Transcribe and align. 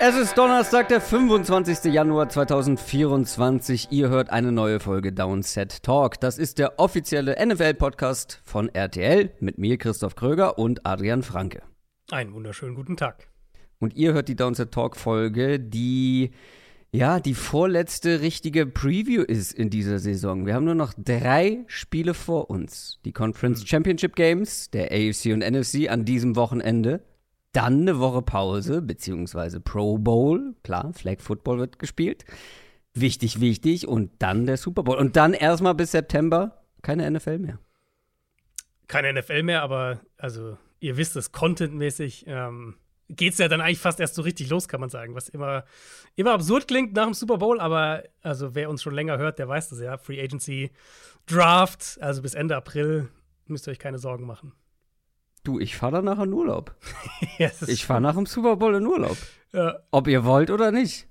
Es 0.00 0.14
ist 0.14 0.38
Donnerstag, 0.38 0.86
der 0.88 1.00
25. 1.00 1.92
Januar 1.92 2.28
2024. 2.28 3.88
Ihr 3.90 4.08
hört 4.08 4.30
eine 4.30 4.52
neue 4.52 4.78
Folge 4.78 5.12
Downset 5.12 5.82
Talk. 5.82 6.20
Das 6.20 6.38
ist 6.38 6.60
der 6.60 6.78
offizielle 6.78 7.34
NFL-Podcast 7.44 8.40
von 8.44 8.68
RTL 8.68 9.32
mit 9.40 9.58
mir, 9.58 9.76
Christoph 9.76 10.14
Kröger 10.14 10.56
und 10.56 10.86
Adrian 10.86 11.24
Franke. 11.24 11.62
Einen 12.12 12.32
wunderschönen 12.32 12.76
guten 12.76 12.96
Tag. 12.96 13.26
Und 13.80 13.96
ihr 13.96 14.12
hört 14.12 14.28
die 14.28 14.36
Downset 14.36 14.70
Talk-Folge, 14.70 15.58
die 15.58 16.30
ja 16.92 17.18
die 17.18 17.34
vorletzte 17.34 18.20
richtige 18.20 18.66
Preview 18.66 19.22
ist 19.22 19.52
in 19.52 19.68
dieser 19.68 19.98
Saison. 19.98 20.46
Wir 20.46 20.54
haben 20.54 20.64
nur 20.64 20.76
noch 20.76 20.94
drei 20.96 21.64
Spiele 21.66 22.14
vor 22.14 22.50
uns. 22.50 23.00
Die 23.04 23.12
Conference 23.12 23.68
Championship 23.68 24.14
Games 24.14 24.70
der 24.70 24.92
AFC 24.92 25.32
und 25.32 25.40
NFC 25.40 25.90
an 25.90 26.04
diesem 26.04 26.36
Wochenende 26.36 27.02
dann 27.52 27.82
eine 27.82 27.98
Woche 27.98 28.22
Pause, 28.22 28.82
beziehungsweise 28.82 29.60
Pro 29.60 29.98
Bowl. 29.98 30.54
Klar, 30.62 30.92
Flag 30.92 31.20
Football 31.20 31.58
wird 31.58 31.78
gespielt. 31.78 32.24
Wichtig, 32.94 33.40
wichtig. 33.40 33.88
Und 33.88 34.10
dann 34.18 34.46
der 34.46 34.56
Super 34.56 34.82
Bowl. 34.82 34.96
Und 34.96 35.16
dann 35.16 35.32
erstmal 35.32 35.74
bis 35.74 35.92
September 35.92 36.64
keine 36.82 37.10
NFL 37.10 37.38
mehr. 37.38 37.58
Keine 38.86 39.12
NFL 39.20 39.42
mehr, 39.42 39.62
aber 39.62 40.00
also 40.16 40.56
ihr 40.80 40.96
wisst 40.96 41.16
es, 41.16 41.32
contentmäßig 41.32 42.24
ähm, 42.26 42.76
geht 43.08 43.32
es 43.32 43.38
ja 43.38 43.48
dann 43.48 43.60
eigentlich 43.60 43.78
fast 43.78 44.00
erst 44.00 44.14
so 44.14 44.22
richtig 44.22 44.48
los, 44.50 44.68
kann 44.68 44.80
man 44.80 44.90
sagen. 44.90 45.14
Was 45.14 45.28
immer, 45.28 45.64
immer 46.14 46.32
absurd 46.32 46.68
klingt 46.68 46.94
nach 46.94 47.04
dem 47.04 47.14
Super 47.14 47.38
Bowl, 47.38 47.60
aber 47.60 48.04
also 48.22 48.54
wer 48.54 48.70
uns 48.70 48.82
schon 48.82 48.94
länger 48.94 49.18
hört, 49.18 49.38
der 49.38 49.48
weiß 49.48 49.70
das 49.70 49.80
ja. 49.80 49.98
Free 49.98 50.20
Agency 50.20 50.70
Draft, 51.26 51.98
also 52.00 52.22
bis 52.22 52.34
Ende 52.34 52.56
April 52.56 53.08
müsst 53.46 53.66
ihr 53.66 53.72
euch 53.72 53.78
keine 53.78 53.98
Sorgen 53.98 54.26
machen. 54.26 54.52
Du, 55.48 55.58
ich 55.58 55.78
fahre 55.78 55.92
danach 55.92 56.18
in 56.18 56.30
Urlaub. 56.34 56.74
ja, 57.38 57.48
ich 57.66 57.86
fahre 57.86 58.02
nach 58.02 58.14
dem 58.14 58.26
Super 58.26 58.56
Bowl 58.56 58.74
in 58.74 58.86
Urlaub. 58.86 59.16
Ja. 59.54 59.78
Ob 59.90 60.06
ihr 60.06 60.26
wollt 60.26 60.50
oder 60.50 60.72
nicht. 60.72 61.08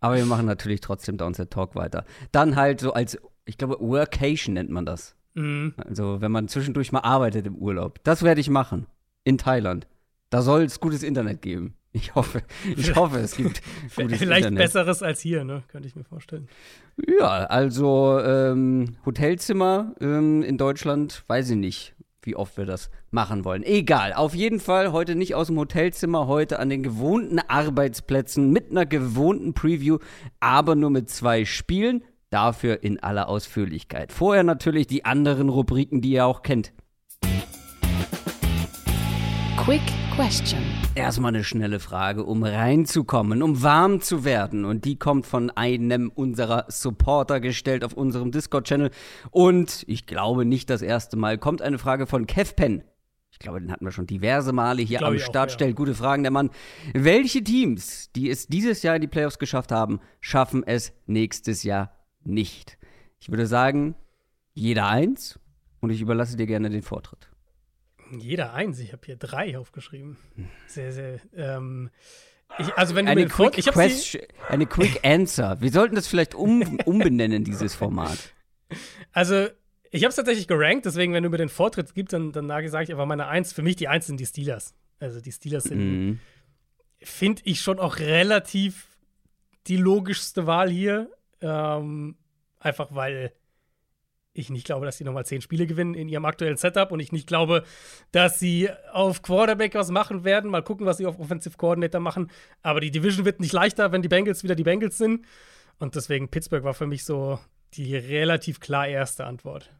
Aber 0.00 0.16
wir 0.16 0.26
machen 0.26 0.44
natürlich 0.44 0.80
trotzdem 0.80 1.18
Downset 1.18 1.52
Talk 1.52 1.76
weiter. 1.76 2.04
Dann 2.32 2.56
halt 2.56 2.80
so 2.80 2.94
als, 2.94 3.16
ich 3.44 3.56
glaube, 3.56 3.78
Workation 3.78 4.54
nennt 4.54 4.70
man 4.70 4.84
das. 4.84 5.14
Mhm. 5.34 5.74
Also, 5.76 6.20
wenn 6.20 6.32
man 6.32 6.48
zwischendurch 6.48 6.90
mal 6.90 7.02
arbeitet 7.02 7.46
im 7.46 7.54
Urlaub. 7.54 8.00
Das 8.02 8.24
werde 8.24 8.40
ich 8.40 8.50
machen. 8.50 8.88
In 9.22 9.38
Thailand. 9.38 9.86
Da 10.30 10.42
soll 10.42 10.62
es 10.64 10.80
gutes 10.80 11.04
Internet 11.04 11.40
geben. 11.40 11.76
Ich 11.92 12.16
hoffe, 12.16 12.42
ich 12.76 12.92
hoffe, 12.96 13.18
es 13.20 13.36
gibt 13.36 13.62
gutes 13.94 14.18
Vielleicht 14.18 14.46
Internet. 14.46 14.58
besseres 14.64 15.00
als 15.00 15.20
hier, 15.20 15.44
ne? 15.44 15.62
Könnte 15.68 15.86
ich 15.86 15.94
mir 15.94 16.02
vorstellen. 16.02 16.48
Ja, 17.20 17.44
also 17.44 18.18
ähm, 18.18 18.96
Hotelzimmer 19.06 19.94
ähm, 20.00 20.42
in 20.42 20.58
Deutschland, 20.58 21.22
weiß 21.28 21.50
ich 21.50 21.56
nicht 21.56 21.93
wie 22.26 22.36
oft 22.36 22.56
wir 22.56 22.66
das 22.66 22.90
machen 23.10 23.44
wollen. 23.44 23.62
Egal, 23.62 24.12
auf 24.12 24.34
jeden 24.34 24.60
Fall 24.60 24.92
heute 24.92 25.14
nicht 25.14 25.34
aus 25.34 25.48
dem 25.48 25.58
Hotelzimmer, 25.58 26.26
heute 26.26 26.58
an 26.58 26.68
den 26.68 26.82
gewohnten 26.82 27.38
Arbeitsplätzen 27.38 28.50
mit 28.50 28.70
einer 28.70 28.86
gewohnten 28.86 29.54
Preview, 29.54 29.98
aber 30.40 30.74
nur 30.74 30.90
mit 30.90 31.10
zwei 31.10 31.44
Spielen, 31.44 32.04
dafür 32.30 32.82
in 32.82 33.00
aller 33.00 33.28
Ausführlichkeit. 33.28 34.12
Vorher 34.12 34.42
natürlich 34.42 34.86
die 34.86 35.04
anderen 35.04 35.48
Rubriken, 35.48 36.00
die 36.00 36.10
ihr 36.10 36.26
auch 36.26 36.42
kennt. 36.42 36.72
Quick 39.56 39.82
Question. 40.16 40.60
Erstmal 40.94 41.34
eine 41.34 41.42
schnelle 41.42 41.80
Frage, 41.80 42.22
um 42.22 42.44
reinzukommen, 42.44 43.42
um 43.42 43.64
warm 43.64 44.00
zu 44.00 44.24
werden. 44.24 44.64
Und 44.64 44.84
die 44.84 44.96
kommt 44.96 45.26
von 45.26 45.50
einem 45.50 46.08
unserer 46.14 46.66
Supporter 46.68 47.40
gestellt 47.40 47.82
auf 47.82 47.94
unserem 47.94 48.30
Discord-Channel. 48.30 48.92
Und 49.32 49.84
ich 49.88 50.06
glaube 50.06 50.44
nicht 50.44 50.70
das 50.70 50.82
erste 50.82 51.16
Mal 51.16 51.36
kommt 51.36 51.62
eine 51.62 51.78
Frage 51.78 52.06
von 52.06 52.28
KevPen. 52.28 52.84
Ich 53.32 53.40
glaube, 53.40 53.60
den 53.60 53.72
hatten 53.72 53.84
wir 53.84 53.90
schon 53.90 54.06
diverse 54.06 54.52
Male 54.52 54.82
hier 54.82 55.02
am 55.02 55.18
Start. 55.18 55.48
Auch, 55.48 55.52
ja. 55.52 55.54
Stellt 55.54 55.74
gute 55.74 55.94
Fragen, 55.94 56.22
der 56.22 56.30
Mann. 56.30 56.50
Welche 56.92 57.42
Teams, 57.42 58.12
die 58.14 58.30
es 58.30 58.46
dieses 58.46 58.84
Jahr 58.84 58.94
in 58.94 59.02
die 59.02 59.08
Playoffs 59.08 59.40
geschafft 59.40 59.72
haben, 59.72 59.98
schaffen 60.20 60.62
es 60.64 60.92
nächstes 61.06 61.64
Jahr 61.64 61.92
nicht? 62.22 62.78
Ich 63.18 63.30
würde 63.30 63.48
sagen, 63.48 63.96
jeder 64.52 64.86
eins. 64.86 65.40
Und 65.80 65.90
ich 65.90 66.00
überlasse 66.00 66.36
dir 66.36 66.46
gerne 66.46 66.70
den 66.70 66.82
Vortritt. 66.82 67.33
Jeder 68.20 68.54
eins. 68.54 68.78
Ich 68.78 68.92
habe 68.92 69.02
hier 69.04 69.16
drei 69.16 69.58
aufgeschrieben. 69.58 70.16
Sehr, 70.66 70.92
sehr. 70.92 71.20
Ähm, 71.34 71.90
ich, 72.58 72.72
also 72.74 72.94
wenn 72.94 73.06
du 73.06 73.12
eine, 73.12 73.26
quick 73.26 73.58
ich 73.58 73.66
question, 73.66 74.22
eine 74.48 74.66
Quick 74.66 75.04
Answer. 75.04 75.60
Wir 75.60 75.70
sollten 75.70 75.94
das 75.94 76.06
vielleicht 76.06 76.34
um, 76.34 76.78
umbenennen, 76.84 77.44
dieses 77.44 77.74
Format. 77.74 78.32
Also, 79.12 79.48
ich 79.90 80.02
habe 80.02 80.10
es 80.10 80.16
tatsächlich 80.16 80.48
gerankt, 80.48 80.86
deswegen, 80.86 81.12
wenn 81.12 81.22
du 81.22 81.30
mir 81.30 81.38
den 81.38 81.48
Vortritt 81.48 81.94
gibst, 81.94 82.12
dann, 82.12 82.32
dann 82.32 82.48
sage 82.48 82.84
ich 82.84 82.90
einfach 82.90 83.06
meine 83.06 83.26
Eins. 83.26 83.52
Für 83.52 83.62
mich 83.62 83.76
die 83.76 83.88
Eins 83.88 84.06
sind 84.06 84.18
die 84.18 84.26
Steelers. 84.26 84.74
Also 85.00 85.20
die 85.20 85.32
Steelers 85.32 85.64
sind, 85.64 85.78
mhm. 85.78 86.20
finde 87.00 87.42
ich 87.44 87.60
schon 87.60 87.78
auch 87.78 87.98
relativ 87.98 88.86
die 89.66 89.76
logischste 89.76 90.46
Wahl 90.46 90.70
hier. 90.70 91.10
Ähm, 91.40 92.16
einfach 92.58 92.94
weil 92.94 93.32
ich 94.34 94.50
nicht 94.50 94.66
glaube, 94.66 94.84
dass 94.84 94.98
sie 94.98 95.04
nochmal 95.04 95.24
zehn 95.24 95.40
Spiele 95.40 95.66
gewinnen 95.66 95.94
in 95.94 96.08
ihrem 96.08 96.24
aktuellen 96.24 96.56
Setup 96.56 96.90
und 96.90 97.00
ich 97.00 97.12
nicht 97.12 97.26
glaube, 97.26 97.62
dass 98.10 98.38
sie 98.38 98.68
auf 98.92 99.22
Quarterback 99.22 99.74
was 99.74 99.90
machen 99.90 100.24
werden. 100.24 100.50
Mal 100.50 100.62
gucken, 100.62 100.86
was 100.86 100.98
sie 100.98 101.06
auf 101.06 101.18
Offensive 101.20 101.56
Coordinator 101.56 102.00
machen. 102.00 102.30
Aber 102.62 102.80
die 102.80 102.90
Division 102.90 103.24
wird 103.24 103.40
nicht 103.40 103.52
leichter, 103.52 103.92
wenn 103.92 104.02
die 104.02 104.08
Bengals 104.08 104.42
wieder 104.42 104.56
die 104.56 104.64
Bengals 104.64 104.98
sind. 104.98 105.24
Und 105.78 105.94
deswegen 105.94 106.28
Pittsburgh 106.28 106.64
war 106.64 106.74
für 106.74 106.86
mich 106.86 107.04
so 107.04 107.38
die 107.74 107.96
relativ 107.96 108.60
klar 108.60 108.88
erste 108.88 109.24
Antwort. 109.24 109.70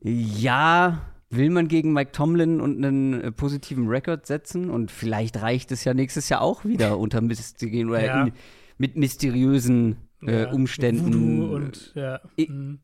Ja, 0.00 1.06
will 1.30 1.50
man 1.50 1.68
gegen 1.68 1.92
Mike 1.92 2.12
Tomlin 2.12 2.60
und 2.60 2.84
einen 2.84 3.20
äh, 3.20 3.32
positiven 3.32 3.88
Rekord 3.88 4.26
setzen? 4.26 4.68
Und 4.68 4.90
vielleicht 4.90 5.40
reicht 5.40 5.72
es 5.72 5.84
ja 5.84 5.94
nächstes 5.94 6.28
Jahr 6.28 6.42
auch 6.42 6.64
wieder 6.64 6.98
unter 6.98 7.20
mysterien 7.22 7.90
ja. 7.92 8.28
mit 8.76 8.96
mysteriösen 8.96 9.96
äh, 10.22 10.42
ja, 10.42 10.50
Umständen. 10.50 11.40
Voodoo 11.40 11.56
und 11.56 11.92
ja. 11.94 12.20
Mhm. 12.36 12.80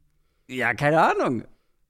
Ja, 0.49 0.75
keine 0.75 1.01
Ahnung. 1.01 1.45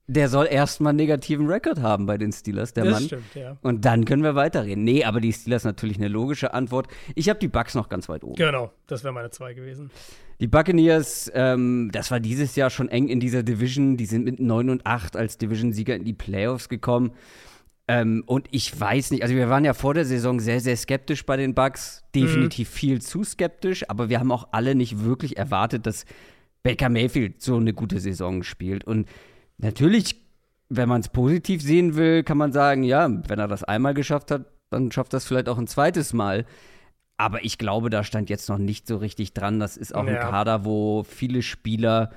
Der 0.07 0.29
soll 0.29 0.47
erstmal 0.49 0.91
einen 0.91 0.97
negativen 0.97 1.47
Rekord 1.47 1.81
haben 1.81 2.05
bei 2.05 2.19
den 2.19 2.31
Steelers, 2.31 2.73
der 2.73 2.83
das 2.83 2.93
Mann. 2.93 3.03
Stimmt, 3.03 3.33
ja. 3.33 3.57
Und 3.63 3.85
dann 3.85 4.05
können 4.05 4.21
wir 4.21 4.35
weiterreden. 4.35 4.83
Nee, 4.83 5.03
aber 5.03 5.19
die 5.19 5.33
Steelers 5.33 5.63
natürlich 5.63 5.97
eine 5.97 6.09
logische 6.09 6.53
Antwort. 6.53 6.87
Ich 7.15 7.27
habe 7.27 7.39
die 7.39 7.47
Bucks 7.47 7.73
noch 7.73 7.89
ganz 7.89 8.07
weit 8.07 8.23
oben. 8.23 8.35
Genau, 8.35 8.71
das 8.85 9.03
wäre 9.03 9.13
meine 9.13 9.31
zwei 9.31 9.55
gewesen. 9.55 9.89
Die 10.39 10.47
Buccaneers, 10.47 11.31
ähm, 11.33 11.89
das 11.91 12.11
war 12.11 12.19
dieses 12.19 12.55
Jahr 12.55 12.69
schon 12.69 12.89
eng 12.89 13.07
in 13.07 13.19
dieser 13.19 13.41
Division. 13.41 13.97
Die 13.97 14.05
sind 14.05 14.25
mit 14.25 14.39
9 14.39 14.69
und 14.69 14.85
8 14.85 15.15
als 15.15 15.39
Division-Sieger 15.39 15.95
in 15.95 16.03
die 16.03 16.13
Playoffs 16.13 16.69
gekommen. 16.69 17.13
Ähm, 17.87 18.23
und 18.25 18.47
ich 18.51 18.79
weiß 18.79 19.11
nicht, 19.11 19.23
also 19.23 19.35
wir 19.35 19.49
waren 19.49 19.63
ja 19.63 19.73
vor 19.73 19.93
der 19.93 20.05
Saison 20.05 20.39
sehr, 20.39 20.59
sehr 20.59 20.75
skeptisch 20.75 21.25
bei 21.25 21.37
den 21.37 21.55
Bucks. 21.55 22.03
Definitiv 22.13 22.69
mhm. 22.69 22.75
viel 22.75 23.01
zu 23.01 23.23
skeptisch, 23.23 23.89
aber 23.89 24.09
wir 24.09 24.19
haben 24.19 24.31
auch 24.31 24.49
alle 24.51 24.75
nicht 24.75 25.03
wirklich 25.03 25.37
erwartet, 25.37 25.85
dass 25.87 26.05
Baker 26.65 26.89
Mayfield 26.89 27.43
so 27.43 27.57
eine 27.57 27.73
gute 27.73 27.99
Saison 27.99 28.41
spielt. 28.41 28.85
Und 28.85 29.07
natürlich, 29.59 30.15
wenn 30.67 30.89
man 30.89 31.01
es 31.01 31.09
positiv 31.09 31.61
sehen 31.61 31.95
will, 31.95 32.23
kann 32.23 32.39
man 32.39 32.51
sagen, 32.51 32.81
ja, 32.81 33.07
wenn 33.27 33.37
er 33.37 33.47
das 33.47 33.63
einmal 33.63 33.93
geschafft 33.93 34.31
hat, 34.31 34.47
dann 34.71 34.91
schafft 34.91 35.13
das 35.13 35.25
vielleicht 35.25 35.47
auch 35.47 35.59
ein 35.59 35.67
zweites 35.67 36.11
Mal. 36.11 36.47
Aber 37.17 37.45
ich 37.45 37.59
glaube, 37.59 37.91
da 37.91 38.03
stand 38.03 38.31
jetzt 38.31 38.49
noch 38.49 38.57
nicht 38.57 38.87
so 38.87 38.97
richtig 38.97 39.33
dran. 39.33 39.59
Das 39.59 39.77
ist 39.77 39.93
auch 39.93 40.07
ja. 40.07 40.13
ein 40.13 40.19
Kader, 40.31 40.65
wo 40.65 41.03
viele 41.03 41.43
Spieler 41.43 42.11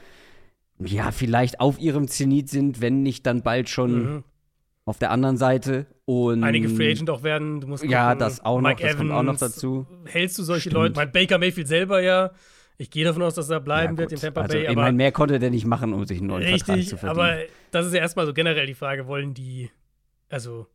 ja 0.78 1.10
vielleicht 1.10 1.60
auf 1.60 1.78
ihrem 1.78 2.08
Zenit 2.08 2.48
sind, 2.48 2.80
wenn 2.80 3.02
nicht 3.02 3.26
dann 3.26 3.42
bald 3.42 3.68
schon 3.68 3.92
mhm. 3.92 4.24
auf 4.86 4.98
der 4.98 5.10
anderen 5.10 5.36
Seite. 5.36 5.84
Und 6.06 6.42
Einige 6.42 6.70
Free 6.70 6.92
Agent 6.92 7.10
auch 7.10 7.22
werden. 7.22 7.60
Du 7.60 7.66
musst 7.66 7.82
gucken, 7.82 7.92
ja, 7.92 8.14
das 8.14 8.42
auch 8.42 8.62
noch, 8.62 8.70
Mike 8.70 8.80
das 8.80 8.92
Evans, 8.92 8.98
kommt 8.98 9.12
auch 9.12 9.22
noch 9.24 9.36
dazu. 9.36 9.86
Hältst 10.06 10.38
du 10.38 10.42
solche 10.42 10.70
Stimmt. 10.70 10.74
Leute? 10.74 10.94
Mein 10.96 11.12
Baker 11.12 11.36
Mayfield 11.36 11.68
selber 11.68 12.00
ja. 12.00 12.30
Ich 12.80 12.90
gehe 12.90 13.04
davon 13.04 13.22
aus, 13.22 13.34
dass 13.34 13.50
er 13.50 13.60
bleiben 13.60 13.94
ja, 13.94 13.98
wird 13.98 14.12
in 14.12 14.20
Tampa 14.20 14.42
also, 14.42 14.54
Bay. 14.54 14.68
Ich 14.68 14.76
meine, 14.76 14.96
mehr 14.96 15.10
konnte 15.10 15.40
der 15.40 15.50
nicht 15.50 15.66
machen, 15.66 15.92
um 15.92 16.04
sich 16.06 16.18
einen 16.18 16.28
neuen 16.28 16.44
richtig, 16.44 16.64
Vertrag 16.64 16.86
zu 16.86 16.96
verdienen. 16.96 17.20
Aber 17.20 17.38
das 17.72 17.86
ist 17.86 17.92
ja 17.92 18.00
erstmal 18.00 18.24
so 18.24 18.32
generell 18.32 18.66
die 18.66 18.74
Frage, 18.74 19.08
wollen 19.08 19.34
die, 19.34 19.68
also 20.28 20.68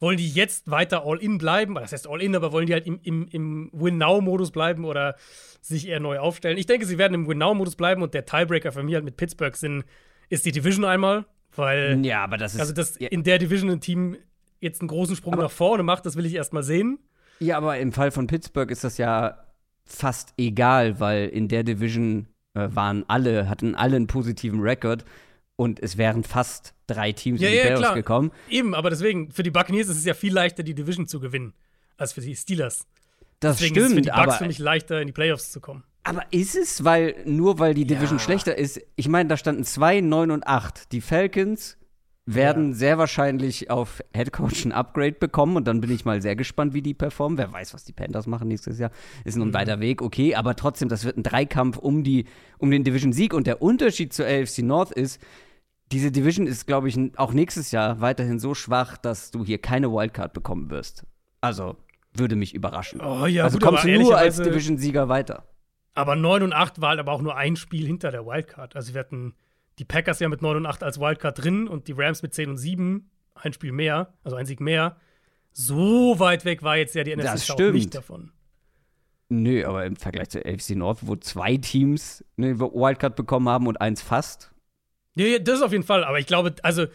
wollen 0.00 0.16
die 0.16 0.28
jetzt 0.28 0.68
weiter 0.68 1.06
All-In 1.06 1.38
bleiben? 1.38 1.76
Das 1.76 1.92
heißt 1.92 2.08
All-In, 2.08 2.34
aber 2.34 2.50
wollen 2.50 2.66
die 2.66 2.72
halt 2.72 2.86
im, 2.86 2.98
im, 3.04 3.28
im 3.28 3.70
Win-Now-Modus 3.72 4.50
bleiben 4.50 4.84
oder 4.84 5.14
sich 5.60 5.86
eher 5.86 6.00
neu 6.00 6.18
aufstellen? 6.18 6.58
Ich 6.58 6.66
denke, 6.66 6.86
sie 6.86 6.98
werden 6.98 7.14
im 7.14 7.28
Win-Now-Modus 7.28 7.76
bleiben 7.76 8.02
und 8.02 8.14
der 8.14 8.26
Tiebreaker 8.26 8.72
für 8.72 8.82
mich 8.82 8.94
halt 8.96 9.04
mit 9.04 9.16
Pittsburgh 9.16 9.56
sind, 9.56 9.84
ist 10.28 10.44
die 10.46 10.52
Division 10.52 10.84
einmal, 10.84 11.24
weil. 11.54 12.04
Ja, 12.04 12.24
aber 12.24 12.36
das 12.36 12.54
ist. 12.54 12.60
Also, 12.60 12.72
dass 12.72 12.98
ja. 12.98 13.08
in 13.08 13.22
der 13.22 13.38
Division 13.38 13.70
ein 13.70 13.80
Team 13.80 14.16
jetzt 14.60 14.80
einen 14.80 14.88
großen 14.88 15.14
Sprung 15.14 15.36
nach 15.36 15.50
vorne 15.50 15.84
macht, 15.84 16.04
das 16.04 16.16
will 16.16 16.26
ich 16.26 16.34
erstmal 16.34 16.64
sehen. 16.64 16.98
Ja, 17.38 17.58
aber 17.58 17.78
im 17.78 17.92
Fall 17.92 18.10
von 18.10 18.26
Pittsburgh 18.26 18.70
ist 18.70 18.84
das 18.84 18.98
ja 18.98 19.43
fast 19.84 20.34
egal, 20.38 21.00
weil 21.00 21.28
in 21.28 21.48
der 21.48 21.62
Division 21.64 22.26
äh, 22.54 22.68
waren 22.70 23.04
alle, 23.08 23.48
hatten 23.48 23.74
alle 23.74 23.96
einen 23.96 24.06
positiven 24.06 24.60
Rekord. 24.60 25.04
und 25.56 25.80
es 25.80 25.96
wären 25.96 26.24
fast 26.24 26.74
drei 26.88 27.12
Teams 27.12 27.40
ja, 27.40 27.46
in 27.48 27.52
die 27.52 27.58
ja, 27.58 27.64
Playoffs 27.64 27.80
klar. 27.82 27.94
gekommen. 27.94 28.32
Eben, 28.48 28.74
aber 28.74 28.90
deswegen, 28.90 29.30
für 29.30 29.42
die 29.44 29.50
Buccaneers 29.52 29.88
ist 29.88 29.98
es 29.98 30.04
ja 30.04 30.14
viel 30.14 30.32
leichter, 30.32 30.62
die 30.64 30.74
Division 30.74 31.06
zu 31.06 31.20
gewinnen, 31.20 31.52
als 31.96 32.12
für 32.12 32.20
die 32.20 32.34
Steelers. 32.34 32.86
Das 33.40 33.58
deswegen 33.58 33.74
stimmt, 33.74 33.86
ist 33.86 33.92
es 33.92 33.94
für 33.96 34.02
die 34.02 34.08
Bucks 34.08 34.20
aber 34.20 34.32
für 34.32 34.46
mich 34.46 34.58
leichter, 34.58 35.00
in 35.00 35.06
die 35.06 35.12
Playoffs 35.12 35.52
zu 35.52 35.60
kommen. 35.60 35.84
Aber 36.02 36.22
ist 36.32 36.56
es, 36.56 36.84
weil 36.84 37.14
nur 37.24 37.58
weil 37.60 37.72
die 37.74 37.86
Division 37.86 38.18
Ja. 38.18 38.24
schlechter 38.24 38.58
ist? 38.58 38.80
Ich 38.96 39.08
meine, 39.08 39.28
da 39.28 39.36
standen 39.36 39.64
2, 39.64 40.00
9 40.00 40.30
und 40.32 40.46
8. 40.46 40.92
Die 40.92 41.00
Falcons 41.00 41.78
werden 42.26 42.68
Ja. 42.70 42.74
sehr 42.74 42.98
wahrscheinlich 42.98 43.70
auf 43.70 44.02
Headcoach 44.14 44.64
ein 44.64 44.72
Upgrade 44.72 45.12
bekommen 45.12 45.56
und 45.56 45.66
dann 45.68 45.80
bin 45.80 45.90
ich 45.90 46.04
mal 46.04 46.22
sehr 46.22 46.36
gespannt, 46.36 46.72
wie 46.72 46.80
die 46.82 46.94
performen. 46.94 47.36
Wer 47.36 47.52
weiß, 47.52 47.74
was 47.74 47.84
die 47.84 47.92
Panthers 47.92 48.26
machen 48.26 48.48
nächstes 48.48 48.78
Jahr. 48.78 48.90
Ist 49.24 49.36
noch 49.36 49.44
ein 49.44 49.48
Mhm. 49.50 49.54
weiter 49.54 49.80
Weg, 49.80 50.00
okay, 50.00 50.34
aber 50.34 50.56
trotzdem, 50.56 50.88
das 50.88 51.04
wird 51.04 51.18
ein 51.18 51.22
Dreikampf 51.22 51.76
um, 51.76 52.02
die, 52.02 52.24
um 52.58 52.70
den 52.70 52.82
Division-Sieg 52.84 53.34
und 53.34 53.46
der 53.46 53.60
Unterschied 53.60 54.12
zur 54.14 54.24
AFC 54.26 54.62
North 54.62 54.90
ist, 54.92 55.20
diese 55.92 56.10
Division 56.10 56.46
ist, 56.46 56.66
glaube 56.66 56.88
ich, 56.88 56.98
auch 57.18 57.32
nächstes 57.34 57.70
Jahr 57.70 58.00
weiterhin 58.00 58.38
so 58.38 58.54
schwach, 58.54 58.96
dass 58.96 59.30
du 59.30 59.44
hier 59.44 59.58
keine 59.58 59.92
Wildcard 59.92 60.32
bekommen 60.32 60.70
wirst. 60.70 61.04
Also, 61.42 61.76
würde 62.14 62.36
mich 62.36 62.54
überraschen. 62.54 63.00
Oh 63.02 63.26
ja, 63.26 63.44
also 63.44 63.58
gut, 63.58 63.66
kommst 63.68 63.84
du 63.84 63.98
nur 64.00 64.16
als 64.16 64.40
Division-Sieger 64.40 65.08
weiter. 65.10 65.44
Aber 65.94 66.16
9 66.16 66.42
und 66.42 66.52
8 66.54 66.80
war 66.80 66.90
halt 66.90 67.00
aber 67.00 67.12
auch 67.12 67.20
nur 67.22 67.36
ein 67.36 67.56
Spiel 67.56 67.86
hinter 67.86 68.10
der 68.10 68.24
Wildcard. 68.24 68.74
Also 68.76 68.94
wir 68.94 69.00
hatten 69.00 69.34
die 69.78 69.84
Packers 69.84 70.20
ja 70.20 70.28
mit 70.28 70.42
9 70.42 70.56
und 70.58 70.66
8 70.66 70.82
als 70.82 71.00
Wildcard 71.00 71.42
drin 71.42 71.68
und 71.68 71.88
die 71.88 71.92
Rams 71.92 72.22
mit 72.22 72.32
10 72.34 72.50
und 72.50 72.56
7, 72.58 73.10
ein 73.34 73.52
Spiel 73.52 73.72
mehr, 73.72 74.14
also 74.22 74.36
ein 74.36 74.46
Sieg 74.46 74.60
mehr. 74.60 74.96
So 75.52 76.18
weit 76.18 76.44
weg 76.44 76.62
war 76.62 76.76
jetzt 76.76 76.94
ja 76.94 77.04
die 77.04 77.14
NFC 77.16 77.22
South 77.38 77.56
nicht 77.72 77.94
davon. 77.94 78.32
Nö, 79.28 79.64
aber 79.64 79.86
im 79.86 79.96
Vergleich 79.96 80.28
zur 80.30 80.44
AFC 80.46 80.70
North, 80.76 80.98
wo 81.02 81.16
zwei 81.16 81.56
Teams 81.56 82.24
eine 82.36 82.58
Wildcard 82.60 83.16
bekommen 83.16 83.48
haben 83.48 83.66
und 83.66 83.80
eins 83.80 84.02
fast. 84.02 84.52
Ja, 85.16 85.26
ja, 85.26 85.38
das 85.38 85.62
auf 85.62 85.72
jeden 85.72 85.84
Fall. 85.84 86.04
Aber 86.04 86.18
ich 86.18 86.26
glaube, 86.26 86.54
also 86.62 86.86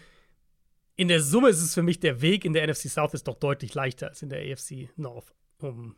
in 0.96 1.08
der 1.08 1.22
Summe 1.22 1.50
ist 1.50 1.62
es 1.62 1.74
für 1.74 1.82
mich 1.84 2.00
der 2.00 2.22
Weg 2.22 2.46
in 2.46 2.54
der 2.54 2.68
NFC 2.68 2.90
South 2.90 3.14
ist 3.14 3.28
doch 3.28 3.36
deutlich 3.36 3.74
leichter 3.74 4.08
als 4.10 4.22
in 4.22 4.30
der 4.30 4.40
AFC 4.52 4.90
North, 4.98 5.34
um 5.60 5.96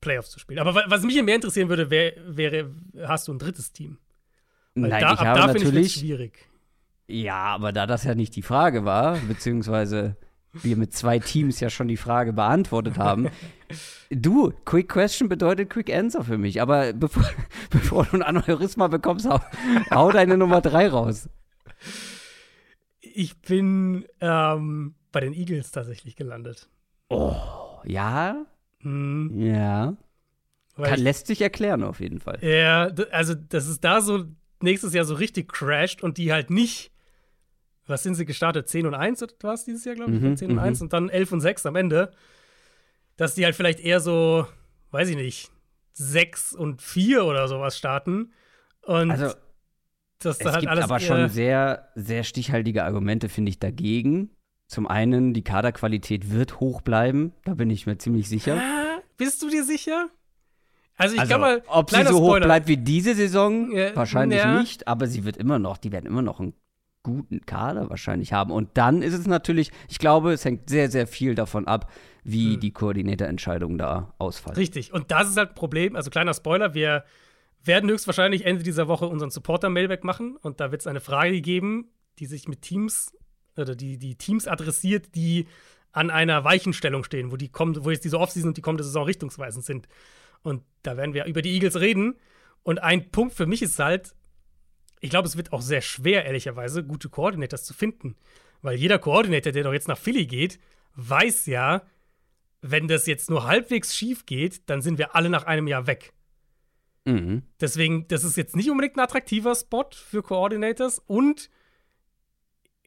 Playoffs 0.00 0.30
zu 0.30 0.38
spielen. 0.38 0.58
Aber 0.60 0.74
wa- 0.74 0.84
was 0.88 1.02
mich 1.02 1.20
mehr 1.22 1.34
interessieren 1.34 1.68
würde, 1.70 1.90
wär, 1.90 2.12
wäre, 2.26 2.70
hast 3.06 3.28
du 3.28 3.32
ein 3.32 3.38
drittes 3.38 3.72
Team? 3.72 3.98
Weil 4.76 4.90
Nein, 4.90 5.00
da, 5.00 5.12
ich 5.14 5.18
ab 5.20 5.26
habe 5.26 5.40
da 5.40 5.46
natürlich. 5.48 5.94
schwierig. 5.94 6.48
Ja, 7.08 7.44
aber 7.46 7.72
da 7.72 7.86
das 7.86 8.04
ja 8.04 8.14
nicht 8.14 8.36
die 8.36 8.42
Frage 8.42 8.84
war, 8.84 9.16
beziehungsweise 9.28 10.16
wir 10.52 10.76
mit 10.76 10.94
zwei 10.94 11.18
Teams 11.18 11.60
ja 11.60 11.70
schon 11.70 11.88
die 11.88 11.96
Frage 11.96 12.32
beantwortet 12.32 12.98
haben. 12.98 13.28
Du, 14.08 14.52
Quick 14.64 14.88
Question 14.88 15.28
bedeutet 15.28 15.68
Quick 15.68 15.92
Answer 15.92 16.22
für 16.22 16.38
mich. 16.38 16.62
Aber 16.62 16.92
bevor, 16.92 17.24
bevor 17.70 18.04
du 18.04 18.18
ein 18.18 18.22
Aneurysma 18.22 18.86
bekommst, 18.86 19.28
hau, 19.28 19.40
hau 19.90 20.12
deine 20.12 20.36
Nummer 20.36 20.60
drei 20.60 20.86
raus. 20.86 21.28
Ich 23.00 23.36
bin 23.40 24.06
ähm, 24.20 24.94
bei 25.10 25.18
den 25.18 25.32
Eagles 25.32 25.72
tatsächlich 25.72 26.14
gelandet. 26.14 26.68
Ja, 27.82 28.46
Hm, 28.82 29.32
ja. 29.36 29.96
Kann, 30.76 31.00
lässt 31.00 31.26
sich 31.26 31.40
erklären 31.40 31.82
auf 31.82 31.98
jeden 31.98 32.20
Fall. 32.20 32.38
ja, 32.42 32.88
also 33.10 33.34
dass 33.34 33.66
es 33.66 33.80
da 33.80 34.00
so 34.00 34.26
nächstes 34.62 34.94
Jahr 34.94 35.04
so 35.04 35.14
richtig 35.14 35.52
crasht 35.52 36.02
und 36.02 36.18
die 36.18 36.32
halt 36.32 36.50
nicht, 36.50 36.92
was 37.86 38.02
sind 38.02 38.14
sie 38.14 38.24
gestartet? 38.24 38.68
10 38.68 38.86
und 38.86 38.94
1 38.94 39.22
oder 39.22 39.34
was 39.42 39.64
dieses 39.64 39.84
Jahr, 39.84 39.94
glaube 39.94 40.12
ich? 40.14 40.20
Mhm, 40.20 40.36
10 40.36 40.50
und 40.50 40.56
mhm. 40.56 40.62
1 40.62 40.82
und 40.82 40.92
dann 40.92 41.08
11 41.08 41.32
und 41.32 41.40
6 41.40 41.66
am 41.66 41.76
Ende. 41.76 42.12
Dass 43.16 43.34
die 43.34 43.44
halt 43.44 43.54
vielleicht 43.54 43.80
eher 43.80 44.00
so, 44.00 44.46
weiß 44.90 45.08
ich 45.08 45.16
nicht, 45.16 45.50
6 45.92 46.54
und 46.54 46.82
4 46.82 47.24
oder 47.24 47.48
sowas 47.48 47.78
starten. 47.78 48.32
Und 48.82 49.10
Also, 49.10 49.34
dass 50.18 50.38
da 50.38 50.48
Es 50.48 50.52
halt 50.52 50.60
gibt 50.60 50.70
alles 50.70 50.84
aber 50.84 51.00
schon 51.00 51.28
sehr, 51.28 51.88
sehr 51.94 52.24
stichhaltige 52.24 52.84
Argumente, 52.84 53.28
finde 53.28 53.50
ich, 53.50 53.58
dagegen. 53.58 54.30
Zum 54.68 54.86
einen, 54.88 55.32
die 55.32 55.44
Kaderqualität 55.44 56.30
wird 56.30 56.58
hoch 56.58 56.80
bleiben, 56.80 57.32
da 57.44 57.54
bin 57.54 57.70
ich 57.70 57.86
mir 57.86 57.98
ziemlich 57.98 58.28
sicher. 58.28 58.60
Ah, 58.60 59.00
bist 59.16 59.42
du 59.42 59.48
dir 59.48 59.64
sicher? 59.64 60.08
Also 60.96 61.14
ich 61.14 61.20
Also, 61.20 61.32
kann 61.32 61.40
mal, 61.40 61.62
ob 61.66 61.90
sie 61.90 62.02
so 62.04 62.18
hoch 62.20 62.26
Spoiler. 62.28 62.46
bleibt 62.46 62.68
wie 62.68 62.76
diese 62.78 63.14
Saison, 63.14 63.70
Ja, 63.76 63.94
wahrscheinlich 63.94 64.38
ja. 64.38 64.58
nicht, 64.60 64.88
aber 64.88 65.06
sie 65.06 65.24
wird 65.24 65.36
immer 65.36 65.58
noch, 65.58 65.76
die 65.76 65.92
werden 65.92 66.06
immer 66.06 66.22
noch 66.22 66.40
einen 66.40 66.54
guten 67.02 67.44
Kader 67.46 67.88
wahrscheinlich 67.90 68.32
haben. 68.32 68.50
Und 68.50 68.70
dann 68.74 69.02
ist 69.02 69.14
es 69.14 69.26
natürlich, 69.26 69.70
ich 69.88 69.98
glaube, 69.98 70.32
es 70.32 70.44
hängt 70.44 70.68
sehr, 70.70 70.90
sehr 70.90 71.06
viel 71.06 71.34
davon 71.34 71.66
ab, 71.66 71.92
wie 72.24 72.54
Hm. 72.54 72.60
die 72.60 72.72
Koordinatorentscheidungen 72.72 73.78
da 73.78 74.14
ausfallen. 74.18 74.56
Richtig. 74.56 74.92
Und 74.92 75.10
das 75.10 75.28
ist 75.28 75.36
halt 75.36 75.50
ein 75.50 75.54
Problem. 75.54 75.94
Also 75.96 76.10
kleiner 76.10 76.34
Spoiler, 76.34 76.74
wir 76.74 77.04
werden 77.62 77.90
höchstwahrscheinlich 77.90 78.44
Ende 78.46 78.62
dieser 78.62 78.88
Woche 78.88 79.06
unseren 79.06 79.30
Supporter-Mailback 79.30 80.02
machen 80.04 80.36
und 80.36 80.60
da 80.60 80.70
wird 80.72 80.80
es 80.80 80.86
eine 80.86 81.00
Frage 81.00 81.40
geben, 81.40 81.88
die 82.18 82.26
sich 82.26 82.48
mit 82.48 82.62
Teams 82.62 83.12
oder 83.56 83.74
die, 83.76 83.98
die 83.98 84.16
Teams 84.16 84.46
adressiert, 84.48 85.14
die 85.14 85.46
an 85.92 86.10
einer 86.10 86.44
Weichenstellung 86.44 87.04
stehen, 87.04 87.30
wo 87.32 87.36
die 87.36 87.48
kommt, 87.48 87.84
wo 87.84 87.90
jetzt 87.90 88.04
diese 88.04 88.18
Offseason 88.18 88.48
und 88.48 88.56
die 88.56 88.62
kommende 88.62 88.84
Saison 88.84 89.04
richtungsweisend 89.04 89.64
sind. 89.64 89.88
Und 90.46 90.62
da 90.82 90.96
werden 90.96 91.12
wir 91.12 91.24
über 91.24 91.42
die 91.42 91.54
Eagles 91.54 91.80
reden. 91.80 92.14
Und 92.62 92.80
ein 92.80 93.10
Punkt 93.10 93.34
für 93.34 93.46
mich 93.46 93.62
ist 93.62 93.80
halt, 93.80 94.14
ich 95.00 95.10
glaube, 95.10 95.26
es 95.26 95.36
wird 95.36 95.52
auch 95.52 95.60
sehr 95.60 95.80
schwer, 95.80 96.24
ehrlicherweise, 96.24 96.84
gute 96.84 97.08
Coordinators 97.08 97.64
zu 97.64 97.74
finden. 97.74 98.14
Weil 98.62 98.76
jeder 98.76 99.00
Coordinator, 99.00 99.50
der 99.52 99.64
doch 99.64 99.72
jetzt 99.72 99.88
nach 99.88 99.98
Philly 99.98 100.26
geht, 100.26 100.60
weiß 100.94 101.46
ja, 101.46 101.82
wenn 102.62 102.86
das 102.86 103.06
jetzt 103.06 103.28
nur 103.28 103.44
halbwegs 103.44 103.94
schief 103.96 104.24
geht, 104.24 104.70
dann 104.70 104.82
sind 104.82 104.98
wir 104.98 105.16
alle 105.16 105.30
nach 105.30 105.44
einem 105.44 105.66
Jahr 105.66 105.88
weg. 105.88 106.12
Mhm. 107.04 107.42
Deswegen, 107.60 108.06
das 108.06 108.22
ist 108.22 108.36
jetzt 108.36 108.54
nicht 108.54 108.70
unbedingt 108.70 108.96
ein 108.96 109.00
attraktiver 109.00 109.54
Spot 109.56 109.88
für 109.92 110.22
Coordinators 110.22 111.00
und 111.00 111.50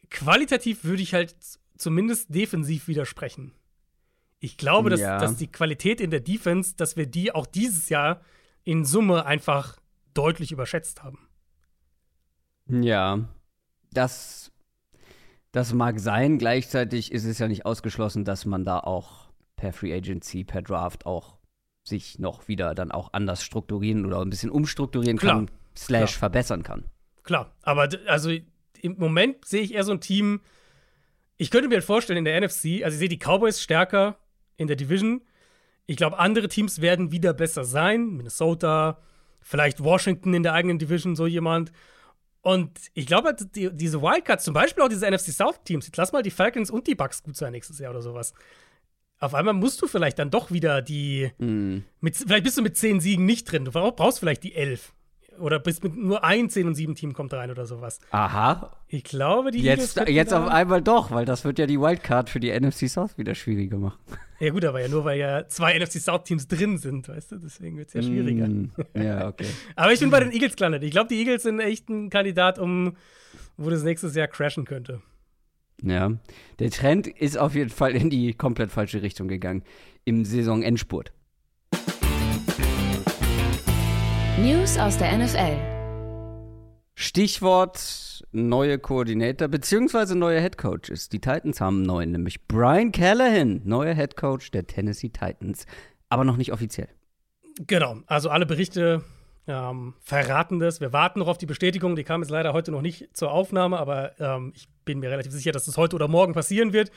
qualitativ 0.09 0.85
würde 0.85 1.03
ich 1.03 1.13
halt 1.13 1.35
zumindest 1.77 2.33
defensiv 2.33 2.87
widersprechen. 2.87 3.53
Ich 4.39 4.57
glaube, 4.57 4.89
dass, 4.89 4.99
Ja. 5.01 5.17
dass 5.19 5.35
die 5.35 5.51
Qualität 5.51 5.99
in 5.99 6.11
der 6.11 6.21
Defense, 6.21 6.75
dass 6.75 6.95
wir 6.95 7.05
die 7.05 7.33
auch 7.33 7.45
dieses 7.45 7.89
Jahr 7.89 8.21
in 8.63 8.85
Summe 8.85 9.25
einfach 9.25 9.77
deutlich 10.13 10.51
überschätzt 10.51 11.03
haben. 11.03 11.27
Ja, 12.67 13.27
das, 13.91 14.51
das 15.51 15.73
mag 15.73 15.99
sein. 15.99 16.37
Gleichzeitig 16.37 17.11
ist 17.11 17.25
es 17.25 17.39
ja 17.39 17.47
nicht 17.47 17.65
ausgeschlossen, 17.65 18.25
dass 18.25 18.45
man 18.45 18.63
da 18.63 18.79
auch 18.79 19.29
per 19.55 19.73
Free 19.73 19.93
Agency, 19.93 20.43
per 20.43 20.61
Draft 20.61 21.05
auch 21.05 21.37
sich 21.83 22.19
noch 22.19 22.47
wieder 22.47 22.75
dann 22.75 22.91
auch 22.91 23.13
anders 23.13 23.43
strukturieren 23.43 24.05
oder 24.05 24.21
ein 24.21 24.29
bisschen 24.29 24.51
umstrukturieren 24.51 25.17
kann, 25.17 25.47
Klar. 25.47 25.59
slash 25.75 26.11
Klar. 26.11 26.19
verbessern 26.19 26.63
kann. 26.63 26.85
Klar, 27.23 27.51
aber 27.63 27.89
also 28.07 28.29
im 28.81 28.95
Moment 28.97 29.43
sehe 29.45 29.61
ich 29.61 29.73
eher 29.73 29.83
so 29.83 29.91
ein 29.91 29.99
Team. 30.01 30.41
Ich 31.37 31.51
könnte 31.51 31.67
mir 31.67 31.75
halt 31.75 31.83
vorstellen, 31.83 32.17
in 32.19 32.25
der 32.25 32.39
NFC, 32.39 32.83
also 32.83 32.93
ich 32.95 32.99
sehe 32.99 33.09
die 33.09 33.17
Cowboys 33.17 33.61
stärker 33.61 34.17
in 34.59 34.67
der 34.67 34.75
Division. 34.75 35.21
Ich 35.87 35.97
glaube, 35.97 36.19
andere 36.19 36.47
Teams 36.47 36.81
werden 36.81 37.11
wieder 37.11 37.33
besser 37.33 37.63
sein. 37.63 38.09
Minnesota, 38.09 38.99
vielleicht 39.41 39.83
Washington 39.83 40.33
in 40.35 40.43
der 40.43 40.53
eigenen 40.53 40.77
Division, 40.77 41.15
so 41.15 41.25
jemand. 41.25 41.71
Und 42.41 42.77
ich 42.93 43.07
glaube, 43.07 43.29
halt, 43.29 43.55
die, 43.55 43.71
diese 43.71 44.01
Wildcards, 44.01 44.43
zum 44.43 44.53
Beispiel 44.53 44.83
auch 44.83 44.89
diese 44.89 45.09
NFC 45.09 45.31
South-Teams, 45.31 45.87
jetzt 45.87 45.97
lass 45.97 46.11
mal 46.11 46.21
die 46.21 46.31
Falcons 46.31 46.69
und 46.69 46.87
die 46.87 46.95
Bucks 46.95 47.23
gut 47.23 47.35
sein 47.35 47.51
nächstes 47.51 47.79
Jahr 47.79 47.91
oder 47.91 48.01
sowas. 48.01 48.33
Auf 49.19 49.33
einmal 49.33 49.53
musst 49.53 49.81
du 49.81 49.87
vielleicht 49.87 50.19
dann 50.19 50.31
doch 50.31 50.51
wieder 50.51 50.81
die. 50.81 51.31
Mhm. 51.39 51.83
Mit, 51.99 52.15
vielleicht 52.15 52.43
bist 52.43 52.57
du 52.57 52.61
mit 52.61 52.77
10 52.77 52.99
Siegen 53.01 53.25
nicht 53.25 53.51
drin. 53.51 53.65
Du 53.65 53.71
brauchst 53.71 54.19
vielleicht 54.19 54.43
die 54.43 54.55
11. 54.55 54.93
Oder 55.39 55.59
bist 55.59 55.83
mit 55.83 55.95
nur 55.95 56.23
ein 56.23 56.49
10 56.49 56.67
und 56.67 56.75
7 56.75 56.95
Team 56.95 57.13
kommt 57.13 57.33
rein 57.33 57.51
oder 57.51 57.65
sowas. 57.65 57.99
Aha, 58.11 58.77
Ich 58.87 59.03
glaube, 59.03 59.51
die 59.51 59.65
Eagles 59.67 59.95
jetzt, 59.95 60.09
jetzt 60.09 60.33
auf 60.33 60.47
einmal 60.47 60.81
doch, 60.81 61.11
weil 61.11 61.25
das 61.25 61.45
wird 61.45 61.59
ja 61.59 61.65
die 61.65 61.79
Wildcard 61.79 62.29
für 62.29 62.39
die 62.39 62.51
NFC 62.51 62.89
South 62.89 63.17
wieder 63.17 63.35
schwieriger 63.35 63.77
machen. 63.77 63.99
Ja, 64.39 64.51
gut, 64.51 64.63
aber 64.63 64.81
ja 64.81 64.87
nur, 64.87 65.03
weil 65.03 65.19
ja 65.19 65.47
zwei 65.47 65.77
NFC 65.77 65.99
South-Teams 65.99 66.47
drin 66.47 66.77
sind, 66.77 67.09
weißt 67.09 67.33
du? 67.33 67.37
Deswegen 67.37 67.77
wird 67.77 67.89
es 67.89 67.93
ja 67.93 68.01
schwieriger. 68.01 68.47
Mm, 68.47 68.71
ja, 68.95 69.27
okay. 69.27 69.47
Aber 69.75 69.91
ich 69.91 69.99
bin 69.99 70.09
bei 70.09 70.21
den 70.21 70.31
Eagles 70.31 70.55
gelandet. 70.55 70.83
Ich 70.83 70.91
glaube, 70.91 71.09
die 71.09 71.19
Eagles 71.19 71.43
sind 71.43 71.59
echt 71.59 71.89
ein 71.89 72.09
Kandidat, 72.09 72.57
um, 72.57 72.95
wo 73.57 73.69
das 73.69 73.83
nächstes 73.83 74.15
Jahr 74.15 74.27
crashen 74.27 74.65
könnte. 74.65 75.01
Ja, 75.81 76.11
der 76.59 76.71
Trend 76.71 77.07
ist 77.07 77.37
auf 77.37 77.55
jeden 77.55 77.69
Fall 77.69 77.95
in 77.95 78.09
die 78.09 78.33
komplett 78.33 78.71
falsche 78.71 79.01
Richtung 79.01 79.27
gegangen 79.27 79.63
im 80.05 80.25
Saisonendspurt. 80.25 81.11
News 84.43 84.77
aus 84.77 84.97
der 84.97 85.17
NFL. 85.17 85.57
Stichwort 86.95 88.23
neue 88.31 88.79
Koordinator 88.79 89.47
beziehungsweise 89.47 90.17
neue 90.17 90.39
Headcoaches. 90.39 91.09
Die 91.09 91.19
Titans 91.19 91.59
haben 91.59 91.77
einen 91.77 91.85
neuen, 91.85 92.11
nämlich 92.11 92.47
Brian 92.47 92.91
Callahan, 92.91 93.61
neuer 93.65 93.93
Headcoach 93.93 94.51
der 94.51 94.67
Tennessee 94.67 95.09
Titans, 95.09 95.65
aber 96.09 96.23
noch 96.23 96.37
nicht 96.37 96.53
offiziell. 96.53 96.89
Genau, 97.67 97.97
also 98.07 98.29
alle 98.29 98.45
Berichte 98.45 99.03
ähm, 99.47 99.95
verraten 99.99 100.59
das. 100.59 100.79
Wir 100.79 100.93
warten 100.93 101.19
noch 101.19 101.27
auf 101.27 101.37
die 101.37 101.45
Bestätigung. 101.45 101.95
Die 101.95 102.03
kam 102.03 102.21
jetzt 102.21 102.29
leider 102.29 102.53
heute 102.53 102.71
noch 102.71 102.81
nicht 102.81 103.15
zur 103.17 103.31
Aufnahme, 103.31 103.77
aber 103.79 104.19
ähm, 104.19 104.53
ich 104.55 104.69
bin 104.85 104.99
mir 104.99 105.09
relativ 105.11 105.31
sicher, 105.33 105.51
dass 105.51 105.65
das 105.65 105.77
heute 105.77 105.95
oder 105.95 106.07
morgen 106.07 106.33
passieren 106.33 106.71
wird. 106.71 106.91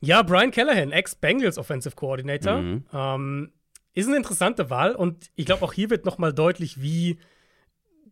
Ja, 0.00 0.22
Brian 0.22 0.50
Callahan, 0.50 0.92
Ex-Bengals 0.92 1.58
Offensive 1.58 1.94
Coordinator, 1.96 2.60
Mhm. 2.60 2.84
ähm, 2.92 3.52
ist 3.94 4.06
eine 4.06 4.16
interessante 4.16 4.70
Wahl 4.70 4.94
und 4.94 5.30
ich 5.34 5.46
glaube, 5.46 5.64
auch 5.64 5.72
hier 5.72 5.90
wird 5.90 6.04
noch 6.04 6.18
mal 6.18 6.32
deutlich, 6.32 6.80
wie 6.80 7.18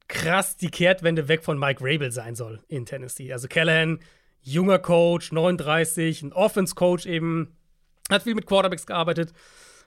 krass 0.09 0.57
die 0.57 0.71
Kehrtwende 0.71 1.29
weg 1.29 1.45
von 1.45 1.59
Mike 1.59 1.83
Rabel 1.83 2.11
sein 2.11 2.35
soll 2.35 2.63
in 2.69 2.85
Tennessee. 2.85 3.33
Also 3.33 3.49
Callahan, 3.49 4.01
junger 4.43 4.79
Coach, 4.79 5.33
39, 5.33 6.23
ein 6.23 6.33
Offense-Coach 6.33 7.07
eben, 7.07 7.57
hat 8.11 8.25
viel 8.25 8.35
mit 8.35 8.47
Quarterbacks 8.47 8.87
gearbeitet, 8.87 9.33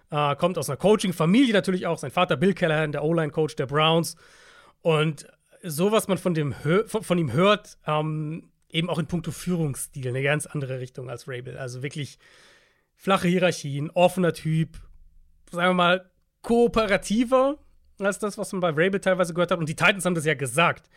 äh, 0.09 0.35
kommt 0.35 0.57
aus 0.57 0.69
einer 0.69 0.77
Coaching-Familie 0.77 1.53
natürlich 1.53 1.85
auch. 1.85 1.97
Sein 1.97 2.11
Vater 2.11 2.37
Bill 2.37 2.53
Callahan, 2.53 2.91
der 2.91 3.03
O-Line-Coach 3.03 3.55
der 3.55 3.65
Browns. 3.65 4.15
Und 4.81 5.27
so, 5.61 5.91
was 5.91 6.07
man 6.07 6.17
von, 6.17 6.33
dem 6.33 6.53
von, 6.87 7.03
von 7.03 7.17
ihm 7.17 7.33
hört, 7.33 7.77
ähm, 7.85 8.49
eben 8.69 8.89
auch 8.89 8.99
in 8.99 9.07
puncto 9.07 9.31
Führungsstil, 9.31 10.07
eine 10.07 10.23
ganz 10.23 10.45
andere 10.45 10.79
Richtung 10.79 11.09
als 11.09 11.27
Rabel. 11.27 11.57
Also 11.57 11.83
wirklich 11.83 12.17
flache 12.95 13.27
Hierarchien, 13.27 13.89
offener 13.91 14.33
Typ, 14.33 14.79
sagen 15.55 15.69
wir 15.69 15.73
mal, 15.73 16.09
kooperativer 16.41 17.57
als 17.99 18.19
das, 18.19 18.37
was 18.37 18.51
man 18.51 18.61
bei 18.61 18.69
Rabel 18.69 18.99
teilweise 18.99 19.33
gehört 19.33 19.51
hat. 19.51 19.59
Und 19.59 19.69
die 19.69 19.75
Titans 19.75 20.05
haben 20.05 20.15
das 20.15 20.25
ja 20.25 20.33
gesagt, 20.33 20.89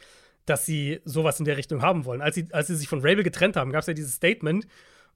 dass 0.44 0.66
sie 0.66 1.00
sowas 1.04 1.38
in 1.38 1.44
der 1.44 1.56
Richtung 1.56 1.82
haben 1.82 2.04
wollen. 2.04 2.20
Als 2.22 2.34
sie, 2.34 2.48
als 2.52 2.68
sie 2.68 2.76
sich 2.76 2.88
von 2.88 3.00
Rabel 3.00 3.22
getrennt 3.22 3.56
haben, 3.56 3.72
gab 3.72 3.80
es 3.80 3.86
ja 3.86 3.94
dieses 3.94 4.14
Statement, 4.14 4.66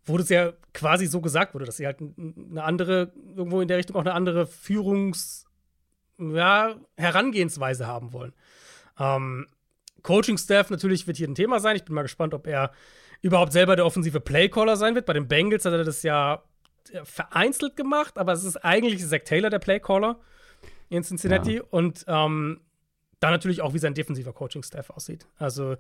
wo 0.05 0.19
das 0.19 0.29
ja 0.29 0.53
quasi 0.73 1.07
so 1.07 1.21
gesagt 1.21 1.55
wurde, 1.55 1.67
dass 1.67 1.77
sie 1.77 1.87
halt 1.87 2.01
eine 2.01 2.63
andere, 2.63 3.13
irgendwo 3.37 3.61
in 3.61 3.69
der 3.69 3.79
Richtung 3.79 3.97
auch 3.97 4.01
eine 4.01 4.15
andere 4.15 4.45
Führungs- 4.45 5.47
ja, 6.19 6.77
Herangehensweise 6.97 7.87
haben 7.87 8.13
wollen. 8.13 8.35
Ähm, 8.99 9.47
Coaching-Staff 10.03 10.71
natürlich 10.71 11.07
wird 11.07 11.17
hier 11.17 11.29
ein 11.29 11.35
Thema 11.35 11.61
sein. 11.61 11.77
Ich 11.77 11.85
bin 11.85 11.95
mal 11.95 12.03
gespannt, 12.03 12.35
ob 12.35 12.47
er 12.47 12.73
überhaupt 13.23 13.53
selber 13.53 13.77
der 13.77 13.87
offensive 13.87 14.21
Playcaller 14.21 14.77
sein 14.77 14.95
wird. 14.95 15.07
Bei 15.07 15.13
den 15.13 15.29
Bengals 15.29 15.65
hat 15.65 15.73
er 15.73 15.85
das 15.85 16.03
ja 16.03 16.43
vereinzelt 17.05 17.77
gemacht, 17.77 18.19
aber 18.19 18.33
es 18.33 18.45
ist 18.45 18.57
eigentlich 18.59 19.07
Zach 19.07 19.21
Taylor 19.25 19.51
der 19.51 19.59
Playcaller 19.59 20.21
in 20.89 21.03
Cincinnati. 21.03 21.57
Ja. 21.57 21.63
Und 21.71 22.05
ähm, 22.09 22.61
da 23.21 23.31
natürlich 23.31 23.63
auch, 23.63 23.75
wie 23.75 23.79
sein 23.79 23.95
defensiver 23.95 24.33
Coaching-Staff 24.33 24.91
aussieht. 24.91 25.27
Also 25.37 25.73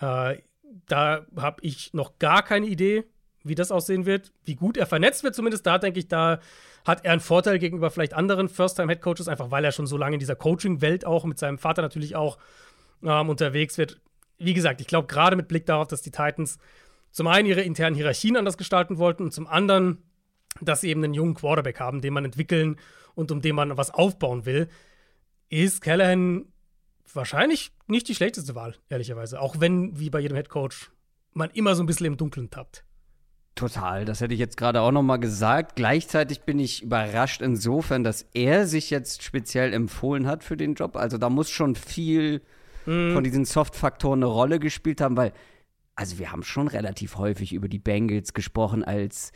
äh, 0.00 0.38
da 0.86 1.26
habe 1.36 1.56
ich 1.62 1.92
noch 1.94 2.18
gar 2.18 2.42
keine 2.42 2.66
Idee, 2.66 3.04
wie 3.44 3.54
das 3.54 3.70
aussehen 3.70 4.06
wird, 4.06 4.32
wie 4.44 4.54
gut 4.54 4.76
er 4.76 4.86
vernetzt 4.86 5.22
wird. 5.22 5.34
Zumindest 5.34 5.66
da 5.66 5.78
denke 5.78 5.98
ich, 5.98 6.08
da 6.08 6.40
hat 6.84 7.04
er 7.04 7.12
einen 7.12 7.20
Vorteil 7.20 7.58
gegenüber 7.58 7.90
vielleicht 7.90 8.14
anderen 8.14 8.48
First-Time-Head-Coaches, 8.48 9.28
einfach 9.28 9.50
weil 9.50 9.64
er 9.64 9.72
schon 9.72 9.86
so 9.86 9.96
lange 9.96 10.14
in 10.14 10.20
dieser 10.20 10.36
Coaching-Welt 10.36 11.04
auch 11.04 11.24
mit 11.24 11.38
seinem 11.38 11.58
Vater 11.58 11.82
natürlich 11.82 12.16
auch 12.16 12.38
ähm, 13.02 13.28
unterwegs 13.28 13.78
wird. 13.78 14.00
Wie 14.38 14.54
gesagt, 14.54 14.80
ich 14.80 14.86
glaube, 14.86 15.06
gerade 15.06 15.36
mit 15.36 15.48
Blick 15.48 15.66
darauf, 15.66 15.88
dass 15.88 16.02
die 16.02 16.10
Titans 16.10 16.58
zum 17.10 17.26
einen 17.26 17.46
ihre 17.46 17.62
internen 17.62 17.96
Hierarchien 17.96 18.36
anders 18.36 18.58
gestalten 18.58 18.98
wollten 18.98 19.22
und 19.24 19.32
zum 19.32 19.46
anderen, 19.46 20.02
dass 20.60 20.80
sie 20.80 20.90
eben 20.90 21.04
einen 21.04 21.14
jungen 21.14 21.34
Quarterback 21.34 21.80
haben, 21.80 22.00
den 22.00 22.12
man 22.12 22.24
entwickeln 22.24 22.76
und 23.14 23.30
um 23.30 23.40
den 23.40 23.54
man 23.54 23.76
was 23.76 23.90
aufbauen 23.90 24.46
will, 24.46 24.68
ist 25.48 25.80
Callahan 25.80 26.46
wahrscheinlich 27.12 27.72
nicht 27.86 28.08
die 28.08 28.14
schlechteste 28.14 28.54
Wahl, 28.54 28.76
ehrlicherweise. 28.88 29.40
Auch 29.40 29.60
wenn, 29.60 29.98
wie 29.98 30.10
bei 30.10 30.20
jedem 30.20 30.36
Headcoach, 30.36 30.90
man 31.32 31.50
immer 31.50 31.74
so 31.74 31.82
ein 31.82 31.86
bisschen 31.86 32.06
im 32.06 32.16
Dunkeln 32.16 32.50
tappt. 32.50 32.84
Total, 33.54 34.04
das 34.04 34.20
hätte 34.20 34.34
ich 34.34 34.40
jetzt 34.40 34.56
gerade 34.56 34.80
auch 34.80 34.92
noch 34.92 35.02
mal 35.02 35.16
gesagt. 35.16 35.74
Gleichzeitig 35.74 36.42
bin 36.42 36.60
ich 36.60 36.82
überrascht 36.84 37.42
insofern, 37.42 38.04
dass 38.04 38.26
er 38.32 38.68
sich 38.68 38.88
jetzt 38.90 39.24
speziell 39.24 39.72
empfohlen 39.72 40.28
hat 40.28 40.44
für 40.44 40.56
den 40.56 40.74
Job. 40.74 40.96
Also 40.96 41.18
da 41.18 41.28
muss 41.28 41.50
schon 41.50 41.74
viel 41.74 42.40
mm. 42.86 43.14
von 43.14 43.24
diesen 43.24 43.44
Soft-Faktoren 43.44 44.20
eine 44.20 44.26
Rolle 44.26 44.60
gespielt 44.60 45.00
haben, 45.00 45.16
weil, 45.16 45.32
also 45.96 46.20
wir 46.20 46.30
haben 46.30 46.44
schon 46.44 46.68
relativ 46.68 47.16
häufig 47.16 47.52
über 47.52 47.66
die 47.66 47.80
Bengals 47.80 48.32
gesprochen 48.32 48.84
als 48.84 49.32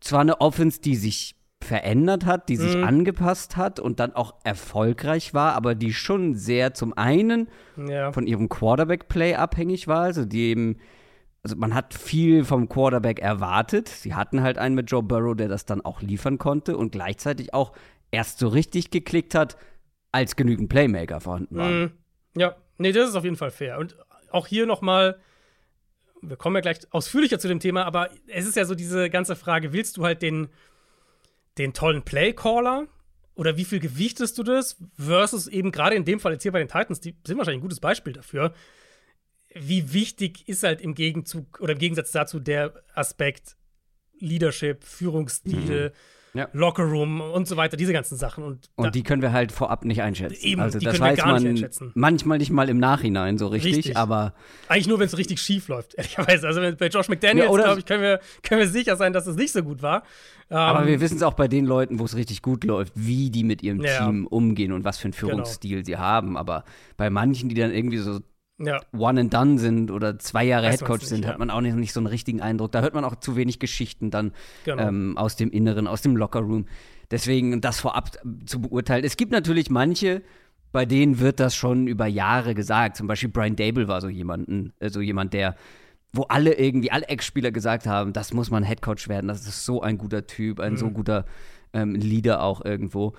zwar 0.00 0.20
eine 0.20 0.40
Offense, 0.40 0.80
die 0.80 0.96
sich 0.96 1.34
verändert 1.62 2.24
hat, 2.24 2.48
die 2.48 2.56
sich 2.56 2.76
mm. 2.76 2.84
angepasst 2.84 3.56
hat 3.56 3.80
und 3.80 3.98
dann 3.98 4.14
auch 4.14 4.34
erfolgreich 4.44 5.34
war, 5.34 5.54
aber 5.54 5.74
die 5.74 5.92
schon 5.92 6.34
sehr 6.34 6.72
zum 6.72 6.96
einen 6.96 7.48
ja. 7.76 8.12
von 8.12 8.26
ihrem 8.26 8.48
Quarterback-Play 8.48 9.34
abhängig 9.34 9.88
war, 9.88 10.02
also 10.02 10.24
die 10.24 10.50
eben 10.50 10.76
also 11.42 11.56
man 11.56 11.74
hat 11.74 11.94
viel 11.94 12.44
vom 12.44 12.68
Quarterback 12.68 13.20
erwartet. 13.20 13.88
Sie 13.88 14.14
hatten 14.14 14.42
halt 14.42 14.58
einen 14.58 14.74
mit 14.74 14.90
Joe 14.90 15.02
Burrow, 15.02 15.36
der 15.36 15.48
das 15.48 15.64
dann 15.64 15.80
auch 15.80 16.02
liefern 16.02 16.36
konnte 16.36 16.76
und 16.76 16.90
gleichzeitig 16.92 17.54
auch 17.54 17.72
erst 18.10 18.38
so 18.38 18.48
richtig 18.48 18.90
geklickt 18.90 19.34
hat, 19.34 19.56
als 20.12 20.36
genügend 20.36 20.68
Playmaker 20.68 21.20
vorhanden 21.20 21.56
waren. 21.56 21.82
Mm, 21.84 21.90
ja, 22.40 22.56
nee, 22.78 22.92
das 22.92 23.10
ist 23.10 23.14
auf 23.14 23.24
jeden 23.24 23.36
Fall 23.36 23.50
fair. 23.50 23.78
Und 23.78 23.96
auch 24.30 24.46
hier 24.46 24.66
nochmal, 24.66 25.20
wir 26.22 26.36
kommen 26.36 26.56
ja 26.56 26.60
gleich 26.60 26.78
ausführlicher 26.90 27.38
zu 27.38 27.48
dem 27.48 27.60
Thema, 27.60 27.84
aber 27.84 28.10
es 28.26 28.46
ist 28.46 28.56
ja 28.56 28.64
so 28.64 28.74
diese 28.74 29.10
ganze 29.10 29.36
Frage, 29.36 29.72
willst 29.72 29.96
du 29.96 30.04
halt 30.04 30.22
den, 30.22 30.48
den 31.58 31.72
tollen 31.72 32.02
Playcaller 32.02 32.86
oder 33.34 33.56
wie 33.56 33.64
viel 33.64 33.80
gewichtest 33.80 34.38
du 34.38 34.42
das 34.42 34.76
versus 34.96 35.46
eben 35.46 35.72
gerade 35.72 35.96
in 35.96 36.04
dem 36.04 36.20
Fall 36.20 36.32
jetzt 36.32 36.42
hier 36.42 36.52
bei 36.52 36.58
den 36.58 36.68
Titans, 36.68 37.00
die 37.00 37.16
sind 37.26 37.38
wahrscheinlich 37.38 37.60
ein 37.60 37.62
gutes 37.62 37.80
Beispiel 37.80 38.12
dafür, 38.12 38.52
wie 39.54 39.92
wichtig 39.92 40.48
ist 40.48 40.62
halt 40.62 40.80
im 40.80 40.94
Gegenzug 40.94 41.60
oder 41.60 41.72
im 41.72 41.78
Gegensatz 41.78 42.12
dazu 42.12 42.40
der 42.40 42.82
Aspekt 42.94 43.56
Leadership, 44.18 44.84
Führungsstil, 44.84 45.90
mhm 45.90 46.17
ja. 46.34 46.48
Lockerroom 46.52 47.20
und 47.20 47.48
so 47.48 47.56
weiter, 47.56 47.76
diese 47.76 47.92
ganzen 47.92 48.16
Sachen. 48.16 48.44
Und, 48.44 48.70
und 48.76 48.94
die 48.94 49.02
können 49.02 49.22
wir 49.22 49.32
halt 49.32 49.52
vorab 49.52 49.84
nicht 49.84 50.02
einschätzen. 50.02 50.44
Eben, 50.44 50.60
also 50.60 50.78
das 50.78 51.00
weiß 51.00 51.24
man 51.24 51.42
nicht 51.42 51.80
manchmal 51.94 52.38
nicht 52.38 52.50
mal 52.50 52.68
im 52.68 52.78
Nachhinein 52.78 53.38
so 53.38 53.48
richtig, 53.48 53.76
richtig. 53.76 53.96
aber. 53.96 54.34
Eigentlich 54.68 54.88
nur, 54.88 54.98
wenn 54.98 55.06
es 55.06 55.16
richtig 55.16 55.40
schief 55.40 55.68
läuft, 55.68 55.94
ehrlicherweise. 55.96 56.46
Also 56.46 56.60
bei 56.60 56.88
Josh 56.88 57.08
McDaniels, 57.08 57.50
ja, 57.50 57.62
glaube 57.62 57.80
ich, 57.80 57.86
können 57.86 58.02
wir, 58.02 58.20
können 58.42 58.60
wir 58.60 58.68
sicher 58.68 58.96
sein, 58.96 59.12
dass 59.12 59.26
es 59.26 59.36
nicht 59.36 59.52
so 59.52 59.62
gut 59.62 59.82
war. 59.82 60.02
Aber 60.50 60.80
um, 60.80 60.86
wir 60.86 60.94
ähm, 60.94 61.00
wissen 61.00 61.16
es 61.16 61.22
auch 61.22 61.34
bei 61.34 61.48
den 61.48 61.66
Leuten, 61.66 61.98
wo 61.98 62.04
es 62.04 62.16
richtig 62.16 62.40
gut 62.42 62.64
läuft, 62.64 62.92
wie 62.96 63.30
die 63.30 63.44
mit 63.44 63.62
ihrem 63.62 63.82
ja. 63.82 63.98
Team 63.98 64.26
umgehen 64.26 64.72
und 64.72 64.84
was 64.84 64.98
für 64.98 65.04
einen 65.04 65.12
genau. 65.12 65.28
Führungsstil 65.28 65.76
genau. 65.76 65.86
sie 65.86 65.96
haben. 65.96 66.36
Aber 66.36 66.64
bei 66.96 67.10
manchen, 67.10 67.48
die 67.48 67.54
dann 67.54 67.72
irgendwie 67.72 67.98
so 67.98 68.20
ja. 68.58 68.80
One 68.96 69.20
and 69.20 69.34
Done 69.34 69.58
sind 69.58 69.90
oder 69.90 70.18
zwei 70.18 70.44
Jahre 70.44 70.68
Headcoach 70.68 71.02
sind, 71.02 71.24
ja. 71.24 71.30
hat 71.30 71.38
man 71.38 71.50
auch 71.50 71.60
nicht, 71.60 71.76
nicht, 71.76 71.92
so 71.92 72.00
einen 72.00 72.06
richtigen 72.06 72.40
Eindruck. 72.40 72.72
Da 72.72 72.80
hört 72.80 72.94
man 72.94 73.04
auch 73.04 73.16
zu 73.16 73.36
wenig 73.36 73.58
Geschichten 73.58 74.10
dann 74.10 74.32
genau. 74.64 74.82
ähm, 74.82 75.16
aus 75.16 75.36
dem 75.36 75.50
Inneren, 75.50 75.86
aus 75.86 76.02
dem 76.02 76.16
Lockerroom. 76.16 76.66
Deswegen 77.10 77.60
das 77.60 77.80
vorab 77.80 78.10
zu 78.44 78.60
beurteilen. 78.60 79.04
Es 79.04 79.16
gibt 79.16 79.32
natürlich 79.32 79.70
manche, 79.70 80.22
bei 80.72 80.84
denen 80.84 81.20
wird 81.20 81.40
das 81.40 81.54
schon 81.54 81.86
über 81.86 82.06
Jahre 82.06 82.54
gesagt. 82.54 82.96
Zum 82.96 83.06
Beispiel 83.06 83.30
Brian 83.30 83.56
Dable 83.56 83.88
war 83.88 84.00
so 84.00 84.08
jemanden, 84.08 84.72
äh, 84.80 84.90
so 84.90 85.00
jemand, 85.00 85.32
der 85.32 85.56
wo 86.12 86.22
alle 86.22 86.54
irgendwie, 86.54 86.90
alle 86.90 87.06
Ex-Spieler 87.06 87.50
gesagt 87.50 87.86
haben, 87.86 88.12
das 88.12 88.32
muss 88.32 88.50
man 88.50 88.62
Headcoach 88.62 89.08
werden, 89.08 89.28
das 89.28 89.46
ist 89.46 89.64
so 89.64 89.82
ein 89.82 89.98
guter 89.98 90.26
Typ, 90.26 90.58
ein 90.58 90.72
mhm. 90.72 90.76
so 90.78 90.90
guter 90.90 91.26
ähm, 91.72 91.94
Leader 91.94 92.42
auch 92.42 92.64
irgendwo. 92.64 93.14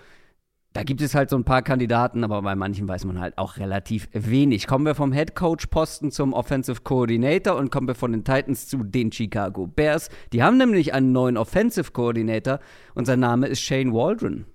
Da 0.80 0.84
gibt 0.84 1.02
es 1.02 1.14
halt 1.14 1.30
so 1.30 1.36
ein 1.36 1.44
paar 1.44 1.62
Kandidaten, 1.62 2.24
aber 2.24 2.42
bei 2.42 2.56
manchen 2.56 2.88
weiß 2.88 3.04
man 3.04 3.20
halt 3.20 3.38
auch 3.38 3.58
relativ 3.58 4.08
wenig. 4.14 4.66
Kommen 4.66 4.86
wir 4.86 4.96
vom 4.96 5.12
Head 5.12 5.36
Coach 5.36 5.68
Posten 5.68 6.10
zum 6.10 6.32
Offensive 6.32 6.84
Coordinator 6.84 7.58
und 7.58 7.70
kommen 7.70 7.86
wir 7.86 7.96
von 7.96 8.14
den 8.14 8.24
Titans 8.24 8.70
zu 8.70 8.86
den 8.86 9.12
Chicago 9.12 9.68
Bears. 9.68 10.08
Die 10.32 10.42
haben 10.42 10.56
nämlich 10.56 10.94
einen 10.94 11.12
neuen 11.12 11.36
Offensive 11.36 11.92
Coordinator 11.92 12.62
und 12.94 13.04
sein 13.04 13.20
Name 13.20 13.48
ist 13.48 13.60
Shane 13.60 13.92
Waldron. 13.92 14.46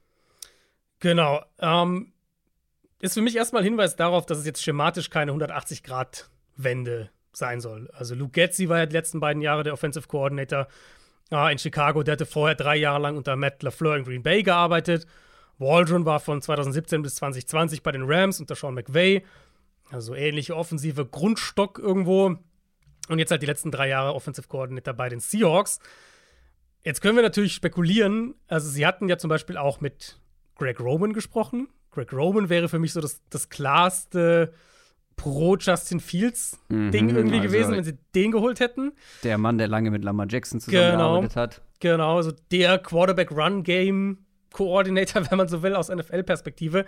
Genau. 1.01 1.43
Ähm, 1.59 2.15
ist 3.03 3.13
für 3.13 3.21
mich 3.21 3.37
erstmal 3.37 3.63
Hinweis 3.63 3.95
darauf, 3.95 4.25
dass 4.25 4.39
es 4.39 4.47
jetzt 4.47 4.63
schematisch 4.63 5.11
keine 5.11 5.33
180-Grad-Wende 5.33 7.11
sein 7.35 7.61
soll. 7.61 7.91
Also 7.93 8.15
Luke 8.15 8.33
Getzi 8.33 8.71
war 8.71 8.79
ja 8.79 8.87
die 8.87 8.97
letzten 8.97 9.21
beiden 9.21 9.43
Jahre 9.43 9.63
der 9.63 9.75
Offensive 9.75 10.09
Coordinator 10.09 10.69
äh, 11.31 11.53
in 11.53 11.59
Chicago. 11.59 12.03
Der 12.03 12.13
hatte 12.13 12.25
vorher 12.25 12.55
drei 12.55 12.77
Jahre 12.77 13.03
lang 13.03 13.19
unter 13.19 13.37
Matt 13.37 13.63
LaFleur 13.63 13.99
in 13.99 14.05
Green 14.05 14.23
Bay 14.23 14.43
gearbeitet 14.43 15.07
Waldron 15.59 16.05
war 16.05 16.21
von 16.21 16.43
2017 16.43 17.03
bis 17.03 17.17
2020 17.17 17.83
bei 17.83 17.93
den 17.93 18.03
Rams 18.05 18.41
unter 18.41 18.55
Sean 18.55 18.75
McVay. 18.75 19.25
Also 19.91 20.15
ähnliche 20.15 20.57
offensive 20.57 21.07
Grundstock 21.07 21.79
irgendwo. 21.79 22.37
Und 23.09 23.19
jetzt 23.19 23.31
halt 23.31 23.43
die 23.43 23.47
letzten 23.47 23.71
drei 23.71 23.89
Jahre 23.89 24.15
Offensive 24.15 24.49
Coordinator 24.49 24.95
bei 24.95 25.09
den 25.09 25.21
Seahawks. 25.21 25.79
Jetzt 26.85 27.01
können 27.01 27.17
wir 27.17 27.23
natürlich 27.23 27.55
spekulieren. 27.55 28.35
Also, 28.47 28.69
sie 28.69 28.87
hatten 28.87 29.09
ja 29.09 29.19
zum 29.19 29.29
Beispiel 29.29 29.57
auch 29.57 29.81
mit 29.81 30.19
Greg 30.57 30.81
Roman 30.81 31.13
gesprochen. 31.13 31.69
Greg 31.91 32.13
Roman 32.13 32.49
wäre 32.49 32.69
für 32.69 32.79
mich 32.79 32.93
so 32.93 33.01
das, 33.01 33.23
das 33.31 33.49
klarste 33.49 34.53
Pro-Justin 35.17 36.01
Fields-Ding 36.01 37.07
mhm, 37.07 37.17
irgendwie 37.17 37.39
also 37.39 37.49
gewesen, 37.49 37.73
wenn 37.73 37.85
sie 37.85 37.97
den 38.15 38.33
geholt 38.33 38.61
hätten. 38.61 38.93
Der 39.23 39.39
Mann, 39.39 39.59
der 39.59 39.69
lange 39.69 39.91
mit 39.91 40.05
Lamar 40.05 40.27
Jackson 40.29 40.61
zusammengearbeitet 40.61 41.31
genau, 41.31 41.43
hat. 41.43 41.63
Genau, 41.81 42.17
also 42.17 42.33
der 42.51 42.79
Quarterback-Run-Game 42.79 44.19
Coordinator, 44.55 45.23
wenn 45.31 45.37
man 45.37 45.49
so 45.49 45.63
will, 45.63 45.75
aus 45.75 45.91
NFL-Perspektive, 45.91 46.87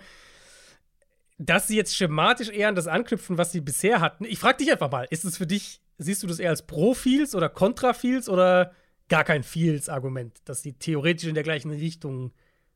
dass 1.37 1.67
sie 1.67 1.75
jetzt 1.75 1.95
schematisch 1.95 2.49
eher 2.49 2.69
an 2.69 2.75
das 2.75 2.87
anknüpfen, 2.87 3.37
was 3.37 3.51
sie 3.51 3.61
bisher 3.61 4.01
hatten. 4.01 4.25
Ich 4.25 4.39
frage 4.39 4.57
dich 4.57 4.71
einfach 4.71 4.89
mal, 4.89 5.07
ist 5.11 5.23
es 5.23 5.37
für 5.37 5.45
dich, 5.45 5.81
siehst 5.99 6.23
du 6.23 6.27
das 6.27 6.39
eher 6.39 6.49
als 6.49 6.65
Pro-Fields 6.65 7.35
oder 7.35 7.49
Contra-Fields 7.49 8.27
oder 8.27 8.71
gar 9.07 9.23
kein 9.23 9.43
Fields-Argument, 9.43 10.39
dass 10.45 10.63
sie 10.63 10.73
theoretisch 10.73 11.29
in 11.29 11.35
der 11.35 11.43
gleichen 11.43 11.69
Richtung 11.69 12.31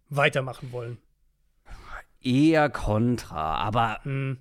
weitermachen 0.09 0.71
wollen? 0.71 0.99
Eher 2.21 2.69
Contra, 2.69 3.55
aber 3.55 3.99
hm. 4.03 4.37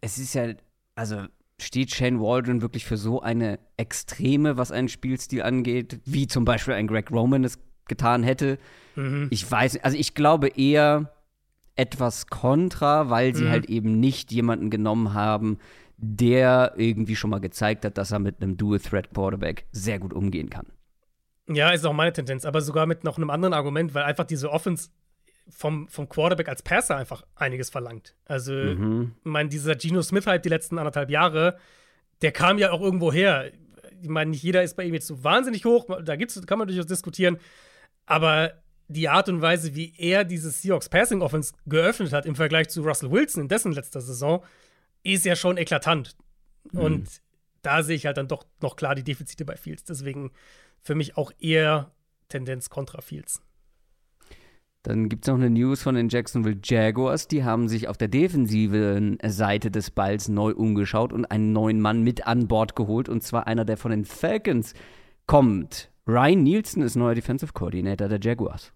es 0.00 0.16
ist 0.16 0.32
ja, 0.34 0.54
also 0.94 1.26
steht 1.60 1.94
Shane 1.94 2.20
Waldron 2.20 2.62
wirklich 2.62 2.86
für 2.86 2.96
so 2.96 3.20
eine 3.20 3.58
Extreme, 3.76 4.56
was 4.56 4.72
einen 4.72 4.88
Spielstil 4.88 5.42
angeht, 5.42 6.00
wie 6.06 6.26
zum 6.26 6.46
Beispiel 6.46 6.74
ein 6.74 6.86
Greg 6.86 7.10
Roman 7.10 7.44
es 7.44 7.58
getan 7.86 8.22
hätte? 8.22 8.58
Mhm. 8.98 9.28
Ich 9.30 9.50
weiß, 9.50 9.82
also 9.84 9.96
ich 9.96 10.14
glaube 10.14 10.48
eher, 10.48 11.12
etwas 11.78 12.26
kontra, 12.26 13.08
weil 13.08 13.34
sie 13.34 13.44
mhm. 13.44 13.50
halt 13.50 13.66
eben 13.66 14.00
nicht 14.00 14.32
jemanden 14.32 14.68
genommen 14.68 15.14
haben, 15.14 15.58
der 15.96 16.74
irgendwie 16.76 17.14
schon 17.14 17.30
mal 17.30 17.38
gezeigt 17.38 17.84
hat, 17.84 17.96
dass 17.96 18.10
er 18.10 18.18
mit 18.18 18.42
einem 18.42 18.56
Dual-Threat-Quarterback 18.56 19.66
sehr 19.70 20.00
gut 20.00 20.12
umgehen 20.12 20.50
kann. 20.50 20.66
Ja, 21.48 21.70
ist 21.70 21.86
auch 21.86 21.92
meine 21.92 22.12
Tendenz, 22.12 22.44
aber 22.44 22.60
sogar 22.60 22.86
mit 22.86 23.04
noch 23.04 23.16
einem 23.16 23.30
anderen 23.30 23.54
Argument, 23.54 23.94
weil 23.94 24.02
einfach 24.02 24.24
diese 24.24 24.50
Offense 24.50 24.90
vom, 25.48 25.88
vom 25.88 26.08
Quarterback 26.08 26.48
als 26.48 26.62
Passer 26.62 26.96
einfach 26.96 27.22
einiges 27.36 27.70
verlangt. 27.70 28.16
Also, 28.26 28.52
mhm. 28.52 29.12
ich 29.18 29.30
meine, 29.30 29.48
dieser 29.48 29.76
Geno 29.76 30.02
Smith-Hype 30.02 30.42
die 30.42 30.50
letzten 30.50 30.78
anderthalb 30.78 31.10
Jahre, 31.10 31.58
der 32.22 32.32
kam 32.32 32.58
ja 32.58 32.72
auch 32.72 32.80
irgendwo 32.80 33.12
her. 33.12 33.52
Ich 34.02 34.08
meine, 34.08 34.32
nicht 34.32 34.42
jeder 34.42 34.64
ist 34.64 34.76
bei 34.76 34.84
ihm 34.84 34.94
jetzt 34.94 35.06
so 35.06 35.22
wahnsinnig 35.22 35.64
hoch, 35.64 35.86
da 36.04 36.16
gibt's, 36.16 36.44
kann 36.44 36.58
man 36.58 36.66
durchaus 36.66 36.86
diskutieren, 36.86 37.38
aber 38.04 38.52
die 38.88 39.08
Art 39.08 39.28
und 39.28 39.42
Weise, 39.42 39.74
wie 39.74 39.92
er 39.96 40.24
diese 40.24 40.50
Seahawks 40.50 40.88
Passing 40.88 41.20
Offense 41.20 41.52
geöffnet 41.66 42.12
hat 42.12 42.26
im 42.26 42.34
Vergleich 42.34 42.68
zu 42.68 42.82
Russell 42.82 43.10
Wilson 43.10 43.42
in 43.42 43.48
dessen 43.48 43.72
letzter 43.72 44.00
Saison, 44.00 44.42
ist 45.02 45.24
ja 45.24 45.36
schon 45.36 45.58
eklatant. 45.58 46.16
Mhm. 46.72 46.80
Und 46.80 47.08
da 47.62 47.82
sehe 47.82 47.96
ich 47.96 48.06
halt 48.06 48.16
dann 48.16 48.28
doch 48.28 48.46
noch 48.62 48.76
klar 48.76 48.94
die 48.94 49.04
Defizite 49.04 49.44
bei 49.44 49.56
Fields. 49.56 49.84
Deswegen 49.84 50.30
für 50.80 50.94
mich 50.94 51.16
auch 51.16 51.32
eher 51.38 51.92
Tendenz 52.28 52.70
kontra 52.70 53.00
Fields. 53.00 53.42
Dann 54.84 55.08
gibt 55.08 55.24
es 55.24 55.28
noch 55.28 55.34
eine 55.34 55.50
News 55.50 55.82
von 55.82 55.96
den 55.96 56.08
Jacksonville 56.08 56.60
Jaguars. 56.62 57.28
Die 57.28 57.44
haben 57.44 57.68
sich 57.68 57.88
auf 57.88 57.98
der 57.98 58.08
defensiven 58.08 59.18
Seite 59.26 59.70
des 59.70 59.90
Balls 59.90 60.28
neu 60.28 60.52
umgeschaut 60.52 61.12
und 61.12 61.26
einen 61.26 61.52
neuen 61.52 61.80
Mann 61.80 62.02
mit 62.02 62.26
an 62.26 62.48
Bord 62.48 62.76
geholt. 62.76 63.08
Und 63.08 63.22
zwar 63.22 63.46
einer, 63.46 63.64
der 63.64 63.76
von 63.76 63.90
den 63.90 64.04
Falcons 64.04 64.72
kommt. 65.26 65.90
Ryan 66.06 66.42
Nielsen 66.42 66.82
ist 66.82 66.96
neuer 66.96 67.14
Defensive 67.14 67.52
Coordinator 67.52 68.08
der 68.08 68.20
Jaguars. 68.20 68.72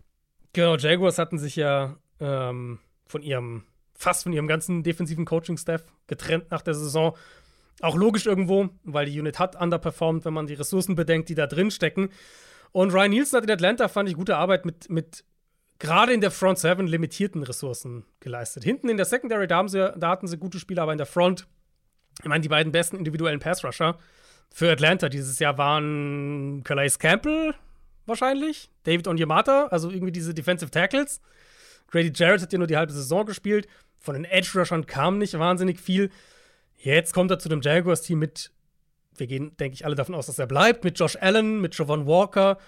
Genau, 0.52 0.76
Jaguars 0.76 1.18
hatten 1.18 1.38
sich 1.38 1.56
ja 1.56 1.96
ähm, 2.20 2.78
von 3.06 3.22
ihrem, 3.22 3.64
fast 3.94 4.24
von 4.24 4.32
ihrem 4.32 4.46
ganzen 4.46 4.82
defensiven 4.82 5.24
Coaching-Staff 5.24 5.84
getrennt 6.06 6.50
nach 6.50 6.62
der 6.62 6.74
Saison. 6.74 7.16
Auch 7.80 7.96
logisch 7.96 8.26
irgendwo, 8.26 8.68
weil 8.84 9.06
die 9.06 9.18
Unit 9.18 9.38
hat 9.38 9.60
underperformed, 9.60 10.24
wenn 10.24 10.34
man 10.34 10.46
die 10.46 10.54
Ressourcen 10.54 10.94
bedenkt, 10.94 11.28
die 11.28 11.34
da 11.34 11.46
drin 11.46 11.70
stecken. 11.70 12.10
Und 12.70 12.92
Ryan 12.92 13.10
Nielsen 13.10 13.36
hat 13.36 13.44
in 13.44 13.50
Atlanta, 13.50 13.88
fand 13.88 14.08
ich, 14.08 14.14
gute 14.14 14.36
Arbeit 14.36 14.66
mit, 14.66 14.90
mit 14.90 15.24
gerade 15.78 16.12
in 16.12 16.20
der 16.20 16.30
Front 16.30 16.58
Seven 16.58 16.86
limitierten 16.86 17.42
Ressourcen 17.42 18.04
geleistet. 18.20 18.62
Hinten 18.62 18.88
in 18.88 18.96
der 18.96 19.06
Secondary, 19.06 19.46
da, 19.46 19.56
haben 19.56 19.68
sie, 19.68 19.92
da 19.96 20.10
hatten 20.10 20.26
sie 20.26 20.38
gute 20.38 20.58
Spieler, 20.58 20.82
aber 20.82 20.92
in 20.92 20.98
der 20.98 21.06
Front, 21.06 21.46
ich 22.20 22.28
meine, 22.28 22.42
die 22.42 22.48
beiden 22.48 22.72
besten 22.72 22.96
individuellen 22.96 23.40
Pass-Rusher 23.40 23.98
für 24.50 24.70
Atlanta 24.70 25.08
dieses 25.08 25.38
Jahr 25.38 25.56
waren 25.58 26.62
Calais 26.62 26.98
Campbell 26.98 27.54
wahrscheinlich, 28.06 28.70
David 28.84 29.08
Onyemata, 29.08 29.66
also 29.66 29.90
irgendwie 29.90 30.12
diese 30.12 30.34
Defensive 30.34 30.70
Tackles. 30.70 31.20
Grady 31.88 32.12
Jarrett 32.14 32.42
hat 32.42 32.52
ja 32.52 32.58
nur 32.58 32.66
die 32.66 32.76
halbe 32.76 32.92
Saison 32.92 33.26
gespielt. 33.26 33.68
Von 33.98 34.14
den 34.14 34.24
Edge-Rushern 34.24 34.86
kam 34.86 35.18
nicht 35.18 35.38
wahnsinnig 35.38 35.80
viel. 35.80 36.10
Jetzt 36.76 37.12
kommt 37.14 37.30
er 37.30 37.38
zu 37.38 37.48
dem 37.48 37.60
Jaguars-Team 37.60 38.18
mit, 38.18 38.50
wir 39.16 39.26
gehen, 39.26 39.56
denke 39.58 39.74
ich, 39.74 39.84
alle 39.84 39.94
davon 39.94 40.14
aus, 40.14 40.26
dass 40.26 40.38
er 40.38 40.46
bleibt, 40.46 40.84
mit 40.84 40.98
Josh 40.98 41.16
Allen, 41.20 41.60
mit 41.60 41.76
Javon 41.76 42.06
Walker, 42.06 42.58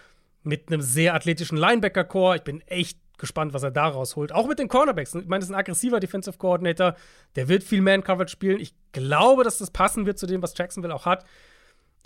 mit 0.42 0.68
einem 0.68 0.82
sehr 0.82 1.14
athletischen 1.14 1.58
Linebacker-Core. 1.58 2.36
Ich 2.36 2.42
bin 2.42 2.60
echt 2.62 2.98
gespannt, 3.18 3.54
was 3.54 3.62
er 3.62 3.70
da 3.70 3.88
rausholt. 3.88 4.32
Auch 4.32 4.46
mit 4.46 4.58
den 4.58 4.68
Cornerbacks. 4.68 5.14
Ich 5.14 5.26
meine, 5.26 5.40
das 5.40 5.48
ist 5.48 5.54
ein 5.54 5.58
aggressiver 5.58 6.00
Defensive 6.00 6.36
Coordinator. 6.36 6.94
Der 7.36 7.48
wird 7.48 7.64
viel 7.64 7.80
Man-Coverage 7.80 8.30
spielen. 8.32 8.60
Ich 8.60 8.74
glaube, 8.92 9.44
dass 9.44 9.58
das 9.58 9.70
passen 9.70 10.06
wird 10.06 10.18
zu 10.18 10.26
dem, 10.26 10.42
was 10.42 10.56
Jacksonville 10.56 10.94
auch 10.94 11.06
hat. 11.06 11.24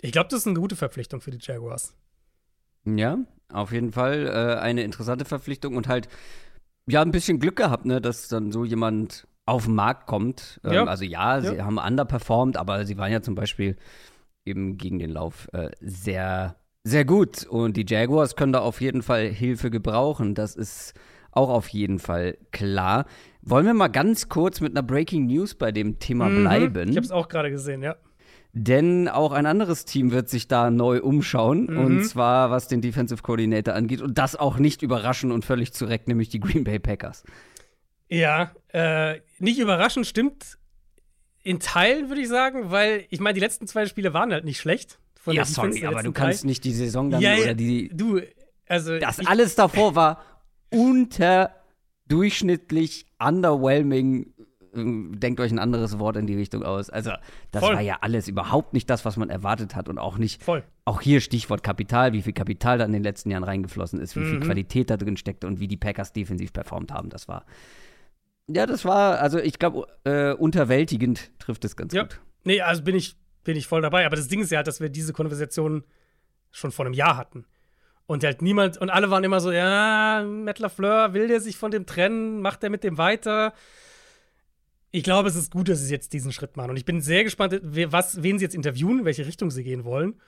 Ich 0.01 0.11
glaube, 0.11 0.29
das 0.29 0.41
ist 0.41 0.47
eine 0.47 0.59
gute 0.59 0.75
Verpflichtung 0.75 1.19
für 1.21 1.31
die 1.31 1.39
Jaguars. 1.41 1.93
Ja, 2.97 3.17
auf 3.51 3.71
jeden 3.71 3.91
Fall 3.91 4.27
äh, 4.27 4.59
eine 4.59 4.83
interessante 4.83 5.25
Verpflichtung 5.25 5.75
und 5.75 5.87
halt, 5.87 6.07
ja, 6.87 7.01
ein 7.01 7.11
bisschen 7.11 7.39
Glück 7.39 7.55
gehabt, 7.55 7.85
ne, 7.85 8.01
dass 8.01 8.27
dann 8.27 8.51
so 8.51 8.65
jemand 8.65 9.27
auf 9.45 9.65
den 9.65 9.75
Markt 9.75 10.07
kommt. 10.07 10.59
Ähm, 10.63 10.73
ja. 10.73 10.83
Also 10.85 11.05
ja, 11.05 11.41
sie 11.41 11.55
ja. 11.55 11.65
haben 11.65 11.77
underperformed, 11.77 12.57
aber 12.57 12.85
sie 12.85 12.97
waren 12.97 13.11
ja 13.11 13.21
zum 13.21 13.35
Beispiel 13.35 13.75
eben 14.45 14.77
gegen 14.77 14.99
den 14.99 15.09
Lauf 15.09 15.47
äh, 15.53 15.69
sehr 15.79 16.55
sehr 16.83 17.05
gut. 17.05 17.45
Und 17.45 17.77
die 17.77 17.85
Jaguars 17.87 18.35
können 18.35 18.53
da 18.53 18.59
auf 18.59 18.81
jeden 18.81 19.01
Fall 19.01 19.27
Hilfe 19.27 19.69
gebrauchen. 19.69 20.33
Das 20.33 20.55
ist 20.55 20.93
auch 21.31 21.49
auf 21.49 21.67
jeden 21.69 21.99
Fall 21.99 22.37
klar. 22.51 23.05
Wollen 23.41 23.65
wir 23.65 23.73
mal 23.73 23.89
ganz 23.89 24.29
kurz 24.29 24.61
mit 24.61 24.71
einer 24.71 24.83
Breaking 24.83 25.27
News 25.27 25.55
bei 25.55 25.71
dem 25.71 25.99
Thema 25.99 26.29
mhm. 26.29 26.41
bleiben? 26.41 26.89
Ich 26.89 26.95
habe 26.95 27.05
es 27.05 27.11
auch 27.11 27.27
gerade 27.27 27.51
gesehen, 27.51 27.83
ja. 27.83 27.95
Denn 28.51 29.07
auch 29.07 29.31
ein 29.31 29.45
anderes 29.45 29.85
Team 29.85 30.11
wird 30.11 30.27
sich 30.27 30.47
da 30.47 30.71
neu 30.71 31.01
umschauen. 31.01 31.67
Mhm. 31.69 31.77
Und 31.77 32.03
zwar 32.03 32.49
was 32.49 32.67
den 32.67 32.81
Defensive 32.81 33.21
Coordinator 33.21 33.75
angeht. 33.75 34.01
Und 34.01 34.17
das 34.17 34.35
auch 34.35 34.57
nicht 34.57 34.81
überraschend 34.81 35.31
und 35.31 35.45
völlig 35.45 35.73
zu 35.73 35.85
Recht, 35.85 36.07
nämlich 36.07 36.29
die 36.29 36.39
Green 36.39 36.63
Bay 36.63 36.79
Packers. 36.79 37.23
Ja, 38.07 38.51
äh, 38.69 39.19
nicht 39.37 39.59
überraschend 39.59 40.07
stimmt 40.07 40.57
in 41.43 41.59
Teilen, 41.59 42.09
würde 42.09 42.21
ich 42.21 42.27
sagen, 42.27 42.71
weil 42.71 43.05
ich 43.09 43.19
meine, 43.19 43.35
die 43.35 43.39
letzten 43.39 43.67
zwei 43.67 43.85
Spiele 43.85 44.13
waren 44.13 44.31
halt 44.31 44.45
nicht 44.45 44.59
schlecht 44.59 44.99
ja, 45.33 45.45
sorry, 45.45 45.85
aber 45.85 46.03
du 46.03 46.11
kannst 46.11 46.43
drei. 46.43 46.47
nicht 46.47 46.63
die 46.63 46.73
Saison 46.73 47.09
dann 47.09 47.21
ja, 47.21 47.35
oder 47.35 47.53
die. 47.53 47.89
Du, 47.93 48.19
also. 48.67 48.97
Das 48.99 49.25
alles 49.25 49.55
davor 49.55 49.95
war 49.95 50.21
unterdurchschnittlich, 50.69 53.07
underwhelming. 53.19 54.33
Ähm, 54.73 55.19
denkt 55.19 55.39
euch 55.39 55.51
ein 55.51 55.59
anderes 55.59 55.99
Wort 55.99 56.17
in 56.17 56.27
die 56.27 56.35
Richtung 56.35 56.63
aus. 56.63 56.89
Also, 56.89 57.11
das 57.51 57.63
Voll. 57.63 57.75
war 57.75 57.81
ja 57.81 57.97
alles 58.01 58.27
überhaupt 58.27 58.73
nicht 58.73 58.89
das, 58.89 59.05
was 59.05 59.17
man 59.17 59.29
erwartet 59.29 59.75
hat 59.75 59.89
und 59.89 59.97
auch 59.97 60.17
nicht. 60.17 60.43
Voll. 60.43 60.63
Auch 60.85 61.01
hier 61.01 61.21
Stichwort 61.21 61.63
Kapital, 61.63 62.13
wie 62.13 62.21
viel 62.21 62.33
Kapital 62.33 62.77
da 62.77 62.85
in 62.85 62.93
den 62.93 63.03
letzten 63.03 63.31
Jahren 63.31 63.43
reingeflossen 63.43 63.99
ist, 63.99 64.15
wie 64.15 64.21
mhm. 64.21 64.29
viel 64.29 64.39
Qualität 64.41 64.89
da 64.89 64.97
drin 64.97 65.17
steckte 65.17 65.47
und 65.47 65.59
wie 65.59 65.67
die 65.67 65.77
Packers 65.77 66.13
defensiv 66.13 66.53
performt 66.53 66.91
haben. 66.91 67.09
Das 67.09 67.27
war. 67.27 67.45
Ja, 68.47 68.65
das 68.65 68.83
war, 68.83 69.19
also 69.19 69.37
ich 69.37 69.59
glaube, 69.59 69.87
äh, 70.05 70.33
unterwältigend 70.33 71.31
trifft 71.39 71.65
es 71.65 71.75
ganz 71.75 71.93
ja. 71.93 72.03
gut. 72.03 72.19
Nee, 72.43 72.61
also 72.61 72.81
bin 72.81 72.95
ich 72.95 73.15
bin 73.43 73.57
ich 73.57 73.67
voll 73.67 73.81
dabei. 73.81 74.05
Aber 74.05 74.15
das 74.15 74.27
Ding 74.27 74.41
ist 74.41 74.51
ja 74.51 74.57
halt, 74.57 74.67
dass 74.67 74.79
wir 74.79 74.89
diese 74.89 75.13
Konversation 75.13 75.83
schon 76.51 76.71
vor 76.71 76.85
einem 76.85 76.93
Jahr 76.93 77.17
hatten. 77.17 77.45
Und 78.05 78.23
halt 78.23 78.41
niemand, 78.41 78.77
und 78.77 78.89
alle 78.89 79.09
waren 79.11 79.23
immer 79.23 79.39
so, 79.39 79.51
ja, 79.51 80.23
Matt 80.23 80.59
LaFleur, 80.59 81.13
will 81.13 81.27
der 81.27 81.41
sich 81.41 81.57
von 81.57 81.71
dem 81.71 81.85
trennen? 81.85 82.41
Macht 82.41 82.63
er 82.63 82.69
mit 82.69 82.83
dem 82.83 82.97
weiter? 82.97 83.53
Ich 84.91 85.03
glaube, 85.03 85.29
es 85.29 85.35
ist 85.35 85.51
gut, 85.51 85.69
dass 85.69 85.79
sie 85.79 85.93
jetzt 85.93 86.13
diesen 86.13 86.31
Schritt 86.31 86.57
machen. 86.57 86.71
Und 86.71 86.77
ich 86.77 86.85
bin 86.85 87.01
sehr 87.01 87.23
gespannt, 87.23 87.59
was, 87.61 88.23
wen 88.23 88.39
sie 88.39 88.45
jetzt 88.45 88.55
interviewen, 88.55 89.05
welche 89.05 89.25
Richtung 89.25 89.51
sie 89.51 89.63
gehen 89.63 89.83
wollen. 89.83 90.19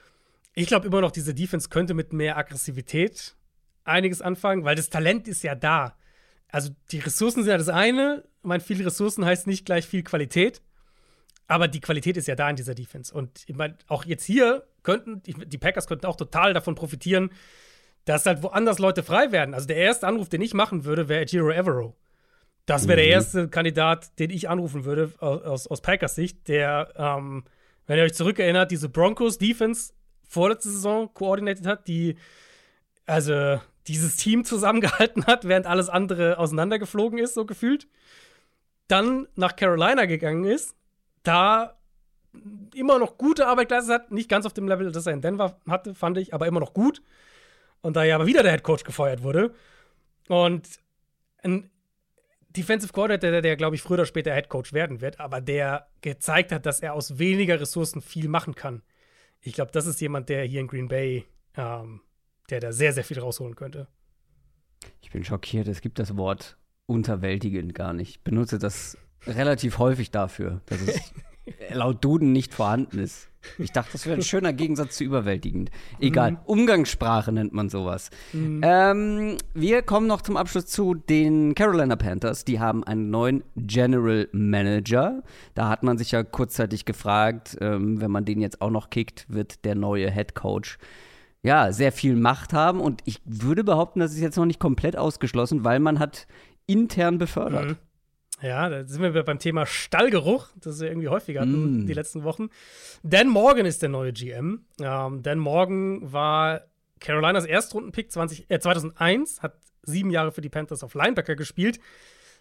Ich 0.53 0.67
glaube 0.67 0.87
immer 0.87 1.01
noch, 1.01 1.11
diese 1.11 1.33
Defense 1.33 1.69
könnte 1.69 1.93
mit 1.93 2.13
mehr 2.13 2.37
Aggressivität 2.37 3.35
einiges 3.83 4.21
anfangen, 4.21 4.63
weil 4.63 4.75
das 4.75 4.89
Talent 4.89 5.27
ist 5.27 5.43
ja 5.43 5.55
da. 5.55 5.95
Also 6.49 6.69
die 6.91 6.99
Ressourcen 6.99 7.43
sind 7.43 7.51
ja 7.51 7.57
das 7.57 7.69
eine. 7.69 8.23
Ich 8.41 8.47
meine, 8.47 8.61
viele 8.61 8.85
Ressourcen 8.85 9.25
heißt 9.25 9.47
nicht 9.47 9.65
gleich 9.65 9.87
viel 9.87 10.03
Qualität. 10.03 10.61
Aber 11.47 11.67
die 11.67 11.81
Qualität 11.81 12.17
ist 12.17 12.27
ja 12.27 12.35
da 12.35 12.49
in 12.49 12.55
dieser 12.55 12.75
Defense. 12.75 13.13
Und 13.13 13.43
ich 13.47 13.55
meine, 13.55 13.77
auch 13.87 14.05
jetzt 14.05 14.25
hier 14.25 14.67
könnten, 14.83 15.21
die 15.23 15.57
Packers 15.57 15.87
könnten 15.87 16.05
auch 16.05 16.15
total 16.15 16.53
davon 16.53 16.75
profitieren, 16.75 17.31
dass 18.05 18.25
halt 18.25 18.43
woanders 18.43 18.79
Leute 18.79 19.03
frei 19.03 19.31
werden. 19.31 19.53
Also 19.53 19.67
der 19.67 19.77
erste 19.77 20.07
Anruf, 20.07 20.29
den 20.29 20.41
ich 20.41 20.53
machen 20.53 20.85
würde, 20.85 21.09
wäre 21.09 21.25
Giro 21.25 21.51
Evero. 21.51 21.95
Das 22.65 22.87
wäre 22.87 22.99
mhm. 22.99 23.03
der 23.03 23.07
erste 23.07 23.47
Kandidat, 23.49 24.19
den 24.19 24.29
ich 24.29 24.49
anrufen 24.49 24.85
würde, 24.85 25.11
aus, 25.19 25.67
aus 25.67 25.81
Packers 25.81 26.15
Sicht, 26.15 26.47
der, 26.47 26.93
ähm, 26.95 27.43
wenn 27.87 27.97
ihr 27.97 28.03
euch 28.03 28.13
zurückerinnert, 28.13 28.71
diese 28.71 28.89
Broncos-Defense 28.89 29.93
vorletzte 30.27 30.69
Saison 30.69 31.13
koordiniert 31.13 31.65
hat, 31.65 31.87
die 31.87 32.15
also 33.05 33.59
dieses 33.87 34.15
Team 34.15 34.43
zusammengehalten 34.45 35.25
hat, 35.25 35.47
während 35.47 35.65
alles 35.65 35.89
andere 35.89 36.37
auseinandergeflogen 36.37 37.19
ist, 37.19 37.33
so 37.33 37.45
gefühlt. 37.45 37.87
Dann 38.87 39.27
nach 39.35 39.55
Carolina 39.55 40.05
gegangen 40.05 40.45
ist, 40.45 40.75
da 41.23 41.77
immer 42.73 42.99
noch 42.99 43.17
gute 43.17 43.47
Arbeit 43.47 43.69
geleistet 43.69 43.93
hat. 43.93 44.11
Nicht 44.11 44.29
ganz 44.29 44.45
auf 44.45 44.53
dem 44.53 44.67
Level, 44.67 44.91
das 44.91 45.05
er 45.05 45.13
in 45.13 45.21
Denver 45.21 45.57
hatte, 45.67 45.95
fand 45.95 46.17
ich, 46.17 46.33
aber 46.33 46.47
immer 46.47 46.59
noch 46.59 46.73
gut. 46.73 47.01
Und 47.81 47.95
da 47.95 48.03
ja 48.03 48.15
aber 48.15 48.27
wieder 48.27 48.43
der 48.43 48.51
Head 48.51 48.63
Coach 48.63 48.83
gefeuert 48.83 49.23
wurde. 49.23 49.53
Und 50.27 50.67
ein 51.43 51.70
Defensive 52.53 52.93
Coordinator, 52.93 53.31
der, 53.31 53.41
der 53.41 53.55
glaube 53.55 53.75
ich, 53.75 53.81
früher 53.81 53.95
oder 53.95 54.05
später 54.05 54.33
Head 54.33 54.49
Coach 54.49 54.73
werden 54.73 55.01
wird, 55.01 55.19
aber 55.19 55.41
der 55.41 55.87
gezeigt 56.01 56.51
hat, 56.51 56.65
dass 56.65 56.79
er 56.79 56.93
aus 56.93 57.17
weniger 57.19 57.59
Ressourcen 57.59 58.01
viel 58.01 58.27
machen 58.27 58.55
kann. 58.55 58.81
Ich 59.41 59.53
glaube, 59.53 59.71
das 59.71 59.87
ist 59.87 60.01
jemand, 60.01 60.29
der 60.29 60.43
hier 60.43 60.61
in 60.61 60.67
Green 60.67 60.87
Bay, 60.87 61.25
ähm, 61.55 62.01
der 62.49 62.59
da 62.59 62.71
sehr, 62.71 62.93
sehr 62.93 63.03
viel 63.03 63.19
rausholen 63.19 63.55
könnte. 63.55 63.87
Ich 65.01 65.11
bin 65.11 65.23
schockiert, 65.23 65.67
es 65.67 65.81
gibt 65.81 65.99
das 65.99 66.17
Wort 66.17 66.57
unterwältigend 66.85 67.73
gar 67.73 67.93
nicht. 67.93 68.09
Ich 68.09 68.23
benutze 68.23 68.59
das 68.59 68.97
relativ 69.25 69.77
häufig 69.77 70.11
dafür, 70.11 70.61
dass 70.65 70.81
es 70.81 71.13
laut 71.69 72.03
Duden 72.03 72.31
nicht 72.31 72.53
vorhanden 72.53 72.99
ist. 72.99 73.30
Ich 73.57 73.71
dachte, 73.71 73.93
das 73.93 74.05
wäre 74.05 74.15
ein 74.15 74.23
schöner 74.23 74.53
Gegensatz 74.53 74.97
zu 74.97 75.03
überwältigend. 75.03 75.71
Egal, 75.99 76.31
mhm. 76.31 76.37
Umgangssprache 76.45 77.31
nennt 77.31 77.53
man 77.53 77.69
sowas. 77.69 78.09
Mhm. 78.33 78.61
Ähm, 78.63 79.37
wir 79.53 79.81
kommen 79.81 80.07
noch 80.07 80.21
zum 80.21 80.37
Abschluss 80.37 80.67
zu 80.67 80.93
den 80.93 81.55
Carolina 81.55 81.95
Panthers. 81.95 82.45
Die 82.45 82.59
haben 82.59 82.83
einen 82.83 83.09
neuen 83.09 83.43
General 83.55 84.27
Manager. 84.31 85.23
Da 85.53 85.69
hat 85.69 85.83
man 85.83 85.97
sich 85.97 86.11
ja 86.11 86.23
kurzzeitig 86.23 86.85
gefragt, 86.85 87.57
ähm, 87.61 88.01
wenn 88.01 88.11
man 88.11 88.25
den 88.25 88.41
jetzt 88.41 88.61
auch 88.61 88.71
noch 88.71 88.89
kickt, 88.89 89.25
wird 89.27 89.65
der 89.65 89.75
neue 89.75 90.11
Head 90.11 90.35
Coach 90.35 90.77
ja 91.43 91.71
sehr 91.71 91.91
viel 91.91 92.15
Macht 92.15 92.53
haben. 92.53 92.79
Und 92.79 93.01
ich 93.05 93.19
würde 93.25 93.63
behaupten, 93.63 93.99
das 93.99 94.13
ist 94.13 94.19
jetzt 94.19 94.37
noch 94.37 94.45
nicht 94.45 94.59
komplett 94.59 94.97
ausgeschlossen, 94.97 95.63
weil 95.63 95.79
man 95.79 95.99
hat 95.99 96.27
intern 96.67 97.17
befördert. 97.17 97.69
Mhm. 97.69 97.77
Ja, 98.41 98.69
da 98.69 98.83
sind 98.83 99.01
wir 99.01 99.23
beim 99.23 99.39
Thema 99.39 99.65
Stallgeruch, 99.65 100.47
das 100.55 100.79
wir 100.79 100.87
irgendwie 100.87 101.09
häufiger 101.09 101.41
hatten 101.41 101.83
mm. 101.83 101.87
die 101.87 101.93
letzten 101.93 102.23
Wochen. 102.23 102.49
Dan 103.03 103.27
Morgan 103.27 103.67
ist 103.67 103.81
der 103.81 103.89
neue 103.89 104.13
GM. 104.13 104.65
Ähm, 104.81 105.21
Dan 105.21 105.37
Morgan 105.37 106.11
war 106.11 106.61
Carolinas 106.99 107.45
Erstrundenpick 107.45 108.11
20, 108.11 108.49
äh, 108.49 108.59
2001, 108.59 109.41
hat 109.41 109.57
sieben 109.83 110.09
Jahre 110.09 110.31
für 110.31 110.41
die 110.41 110.49
Panthers 110.49 110.83
auf 110.83 110.95
Linebacker 110.95 111.35
gespielt. 111.35 111.79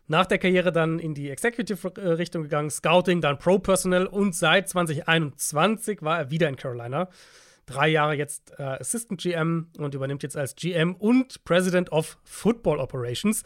Nach 0.06 0.26
der 0.26 0.38
Karriere 0.38 0.72
dann 0.72 0.98
in 0.98 1.14
die 1.14 1.30
Executive-Richtung 1.30 2.42
gegangen, 2.42 2.70
Scouting, 2.70 3.20
dann 3.20 3.38
Pro-Personnel 3.38 4.06
und 4.06 4.34
seit 4.34 4.68
2021 4.68 6.02
war 6.02 6.18
er 6.18 6.30
wieder 6.30 6.48
in 6.48 6.56
Carolina. 6.56 7.08
Drei 7.66 7.88
Jahre 7.88 8.14
jetzt 8.14 8.52
äh, 8.58 8.62
Assistant 8.62 9.20
GM 9.20 9.68
und 9.78 9.94
übernimmt 9.94 10.22
jetzt 10.22 10.36
als 10.36 10.56
GM 10.56 10.96
und 10.96 11.44
President 11.44 11.92
of 11.92 12.18
Football 12.24 12.80
Operations. 12.80 13.44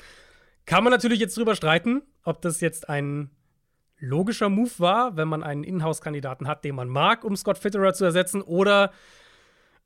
Kann 0.65 0.85
man 0.85 0.93
natürlich 0.93 1.21
jetzt 1.21 1.37
drüber 1.37 1.55
streiten, 1.55 2.03
ob 2.25 2.43
das 2.43 2.61
jetzt 2.61 2.89
ein 2.89 3.31
logischer 3.99 4.49
Move 4.49 4.73
war, 4.79 5.17
wenn 5.17 5.29
man 5.29 5.43
einen 5.43 5.65
Inhouse-Kandidaten 5.65 6.49
hat, 6.49 6.65
den 6.65 6.75
man 6.75 6.89
mag, 6.89 7.25
um 7.25 7.37
Scott 7.37 7.59
Fitterer 7.59 7.95
zu 7.95 8.05
ersetzen, 8.05 8.43
oder 8.43 8.93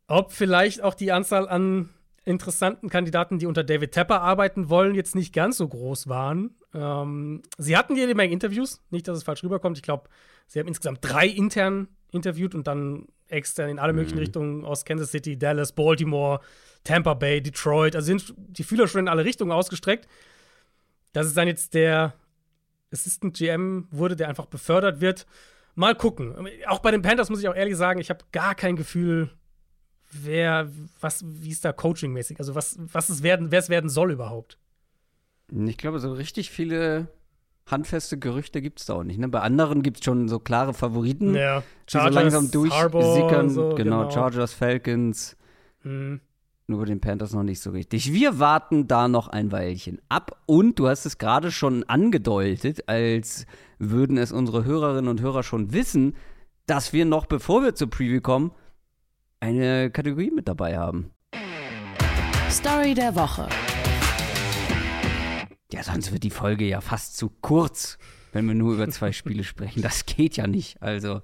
ob 0.06 0.32
vielleicht 0.32 0.82
auch 0.82 0.94
die 0.94 1.12
Anzahl 1.12 1.48
an 1.48 1.90
interessanten 2.24 2.90
Kandidaten, 2.90 3.38
die 3.38 3.46
unter 3.46 3.64
David 3.64 3.92
Tepper 3.92 4.20
arbeiten 4.20 4.68
wollen, 4.68 4.94
jetzt 4.94 5.14
nicht 5.14 5.32
ganz 5.32 5.56
so 5.56 5.66
groß 5.66 6.08
waren. 6.08 6.54
Ähm, 6.74 7.42
sie 7.56 7.76
hatten 7.76 7.96
jede 7.96 8.14
Menge 8.14 8.32
Interviews, 8.32 8.82
nicht, 8.90 9.08
dass 9.08 9.16
es 9.16 9.24
falsch 9.24 9.42
rüberkommt. 9.42 9.78
Ich 9.78 9.82
glaube, 9.82 10.08
sie 10.46 10.60
haben 10.60 10.68
insgesamt 10.68 10.98
drei 11.02 11.26
intern 11.26 11.88
interviewt 12.10 12.54
und 12.54 12.66
dann 12.66 13.06
extern 13.28 13.70
in 13.70 13.78
alle 13.78 13.92
möglichen 13.92 14.16
mhm. 14.16 14.20
Richtungen 14.20 14.64
aus 14.64 14.84
Kansas 14.84 15.10
City, 15.10 15.38
Dallas, 15.38 15.72
Baltimore, 15.72 16.40
Tampa 16.84 17.14
Bay, 17.14 17.42
Detroit. 17.42 17.96
Also 17.96 18.06
sind 18.06 18.34
die 18.36 18.64
Fühler 18.64 18.88
schon 18.88 19.02
in 19.02 19.08
alle 19.08 19.24
Richtungen 19.24 19.52
ausgestreckt. 19.52 20.06
Das 21.12 21.26
ist 21.26 21.36
dann 21.36 21.48
jetzt 21.48 21.74
der 21.74 22.14
Assistant 22.92 23.36
GM 23.36 23.86
wurde, 23.90 24.16
der 24.16 24.28
einfach 24.28 24.46
befördert 24.46 25.00
wird. 25.00 25.26
Mal 25.74 25.94
gucken. 25.94 26.34
Auch 26.66 26.80
bei 26.80 26.90
den 26.90 27.02
Panthers 27.02 27.30
muss 27.30 27.40
ich 27.40 27.48
auch 27.48 27.54
ehrlich 27.54 27.76
sagen, 27.76 28.00
ich 28.00 28.10
habe 28.10 28.24
gar 28.32 28.54
kein 28.54 28.76
Gefühl, 28.76 29.30
wer, 30.10 30.68
was, 31.00 31.24
wie 31.24 31.50
ist 31.50 31.64
da 31.64 31.72
coachingmäßig? 31.72 32.38
Also 32.38 32.54
was, 32.54 32.76
was 32.78 33.08
es 33.08 33.22
werden, 33.22 33.50
wer 33.50 33.58
es 33.58 33.68
werden 33.68 33.90
soll 33.90 34.10
überhaupt? 34.10 34.58
Ich 35.50 35.78
glaube, 35.78 35.98
so 35.98 36.12
richtig 36.12 36.50
viele 36.50 37.08
handfeste 37.66 38.18
Gerüchte 38.18 38.62
gibt 38.62 38.80
es 38.80 38.86
da 38.86 38.94
auch 38.94 39.04
nicht. 39.04 39.18
Ne? 39.18 39.28
Bei 39.28 39.40
anderen 39.40 39.82
gibt 39.82 39.98
es 39.98 40.04
schon 40.04 40.28
so 40.28 40.38
klare 40.38 40.74
Favoriten, 40.74 41.34
ja. 41.34 41.62
die 41.88 41.98
so 41.98 41.98
langsam 41.98 42.50
durchsickern. 42.50 43.50
So, 43.50 43.70
genau, 43.70 44.04
genau, 44.04 44.10
Chargers, 44.10 44.52
Falcons. 44.52 45.36
Hm. 45.82 46.20
Nur 46.70 46.80
bei 46.80 46.84
den 46.84 47.00
Panthers 47.00 47.32
noch 47.32 47.44
nicht 47.44 47.60
so 47.60 47.70
richtig. 47.70 48.12
Wir 48.12 48.38
warten 48.38 48.88
da 48.88 49.08
noch 49.08 49.28
ein 49.28 49.50
Weilchen 49.52 50.02
ab. 50.10 50.42
Und 50.44 50.78
du 50.78 50.86
hast 50.86 51.06
es 51.06 51.16
gerade 51.16 51.50
schon 51.50 51.82
angedeutet, 51.84 52.90
als 52.90 53.46
würden 53.78 54.18
es 54.18 54.32
unsere 54.32 54.66
Hörerinnen 54.66 55.08
und 55.08 55.22
Hörer 55.22 55.42
schon 55.42 55.72
wissen, 55.72 56.14
dass 56.66 56.92
wir 56.92 57.06
noch, 57.06 57.24
bevor 57.24 57.62
wir 57.62 57.74
zur 57.74 57.88
Preview 57.88 58.20
kommen, 58.20 58.52
eine 59.40 59.90
Kategorie 59.90 60.30
mit 60.30 60.46
dabei 60.46 60.76
haben. 60.76 61.10
Story 62.50 62.92
der 62.92 63.16
Woche. 63.16 63.48
Ja, 65.72 65.82
sonst 65.82 66.12
wird 66.12 66.22
die 66.22 66.28
Folge 66.28 66.66
ja 66.66 66.82
fast 66.82 67.16
zu 67.16 67.30
kurz, 67.40 67.96
wenn 68.34 68.46
wir 68.46 68.54
nur 68.54 68.74
über 68.74 68.90
zwei 68.90 69.12
Spiele 69.12 69.42
sprechen. 69.42 69.80
Das 69.80 70.04
geht 70.04 70.36
ja 70.36 70.46
nicht. 70.46 70.82
Also, 70.82 71.22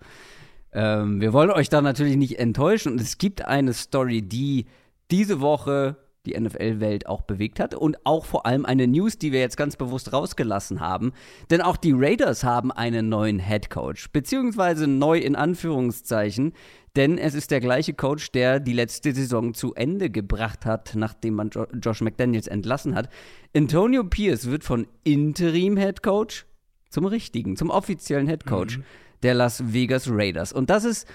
ähm, 0.72 1.20
wir 1.20 1.34
wollen 1.34 1.50
euch 1.50 1.68
da 1.68 1.82
natürlich 1.82 2.16
nicht 2.16 2.38
enttäuschen. 2.38 2.92
Und 2.92 3.00
es 3.02 3.18
gibt 3.18 3.44
eine 3.44 3.74
Story, 3.74 4.22
die 4.22 4.64
diese 5.10 5.40
Woche 5.40 5.96
die 6.26 6.38
NFL-Welt 6.40 7.06
auch 7.06 7.22
bewegt 7.22 7.60
hat 7.60 7.74
und 7.74 7.98
auch 8.04 8.24
vor 8.24 8.46
allem 8.46 8.64
eine 8.64 8.86
News, 8.86 9.18
die 9.18 9.32
wir 9.32 9.40
jetzt 9.40 9.56
ganz 9.56 9.76
bewusst 9.76 10.12
rausgelassen 10.12 10.80
haben. 10.80 11.12
Denn 11.50 11.60
auch 11.60 11.76
die 11.76 11.92
Raiders 11.94 12.44
haben 12.44 12.72
einen 12.72 13.08
neuen 13.08 13.38
Head 13.38 13.70
Coach, 13.70 14.10
beziehungsweise 14.10 14.86
neu 14.86 15.18
in 15.18 15.36
Anführungszeichen, 15.36 16.54
denn 16.96 17.18
es 17.18 17.34
ist 17.34 17.50
der 17.50 17.60
gleiche 17.60 17.92
Coach, 17.92 18.30
der 18.32 18.60
die 18.60 18.72
letzte 18.72 19.12
Saison 19.12 19.52
zu 19.52 19.74
Ende 19.74 20.10
gebracht 20.10 20.64
hat, 20.64 20.94
nachdem 20.94 21.34
man 21.34 21.50
jo 21.50 21.66
Josh 21.82 22.00
McDaniels 22.00 22.46
entlassen 22.46 22.94
hat. 22.94 23.08
Antonio 23.54 24.04
Pierce 24.04 24.46
wird 24.46 24.64
von 24.64 24.86
Interim 25.02 25.76
Head 25.76 26.02
Coach 26.02 26.46
zum 26.90 27.06
richtigen, 27.06 27.56
zum 27.56 27.70
offiziellen 27.70 28.28
Head 28.28 28.46
Coach 28.46 28.78
mhm. 28.78 28.84
der 29.24 29.34
Las 29.34 29.72
Vegas 29.72 30.08
Raiders. 30.08 30.52
Und 30.52 30.70
das 30.70 30.84
ist, 30.84 31.08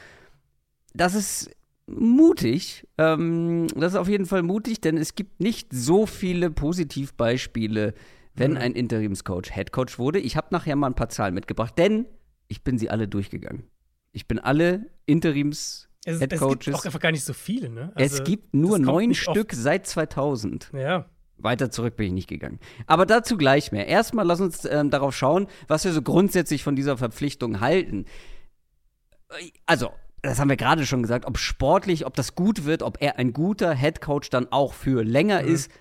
das 0.93 1.15
ist 1.15 1.49
mutig. 1.89 2.88
Ähm, 2.97 3.67
das 3.75 3.93
ist 3.93 3.99
auf 3.99 4.08
jeden 4.08 4.25
Fall 4.25 4.43
mutig, 4.43 4.82
denn 4.82 4.97
es 4.97 5.15
gibt 5.15 5.39
nicht 5.39 5.69
so 5.71 6.06
viele 6.06 6.52
Positivbeispiele, 6.52 7.93
wenn 8.36 8.52
mhm. 8.52 8.58
ein 8.58 8.71
Interimscoach 8.73 9.52
Headcoach 9.52 9.97
wurde. 9.97 10.19
Ich 10.19 10.38
habe 10.38 10.47
nachher 10.52 10.75
mal 10.75 10.88
ein 10.88 10.95
paar 10.95 11.10
Zahlen 11.10 11.34
mitgebracht, 11.34 11.73
denn 11.78 12.06
ich 12.47 12.63
bin 12.63 12.78
sie 12.78 12.89
alle 12.89 13.08
durchgegangen. 13.08 13.63
Ich 14.12 14.28
bin 14.28 14.39
alle 14.39 14.88
Interims 15.06 15.89
es, 16.06 16.19
Headcoaches. 16.19 16.60
Es 16.60 16.65
gibt 16.65 16.75
auch 16.75 16.86
einfach 16.86 16.99
gar 16.99 17.12
nicht 17.12 17.23
so 17.23 17.34
viele, 17.34 17.69
ne? 17.69 17.91
Also, 17.95 18.17
es 18.17 18.23
gibt 18.23 18.54
nur 18.54 18.80
neun 18.80 19.13
Stück 19.13 19.54
seit 19.54 19.86
2000. 19.86 20.71
Ja. 20.73 21.06
Weiter 21.38 21.71
zurück 21.71 21.95
bin 21.95 22.08
ich 22.08 22.13
nicht 22.13 22.28
gegangen. 22.28 22.60
Aber 22.86 23.06
dazu 23.06 23.38
gleich 23.38 23.71
mehr. 23.71 23.88
Erstmal 23.88 24.25
lass 24.25 24.41
uns 24.41 24.65
ähm, 24.65 24.89
darauf 24.89 25.15
schauen, 25.15 25.47
was 25.67 25.86
wir 25.86 25.93
so 25.93 26.02
grundsätzlich 26.02 26.63
von 26.63 26.75
dieser 26.75 26.97
Verpflichtung 26.97 27.62
halten. 27.62 28.06
Also, 29.65 29.91
das 30.22 30.40
haben 30.40 30.50
wir 30.50 30.58
gerade 30.58 30.86
schon 30.86 31.02
gesagt, 31.02 31.26
ob 31.26 31.38
sportlich, 31.38 32.06
ob 32.06 32.16
das 32.16 32.36
gut 32.36 32.66
wird, 32.66 32.84
ob 32.84 33.02
er 33.02 33.18
ein 33.18 33.34
guter 33.34 33.74
Headcoach 33.74 34.30
dann 34.30 34.52
auch 34.52 34.74
für 34.74 35.04
länger 35.04 35.42
mhm. 35.44 35.48
ist, 35.50 35.72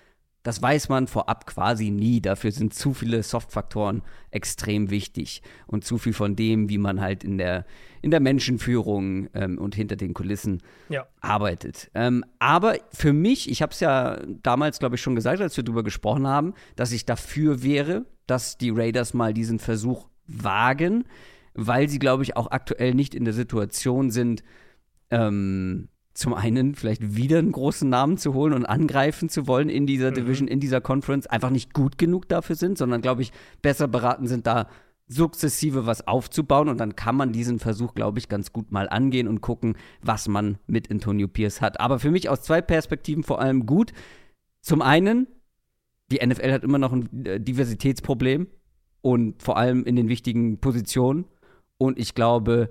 das 0.43 0.61
weiß 0.61 0.87
man 0.89 1.07
vorab 1.07 1.45
quasi 1.45 1.91
nie. 1.91 2.21
Dafür 2.21 2.51
sind 2.51 2.73
zu 2.73 2.93
viele 2.93 3.23
Softfaktoren 3.23 4.01
extrem 4.31 4.89
wichtig 4.89 5.41
und 5.67 5.83
zu 5.83 5.97
viel 5.97 6.13
von 6.13 6.35
dem, 6.35 6.69
wie 6.69 6.77
man 6.77 7.01
halt 7.01 7.23
in 7.23 7.37
der, 7.37 7.65
in 8.01 8.09
der 8.09 8.21
Menschenführung 8.21 9.27
ähm, 9.33 9.57
und 9.57 9.75
hinter 9.75 9.97
den 9.97 10.13
Kulissen 10.13 10.63
ja. 10.87 11.07
arbeitet. 11.19 11.91
Ähm, 11.93 12.23
aber 12.39 12.77
für 12.93 13.11
mich, 13.11 13.49
ich 13.49 13.61
habe 13.61 13.73
es 13.73 13.81
ja 13.81 14.21
damals, 14.41 14.79
glaube 14.79 14.95
ich, 14.95 15.01
schon 15.01 15.15
gesagt, 15.15 15.41
als 15.41 15.57
wir 15.57 15.63
darüber 15.63 15.83
gesprochen 15.83 16.25
haben, 16.25 16.53
dass 16.77 16.93
ich 16.93 17.05
dafür 17.05 17.61
wäre, 17.61 18.05
dass 18.25 18.57
die 18.57 18.69
Raiders 18.69 19.13
mal 19.13 19.33
diesen 19.33 19.59
Versuch 19.59 20.07
wagen 20.25 21.03
weil 21.67 21.89
sie, 21.89 21.99
glaube 21.99 22.23
ich, 22.23 22.37
auch 22.37 22.51
aktuell 22.51 22.93
nicht 22.93 23.15
in 23.15 23.25
der 23.25 23.33
Situation 23.33 24.11
sind, 24.11 24.43
ähm, 25.11 25.89
zum 26.13 26.33
einen 26.33 26.75
vielleicht 26.75 27.15
wieder 27.15 27.39
einen 27.39 27.51
großen 27.51 27.89
Namen 27.89 28.17
zu 28.17 28.33
holen 28.33 28.53
und 28.53 28.65
angreifen 28.65 29.29
zu 29.29 29.47
wollen 29.47 29.69
in 29.69 29.85
dieser 29.87 30.11
mhm. 30.11 30.15
Division, 30.15 30.47
in 30.47 30.59
dieser 30.59 30.81
Conference, 30.81 31.27
einfach 31.27 31.49
nicht 31.49 31.73
gut 31.73 31.97
genug 31.97 32.27
dafür 32.27 32.55
sind, 32.55 32.77
sondern, 32.77 33.01
glaube 33.01 33.21
ich, 33.21 33.31
besser 33.61 33.87
beraten 33.87 34.27
sind, 34.27 34.45
da 34.45 34.67
sukzessive 35.07 35.85
was 35.85 36.07
aufzubauen 36.07 36.69
und 36.69 36.79
dann 36.79 36.95
kann 36.95 37.15
man 37.15 37.31
diesen 37.31 37.59
Versuch, 37.59 37.95
glaube 37.95 38.19
ich, 38.19 38.29
ganz 38.29 38.53
gut 38.53 38.71
mal 38.71 38.87
angehen 38.87 39.27
und 39.27 39.41
gucken, 39.41 39.75
was 40.01 40.27
man 40.27 40.59
mit 40.67 40.91
Antonio 40.91 41.27
Pierce 41.27 41.61
hat. 41.61 41.79
Aber 41.79 41.99
für 41.99 42.11
mich 42.11 42.29
aus 42.29 42.43
zwei 42.43 42.61
Perspektiven 42.61 43.23
vor 43.23 43.41
allem 43.41 43.65
gut. 43.65 43.91
Zum 44.61 44.81
einen, 44.81 45.27
die 46.11 46.25
NFL 46.25 46.51
hat 46.51 46.63
immer 46.63 46.77
noch 46.77 46.93
ein 46.93 47.25
äh, 47.25 47.39
Diversitätsproblem 47.39 48.47
und 49.01 49.41
vor 49.41 49.57
allem 49.57 49.83
in 49.85 49.95
den 49.95 50.09
wichtigen 50.09 50.59
Positionen. 50.59 51.25
Und 51.79 51.97
ich 51.97 52.13
glaube, 52.13 52.69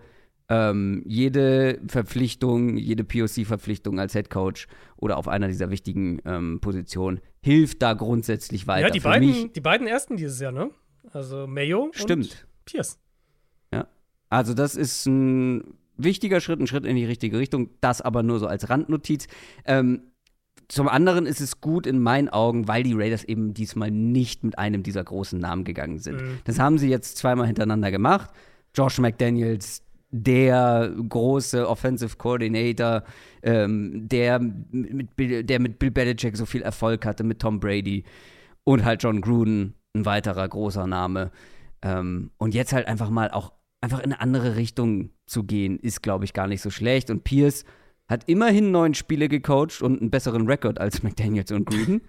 ähm, 0.49 1.03
jede 1.05 1.81
Verpflichtung, 1.88 2.77
jede 2.77 3.03
POC-Verpflichtung 3.03 3.99
als 3.99 4.12
Head 4.12 4.31
Coach 4.31 4.68
oder 4.97 5.16
auf 5.16 5.27
einer 5.27 5.49
dieser 5.49 5.71
wichtigen 5.71 6.21
ähm, 6.25 6.61
Positionen 6.61 7.21
hilft 7.42 7.83
da 7.83 7.94
grundsätzlich 7.94 8.66
weiter. 8.66 8.87
Ja, 8.87 8.92
die, 8.92 9.01
Für 9.01 9.09
beiden, 9.09 9.53
die 9.53 9.61
beiden 9.61 9.87
ersten 9.87 10.16
dieses 10.16 10.40
Jahr, 10.40 10.53
ne? 10.53 10.71
Also 11.11 11.47
Mayo 11.47 11.90
Stimmt. 11.92 12.25
und 12.25 12.47
Pierce. 12.64 12.99
Ja. 13.73 13.88
Also, 14.31 14.55
das 14.55 14.77
ist 14.77 15.07
ein 15.07 15.75
wichtiger 15.97 16.40
Schritt, 16.40 16.61
ein 16.61 16.66
Schritt 16.66 16.87
in 16.87 16.97
die 16.97 17.05
richtige 17.05 17.38
Richtung. 17.38 17.71
Das 17.81 18.01
aber 18.01 18.23
nur 18.23 18.38
so 18.38 18.47
als 18.47 18.71
Randnotiz. 18.71 19.27
Ähm, 19.64 20.03
zum 20.68 20.88
anderen 20.88 21.25
ist 21.25 21.40
es 21.40 21.61
gut 21.61 21.87
in 21.87 21.99
meinen 21.99 22.29
Augen, 22.29 22.68
weil 22.68 22.83
die 22.83 22.92
Raiders 22.92 23.25
eben 23.25 23.55
diesmal 23.55 23.90
nicht 23.90 24.44
mit 24.44 24.59
einem 24.59 24.83
dieser 24.83 25.03
großen 25.03 25.38
Namen 25.38 25.64
gegangen 25.64 25.99
sind. 25.99 26.21
Mhm. 26.21 26.38
Das 26.44 26.59
haben 26.59 26.77
sie 26.79 26.90
jetzt 26.90 27.16
zweimal 27.16 27.47
hintereinander 27.47 27.90
gemacht. 27.90 28.31
Josh 28.75 28.99
McDaniels, 28.99 29.83
der 30.11 30.93
große 31.09 31.69
Offensive 31.69 32.17
Coordinator, 32.17 33.03
ähm, 33.43 34.09
der, 34.09 34.39
mit, 34.39 35.09
der 35.19 35.61
mit 35.61 35.79
Bill 35.79 35.91
Belichick 35.91 36.37
so 36.37 36.47
viel 36.47 36.63
Erfolg 36.63 37.05
hatte, 37.05 37.25
mit 37.25 37.41
Tom 37.41 37.61
Brady 37.61 38.05
und 38.65 38.85
halt 38.85 39.03
John 39.03 39.21
Gruden, 39.21 39.75
ein 39.95 40.05
weiterer 40.05 40.49
großer 40.49 40.87
Name. 40.87 41.31
Ähm, 41.83 42.31
und 42.39 42.55
jetzt 42.55 42.73
halt 42.73 42.87
einfach 42.87 43.11
mal 43.11 43.31
auch 43.31 43.53
einfach 43.81 44.01
in 44.01 44.13
eine 44.13 44.21
andere 44.21 44.57
Richtung 44.57 45.11
zu 45.27 45.45
gehen, 45.45 45.79
ist, 45.79 46.03
glaube 46.03 46.25
ich, 46.25 46.33
gar 46.33 46.47
nicht 46.47 46.63
so 46.63 46.71
schlecht. 46.71 47.11
Und 47.11 47.25
Pierce 47.25 47.65
hat 48.09 48.29
immerhin 48.29 48.71
neun 48.71 48.95
Spiele 48.95 49.29
gecoacht 49.29 49.83
und 49.83 50.01
einen 50.01 50.11
besseren 50.11 50.47
Rekord 50.47 50.81
als 50.81 51.03
McDaniels 51.03 51.53
und 51.53 51.67
Gruden. 51.67 52.03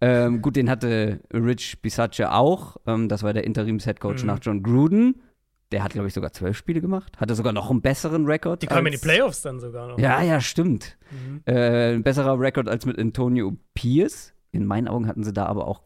ähm, 0.00 0.42
gut, 0.42 0.56
den 0.56 0.68
hatte 0.68 1.20
Rich 1.32 1.80
Bisaccia 1.82 2.36
auch. 2.36 2.76
Ähm, 2.86 3.08
das 3.08 3.22
war 3.22 3.32
der 3.32 3.44
Interims-Headcoach 3.44 4.22
mhm. 4.22 4.26
nach 4.26 4.38
John 4.42 4.62
Gruden. 4.62 5.22
Der 5.70 5.84
hat, 5.84 5.92
glaube 5.92 6.08
ich, 6.08 6.14
sogar 6.14 6.32
zwölf 6.32 6.56
Spiele 6.56 6.80
gemacht. 6.80 7.20
Hatte 7.20 7.34
sogar 7.34 7.52
noch 7.52 7.70
einen 7.70 7.82
besseren 7.82 8.24
Rekord. 8.24 8.62
Die 8.62 8.66
kamen 8.66 8.86
in 8.86 8.92
die 8.92 8.98
Playoffs 8.98 9.42
dann 9.42 9.60
sogar 9.60 9.88
noch. 9.88 9.98
Ja, 9.98 10.22
ja, 10.22 10.40
stimmt. 10.40 10.96
Mhm. 11.10 11.42
Äh, 11.44 11.94
ein 11.94 12.02
besserer 12.02 12.40
Rekord 12.40 12.68
als 12.68 12.86
mit 12.86 12.98
Antonio 12.98 13.56
Pierce. 13.74 14.32
In 14.50 14.64
meinen 14.64 14.88
Augen 14.88 15.06
hatten 15.06 15.24
sie 15.24 15.32
da 15.32 15.44
aber 15.44 15.68
auch 15.68 15.82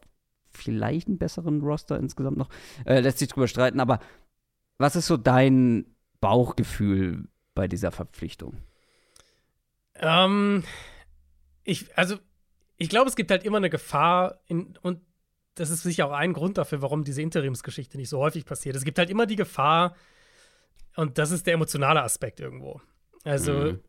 vielleicht 0.49 1.07
einen 1.07 1.17
besseren 1.17 1.61
Roster 1.61 1.97
insgesamt 1.97 2.37
noch. 2.37 2.49
Äh, 2.85 3.01
lässt 3.01 3.19
sich 3.19 3.27
drüber 3.27 3.47
streiten, 3.47 3.79
aber 3.81 3.99
was 4.77 4.95
ist 4.95 5.07
so 5.07 5.17
dein 5.17 5.85
Bauchgefühl 6.21 7.27
bei 7.53 7.67
dieser 7.67 7.91
Verpflichtung? 7.91 8.57
Ähm, 9.95 10.63
ich, 11.63 11.97
also, 11.97 12.17
ich 12.77 12.89
glaube, 12.89 13.09
es 13.09 13.15
gibt 13.15 13.31
halt 13.31 13.43
immer 13.43 13.57
eine 13.57 13.69
Gefahr 13.69 14.39
in, 14.47 14.77
und 14.81 15.01
das 15.55 15.69
ist 15.69 15.83
sicher 15.83 16.07
auch 16.07 16.13
ein 16.13 16.33
Grund 16.33 16.57
dafür, 16.57 16.81
warum 16.81 17.03
diese 17.03 17.21
Interimsgeschichte 17.21 17.97
nicht 17.97 18.09
so 18.09 18.19
häufig 18.19 18.45
passiert. 18.45 18.75
Es 18.75 18.83
gibt 18.83 18.97
halt 18.97 19.09
immer 19.09 19.25
die 19.25 19.35
Gefahr, 19.35 19.95
und 20.95 21.17
das 21.17 21.31
ist 21.31 21.47
der 21.47 21.55
emotionale 21.55 22.01
Aspekt 22.03 22.39
irgendwo. 22.39 22.81
Also, 23.23 23.53
mhm. 23.53 23.79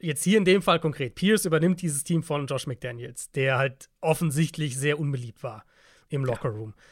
jetzt 0.00 0.24
hier 0.24 0.38
in 0.38 0.44
dem 0.44 0.62
Fall 0.62 0.80
konkret, 0.80 1.14
Pierce 1.14 1.46
übernimmt 1.46 1.80
dieses 1.82 2.04
Team 2.04 2.22
von 2.22 2.46
Josh 2.46 2.66
McDaniels, 2.66 3.30
der 3.32 3.58
halt 3.58 3.88
offensichtlich 4.00 4.76
sehr 4.76 4.98
unbeliebt 4.98 5.42
war 5.42 5.64
im 6.08 6.24
Lockerroom. 6.24 6.74
Ja. 6.76 6.82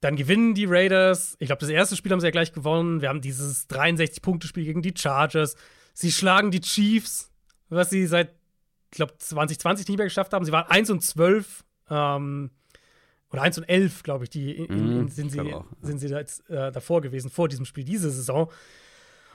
Dann 0.00 0.16
gewinnen 0.16 0.54
die 0.54 0.64
Raiders. 0.64 1.36
Ich 1.38 1.46
glaube, 1.46 1.60
das 1.60 1.68
erste 1.68 1.96
Spiel 1.96 2.10
haben 2.10 2.20
sie 2.20 2.26
ja 2.26 2.32
gleich 2.32 2.52
gewonnen. 2.52 3.00
Wir 3.00 3.08
haben 3.08 3.20
dieses 3.20 3.68
63-Punkte-Spiel 3.70 4.64
gegen 4.64 4.82
die 4.82 4.94
Chargers. 4.96 5.54
Sie 5.94 6.10
schlagen 6.10 6.50
die 6.50 6.60
Chiefs, 6.60 7.30
was 7.68 7.90
sie 7.90 8.06
seit, 8.06 8.34
ich 8.90 8.96
glaube, 8.96 9.16
2020 9.16 9.86
nicht 9.86 9.96
mehr 9.96 10.06
geschafft 10.06 10.32
haben. 10.32 10.44
Sie 10.44 10.50
waren 10.50 10.68
1 10.68 10.90
und 10.90 11.02
12. 11.04 11.64
Ähm, 11.88 12.50
oder 13.32 13.42
1 13.42 13.58
und 13.58 13.64
11, 13.64 14.02
glaube 14.02 14.24
ich, 14.24 14.30
die 14.30 14.52
in, 14.52 14.66
in, 14.66 14.98
mhm, 14.98 15.08
sind, 15.08 15.32
sie, 15.32 15.40
auch, 15.40 15.46
ja. 15.46 15.64
sind 15.80 15.98
sie 15.98 16.08
jetzt, 16.08 16.48
äh, 16.50 16.70
davor 16.70 17.00
gewesen, 17.00 17.30
vor 17.30 17.48
diesem 17.48 17.64
Spiel, 17.64 17.84
diese 17.84 18.10
Saison. 18.10 18.50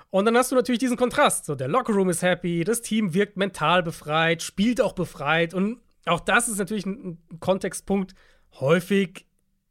Und 0.10 0.26
dann 0.26 0.38
hast 0.38 0.52
du 0.52 0.56
natürlich 0.56 0.80
diesen 0.80 0.98
Kontrast. 0.98 1.46
So, 1.46 1.56
der 1.56 1.68
Lockerroom 1.68 2.10
ist 2.10 2.22
happy, 2.22 2.64
das 2.64 2.82
Team 2.82 3.14
wirkt 3.14 3.38
mental 3.38 3.84
befreit, 3.84 4.42
spielt 4.42 4.82
auch 4.82 4.94
befreit. 4.94 5.54
Und 5.54 5.82
auch 6.06 6.20
das 6.20 6.48
ist 6.48 6.60
natürlich 6.60 6.86
ein, 6.86 7.18
ein 7.32 7.40
Kontextpunkt. 7.40 8.14
Häufig 8.60 9.26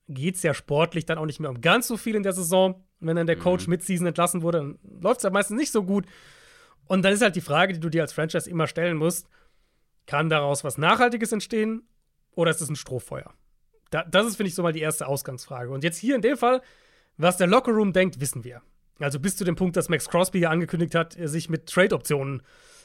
geht 0.09 0.37
es 0.37 0.43
ja 0.43 0.55
sportlich 0.55 1.07
dann 1.07 1.19
auch 1.19 1.27
nicht 1.27 1.41
mehr 1.41 1.51
um 1.51 1.61
ganz 1.61 1.87
so 1.87 1.97
viel 1.97 2.17
in 2.17 2.23
der 2.23 2.33
Saison. 2.33 2.83
Wenn 2.99 3.17
dann 3.17 3.27
der 3.27 3.37
Coach 3.37 3.67
mhm. 3.67 3.73
mit 3.73 3.83
Season 3.83 4.07
entlassen 4.07 4.43
wurde, 4.43 4.59
dann 4.59 4.79
läuft 5.01 5.19
es 5.19 5.25
ja 5.25 5.31
meistens 5.31 5.57
nicht 5.57 5.73
so 5.73 5.85
gut. 5.85 6.07
Und 6.87 7.03
dann 7.05 7.13
ist 7.13 7.23
halt 7.23 7.37
die 7.37 7.41
Frage, 7.41 7.75
die 7.75 7.81
du 7.81 7.91
dir 7.91 8.03
als 8.03 8.13
Franchise 8.13 8.49
immer 8.49 8.67
stellen 8.67 8.97
musst: 8.97 9.29
Kann 10.07 10.31
daraus 10.31 10.65
was 10.65 10.79
Nachhaltiges 10.79 11.33
entstehen 11.33 11.83
oder 12.33 12.51
ist 12.51 12.61
es 12.61 12.69
ein 12.69 12.77
Strohfeuer? 12.77 13.33
Da, 13.91 14.05
das 14.05 14.27
ist, 14.27 14.37
finde 14.37 14.49
ich, 14.49 14.55
so 14.55 14.63
mal 14.63 14.73
die 14.73 14.81
erste 14.81 15.07
Ausgangsfrage. 15.07 15.71
Und 15.71 15.85
jetzt 15.85 15.99
hier 15.99 16.15
in 16.15 16.23
dem 16.23 16.37
Fall, 16.37 16.61
was 17.17 17.37
der 17.37 17.47
Lockerroom 17.47 17.93
denkt, 17.93 18.21
wissen 18.21 18.45
wir. 18.45 18.63
Also 18.99 19.21
bis 19.21 19.37
zu 19.37 19.45
dem 19.45 19.57
Punkt, 19.57 19.77
dass 19.77 19.89
Max 19.89 20.09
Crosby 20.09 20.41
ja 20.41 20.51
angekündigt 20.51 20.95
hat, 20.95 21.17
sich 21.19 21.49
mit 21.49 21.67
Trade-Optionen 21.67 22.43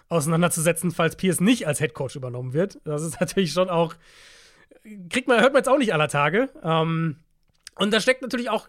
auseinanderzusetzen, 0.09 0.91
falls 0.91 1.15
Pierce 1.15 1.39
nicht 1.39 1.67
als 1.67 1.79
Head 1.79 1.93
Coach 1.93 2.15
übernommen 2.15 2.53
wird. 2.53 2.79
Das 2.83 3.01
ist 3.01 3.19
natürlich 3.19 3.53
schon 3.53 3.69
auch 3.69 3.95
kriegt 5.09 5.27
man, 5.27 5.39
hört 5.39 5.53
man 5.53 5.59
jetzt 5.59 5.69
auch 5.69 5.77
nicht 5.77 5.93
aller 5.93 6.07
Tage. 6.07 6.49
Ähm, 6.63 7.17
und 7.75 7.93
da 7.93 7.99
steckt 7.99 8.21
natürlich 8.21 8.49
auch 8.49 8.67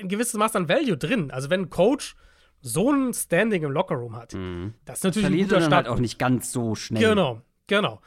ein 0.00 0.08
gewisses 0.08 0.34
Maß 0.34 0.56
an 0.56 0.68
Value 0.68 0.96
drin. 0.96 1.30
Also 1.30 1.50
wenn 1.50 1.62
ein 1.62 1.70
Coach 1.70 2.16
so 2.60 2.90
ein 2.90 3.14
Standing 3.14 3.62
im 3.62 3.70
Lockerroom 3.70 4.16
hat, 4.16 4.34
mhm. 4.34 4.74
das 4.84 4.98
ist 4.98 5.04
natürlich 5.04 5.26
Verliert 5.26 5.48
ein 5.48 5.54
guter 5.54 5.60
Start. 5.62 5.86
Halt 5.86 5.88
auch 5.88 6.00
nicht 6.00 6.18
ganz 6.18 6.52
so 6.52 6.74
schnell. 6.74 7.02
Genau, 7.02 7.42
genau. 7.66 8.00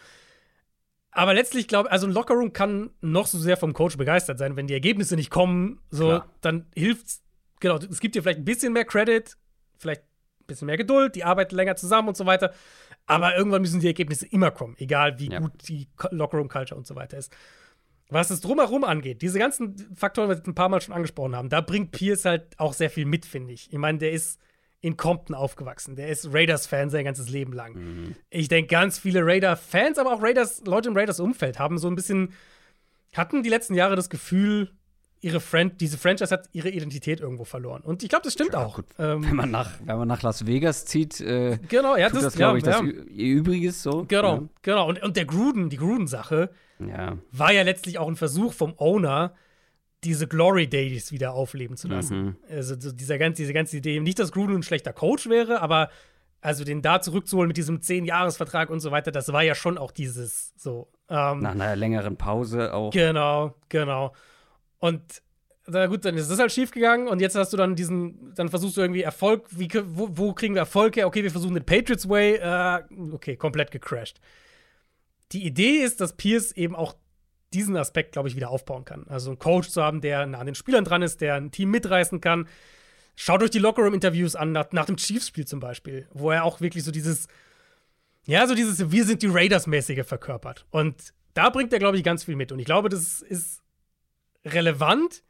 Aber 1.14 1.34
letztlich 1.34 1.68
glaube 1.68 1.88
ich, 1.88 1.92
also 1.92 2.08
ein 2.08 2.14
Lockerroom 2.14 2.54
kann 2.54 2.92
noch 3.02 3.28
so 3.28 3.38
sehr 3.38 3.58
vom 3.58 3.74
Coach 3.74 3.98
begeistert 3.98 4.40
sein, 4.40 4.56
wenn 4.56 4.68
die 4.68 4.74
Ergebnisse 4.74 5.16
nicht 5.16 5.30
kommen, 5.30 5.80
so 5.90 6.06
Klar. 6.06 6.30
dann 6.42 6.66
hilft's. 6.76 7.22
Genau, 7.60 7.78
es 7.78 8.00
gibt 8.00 8.16
dir 8.16 8.24
vielleicht 8.24 8.40
ein 8.40 8.46
bisschen 8.46 8.74
mehr 8.74 8.86
Credit, 8.86 9.38
vielleicht 9.78 10.02
ein 10.02 10.46
bisschen 10.48 10.66
mehr 10.66 10.78
Geduld, 10.78 11.16
die 11.16 11.24
arbeiten 11.24 11.56
länger 11.56 11.76
zusammen 11.76 12.10
und 12.10 12.18
so 12.18 12.26
weiter. 12.26 12.54
Aber 13.06 13.38
irgendwann 13.38 13.62
müssen 13.62 13.80
die 13.80 13.88
Ergebnisse 13.88 14.26
immer 14.26 14.52
kommen, 14.52 14.76
egal 14.80 15.20
wie 15.20 15.30
ja. 15.30 15.40
gut 15.40 15.52
die 15.68 15.88
Lockerroom-Culture 16.12 16.78
und 16.78 16.88
so 16.88 16.96
weiter 16.96 17.18
ist. 17.18 17.32
Was 18.10 18.30
es 18.30 18.42
drumherum 18.42 18.84
angeht, 18.84 19.22
diese 19.22 19.40
ganzen 19.40 19.76
Faktoren, 19.96 20.30
die 20.30 20.36
wir 20.38 20.48
ein 20.48 20.56
paar 20.56 20.70
Mal 20.70 20.82
schon 20.82 20.94
angesprochen 20.94 21.36
haben, 21.36 21.50
da 21.50 21.62
bringt 21.62 21.92
Pierce 21.92 22.26
halt 22.26 22.60
auch 22.60 22.74
sehr 22.74 22.90
viel 22.90 23.06
mit, 23.06 23.26
finde 23.26 23.54
ich. 23.54 23.72
Ich 23.72 23.80
meine, 23.80 23.98
der 23.98 24.12
ist 24.12 24.40
in 24.84 24.98
Compton 24.98 25.34
aufgewachsen. 25.34 25.96
Der 25.96 26.10
ist 26.10 26.34
Raiders-Fan 26.34 26.90
sein 26.90 27.06
ganzes 27.06 27.30
Leben 27.30 27.54
lang. 27.54 27.74
Mhm. 27.74 28.16
Ich 28.30 28.50
denke, 28.50 28.68
ganz 28.68 29.00
viele 29.00 29.26
Raider-Fans, 29.26 29.98
aber 29.98 30.14
auch 30.14 30.22
Raiders, 30.22 30.62
Leute 30.66 30.90
im 30.90 30.98
Raiders-Umfeld 30.98 31.58
haben 31.58 31.78
so 31.78 31.88
ein 31.88 31.96
bisschen, 31.96 32.34
hatten 33.16 33.44
die 33.44 33.50
letzten 33.50 33.76
Jahre 33.76 33.96
das 33.96 34.10
Gefühl, 34.10 34.72
ihre 35.22 35.40
Friend, 35.40 35.80
diese 35.80 35.98
Franchise 35.98 36.34
hat 36.34 36.50
ihre 36.52 36.70
Identität 36.70 37.22
irgendwo 37.22 37.46
verloren. 37.46 37.82
Und 37.82 38.04
ich 38.04 38.10
glaube, 38.10 38.26
das 38.26 38.34
stimmt 38.34 38.52
ja, 38.54 38.66
auch. 38.66 38.82
Ähm, 39.00 39.24
wenn, 39.26 39.38
man 39.38 39.52
nach, 39.52 39.72
wenn 39.86 39.98
man 39.98 40.08
nach 40.10 40.22
Las 40.22 40.46
Vegas 40.46 40.84
zieht, 40.84 41.22
äh, 41.22 41.60
genau, 41.70 41.96
ja, 41.96 42.10
tut 42.10 42.18
das, 42.18 42.26
das 42.26 42.36
glaube 42.36 42.58
ich, 42.58 42.66
ja. 42.66 42.82
das 42.82 42.82
Übriges 42.82 43.82
so. 43.82 44.04
Genau, 44.06 44.36
ja. 44.36 44.44
genau. 44.64 44.90
Und, 44.90 45.02
und 45.02 45.16
der 45.16 45.26
Gruden, 45.26 45.70
die 45.70 45.78
Gruden-Sache, 45.78 46.50
war 47.32 47.54
ja 47.54 47.64
letztlich 47.64 47.98
auch 48.00 48.10
ein 48.10 48.18
Versuch 48.18 48.52
vom 48.52 48.74
Owner, 48.78 49.34
diese 50.04 50.28
Glory 50.28 50.68
Days 50.68 51.12
wieder 51.12 51.34
aufleben 51.34 51.78
zu 51.78 51.88
lassen. 51.88 52.24
Mhm. 52.24 52.36
Also 52.50 52.80
so 52.80 52.92
dieser 52.92 53.18
ganze, 53.18 53.42
diese 53.42 53.54
ganze 53.54 53.78
Idee, 53.78 54.00
nicht, 54.00 54.20
dass 54.20 54.32
Gruden 54.32 54.58
ein 54.58 54.64
schlechter 54.64 54.94
Coach 54.94 55.28
wäre, 55.28 55.62
aber 55.62 55.90
also 56.42 56.66
den 56.66 56.82
da 56.82 57.02
zurückzuholen 57.02 57.48
mit 57.48 57.58
diesem 57.58 57.80
10-Jahres-Vertrag 57.80 58.70
und 58.70 58.82
so 58.82 58.92
weiter, 58.92 59.12
das 59.12 59.32
war 59.32 59.44
ja 59.44 59.56
schon 59.56 59.78
auch 59.78 59.92
dieses 59.92 60.54
so. 60.58 60.92
Ähm, 61.10 61.40
Nach 61.40 61.52
einer 61.52 61.76
längeren 61.76 62.18
Pause 62.18 62.74
auch. 62.74 62.92
Genau, 62.92 63.56
genau. 63.70 64.14
Und 64.80 65.02
na 65.66 65.88
gut, 65.88 66.04
dann 66.04 66.18
ist 66.18 66.30
das 66.30 66.40
halt 66.40 66.52
schief 66.52 66.72
gegangen 66.72 67.08
und 67.08 67.22
jetzt 67.22 67.36
hast 67.36 67.54
du 67.54 67.58
dann 67.58 67.76
diesen, 67.76 68.34
dann 68.36 68.50
versuchst 68.50 68.76
du 68.76 68.82
irgendwie 68.82 69.02
Erfolg, 69.02 69.46
wie, 69.52 69.70
wo, 69.86 70.10
wo 70.12 70.34
kriegen 70.34 70.56
wir 70.56 70.60
Erfolg 70.60 70.98
her? 70.98 71.08
Okay, 71.08 71.24
wir 71.24 71.32
versuchen 71.32 71.54
den 71.54 71.66
Patriots 71.66 72.10
Way, 72.10 72.36
äh, 72.36 72.82
okay, 73.14 73.38
komplett 73.38 73.72
gecrashed. 73.72 74.20
Die 75.32 75.46
Idee 75.46 75.78
ist, 75.78 76.02
dass 76.02 76.18
Pierce 76.18 76.52
eben 76.52 76.76
auch 76.76 76.96
diesen 77.54 77.76
Aspekt, 77.78 78.14
glaube 78.14 78.30
ich, 78.30 78.36
wieder 78.36 78.50
aufbauen 78.50 78.86
kann. 78.86 79.06
Also 79.08 79.32
einen 79.32 79.40
Coach 79.40 79.70
zu 79.70 79.84
haben, 79.84 80.02
der 80.02 80.26
nah 80.26 80.40
an 80.40 80.46
den 80.46 80.56
Spielern 80.56 80.86
dran 80.86 81.02
ist, 81.02 81.22
der 81.22 81.36
ein 81.36 81.52
Team 81.52 81.72
mitreißen 81.72 82.22
kann. 82.22 82.48
Schaut 83.16 83.44
euch 83.44 83.52
die 83.52 83.60
Lockerroom-Interviews 83.60 84.36
an, 84.36 84.52
nach, 84.52 84.72
nach 84.72 84.86
dem 84.86 84.98
Chiefs-Spiel 84.98 85.46
zum 85.46 85.60
Beispiel, 85.60 86.08
wo 86.12 86.32
er 86.32 86.44
auch 86.44 86.62
wirklich 86.62 86.84
so 86.84 86.92
dieses, 86.92 87.28
ja, 88.26 88.48
so 88.48 88.56
dieses 88.56 88.92
Wir 88.92 89.06
sind 89.06 89.22
die 89.22 89.28
Raiders-mäßige 89.28 90.06
verkörpert. 90.06 90.66
Und 90.72 91.14
da 91.34 91.50
bringt 91.50 91.74
er, 91.74 91.80
glaube 91.80 91.98
ich, 91.98 92.04
ganz 92.04 92.24
viel 92.24 92.36
mit. 92.36 92.52
Und 92.52 92.60
ich 92.60 92.66
glaube, 92.66 92.90
das 92.90 93.22
ist 93.22 93.62
relevant. 94.46 95.24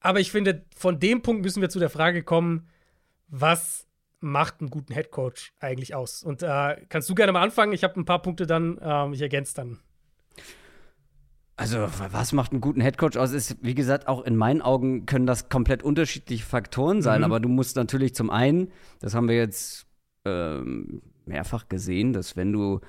Aber 0.00 0.20
ich 0.20 0.30
finde, 0.30 0.64
von 0.76 1.00
dem 1.00 1.22
Punkt 1.22 1.42
müssen 1.42 1.60
wir 1.60 1.68
zu 1.68 1.78
der 1.78 1.90
Frage 1.90 2.22
kommen, 2.22 2.68
was 3.28 3.86
macht 4.20 4.60
einen 4.60 4.70
guten 4.70 4.92
Headcoach 4.92 5.52
eigentlich 5.60 5.94
aus? 5.94 6.22
Und 6.22 6.42
äh, 6.42 6.76
kannst 6.88 7.08
du 7.08 7.14
gerne 7.14 7.32
mal 7.32 7.42
anfangen? 7.42 7.72
Ich 7.72 7.84
habe 7.84 7.98
ein 7.98 8.04
paar 8.04 8.22
Punkte 8.22 8.46
dann, 8.46 8.78
ähm, 8.82 9.12
ich 9.12 9.20
ergänze 9.20 9.54
dann. 9.54 9.80
Also, 11.58 11.88
was 12.10 12.32
macht 12.32 12.52
einen 12.52 12.60
guten 12.60 12.82
Headcoach 12.82 13.16
aus? 13.16 13.32
Ist, 13.32 13.56
wie 13.62 13.74
gesagt, 13.74 14.08
auch 14.08 14.24
in 14.24 14.36
meinen 14.36 14.60
Augen 14.60 15.06
können 15.06 15.26
das 15.26 15.48
komplett 15.48 15.82
unterschiedliche 15.82 16.44
Faktoren 16.44 17.00
sein. 17.00 17.20
Mhm. 17.20 17.24
Aber 17.24 17.40
du 17.40 17.48
musst 17.48 17.76
natürlich 17.76 18.14
zum 18.14 18.28
einen, 18.28 18.70
das 19.00 19.14
haben 19.14 19.28
wir 19.28 19.36
jetzt 19.36 19.86
ähm, 20.26 21.00
mehrfach 21.24 21.68
gesehen, 21.68 22.12
dass 22.12 22.36
wenn 22.36 22.52
du 22.52 22.80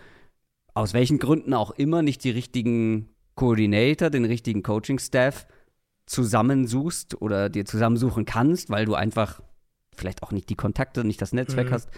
aus 0.74 0.94
welchen 0.94 1.18
Gründen 1.18 1.54
auch 1.54 1.72
immer 1.72 2.02
nicht 2.02 2.24
die 2.26 2.30
richtigen 2.30 3.10
Coordinator, 3.36 4.10
den 4.10 4.26
richtigen 4.26 4.64
Coaching-Staff 4.64 5.48
zusammensuchst 6.06 7.22
oder 7.22 7.50
dir 7.50 7.66
zusammensuchen 7.66 8.26
kannst, 8.26 8.70
weil 8.70 8.86
du 8.86 8.96
einfach 8.96 9.42
vielleicht 9.96 10.24
auch 10.24 10.32
nicht 10.32 10.50
die 10.50 10.56
Kontakte, 10.56 11.04
nicht 11.04 11.22
das 11.22 11.34
Netzwerk 11.34 11.70
mhm. 11.70 11.74
hast, 11.74 11.90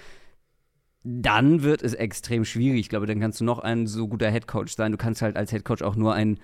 dann 1.03 1.63
wird 1.63 1.81
es 1.81 1.93
extrem 1.93 2.45
schwierig. 2.45 2.81
Ich 2.81 2.89
glaube, 2.89 3.05
dann 3.05 3.19
kannst 3.19 3.39
du 3.39 3.45
noch 3.45 3.59
ein 3.59 3.88
so 3.88 4.07
guter 4.07 4.29
Headcoach 4.29 4.69
sein. 4.69 4.91
Du 4.91 4.97
kannst 4.97 5.21
halt 5.21 5.38
als 5.38 5.51
Headcoach 5.51 5.81
auch 5.81 5.95
nur 5.95 6.13
ein, 6.13 6.39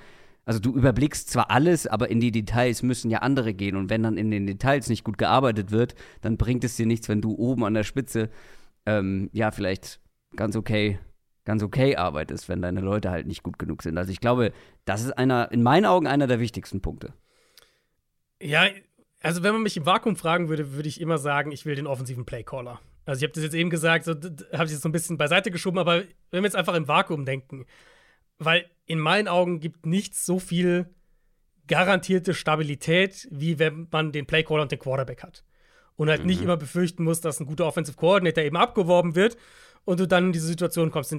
also 0.46 0.60
du 0.60 0.74
überblickst 0.74 1.30
zwar 1.30 1.52
alles, 1.52 1.88
aber 1.88 2.10
in 2.10 2.20
die 2.20 2.32
Details 2.32 2.84
müssen 2.84 3.12
ja 3.12 3.20
andere 3.20 3.54
gehen. 3.54 3.76
Und 3.76 3.90
wenn 3.90 4.04
dann 4.04 4.18
in 4.18 4.32
den 4.32 4.48
Details 4.48 4.90
nicht 4.90 5.04
gut 5.04 5.18
gearbeitet 5.18 5.72
wird, 5.72 5.96
dann 6.22 6.38
bringt 6.38 6.64
es 6.64 6.76
dir 6.76 6.86
nichts, 6.86 7.10
wenn 7.10 7.22
du 7.22 7.36
oben 7.36 7.66
an 7.66 7.74
der 7.74 7.84
Spitze, 7.84 8.30
ähm, 8.86 9.30
ja, 9.34 9.52
vielleicht 9.52 10.00
ganz 10.36 10.56
okay 10.56 11.00
ganz 11.46 11.64
okay 11.64 11.96
arbeitest, 11.96 12.50
wenn 12.50 12.62
deine 12.62 12.82
Leute 12.82 13.12
halt 13.12 13.28
nicht 13.28 13.44
gut 13.44 13.58
genug 13.58 13.84
sind. 13.84 13.98
Also 13.98 14.12
ich 14.12 14.20
glaube, 14.20 14.52
das 14.84 15.04
ist 15.04 15.12
einer, 15.12 15.52
in 15.52 15.64
meinen 15.64 15.86
Augen 15.86 16.08
einer 16.08 16.28
der 16.28 16.40
wichtigsten 16.40 16.82
Punkte. 16.82 17.14
Ja, 18.42 18.68
also 19.22 19.44
wenn 19.44 19.54
man 19.54 19.64
mich 19.64 19.78
im 19.78 19.86
Vakuum 19.86 20.18
fragen 20.18 20.50
würde, 20.50 20.74
würde 20.74 20.90
ich 20.90 21.00
immer 21.00 21.18
sagen, 21.18 21.52
ich 21.52 21.66
will 21.66 21.76
den 21.76 21.88
offensiven 21.88 22.26
Playcaller. 22.26 22.82
Also 23.06 23.20
ich 23.20 23.24
habe 23.24 23.34
das 23.34 23.44
jetzt 23.44 23.56
eben 23.56 23.70
gesagt, 23.70 24.06
so, 24.06 24.14
habe 24.14 24.66
ich 24.66 24.72
jetzt 24.72 24.82
so 24.82 24.90
ein 24.90 24.92
bisschen 24.92 25.18
beiseite 25.18 25.52
geschoben, 25.52 25.80
aber 25.80 26.04
wenn 26.32 26.42
wir 26.42 26.44
jetzt 26.44 26.56
einfach 26.56 26.74
im 26.74 26.88
Vakuum 26.88 27.26
denken, 27.26 27.66
weil 28.38 28.66
in 28.86 29.00
meinen 29.00 29.28
Augen 29.28 29.60
gibt 29.60 29.86
nichts 29.86 30.26
so 30.26 30.40
viel 30.40 30.90
garantierte 31.68 32.34
Stabilität, 32.34 33.28
wie 33.32 33.60
wenn 33.60 33.88
man 33.92 34.12
den 34.12 34.26
Playcaller 34.26 34.64
und 34.64 34.72
den 34.72 34.80
Quarterback 34.80 35.24
hat. 35.24 35.44
Und 35.96 36.10
halt 36.10 36.22
mhm. 36.22 36.28
nicht 36.28 36.42
immer 36.42 36.58
befürchten 36.58 37.04
muss, 37.04 37.22
dass 37.22 37.40
ein 37.40 37.46
guter 37.46 37.66
Offensive 37.66 37.98
Coordinator 37.98 38.44
eben 38.44 38.58
abgeworben 38.58 39.16
wird 39.16 39.38
und 39.86 40.00
du 40.00 40.08
dann 40.08 40.28
in 40.28 40.32
diese 40.34 40.48
Situation 40.48 40.92
kommst. 40.92 41.16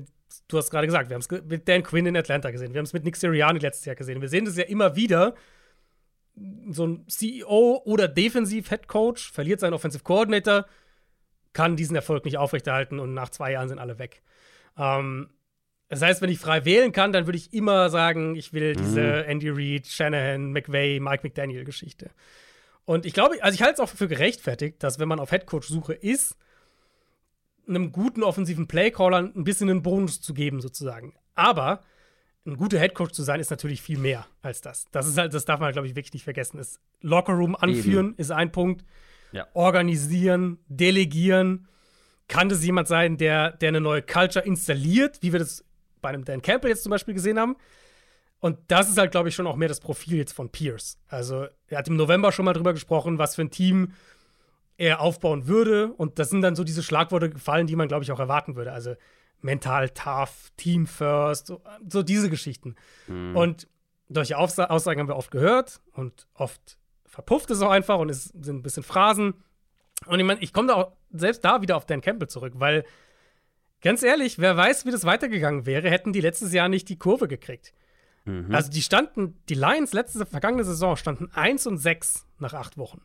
du 0.49 0.59
hast 0.59 0.70
gerade 0.70 0.87
gesagt, 0.87 1.09
wir 1.09 1.14
haben 1.14 1.22
es 1.22 1.31
mit 1.44 1.66
Dan 1.66 1.83
Quinn 1.83 2.07
in 2.07 2.16
Atlanta 2.16 2.51
gesehen, 2.51 2.75
wir 2.75 2.79
haben 2.79 2.85
es 2.85 2.92
mit 2.92 3.05
Nick 3.05 3.16
Sirianni 3.16 3.59
letztes 3.59 3.87
Jahr 3.87 3.96
gesehen. 3.96 4.20
Wir 4.20 4.29
sehen 4.29 4.44
das 4.44 4.57
ja 4.57 4.64
immer 4.64 4.96
wieder. 4.96 5.35
So 6.70 6.87
ein 6.87 7.09
CEO 7.09 7.81
oder 7.87 8.09
Defensiv-Head 8.09 8.88
Coach 8.88 9.33
verliert 9.33 9.61
seinen 9.61 9.72
Offensive 9.72 10.05
Coordinator, 10.05 10.66
kann 11.57 11.75
diesen 11.75 11.97
Erfolg 11.97 12.25
nicht 12.27 12.37
aufrechterhalten 12.37 12.99
und 13.01 13.14
nach 13.14 13.31
zwei 13.31 13.53
Jahren 13.53 13.69
sind 13.69 13.79
alle 13.79 13.99
weg. 13.99 14.23
Ähm, 14.77 15.31
Das 15.88 16.03
heißt, 16.03 16.21
wenn 16.21 16.31
ich 16.31 16.38
frei 16.38 16.64
wählen 16.64 16.92
kann, 16.92 17.12
dann 17.12 17.27
würde 17.27 17.38
ich 17.38 17.53
immer 17.53 17.90
sagen, 17.90 18.35
ich 18.35 18.53
will 18.53 18.75
diese 18.75 19.01
mhm. 19.01 19.31
Andy 19.31 19.49
Reid, 19.51 19.87
Shanahan, 19.87 20.53
McVay, 20.53 21.01
Mike 21.01 21.23
McDaniel-Geschichte. 21.23 22.11
Und 22.85 23.07
ich 23.07 23.14
glaube, 23.14 23.42
also 23.42 23.55
ich 23.55 23.62
halte 23.62 23.75
es 23.75 23.81
auch 23.81 23.88
für 23.88 24.09
gerechtfertigt, 24.09 24.83
dass 24.83 24.99
wenn 24.99 25.09
man 25.09 25.21
auf 25.21 25.31
Headcoach-Suche 25.31 25.95
ist, 25.95 26.37
einem 27.69 27.90
guten 27.90 28.23
offensiven 28.23 28.66
Playcaller 28.66 29.19
ein 29.19 29.45
bisschen 29.45 29.71
einen 29.71 29.83
Bonus 29.83 30.21
zu 30.21 30.35
geben, 30.35 30.61
sozusagen. 30.61 31.14
Aber 31.35 31.81
ein 32.47 32.57
guter 32.57 32.79
Headcoach 32.79 33.12
zu 33.12 33.23
sein, 33.25 33.40
ist 33.40 33.51
natürlich 33.51 33.81
viel 33.81 33.99
mehr 33.99 34.27
als 34.42 34.61
das. 34.61 34.87
Das 34.92 35.07
ist 35.07 35.19
halt, 35.19 35.35
das 35.35 35.45
darf 35.47 35.59
man, 35.61 35.73
glaube 35.73 35.88
ich, 35.88 35.97
wirklich 35.97 36.14
nicht 36.14 36.25
vergessen. 36.25 36.59
Ist 36.59 36.81
Lockerroom 37.01 37.57
anführen 37.57 38.11
Eben. 38.11 38.19
ist 38.19 38.31
ein 38.31 38.53
Punkt. 38.53 38.85
Ja. 39.33 39.47
Organisieren, 39.55 40.59
delegieren. 40.69 41.69
Kann 42.29 42.49
das 42.49 42.65
jemand 42.65 42.89
sein, 42.89 43.17
der, 43.17 43.53
der 43.53 43.69
eine 43.69 43.81
neue 43.81 44.03
Culture 44.03 44.45
installiert, 44.45 45.19
wie 45.23 45.33
wir 45.33 45.39
das 45.39 45.65
bei 46.03 46.09
einem 46.09 46.25
Dan 46.25 46.43
Campbell 46.43 46.71
jetzt 46.71 46.83
zum 46.83 46.91
Beispiel 46.91 47.15
gesehen 47.15 47.39
haben? 47.39 47.57
Und 48.41 48.59
das 48.69 48.89
ist 48.89 48.99
halt, 48.99 49.12
glaube 49.12 49.29
ich, 49.29 49.35
schon 49.35 49.47
auch 49.47 49.57
mehr 49.57 49.69
das 49.69 49.81
Profil 49.81 50.19
jetzt 50.19 50.33
von 50.33 50.51
Pierce. 50.51 50.99
Also, 51.09 51.47
er 51.69 51.79
hat 51.79 51.89
im 51.89 51.97
November 51.97 52.33
schon 52.33 52.45
mal 52.45 52.53
drüber 52.53 52.73
gesprochen, 52.73 53.19
was 53.19 53.35
für 53.35 53.43
ein 53.43 53.51
Team 53.51 53.93
er 54.77 55.01
aufbauen 55.01 55.47
würde. 55.47 55.93
Und 55.93 56.19
das 56.19 56.31
sind 56.31 56.43
dann 56.43 56.55
so 56.55 56.65
diese 56.65 56.83
Schlagworte 56.83 57.31
gefallen, 57.31 57.67
die 57.67 57.77
man, 57.77 57.89
glaube 57.89 58.05
ich, 58.05 58.12
auch 58.12 58.21
erwarten 58.21 58.57
würde. 58.57 58.73
Also 58.73 58.95
mental 59.41 59.91
tough, 59.91 60.51
Team 60.57 60.87
first, 60.87 61.47
so, 61.47 61.62
so 61.89 62.03
diese 62.03 62.31
Geschichten. 62.31 62.75
Mhm. 63.07 63.37
Und 63.37 63.69
solche 64.09 64.39
Aussagen 64.39 65.01
haben 65.01 65.09
wir 65.09 65.17
oft 65.17 65.31
gehört 65.31 65.81
und 65.93 66.27
oft 66.35 66.79
verpufft 67.07 67.51
es 67.51 67.62
auch 67.62 67.71
einfach 67.71 67.99
und 67.99 68.11
es 68.11 68.25
sind 68.25 68.57
ein 68.57 68.62
bisschen 68.62 68.83
Phrasen. 68.83 69.35
Und 70.07 70.19
ich 70.19 70.27
meine, 70.27 70.40
ich 70.40 70.53
komme 70.53 70.69
da 70.69 70.75
auch 70.75 70.92
selbst 71.12 71.45
da 71.45 71.62
wieder 71.62 71.77
auf 71.77 71.87
Dan 71.87 72.01
Campbell 72.01 72.29
zurück, 72.29 72.55
weil 72.57 72.85
ganz 73.81 74.03
ehrlich, 74.03 74.38
wer 74.38 74.57
weiß, 74.57 74.85
wie 74.87 74.90
das 74.90 75.05
weitergegangen 75.05 75.66
wäre, 75.66 75.90
hätten 75.90 76.12
die 76.12 76.21
letztes 76.21 76.53
Jahr 76.53 76.69
nicht 76.69 76.88
die 76.88 76.99
Kurve 76.99 77.29
gekriegt. 77.29 77.73
Mhm. 78.25 78.55
Also 78.55 78.71
die 78.71 78.83
standen, 78.83 79.40
die 79.49 79.55
Lions 79.55 79.92
letzte 79.92 80.27
vergangene 80.27 80.64
Saison 80.64 80.97
standen 80.97 81.31
1 81.33 81.66
und 81.66 81.79
6 81.79 82.27
nach 82.38 82.53
acht 82.53 82.77
Wochen. 82.77 83.01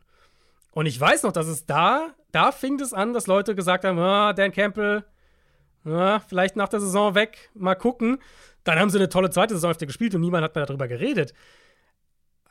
Und 0.71 0.85
ich 0.85 0.99
weiß 0.99 1.23
noch, 1.23 1.31
dass 1.31 1.47
es 1.47 1.65
da, 1.65 2.13
da 2.31 2.51
fing 2.51 2.79
es 2.79 2.93
an, 2.93 3.13
dass 3.13 3.27
Leute 3.27 3.55
gesagt 3.55 3.83
haben, 3.83 3.99
ah, 3.99 4.33
Dan 4.33 4.51
Campbell, 4.51 5.05
ah, 5.85 6.19
vielleicht 6.19 6.55
nach 6.55 6.69
der 6.69 6.79
Saison 6.79 7.13
weg, 7.13 7.49
mal 7.53 7.75
gucken. 7.75 8.19
Dann 8.63 8.79
haben 8.79 8.89
sie 8.89 8.97
eine 8.97 9.09
tolle 9.09 9.29
zweite 9.29 9.55
Saison 9.55 9.73
gespielt 9.77 10.15
und 10.15 10.21
niemand 10.21 10.43
hat 10.43 10.55
mehr 10.55 10.65
darüber 10.65 10.87
geredet. 10.87 11.33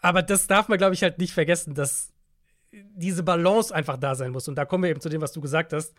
Aber 0.01 0.23
das 0.23 0.47
darf 0.47 0.69
man, 0.69 0.79
glaube 0.79 0.95
ich, 0.95 1.03
halt 1.03 1.19
nicht 1.19 1.33
vergessen, 1.33 1.75
dass 1.75 2.13
diese 2.73 3.23
Balance 3.23 3.75
einfach 3.75 3.97
da 3.97 4.15
sein 4.15 4.33
muss. 4.33 4.49
Und 4.49 4.57
da 4.57 4.65
kommen 4.65 4.85
wir 4.85 4.91
eben 4.91 5.01
zu 5.01 5.09
dem, 5.09 5.21
was 5.21 5.33
du 5.33 5.41
gesagt 5.41 5.73
hast. 5.73 5.95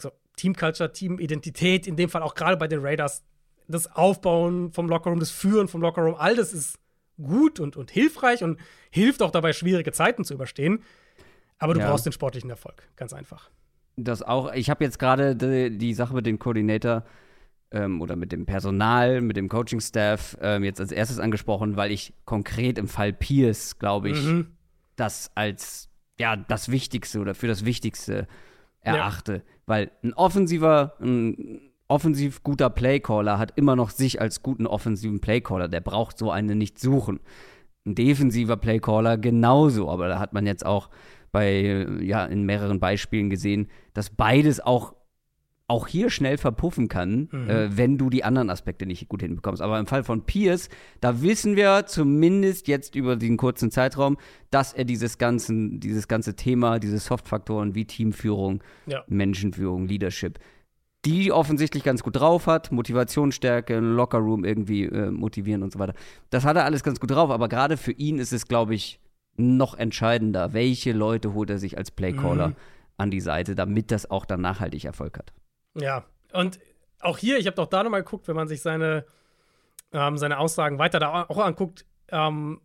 So, 0.00 0.10
Teamculture, 0.36 0.92
Teamidentität, 0.92 1.86
in 1.86 1.96
dem 1.96 2.08
Fall 2.08 2.22
auch 2.22 2.34
gerade 2.34 2.56
bei 2.56 2.66
den 2.66 2.80
Raiders, 2.80 3.22
das 3.68 3.86
Aufbauen 3.94 4.72
vom 4.72 4.88
Lockerroom, 4.88 5.20
das 5.20 5.30
Führen 5.30 5.68
vom 5.68 5.80
Lockerroom, 5.80 6.16
all 6.16 6.36
das 6.36 6.52
ist 6.52 6.78
gut 7.22 7.60
und, 7.60 7.76
und 7.76 7.90
hilfreich 7.90 8.42
und 8.42 8.58
hilft 8.90 9.22
auch 9.22 9.30
dabei, 9.30 9.52
schwierige 9.52 9.92
Zeiten 9.92 10.24
zu 10.24 10.34
überstehen. 10.34 10.82
Aber 11.58 11.74
du 11.74 11.80
ja. 11.80 11.88
brauchst 11.88 12.04
den 12.04 12.12
sportlichen 12.12 12.50
Erfolg, 12.50 12.82
ganz 12.96 13.12
einfach. 13.12 13.50
Das 13.96 14.22
auch, 14.22 14.52
ich 14.52 14.70
habe 14.70 14.82
jetzt 14.82 14.98
gerade 14.98 15.36
die, 15.36 15.78
die, 15.78 15.94
Sache 15.94 16.14
mit 16.14 16.26
dem 16.26 16.38
Koordinator 16.38 17.04
ähm, 17.74 18.00
oder 18.00 18.16
mit 18.16 18.32
dem 18.32 18.46
Personal, 18.46 19.20
mit 19.20 19.36
dem 19.36 19.48
Coaching-Staff 19.48 20.38
ähm, 20.40 20.64
jetzt 20.64 20.80
als 20.80 20.92
erstes 20.92 21.18
angesprochen, 21.18 21.76
weil 21.76 21.90
ich 21.90 22.14
konkret 22.24 22.78
im 22.78 22.88
Fall 22.88 23.12
Pierce, 23.12 23.78
glaube 23.78 24.10
ich, 24.10 24.22
mhm. 24.22 24.46
das 24.96 25.30
als 25.34 25.90
ja 26.18 26.36
das 26.36 26.70
Wichtigste 26.70 27.18
oder 27.18 27.34
für 27.34 27.48
das 27.48 27.64
Wichtigste 27.64 28.28
erachte. 28.80 29.34
Ja. 29.34 29.42
Weil 29.66 29.90
ein 30.02 30.14
offensiver, 30.14 30.94
ein 31.00 31.72
offensiv 31.88 32.42
guter 32.42 32.70
Playcaller 32.70 33.38
hat 33.38 33.52
immer 33.56 33.76
noch 33.76 33.90
sich 33.90 34.20
als 34.20 34.42
guten 34.42 34.66
offensiven 34.66 35.20
Playcaller. 35.20 35.68
Der 35.68 35.80
braucht 35.80 36.16
so 36.16 36.30
einen 36.30 36.56
nicht 36.56 36.78
suchen. 36.78 37.20
Ein 37.84 37.96
defensiver 37.96 38.56
Playcaller 38.56 39.18
genauso, 39.18 39.90
aber 39.90 40.08
da 40.08 40.18
hat 40.18 40.32
man 40.32 40.46
jetzt 40.46 40.64
auch 40.64 40.88
bei, 41.32 41.86
ja, 42.00 42.24
in 42.24 42.44
mehreren 42.44 42.78
Beispielen 42.78 43.28
gesehen, 43.28 43.68
dass 43.92 44.08
beides 44.08 44.60
auch, 44.60 44.94
auch 45.66 45.86
hier 45.86 46.10
schnell 46.10 46.36
verpuffen 46.36 46.88
kann, 46.88 47.28
mhm. 47.32 47.48
äh, 47.48 47.76
wenn 47.76 47.96
du 47.96 48.10
die 48.10 48.22
anderen 48.22 48.50
Aspekte 48.50 48.84
nicht 48.84 49.08
gut 49.08 49.22
hinbekommst. 49.22 49.62
Aber 49.62 49.78
im 49.78 49.86
Fall 49.86 50.04
von 50.04 50.22
Pierce, 50.24 50.68
da 51.00 51.22
wissen 51.22 51.56
wir 51.56 51.86
zumindest 51.86 52.68
jetzt 52.68 52.94
über 52.94 53.16
den 53.16 53.38
kurzen 53.38 53.70
Zeitraum, 53.70 54.18
dass 54.50 54.74
er 54.74 54.84
dieses, 54.84 55.16
ganzen, 55.16 55.80
dieses 55.80 56.06
ganze 56.06 56.36
Thema, 56.36 56.78
diese 56.78 56.98
Softfaktoren 56.98 57.74
wie 57.74 57.86
Teamführung, 57.86 58.62
ja. 58.86 59.04
Menschenführung, 59.08 59.88
Leadership, 59.88 60.38
die 61.06 61.32
offensichtlich 61.32 61.82
ganz 61.82 62.02
gut 62.02 62.16
drauf 62.16 62.46
hat, 62.46 62.70
Motivationsstärke, 62.70 63.78
Lockerroom 63.78 64.44
irgendwie 64.44 64.84
äh, 64.84 65.10
motivieren 65.10 65.62
und 65.62 65.72
so 65.72 65.78
weiter. 65.78 65.94
Das 66.28 66.44
hat 66.44 66.56
er 66.56 66.64
alles 66.64 66.82
ganz 66.82 67.00
gut 67.00 67.10
drauf, 67.10 67.30
aber 67.30 67.48
gerade 67.48 67.78
für 67.78 67.92
ihn 67.92 68.18
ist 68.18 68.32
es, 68.32 68.48
glaube 68.48 68.74
ich, 68.74 69.00
noch 69.36 69.74
entscheidender, 69.74 70.52
welche 70.52 70.92
Leute 70.92 71.32
holt 71.32 71.50
er 71.50 71.58
sich 71.58 71.76
als 71.78 71.90
Playcaller 71.90 72.48
mhm. 72.48 72.56
an 72.98 73.10
die 73.10 73.20
Seite, 73.20 73.54
damit 73.54 73.90
das 73.90 74.10
auch 74.10 74.26
dann 74.26 74.42
nachhaltig 74.42 74.84
Erfolg 74.84 75.18
hat. 75.18 75.32
Ja, 75.74 76.04
und 76.32 76.58
auch 77.00 77.18
hier, 77.18 77.38
ich 77.38 77.46
habe 77.46 77.56
doch 77.56 77.66
da 77.66 77.82
nochmal 77.82 78.02
geguckt, 78.02 78.28
wenn 78.28 78.36
man 78.36 78.48
sich 78.48 78.62
seine, 78.62 79.04
ähm, 79.92 80.16
seine 80.18 80.38
Aussagen 80.38 80.78
weiter 80.78 80.98
da 80.98 81.24
auch 81.28 81.38
anguckt, 81.38 81.84
ähm, 82.08 82.60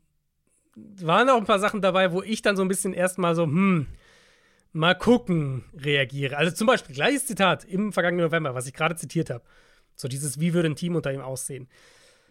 waren 0.75 1.29
auch 1.29 1.37
ein 1.37 1.45
paar 1.45 1.59
Sachen 1.59 1.81
dabei, 1.81 2.11
wo 2.11 2.21
ich 2.21 2.41
dann 2.41 2.55
so 2.55 2.61
ein 2.61 2.67
bisschen 2.67 2.93
erstmal 2.93 3.35
so, 3.35 3.43
hm, 3.43 3.87
mal 4.71 4.95
gucken, 4.95 5.65
reagiere. 5.75 6.37
Also 6.37 6.55
zum 6.55 6.67
Beispiel, 6.67 6.95
gleiches 6.95 7.25
Zitat 7.25 7.65
im 7.65 7.91
vergangenen 7.91 8.25
November, 8.25 8.55
was 8.55 8.67
ich 8.67 8.73
gerade 8.73 8.95
zitiert 8.95 9.29
habe. 9.29 9.43
So 9.95 10.07
dieses, 10.07 10.39
wie 10.39 10.53
würde 10.53 10.69
ein 10.69 10.75
Team 10.75 10.95
unter 10.95 11.11
ihm 11.11 11.21
aussehen? 11.21 11.67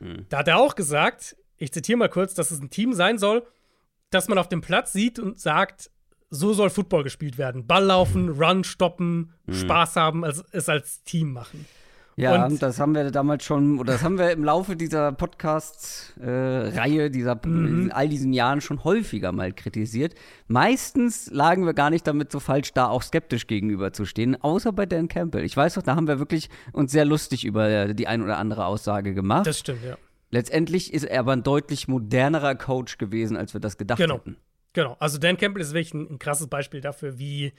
Mhm. 0.01 0.27
Da 0.29 0.39
hat 0.39 0.49
er 0.49 0.59
auch 0.59 0.75
gesagt, 0.75 1.37
ich 1.57 1.73
zitiere 1.73 1.99
mal 1.99 2.09
kurz, 2.09 2.35
dass 2.35 2.51
es 2.51 2.61
ein 2.61 2.71
Team 2.71 2.93
sein 2.93 3.19
soll, 3.19 3.47
das 4.11 4.29
man 4.29 4.39
auf 4.39 4.49
dem 4.49 4.61
Platz 4.61 4.93
sieht 4.93 5.19
und 5.19 5.39
sagt, 5.39 5.91
so 6.31 6.53
soll 6.53 6.71
Football 6.71 7.05
gespielt 7.05 7.39
werden. 7.39 7.67
Ball 7.67 7.85
laufen, 7.85 8.29
Run 8.29 8.65
stoppen, 8.65 9.33
mhm. 9.47 9.55
Spaß 9.55 9.97
haben, 9.97 10.25
also 10.25 10.43
es 10.53 10.69
als 10.69 11.03
Team 11.05 11.33
machen. 11.33 11.67
Ja, 12.19 12.47
und 12.47 12.61
das 12.61 12.81
haben 12.81 12.97
wir 12.97 13.13
damals 13.13 13.45
schon, 13.45 13.79
oder 13.79 13.93
das 13.93 14.03
haben 14.03 14.19
wir 14.19 14.33
im 14.33 14.43
Laufe 14.43 14.75
dieser 14.75 15.13
Podcast-Reihe, 15.13 17.05
äh, 17.05 17.11
dieser 17.11 17.39
mhm. 17.47 17.93
all 17.95 18.09
diesen 18.09 18.33
Jahren 18.33 18.61
schon 18.61 18.83
häufiger 18.83 19.31
mal 19.31 19.53
kritisiert. 19.53 20.17
Meistens 20.49 21.31
lagen 21.31 21.65
wir 21.65 21.75
gar 21.75 21.91
nicht 21.91 22.09
damit 22.09 22.33
so 22.33 22.41
falsch 22.41 22.73
da, 22.73 22.89
auch 22.89 23.03
skeptisch 23.05 23.47
gegenüberzustehen, 23.47 24.43
außer 24.43 24.73
bei 24.73 24.85
Dan 24.85 25.07
Campbell. 25.07 25.45
Ich 25.45 25.57
weiß 25.57 25.75
doch, 25.75 25.83
da 25.83 25.95
haben 25.95 26.09
wir 26.09 26.19
wirklich 26.19 26.51
uns 26.73 26.91
sehr 26.91 27.05
lustig 27.05 27.45
über 27.45 27.95
die 27.95 28.09
ein 28.09 28.21
oder 28.21 28.39
andere 28.39 28.67
Aussage 28.67 29.15
gemacht. 29.15 29.47
Das 29.47 29.61
stimmt, 29.61 29.85
ja. 29.85 29.97
Letztendlich 30.31 30.93
ist 30.93 31.05
er 31.05 31.21
aber 31.21 31.35
ein 31.35 31.45
deutlich 31.45 31.87
modernerer 31.87 32.57
Coach 32.57 32.99
gewesen, 32.99 33.37
als 33.37 33.55
wir 33.55 33.61
das 33.61 33.79
gedacht 33.79 33.99
genau. 33.99 34.17
hätten. 34.17 34.37
Genau. 34.73 34.97
Also 35.01 35.19
Dan 35.19 35.37
Campbell 35.37 35.63
ist 35.63 35.73
wirklich 35.73 35.95
ein, 35.95 36.15
ein, 36.15 36.19
krasses 36.19 36.49
Beispiel 36.49 36.81
dafür, 36.81 37.19
wie 37.19 37.53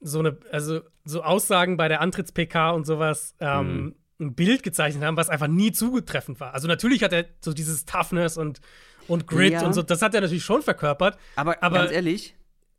so 0.00 0.20
eine, 0.20 0.38
also 0.50 0.80
so 1.04 1.22
Aussagen 1.22 1.76
bei 1.76 1.88
der 1.88 2.00
Antritts-PK 2.00 2.70
und 2.70 2.86
sowas 2.86 3.34
ähm, 3.40 3.66
mhm. 3.66 3.94
ein 4.20 4.34
Bild 4.34 4.62
gezeichnet 4.62 5.04
haben, 5.04 5.16
was 5.16 5.28
einfach 5.28 5.48
nie 5.48 5.72
zugetreffend 5.72 6.40
war. 6.40 6.54
Also 6.54 6.68
natürlich 6.68 7.02
hat 7.02 7.12
er 7.12 7.26
so 7.40 7.52
dieses 7.52 7.84
Toughness 7.84 8.36
und, 8.36 8.60
und 9.08 9.26
Grit 9.26 9.52
ja. 9.52 9.66
und 9.66 9.72
so, 9.74 9.82
das 9.82 10.02
hat 10.02 10.14
er 10.14 10.20
natürlich 10.20 10.44
schon 10.44 10.62
verkörpert. 10.62 11.18
Aber, 11.36 11.62
aber 11.62 11.78
ganz 11.78 11.92
ehrlich, 11.92 12.36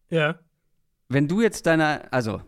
ja. 0.10 0.40
Wenn 1.10 1.28
du 1.28 1.42
jetzt 1.42 1.66
deiner, 1.66 2.08
also 2.12 2.42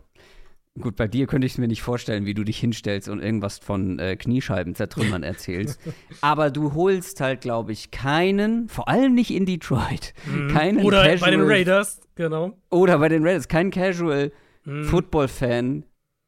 Gut, 0.80 0.96
bei 0.96 1.08
dir 1.08 1.26
könnte 1.26 1.46
ich 1.46 1.52
es 1.52 1.58
mir 1.58 1.68
nicht 1.68 1.82
vorstellen, 1.82 2.26
wie 2.26 2.34
du 2.34 2.44
dich 2.44 2.58
hinstellst 2.58 3.08
und 3.08 3.20
irgendwas 3.20 3.58
von 3.58 3.98
äh, 3.98 4.16
Kniescheiben 4.16 4.74
zertrümmern 4.74 5.22
erzählst. 5.22 5.80
Aber 6.20 6.50
du 6.50 6.74
holst 6.74 7.20
halt, 7.20 7.40
glaube 7.40 7.72
ich, 7.72 7.90
keinen, 7.90 8.68
vor 8.68 8.88
allem 8.88 9.14
nicht 9.14 9.30
in 9.30 9.46
Detroit, 9.46 10.12
mhm. 10.26 10.48
keinen 10.48 10.84
Oder 10.84 11.02
Casual, 11.04 11.18
bei 11.18 11.30
den 11.30 11.48
Raiders, 11.48 12.00
genau. 12.14 12.58
Oder 12.70 12.98
bei 12.98 13.08
den 13.08 13.24
Raiders, 13.24 13.48
keinen 13.48 13.70
Casual 13.70 14.32
mhm. 14.64 14.84
Football-Fan 14.84 15.84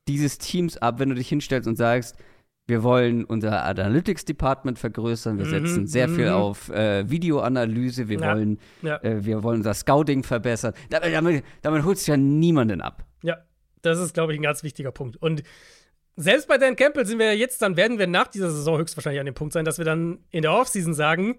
dieses 0.09 0.39
Teams 0.39 0.79
ab, 0.79 0.99
wenn 0.99 1.11
du 1.11 1.15
dich 1.15 1.29
hinstellst 1.29 1.69
und 1.69 1.77
sagst, 1.77 2.17
wir 2.67 2.83
wollen 2.83 3.25
unser 3.25 3.65
Analytics 3.65 4.27
Department 4.27 4.79
vergrößern, 4.79 5.39
wir 5.39 5.47
mhm, 5.47 5.51
setzen 5.51 5.87
sehr 5.87 6.09
viel 6.09 6.27
mhm. 6.27 6.35
auf 6.35 6.69
äh, 6.71 7.09
Videoanalyse, 7.09 8.09
wir, 8.09 8.21
ja, 8.21 8.35
wollen, 8.35 8.59
ja. 8.83 8.97
Äh, 9.03 9.25
wir 9.25 9.43
wollen 9.43 9.59
unser 9.59 9.75
Scouting 9.75 10.22
verbessern. 10.22 10.75
Damit, 10.91 11.14
damit, 11.14 11.45
damit 11.62 11.85
holst 11.85 12.07
du 12.07 12.12
ja 12.12 12.16
niemanden 12.18 12.83
ab. 12.83 13.05
Ja, 13.22 13.39
das 13.83 13.99
ist, 13.99 14.14
glaube 14.14 14.33
ich, 14.33 14.39
ein 14.39 14.43
ganz 14.43 14.62
wichtiger 14.62 14.93
Punkt. 14.93 15.16
Und 15.16 15.43
selbst 16.16 16.49
bei 16.49 16.59
Dan 16.59 16.76
Campbell 16.76 17.07
sind 17.07 17.18
wir 17.18 17.26
ja 17.26 17.33
jetzt, 17.33 17.62
dann 17.62 17.76
werden 17.76 17.99
wir 17.99 18.07
nach 18.07 18.26
dieser 18.26 18.51
Saison 18.51 18.79
höchstwahrscheinlich 18.79 19.20
an 19.20 19.26
dem 19.26 19.35
Punkt 19.35 19.53
sein, 19.53 19.64
dass 19.64 19.79
wir 19.79 19.85
dann 19.85 20.24
in 20.31 20.43
der 20.43 20.53
Offseason 20.53 20.95
sagen, 20.95 21.39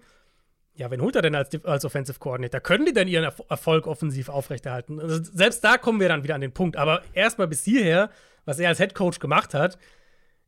ja, 0.74 0.90
wen 0.90 1.02
holt 1.02 1.18
er 1.18 1.22
denn 1.22 1.36
als, 1.36 1.50
als 1.66 1.84
Offensive 1.84 2.20
Coordinator? 2.20 2.62
Können 2.62 2.86
die 2.86 2.94
denn 2.94 3.10
ihren 3.10 3.30
Erfolg 3.50 3.86
offensiv 3.86 4.30
aufrechterhalten? 4.30 5.02
Also 5.02 5.22
selbst 5.22 5.62
da 5.62 5.78
kommen 5.78 6.00
wir 6.00 6.08
dann 6.08 6.24
wieder 6.24 6.36
an 6.36 6.42
den 6.42 6.54
Punkt. 6.54 6.78
Aber 6.78 7.02
erstmal 7.12 7.50
bis 7.50 7.66
hierher, 7.66 8.10
was 8.46 8.60
er 8.60 8.70
als 8.70 8.78
Head 8.78 8.96
Coach 8.96 9.20
gemacht 9.20 9.54
hat, 9.54 9.78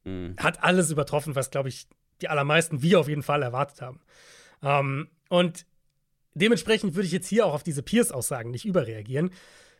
mhm. 0.06 0.36
hat 0.38 0.64
alles 0.64 0.89
übertroffen, 0.89 1.36
was, 1.36 1.52
glaube 1.52 1.68
ich, 1.68 1.88
die 2.22 2.30
allermeisten 2.30 2.82
wir 2.82 3.02
auf 3.02 3.10
jeden 3.10 3.24
Fall 3.24 3.44
erwartet 3.44 3.82
haben. 3.82 4.00
Ähm, 4.64 5.10
und 5.28 5.66
dementsprechend 6.34 6.96
würde 6.96 7.08
ich 7.08 7.12
jetzt 7.12 7.28
hier 7.28 7.46
auch 7.46 7.54
auf 7.54 7.64
diese 7.64 7.84
Peers-Aussagen 7.84 8.52
nicht 8.52 8.66
überreagieren. 8.66 9.32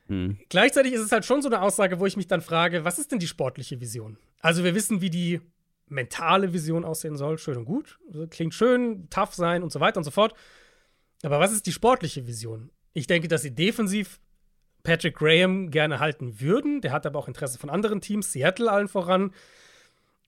Hm. 0.08 0.38
Gleichzeitig 0.50 0.94
ist 0.94 1.02
es 1.02 1.12
halt 1.12 1.26
schon 1.26 1.42
so 1.42 1.50
eine 1.50 1.62
Aussage, 1.62 2.00
wo 2.00 2.06
ich 2.06 2.18
mich 2.18 2.28
dann 2.28 2.42
frage, 2.42 2.84
was 2.84 3.00
ist 3.00 3.12
denn 3.12 3.20
die 3.20 3.28
sportliche 3.28 3.80
Vision? 3.80 4.18
Also 4.40 4.64
wir 4.64 4.76
wissen, 4.76 5.02
wie 5.02 5.10
die 5.10 5.42
mentale 5.88 6.54
Vision 6.54 6.86
aussehen 6.86 7.18
soll, 7.18 7.38
schön 7.38 7.58
und 7.58 7.66
gut. 7.66 8.00
Also 8.08 8.28
klingt 8.28 8.54
schön, 8.54 9.10
tough 9.10 9.34
sein 9.34 9.62
und 9.64 9.72
so 9.72 9.80
weiter 9.80 9.98
und 9.98 10.04
so 10.04 10.12
fort. 10.12 10.34
Aber 11.24 11.40
was 11.40 11.52
ist 11.52 11.66
die 11.66 11.72
sportliche 11.72 12.26
Vision? 12.28 12.72
Ich 12.94 13.08
denke, 13.08 13.28
dass 13.28 13.42
sie 13.42 13.54
defensiv 13.54 14.20
Patrick 14.84 15.16
Graham 15.16 15.70
gerne 15.70 16.00
halten 16.00 16.40
würden. 16.40 16.82
Der 16.82 16.92
hat 16.92 17.06
aber 17.06 17.20
auch 17.20 17.28
Interesse 17.28 17.60
von 17.60 17.70
anderen 17.70 18.02
Teams, 18.02 18.32
Seattle 18.32 18.72
allen 18.72 18.88
voran. 18.88 19.34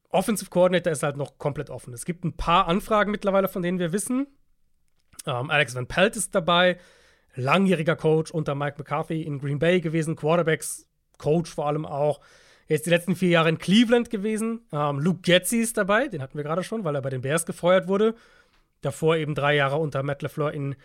Offensive 0.09 0.49
Coordinator 0.49 0.93
ist 0.93 1.01
halt 1.01 1.17
noch 1.17 1.39
komplett 1.39 1.71
offen. 1.71 1.93
Es 1.93 2.05
gibt 2.05 2.24
ein 2.24 2.38
paar 2.38 2.67
Anfragen 2.67 3.09
mittlerweile, 3.11 3.47
von 3.47 3.63
denen 3.63 3.80
wir 3.80 3.91
wissen. 3.91 4.28
Ähm, 5.26 5.49
Alex 5.49 5.74
Van 5.74 5.88
Pelt 5.88 6.15
ist 6.15 6.36
dabei, 6.36 6.78
langjähriger 7.36 7.95
Coach 7.95 8.31
unter 8.31 8.55
Mike 8.55 8.75
McCarthy 8.77 9.23
in 9.23 9.39
Green 9.39 9.59
Bay 9.59 9.81
gewesen, 9.81 10.15
Quarterbacks 10.15 10.88
Coach 11.17 11.51
vor 11.53 11.67
allem 11.67 11.86
auch. 11.86 12.21
Er 12.67 12.75
ist 12.75 12.86
die 12.86 12.89
letzten 12.89 13.15
vier 13.15 13.29
Jahre 13.29 13.49
in 13.49 13.57
Cleveland 13.57 14.09
gewesen. 14.09 14.61
Ähm, 14.71 14.99
Luke 14.99 15.21
Getzi 15.21 15.57
ist 15.57 15.77
dabei, 15.77 16.07
den 16.07 16.21
hatten 16.21 16.38
wir 16.38 16.43
gerade 16.43 16.63
schon, 16.63 16.84
weil 16.84 16.95
er 16.95 17.01
bei 17.01 17.09
den 17.09 17.21
Bears 17.21 17.45
gefeuert 17.45 17.88
wurde. 17.88 18.15
Davor 18.81 19.17
eben 19.17 19.36
drei 19.36 19.55
Jahre 19.55 19.77
unter 19.77 20.03
Matt 20.03 20.21
LaFleur 20.21 20.51
in 20.51 20.75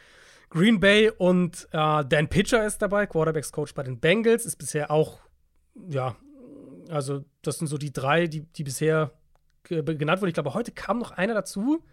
Green 0.50 0.80
Bay 0.80 1.10
und 1.10 1.68
äh, 1.72 2.04
Dan 2.04 2.28
Pitcher 2.28 2.64
ist 2.64 2.80
dabei, 2.80 3.06
Quarterbacks 3.06 3.52
Coach 3.52 3.74
bei 3.74 3.82
den 3.82 4.00
Bengals, 4.00 4.46
ist 4.46 4.56
bisher 4.56 4.90
auch, 4.90 5.20
ja, 5.88 6.16
also 6.88 7.24
das 7.42 7.58
sind 7.58 7.66
so 7.66 7.76
die 7.76 7.92
drei, 7.92 8.26
die, 8.26 8.40
die 8.40 8.64
bisher 8.64 9.12
genannt 9.64 10.20
wurden. 10.20 10.28
Ich 10.28 10.34
glaube, 10.34 10.54
heute 10.54 10.72
kam 10.72 10.98
noch 10.98 11.10
einer 11.10 11.34
dazu. 11.34 11.84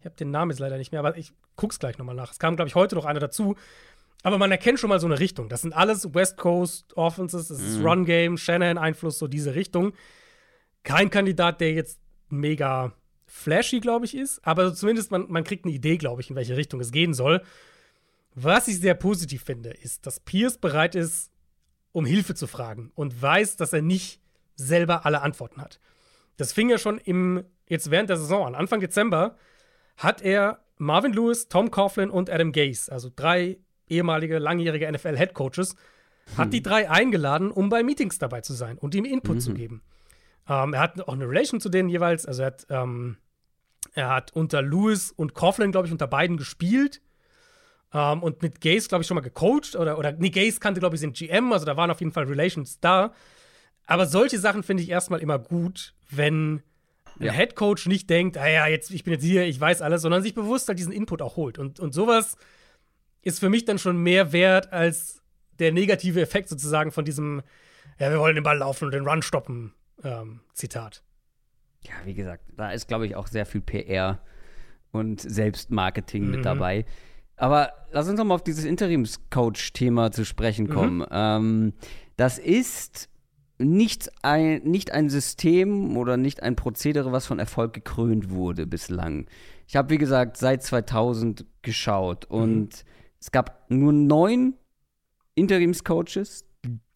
Ich 0.00 0.04
habe 0.04 0.16
den 0.16 0.30
Namen 0.30 0.50
jetzt 0.50 0.60
leider 0.60 0.76
nicht 0.76 0.92
mehr, 0.92 1.00
aber 1.00 1.16
ich 1.16 1.32
guck's 1.56 1.78
gleich 1.78 1.96
nochmal 1.96 2.14
nach. 2.14 2.32
Es 2.32 2.38
kam, 2.38 2.56
glaube 2.56 2.68
ich, 2.68 2.74
heute 2.74 2.94
noch 2.94 3.06
einer 3.06 3.20
dazu. 3.20 3.56
Aber 4.24 4.38
man 4.38 4.50
erkennt 4.50 4.80
schon 4.80 4.88
mal 4.88 4.98
so 4.98 5.06
eine 5.06 5.20
Richtung. 5.20 5.50
Das 5.50 5.60
sind 5.60 5.74
alles 5.74 6.14
West 6.14 6.38
Coast 6.38 6.96
Offenses, 6.96 7.48
das 7.48 7.60
ist 7.60 7.78
mhm. 7.78 7.86
Run 7.86 8.04
Game, 8.06 8.38
Shanahan-Einfluss, 8.38 9.18
so 9.18 9.28
diese 9.28 9.54
Richtung. 9.54 9.92
Kein 10.82 11.10
Kandidat, 11.10 11.60
der 11.60 11.74
jetzt 11.74 12.00
mega 12.30 12.94
flashy, 13.26 13.80
glaube 13.80 14.06
ich, 14.06 14.16
ist, 14.16 14.44
aber 14.46 14.74
zumindest 14.74 15.10
man, 15.10 15.30
man 15.30 15.44
kriegt 15.44 15.66
eine 15.66 15.74
Idee, 15.74 15.98
glaube 15.98 16.22
ich, 16.22 16.30
in 16.30 16.36
welche 16.36 16.56
Richtung 16.56 16.80
es 16.80 16.90
gehen 16.90 17.12
soll. 17.12 17.42
Was 18.34 18.66
ich 18.66 18.80
sehr 18.80 18.94
positiv 18.94 19.44
finde, 19.44 19.70
ist, 19.70 20.06
dass 20.06 20.20
Pierce 20.20 20.56
bereit 20.56 20.94
ist, 20.94 21.30
um 21.92 22.06
Hilfe 22.06 22.34
zu 22.34 22.46
fragen 22.46 22.92
und 22.94 23.20
weiß, 23.20 23.56
dass 23.56 23.74
er 23.74 23.82
nicht 23.82 24.22
selber 24.56 25.04
alle 25.04 25.20
Antworten 25.20 25.60
hat. 25.60 25.80
Das 26.38 26.54
fing 26.54 26.70
ja 26.70 26.78
schon 26.78 26.96
im, 26.98 27.44
jetzt 27.68 27.90
während 27.90 28.08
der 28.08 28.16
Saison 28.16 28.46
an. 28.46 28.54
Anfang 28.54 28.80
Dezember 28.80 29.36
hat 29.98 30.22
er 30.22 30.64
Marvin 30.78 31.12
Lewis, 31.12 31.48
Tom 31.48 31.70
Coughlin 31.70 32.08
und 32.08 32.30
Adam 32.30 32.52
Gase, 32.52 32.90
also 32.90 33.10
drei 33.14 33.58
ehemalige, 33.88 34.38
langjährige 34.38 34.90
NFL-Headcoaches, 34.90 35.76
hat 36.36 36.52
die 36.52 36.58
hm. 36.58 36.64
drei 36.64 36.90
eingeladen, 36.90 37.50
um 37.50 37.68
bei 37.68 37.82
Meetings 37.82 38.18
dabei 38.18 38.40
zu 38.40 38.54
sein 38.54 38.78
und 38.78 38.94
ihm 38.94 39.04
Input 39.04 39.36
mhm. 39.36 39.40
zu 39.40 39.54
geben. 39.54 39.82
Ähm, 40.48 40.74
er 40.74 40.80
hat 40.80 41.00
auch 41.02 41.12
eine 41.12 41.28
Relation 41.28 41.60
zu 41.60 41.68
denen 41.68 41.88
jeweils. 41.88 42.26
Also 42.26 42.42
er 42.42 42.46
hat, 42.46 42.66
ähm, 42.70 43.16
er 43.92 44.08
hat 44.08 44.32
unter 44.32 44.62
Lewis 44.62 45.12
und 45.12 45.34
Coughlin, 45.34 45.72
glaube 45.72 45.86
ich, 45.86 45.92
unter 45.92 46.06
beiden 46.06 46.36
gespielt. 46.36 47.00
Ähm, 47.92 48.22
und 48.22 48.42
mit 48.42 48.60
Gaze, 48.60 48.88
glaube 48.88 49.02
ich, 49.02 49.08
schon 49.08 49.14
mal 49.14 49.20
gecoacht. 49.20 49.76
Oder, 49.76 49.98
oder 49.98 50.12
nee, 50.12 50.30
Gaze 50.30 50.60
kannte, 50.60 50.80
glaube 50.80 50.96
ich, 50.96 51.00
den 51.00 51.12
GM. 51.12 51.52
Also 51.52 51.64
da 51.64 51.76
waren 51.76 51.90
auf 51.90 52.00
jeden 52.00 52.12
Fall 52.12 52.24
Relations 52.24 52.80
da. 52.80 53.12
Aber 53.86 54.06
solche 54.06 54.38
Sachen 54.38 54.62
finde 54.62 54.82
ich 54.82 54.90
erstmal 54.90 55.20
immer 55.20 55.38
gut, 55.38 55.94
wenn 56.10 56.62
ein 57.20 57.26
ja. 57.26 57.32
Head 57.32 57.54
Coach 57.54 57.86
nicht 57.86 58.10
denkt, 58.10 58.36
ah 58.36 58.48
ja, 58.48 58.66
jetzt, 58.66 58.90
ich 58.90 59.04
bin 59.04 59.12
jetzt 59.12 59.24
hier, 59.24 59.44
ich 59.44 59.60
weiß 59.60 59.82
alles, 59.82 60.02
sondern 60.02 60.22
sich 60.22 60.34
bewusst 60.34 60.68
halt 60.68 60.78
diesen 60.78 60.92
Input 60.92 61.22
auch 61.22 61.36
holt. 61.36 61.58
Und, 61.58 61.80
und 61.80 61.94
sowas 61.94 62.36
ist 63.24 63.40
für 63.40 63.48
mich 63.48 63.64
dann 63.64 63.78
schon 63.78 63.96
mehr 63.96 64.32
wert 64.32 64.72
als 64.72 65.22
der 65.58 65.72
negative 65.72 66.20
Effekt 66.20 66.48
sozusagen 66.48 66.92
von 66.92 67.04
diesem, 67.04 67.42
ja, 67.98 68.10
wir 68.10 68.18
wollen 68.18 68.34
den 68.34 68.44
Ball 68.44 68.58
laufen 68.58 68.86
und 68.86 68.94
den 68.94 69.06
Run 69.06 69.22
stoppen, 69.22 69.72
ähm, 70.02 70.40
Zitat. 70.52 71.02
Ja, 71.82 71.94
wie 72.04 72.14
gesagt, 72.14 72.44
da 72.56 72.70
ist, 72.70 72.88
glaube 72.88 73.06
ich, 73.06 73.16
auch 73.16 73.26
sehr 73.26 73.46
viel 73.46 73.60
PR 73.60 74.20
und 74.90 75.20
Selbstmarketing 75.20 76.24
mhm. 76.24 76.30
mit 76.30 76.44
dabei. 76.44 76.84
Aber 77.36 77.72
lass 77.90 78.08
uns 78.08 78.18
noch 78.18 78.24
mal 78.24 78.34
auf 78.34 78.44
dieses 78.44 78.64
Interimscoach-Thema 78.64 80.12
zu 80.12 80.24
sprechen 80.24 80.68
kommen. 80.68 80.98
Mhm. 80.98 81.06
Ähm, 81.10 81.72
das 82.16 82.38
ist 82.38 83.08
nicht 83.58 84.10
ein, 84.22 84.62
nicht 84.62 84.92
ein 84.92 85.10
System 85.10 85.96
oder 85.96 86.16
nicht 86.16 86.42
ein 86.42 86.56
Prozedere, 86.56 87.12
was 87.12 87.26
von 87.26 87.38
Erfolg 87.38 87.72
gekrönt 87.72 88.30
wurde 88.30 88.66
bislang. 88.66 89.26
Ich 89.66 89.76
habe, 89.76 89.90
wie 89.90 89.98
gesagt, 89.98 90.36
seit 90.36 90.62
2000 90.62 91.46
geschaut 91.62 92.30
mhm. 92.30 92.68
Es 93.24 93.30
gab 93.30 93.70
nur 93.70 93.94
neun 93.94 94.52
Interimscoaches, 95.34 96.44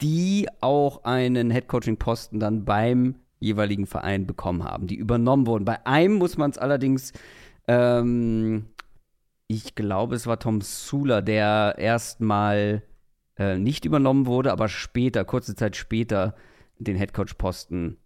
die 0.03 0.47
auch 0.61 1.05
einen 1.05 1.51
Headcoaching-Posten 1.51 2.39
dann 2.39 2.67
beim 2.67 3.15
jeweiligen 3.41 3.87
Verein 3.87 4.27
bekommen 4.27 4.63
haben, 4.63 4.87
die 4.87 4.97
übernommen 4.97 5.47
wurden. 5.47 5.65
Bei 5.65 5.87
einem 5.87 6.17
muss 6.17 6.37
man 6.37 6.51
es 6.51 6.59
allerdings, 6.59 7.15
ähm, 7.67 8.67
ich 9.47 9.75
glaube, 9.75 10.17
es 10.17 10.27
war 10.27 10.39
Tom 10.39 10.61
Sula, 10.61 11.23
der 11.23 11.77
erstmal 11.79 12.83
äh, 13.39 13.57
nicht 13.57 13.87
übernommen 13.87 14.27
wurde, 14.27 14.53
aber 14.53 14.69
später, 14.69 15.25
kurze 15.25 15.55
Zeit 15.55 15.77
später, 15.77 16.35
den 16.79 16.97
Headcoach-Posten 16.97 17.97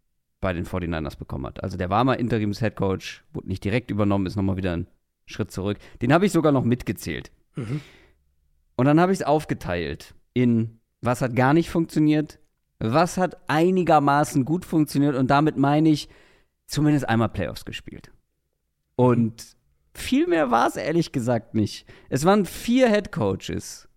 bei 0.41 0.53
den 0.53 0.65
49ers 0.65 1.19
bekommen 1.19 1.47
hat. 1.47 1.61
Also 1.65 1.77
der 1.77 1.91
war 1.91 2.05
mal 2.05 2.15
Interims-Headcoach, 2.15 3.23
wurde 3.33 3.49
nicht 3.49 3.65
direkt 3.65 3.91
übernommen, 3.91 4.27
ist 4.27 4.37
nochmal 4.37 4.59
wieder 4.59 4.75
ein 4.75 4.87
Schritt 5.27 5.51
zurück. 5.51 5.79
Den 6.03 6.13
habe 6.13 6.25
ich 6.25 6.31
sogar 6.31 6.53
noch 6.53 6.63
mitgezählt. 6.63 7.33
Mhm. 7.57 7.81
Und 8.83 8.87
dann 8.87 8.99
habe 8.99 9.13
ich 9.13 9.21
es 9.21 9.25
aufgeteilt 9.25 10.13
in 10.35 10.81
was 11.01 11.21
hat 11.21 11.37
gar 11.37 11.55
nicht 11.55 11.71
funktioniert, 11.71 12.41
was 12.81 13.17
hat 13.17 13.37
einigermaßen 13.47 14.45
gut 14.45 14.65
funktioniert 14.65 15.15
und 15.15 15.31
damit 15.31 15.57
meine 15.57 15.89
ich 15.89 16.09
zumindest 16.67 17.09
einmal 17.09 17.29
Playoffs 17.29 17.65
gespielt. 17.65 18.11
Und 18.97 19.57
viel 19.95 20.27
mehr 20.27 20.51
war 20.51 20.67
es 20.67 20.75
ehrlich 20.75 21.13
gesagt 21.13 21.55
nicht. 21.55 21.87
Es 22.09 22.25
waren 22.25 22.45
vier 22.45 22.89
Head 22.89 23.13
Coaches, 23.13 23.89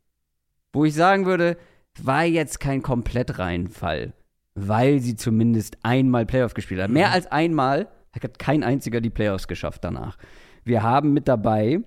wo 0.72 0.86
ich 0.86 0.94
sagen 0.94 1.26
würde, 1.26 1.58
war 2.00 2.24
jetzt 2.24 2.60
kein 2.60 2.84
Komplettreinfall, 2.84 4.14
weil 4.54 5.00
sie 5.00 5.16
zumindest 5.16 5.80
einmal 5.82 6.28
Playoffs 6.28 6.54
gespielt 6.54 6.80
haben. 6.80 6.94
Mehr 6.94 7.08
mhm. 7.08 7.14
als 7.16 7.26
einmal 7.26 7.88
hat 8.14 8.38
kein 8.38 8.64
einziger 8.64 9.02
die 9.02 9.10
Playoffs 9.10 9.48
geschafft 9.48 9.84
danach. 9.84 10.20
Wir 10.64 10.84
haben 10.84 11.12
mit 11.12 11.28
dabei 11.28 11.82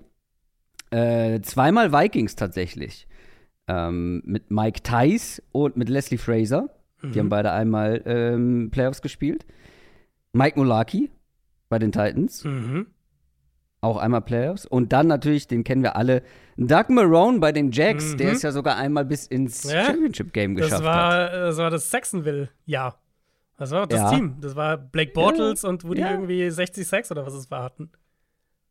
äh, 0.90 1.40
zweimal 1.40 1.92
Vikings 1.92 2.36
tatsächlich. 2.36 3.06
Ähm, 3.66 4.22
mit 4.24 4.50
Mike 4.50 4.80
Tice 4.82 5.42
und 5.52 5.76
mit 5.76 5.88
Leslie 5.88 6.18
Fraser. 6.18 6.70
Mhm. 7.02 7.12
Die 7.12 7.18
haben 7.20 7.28
beide 7.28 7.52
einmal 7.52 8.02
ähm, 8.06 8.70
Playoffs 8.70 9.02
gespielt. 9.02 9.44
Mike 10.32 10.58
Mulaki 10.58 11.10
bei 11.68 11.78
den 11.78 11.92
Titans. 11.92 12.44
Mhm. 12.44 12.86
Auch 13.80 13.96
einmal 13.98 14.22
Playoffs. 14.22 14.66
Und 14.66 14.92
dann 14.92 15.06
natürlich, 15.06 15.46
den 15.46 15.62
kennen 15.64 15.82
wir 15.82 15.96
alle, 15.96 16.22
Doug 16.56 16.88
Marone 16.88 17.38
bei 17.38 17.52
den 17.52 17.70
Jacks, 17.70 18.12
mhm. 18.12 18.16
der 18.16 18.32
es 18.32 18.42
ja 18.42 18.50
sogar 18.50 18.76
einmal 18.76 19.04
bis 19.04 19.26
ins 19.26 19.70
ja? 19.70 19.84
Championship-Game 19.84 20.56
geschafft 20.56 20.82
war, 20.82 21.24
hat. 21.24 21.32
Das 21.32 21.56
war 21.58 21.70
das 21.70 21.90
Saxonville-Jahr. 21.90 22.98
Das 23.56 23.70
war 23.70 23.86
das 23.86 24.00
ja. 24.00 24.10
Team. 24.10 24.36
Das 24.40 24.56
war 24.56 24.76
Blake 24.76 25.12
Bortles 25.12 25.62
ja. 25.62 25.68
und 25.68 25.84
wo 25.84 25.94
die 25.94 26.00
irgendwie 26.00 26.48
60 26.48 26.86
Sacks 26.86 27.10
oder 27.10 27.26
was 27.26 27.34
es 27.34 27.50
war 27.50 27.64
hatten. 27.64 27.90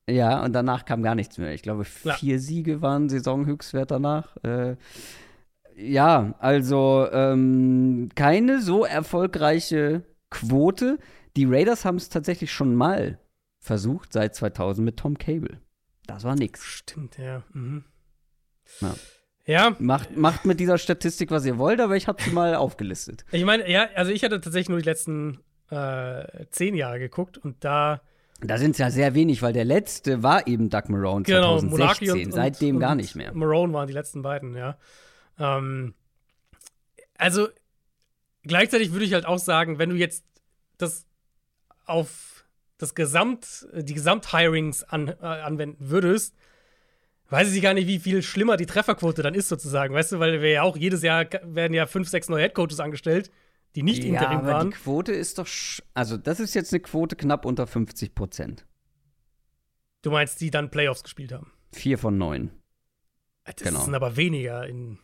Ja, 0.09 0.43
und 0.43 0.53
danach 0.53 0.85
kam 0.85 1.03
gar 1.03 1.15
nichts 1.15 1.37
mehr. 1.37 1.53
Ich 1.53 1.61
glaube, 1.61 1.83
vier 1.83 2.35
ja. 2.35 2.39
Siege 2.39 2.81
waren 2.81 3.09
Saisonhöchstwert 3.09 3.91
danach. 3.91 4.37
Äh, 4.43 4.77
ja, 5.75 6.33
also 6.39 7.07
ähm, 7.11 8.09
keine 8.15 8.61
so 8.61 8.85
erfolgreiche 8.85 10.03
Quote. 10.29 10.97
Die 11.35 11.45
Raiders 11.45 11.85
haben 11.85 11.97
es 11.97 12.09
tatsächlich 12.09 12.51
schon 12.51 12.73
mal 12.73 13.19
versucht, 13.59 14.13
seit 14.13 14.33
2000 14.33 14.85
mit 14.85 14.97
Tom 14.97 15.17
Cable. 15.17 15.59
Das 16.07 16.23
war 16.23 16.35
nix. 16.35 16.63
Stimmt, 16.63 17.17
ja. 17.17 17.43
Mhm. 17.53 17.83
ja. 18.81 18.95
Ja. 19.45 19.75
Macht, 19.79 20.17
macht 20.17 20.45
mit 20.45 20.59
dieser 20.59 20.77
Statistik, 20.77 21.31
was 21.31 21.45
ihr 21.45 21.57
wollt, 21.57 21.79
aber 21.79 21.95
ich 21.95 22.07
habe 22.07 22.21
sie 22.21 22.31
mal 22.31 22.55
aufgelistet. 22.55 23.25
Ich 23.31 23.45
meine, 23.45 23.69
ja, 23.69 23.87
also 23.95 24.11
ich 24.11 24.23
hatte 24.23 24.41
tatsächlich 24.41 24.69
nur 24.69 24.79
die 24.79 24.85
letzten 24.85 25.39
äh, 25.69 26.45
zehn 26.49 26.75
Jahre 26.75 26.99
geguckt 26.99 27.37
und 27.37 27.63
da 27.63 28.01
da 28.41 28.57
sind 28.57 28.71
es 28.71 28.77
ja 28.77 28.91
sehr 28.91 29.15
wenig, 29.15 29.41
weil 29.41 29.53
der 29.53 29.65
letzte 29.65 30.21
war 30.21 30.47
eben 30.47 30.69
Doug 30.69 30.83
Marone 30.89 31.23
genau, 31.23 31.59
2016, 31.59 32.25
und, 32.25 32.31
seitdem 32.31 32.75
und, 32.75 32.81
gar 32.81 32.95
nicht 32.95 33.15
mehr. 33.15 33.33
Marone 33.33 33.73
waren 33.73 33.87
die 33.87 33.93
letzten 33.93 34.21
beiden, 34.21 34.55
ja. 34.55 34.77
Ähm, 35.39 35.95
also 37.17 37.47
gleichzeitig 38.43 38.91
würde 38.91 39.05
ich 39.05 39.13
halt 39.13 39.25
auch 39.25 39.39
sagen, 39.39 39.79
wenn 39.79 39.89
du 39.89 39.95
jetzt 39.95 40.23
das 40.77 41.05
auf 41.85 42.45
das 42.77 42.93
Gesamt, 42.93 43.67
die 43.73 43.95
Gesamthirings 43.95 44.83
an, 44.83 45.07
äh, 45.07 45.25
anwenden 45.25 45.89
würdest, 45.89 46.35
weiß 47.29 47.51
ich 47.53 47.61
gar 47.63 47.73
nicht, 47.73 47.87
wie 47.87 47.99
viel 47.99 48.21
schlimmer 48.21 48.55
die 48.55 48.67
Trefferquote 48.67 49.23
dann 49.23 49.33
ist, 49.33 49.49
sozusagen. 49.49 49.95
Weißt 49.95 50.11
du, 50.11 50.19
weil 50.19 50.41
wir 50.43 50.51
ja 50.51 50.61
auch 50.61 50.77
jedes 50.77 51.01
Jahr 51.01 51.25
werden 51.43 51.73
ja 51.73 51.87
fünf, 51.87 52.07
sechs 52.07 52.29
neue 52.29 52.43
Headcoaches 52.43 52.79
angestellt 52.79 53.31
die 53.77 53.83
nicht 53.83 54.03
ja, 54.03 54.09
Interim 54.09 54.39
aber 54.39 54.47
waren. 54.47 54.71
Die 54.71 54.75
Quote 54.75 55.11
ist 55.11 55.37
doch, 55.37 55.47
also 55.93 56.17
das 56.17 56.39
ist 56.39 56.55
jetzt 56.55 56.73
eine 56.73 56.79
Quote 56.79 57.15
knapp 57.15 57.45
unter 57.45 57.67
50 57.67 58.15
Prozent. 58.15 58.65
Du 60.01 60.09
meinst, 60.09 60.41
die 60.41 60.49
dann 60.49 60.71
Playoffs 60.71 61.03
gespielt 61.03 61.31
haben? 61.31 61.51
Vier 61.71 61.99
von 61.99 62.17
neun. 62.17 62.49
Das 63.45 63.55
genau. 63.57 63.81
sind 63.81 63.93
aber 63.93 64.17
weniger 64.17 64.65
in. 64.65 64.97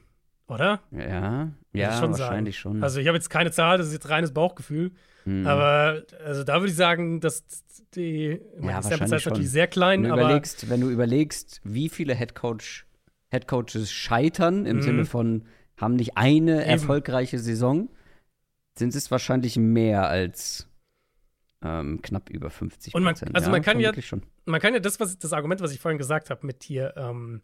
Oder? 0.48 0.82
Ja, 0.90 1.52
ja, 1.72 2.00
schon 2.00 2.14
wahrscheinlich 2.18 2.60
sagen. 2.60 2.78
schon. 2.78 2.84
Also 2.84 3.00
ich 3.00 3.06
habe 3.06 3.16
jetzt 3.16 3.30
keine 3.30 3.52
Zahl, 3.52 3.78
das 3.78 3.88
ist 3.88 3.94
jetzt 3.94 4.10
reines 4.10 4.34
Bauchgefühl. 4.34 4.92
Mhm. 5.26 5.46
Aber 5.46 6.02
also 6.26 6.44
da 6.44 6.56
würde 6.60 6.72
ich 6.72 6.76
sagen, 6.76 7.20
dass 7.22 7.46
die, 7.94 8.42
Ja, 8.60 8.82
Sample 8.82 9.08
Size 9.08 9.16
ist 9.18 9.26
natürlich 9.28 9.52
sehr 9.52 9.66
wenn 9.66 9.70
klein, 9.70 10.04
du 10.04 10.12
aber 10.14 10.24
überlegst, 10.24 10.68
wenn 10.72 10.82
du 10.82 10.90
überlegst, 10.90 11.62
wie 11.64 11.90
viele 11.90 12.16
Headcoach, 12.16 12.86
Headcoaches 13.30 13.92
scheitern 13.92 14.66
im 14.66 14.78
Mhm. 14.78 14.82
Sinne 14.82 15.06
von 15.06 15.44
haben 15.78 15.96
nicht 15.96 16.18
eine 16.18 16.66
erfolgreiche 16.66 17.38
Saison, 17.38 17.90
sind 18.78 18.96
es 18.96 19.12
wahrscheinlich 19.12 19.58
mehr 19.58 20.08
als 20.10 20.68
ähm, 21.64 22.02
knapp 22.02 22.30
über 22.30 22.50
50 22.50 22.94
Und 22.94 23.04
man- 23.04 23.14
Prozent. 23.14 23.36
also 23.36 23.50
man 23.50 23.62
kann 23.62 23.80
ja- 23.80 23.94
schon. 24.02 24.24
man 24.46 24.60
kann 24.60 24.74
ja 24.74 24.80
das, 24.80 25.00
was 25.00 25.18
das 25.18 25.32
Argument, 25.34 25.62
was 25.62 25.72
ich 25.72 25.80
vorhin 25.80 25.98
gesagt 25.98 26.30
habe, 26.30 26.46
mit 26.46 26.64
hier, 26.64 26.94
ähm, 26.98 27.42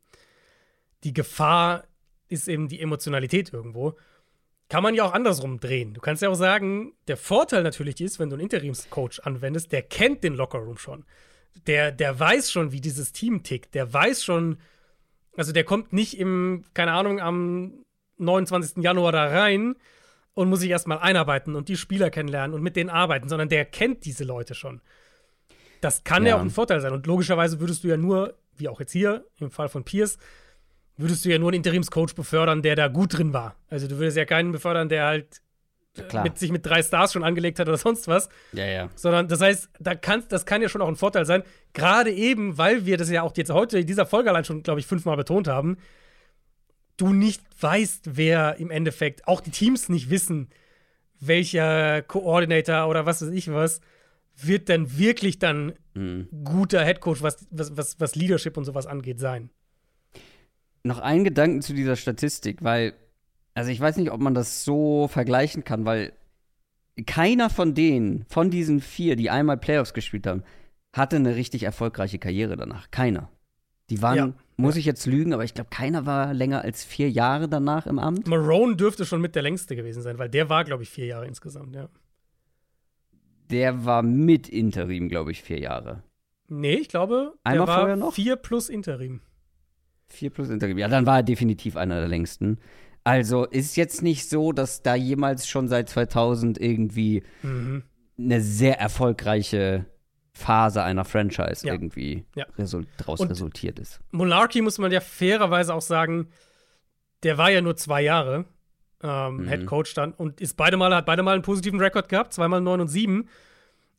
die 1.04 1.14
Gefahr 1.14 1.86
ist 2.28 2.48
eben 2.50 2.68
die 2.68 2.82
Emotionalität 2.82 3.54
irgendwo, 3.54 3.98
kann 4.68 4.84
man 4.84 4.94
ja 4.94 5.04
auch 5.04 5.14
andersrum 5.14 5.60
drehen. 5.60 5.94
Du 5.94 6.02
kannst 6.02 6.22
ja 6.22 6.30
auch 6.30 6.36
sagen, 6.36 6.94
der 7.08 7.18
Vorteil 7.18 7.64
natürlich 7.64 8.02
ist, 8.02 8.20
wenn 8.20 8.30
du 8.30 8.36
einen 8.36 8.44
Interimscoach 8.44 9.20
anwendest, 9.24 9.72
der 9.72 9.82
kennt 9.84 10.24
den 10.24 10.34
Lockerroom 10.36 10.78
schon. 10.78 11.06
Der, 11.66 11.92
der 11.92 12.20
weiß 12.20 12.52
schon, 12.52 12.72
wie 12.72 12.82
dieses 12.82 13.12
Team 13.12 13.42
tickt. 13.42 13.74
Der 13.74 13.92
weiß 13.92 14.24
schon, 14.24 14.60
also 15.36 15.52
der 15.54 15.64
kommt 15.64 15.92
nicht 15.94 16.20
im, 16.20 16.66
keine 16.76 16.92
Ahnung, 16.92 17.20
am 17.20 17.84
29. 18.18 18.84
Januar 18.84 19.12
da 19.12 19.26
rein 19.28 19.76
und 20.40 20.48
muss 20.48 20.62
sich 20.62 20.70
erstmal 20.70 21.00
einarbeiten 21.00 21.56
und 21.56 21.68
die 21.68 21.76
Spieler 21.76 22.10
kennenlernen 22.10 22.54
und 22.54 22.62
mit 22.62 22.78
denen 22.78 22.90
arbeiten, 22.90 23.28
sondern 23.28 23.50
der 23.50 23.66
kennt 23.66 24.06
diese 24.06 24.24
Leute 24.24 24.56
schon. 24.56 24.80
Das 25.82 26.06
kann 26.06 26.24
ja. 26.24 26.30
Ja. 26.30 26.36
auch 26.38 26.42
ein 26.42 26.50
Vorteil 26.50 26.80
sein. 26.80 26.94
Und 26.94 27.06
logischerweise 27.08 27.60
würdest 27.60 27.84
du 27.84 27.90
ja 27.90 27.98
nur, 27.98 28.36
wie 28.56 28.70
auch 28.70 28.80
jetzt 28.80 28.94
hier, 28.94 29.26
im 29.40 29.52
Fall 29.52 29.68
von 29.68 29.84
Pierce, 29.84 30.18
würdest 30.96 31.26
du 31.26 31.30
ja 31.30 31.40
nur 31.40 31.50
einen 31.50 31.58
Interimscoach 31.58 32.16
befördern, 32.16 32.62
der 32.62 32.78
da 32.78 32.88
gut 32.88 33.18
drin 33.18 33.34
war. 33.34 33.58
Also 33.70 33.88
du 33.90 33.98
würdest 33.98 34.16
ja 34.16 34.24
keinen 34.24 34.54
befördern, 34.54 34.88
der 34.88 35.06
halt 35.08 35.42
äh, 35.98 36.04
Klar. 36.04 36.24
mit 36.24 36.38
sich 36.38 36.54
mit 36.54 36.66
drei 36.66 36.84
Stars 36.84 37.12
schon 37.12 37.26
angelegt 37.26 37.60
hat 37.60 37.68
oder 37.68 37.78
sonst 37.78 38.08
was. 38.08 38.30
Ja, 38.54 38.66
ja. 38.66 38.90
Sondern 38.96 39.28
das 39.28 39.42
heißt, 39.42 39.70
da 39.78 39.94
kann, 39.94 40.24
das 40.30 40.46
kann 40.46 40.62
ja 40.62 40.70
schon 40.70 40.82
auch 40.82 40.88
ein 40.88 40.96
Vorteil 40.96 41.26
sein. 41.26 41.44
Gerade 41.74 42.12
eben, 42.12 42.58
weil 42.58 42.86
wir 42.86 42.96
das 42.96 43.10
ja 43.10 43.24
auch 43.24 43.36
jetzt 43.36 43.52
heute 43.52 43.80
in 43.80 43.88
dieser 43.88 44.06
Folge 44.06 44.30
allein 44.30 44.46
schon, 44.46 44.64
glaube 44.64 44.80
ich, 44.80 44.86
fünfmal 44.86 45.18
betont 45.18 45.50
haben, 45.50 45.78
du 47.02 47.14
nicht 47.14 47.41
weißt, 47.62 48.16
wer 48.18 48.58
im 48.58 48.72
Endeffekt, 48.72 49.28
auch 49.28 49.41
die 49.41 49.52
Teams 49.52 49.89
nicht 49.89 50.10
wissen, 50.10 50.50
welcher 51.20 52.02
Coordinator 52.02 52.88
oder 52.88 53.06
was 53.06 53.22
weiß 53.22 53.30
ich 53.30 53.52
was, 53.52 53.82
wird 54.36 54.70
dann 54.70 54.97
wirklich 54.97 55.39
dann 55.39 55.74
Mhm. 55.95 56.30
guter 56.45 56.84
Headcoach, 56.86 57.22
was, 57.22 57.45
was, 57.52 57.76
was, 57.76 58.00
was 58.00 58.16
Leadership 58.16 58.56
und 58.56 58.64
sowas 58.64 58.86
angeht, 58.88 59.20
sein. 59.20 59.50
Noch 60.84 61.00
ein 61.00 61.26
Gedanken 61.26 61.62
zu 61.62 61.74
dieser 61.74 61.97
Statistik, 61.97 62.64
weil, 62.64 62.93
also 63.54 63.70
ich 63.70 63.80
weiß 63.82 63.97
nicht, 63.97 64.12
ob 64.12 64.22
man 64.22 64.34
das 64.34 64.64
so 64.64 65.10
vergleichen 65.10 65.66
kann, 65.66 65.84
weil 65.84 66.14
keiner 67.06 67.50
von 67.50 67.76
denen, 67.76 68.26
von 68.30 68.50
diesen 68.50 68.80
vier, 68.80 69.16
die 69.18 69.30
einmal 69.30 69.58
Playoffs 69.58 69.93
gespielt 69.93 70.26
haben, 70.26 70.43
hatte 70.93 71.18
eine 71.18 71.36
richtig 71.36 71.64
erfolgreiche 71.64 72.20
Karriere 72.20 72.56
danach. 72.56 72.91
Keiner. 72.91 73.30
Die 73.89 74.02
waren, 74.02 74.18
Ja. 74.18 74.34
Muss 74.60 74.76
ich 74.76 74.86
jetzt 74.86 75.05
lügen, 75.05 75.34
aber 75.34 75.43
ich 75.43 75.53
glaube, 75.53 75.70
keiner 75.70 76.05
war 76.05 76.34
länger 76.34 76.62
als 76.62 76.84
vier 76.84 77.10
Jahre 77.10 77.47
danach 77.47 77.88
im 77.88 77.97
Amt. 77.99 78.28
Marone 78.28 78.76
dürfte 78.76 79.05
schon 79.05 79.22
mit 79.22 79.36
der 79.36 79.41
längste 79.43 79.76
gewesen 79.76 80.01
sein, 80.01 80.18
weil 80.18 80.30
der 80.30 80.49
war, 80.49 80.64
glaube 80.66 80.84
ich, 80.84 80.89
vier 80.89 81.05
Jahre 81.05 81.26
insgesamt, 81.28 81.76
ja. 81.76 81.89
Der 83.49 83.86
war 83.86 84.03
mit 84.03 84.47
Interim, 84.47 85.10
glaube 85.10 85.32
ich, 85.32 85.41
vier 85.41 85.60
Jahre. 85.60 86.03
Nee, 86.47 86.76
ich 86.76 86.89
glaube, 86.89 87.34
Einmal 87.43 87.66
der 87.66 87.68
war 87.68 87.80
vorher 87.80 87.95
noch? 87.95 88.14
vier 88.14 88.36
plus 88.36 88.70
Interim. 88.70 89.22
Vier 90.07 90.30
plus 90.30 90.49
Interim. 90.49 90.78
Ja, 90.78 90.88
dann 90.88 91.05
war 91.05 91.18
er 91.18 91.24
definitiv 91.24 91.76
einer 91.76 91.99
der 91.99 92.07
längsten. 92.07 92.60
Also 93.03 93.45
ist 93.45 93.76
jetzt 93.78 94.01
nicht 94.01 94.30
so, 94.30 94.51
dass 94.51 94.82
da 94.84 94.93
jemals 94.95 95.47
schon 95.47 95.68
seit 95.68 95.89
2000 95.89 96.60
irgendwie 96.60 97.24
Mhm. 97.43 97.84
eine 98.18 98.41
sehr 98.41 98.80
erfolgreiche 98.80 99.86
Phase 100.40 100.82
einer 100.84 101.06
Franchise 101.06 101.66
Ja. 101.68 101.74
irgendwie 101.74 102.26
Ja. 102.36 102.46
resul 102.58 102.86
draus 102.98 103.20
Und- 103.20 103.30
resultiert 103.30 103.78
ist. 103.80 104.00
Monarchy 104.12 104.62
muss 104.62 104.78
man 104.80 104.92
ja 104.92 105.02
fairerweise 105.02 105.74
auch 105.74 105.82
sagen, 105.82 106.30
der 107.24 107.38
war 107.38 107.52
ja 107.52 107.62
nur 107.62 107.76
zwei 107.76 108.02
Jahre 108.02 108.46
ähm, 109.02 109.38
Mhm. 109.38 109.48
Head 109.48 109.66
Coach 109.66 109.94
dann 109.94 110.12
und 110.12 110.42
ist 110.42 110.58
beide 110.58 110.76
Mal, 110.76 110.94
hat 110.94 111.06
beide 111.06 111.24
Mal 111.24 111.34
einen 111.34 111.42
positiven 111.42 111.80
Rekord 111.80 112.10
gehabt, 112.10 112.34
zweimal 112.34 112.60
9 112.60 112.82
und 112.82 112.90
7. 112.90 113.30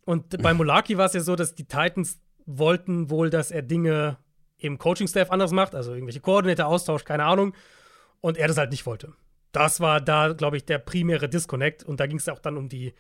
Und 0.05 0.29
bei 0.43 0.53
Monarchy 0.53 0.99
war 0.99 1.07
es 1.07 1.15
ja 1.15 1.21
so, 1.21 1.37
dass 1.37 1.55
die 1.55 1.65
Titans 1.65 2.21
wollten 2.45 3.09
wohl, 3.09 3.31
dass 3.31 3.51
er 3.51 3.63
Dinge 3.63 4.19
im 4.59 4.77
Coaching-Staff 4.77 5.31
anders 5.31 5.53
macht, 5.53 5.75
also 5.75 5.93
irgendwelche 5.95 6.21
Koordinator 6.21 6.67
austauscht, 6.67 7.07
keine 7.07 7.25
Ahnung. 7.25 7.55
Und 8.21 8.37
er 8.37 8.47
das 8.49 8.59
halt 8.59 8.71
nicht 8.73 8.85
wollte. 8.85 9.15
Das 9.53 9.81
war 9.81 10.03
da, 10.03 10.35
glaube 10.35 10.59
ich, 10.59 10.67
der 10.67 10.79
primäre 10.79 11.31
Disconnect. 11.31 11.83
Und 11.83 11.99
da 11.99 12.07
ging 12.07 12.19
es 12.19 12.29
auch 12.29 12.39
dann 12.41 12.59
um 12.59 12.69
die, 12.69 12.93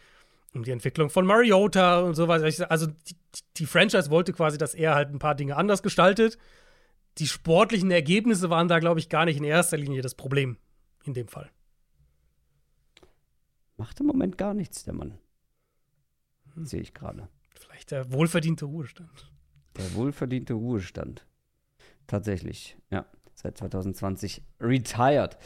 um 0.54 0.64
die 0.64 0.70
Entwicklung 0.70 1.10
von 1.10 1.26
Mariota 1.26 2.00
und 2.00 2.14
so 2.14 2.28
weiter. 2.28 2.70
Also 2.70 2.86
die, 2.86 3.16
die 3.56 3.66
Franchise 3.66 4.10
wollte 4.10 4.32
quasi, 4.32 4.58
dass 4.58 4.74
er 4.74 4.94
halt 4.94 5.10
ein 5.10 5.18
paar 5.18 5.34
Dinge 5.34 5.56
anders 5.56 5.82
gestaltet. 5.82 6.38
Die 7.18 7.26
sportlichen 7.26 7.90
Ergebnisse 7.90 8.50
waren 8.50 8.68
da, 8.68 8.78
glaube 8.78 9.00
ich, 9.00 9.08
gar 9.08 9.24
nicht 9.24 9.36
in 9.36 9.44
erster 9.44 9.76
Linie 9.76 10.02
das 10.02 10.14
Problem 10.14 10.56
in 11.04 11.14
dem 11.14 11.28
Fall. 11.28 11.50
Macht 13.76 14.00
im 14.00 14.06
Moment 14.06 14.38
gar 14.38 14.54
nichts, 14.54 14.84
der 14.84 14.94
Mann. 14.94 15.18
Hm. 16.54 16.66
Sehe 16.66 16.80
ich 16.80 16.94
gerade. 16.94 17.28
Vielleicht 17.54 17.90
der 17.90 18.12
wohlverdiente 18.12 18.64
Ruhestand. 18.64 19.30
Der 19.76 19.94
wohlverdiente 19.94 20.54
Ruhestand. 20.54 21.26
Tatsächlich, 22.06 22.76
ja. 22.90 23.06
Seit 23.34 23.56
2020 23.56 24.42
retired. 24.60 25.38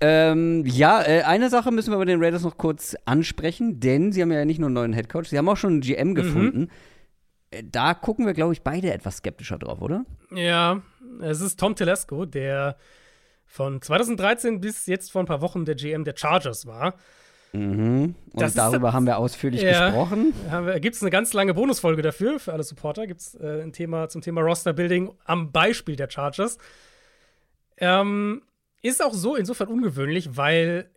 Ähm, 0.00 0.64
ja, 0.66 1.00
äh, 1.02 1.22
eine 1.22 1.48
Sache 1.48 1.70
müssen 1.70 1.92
wir 1.92 1.98
bei 1.98 2.04
den 2.04 2.22
Raiders 2.22 2.42
noch 2.42 2.56
kurz 2.58 2.96
ansprechen, 3.04 3.78
denn 3.78 4.10
sie 4.12 4.20
haben 4.22 4.32
ja 4.32 4.44
nicht 4.44 4.58
nur 4.58 4.66
einen 4.66 4.74
neuen 4.74 4.92
Headcoach, 4.92 5.26
sie 5.28 5.38
haben 5.38 5.48
auch 5.48 5.56
schon 5.56 5.74
einen 5.74 5.80
GM 5.80 6.14
gefunden. 6.14 6.68
Äh, 7.50 7.62
Da 7.64 7.94
gucken 7.94 8.26
wir, 8.26 8.32
glaube 8.32 8.52
ich, 8.52 8.62
beide 8.62 8.92
etwas 8.92 9.18
skeptischer 9.18 9.58
drauf, 9.58 9.80
oder? 9.80 10.04
Ja, 10.34 10.82
es 11.20 11.40
ist 11.40 11.60
Tom 11.60 11.76
Telesco, 11.76 12.24
der 12.24 12.76
von 13.46 13.80
2013 13.82 14.60
bis 14.60 14.86
jetzt 14.86 15.12
vor 15.12 15.22
ein 15.22 15.26
paar 15.26 15.40
Wochen 15.42 15.64
der 15.66 15.74
GM 15.76 16.02
der 16.04 16.14
Chargers 16.16 16.66
war. 16.66 16.94
Mhm. 17.52 18.14
Und 18.32 18.40
Das 18.42 18.52
ist 18.52 18.58
darüber 18.58 18.88
das- 18.88 18.94
haben 18.94 19.04
wir 19.06 19.18
ausführlich 19.18 19.60
Ja. 19.62 19.90
gesprochen. 19.90 20.32
Gibt 20.80 20.96
es 20.96 21.02
eine 21.02 21.10
ganz 21.10 21.32
lange 21.34 21.52
Bonusfolge 21.54 22.00
dafür, 22.00 22.40
für 22.40 22.54
alle 22.54 22.62
Supporter. 22.62 23.06
Gibt 23.06 23.20
es 23.20 23.34
äh, 23.34 23.60
ein 23.62 23.72
Thema 23.74 24.08
zum 24.08 24.22
Thema 24.22 24.40
Roster-Building 24.40 25.12
am 25.26 25.52
Beispiel 25.52 25.94
der 25.94 26.08
Chargers. 26.10 26.56
Ähm, 27.76 28.42
ist 28.82 29.02
auch 29.02 29.14
so 29.14 29.36
insofern 29.36 29.68
ungewöhnlich, 29.68 30.36
weil, 30.36 30.90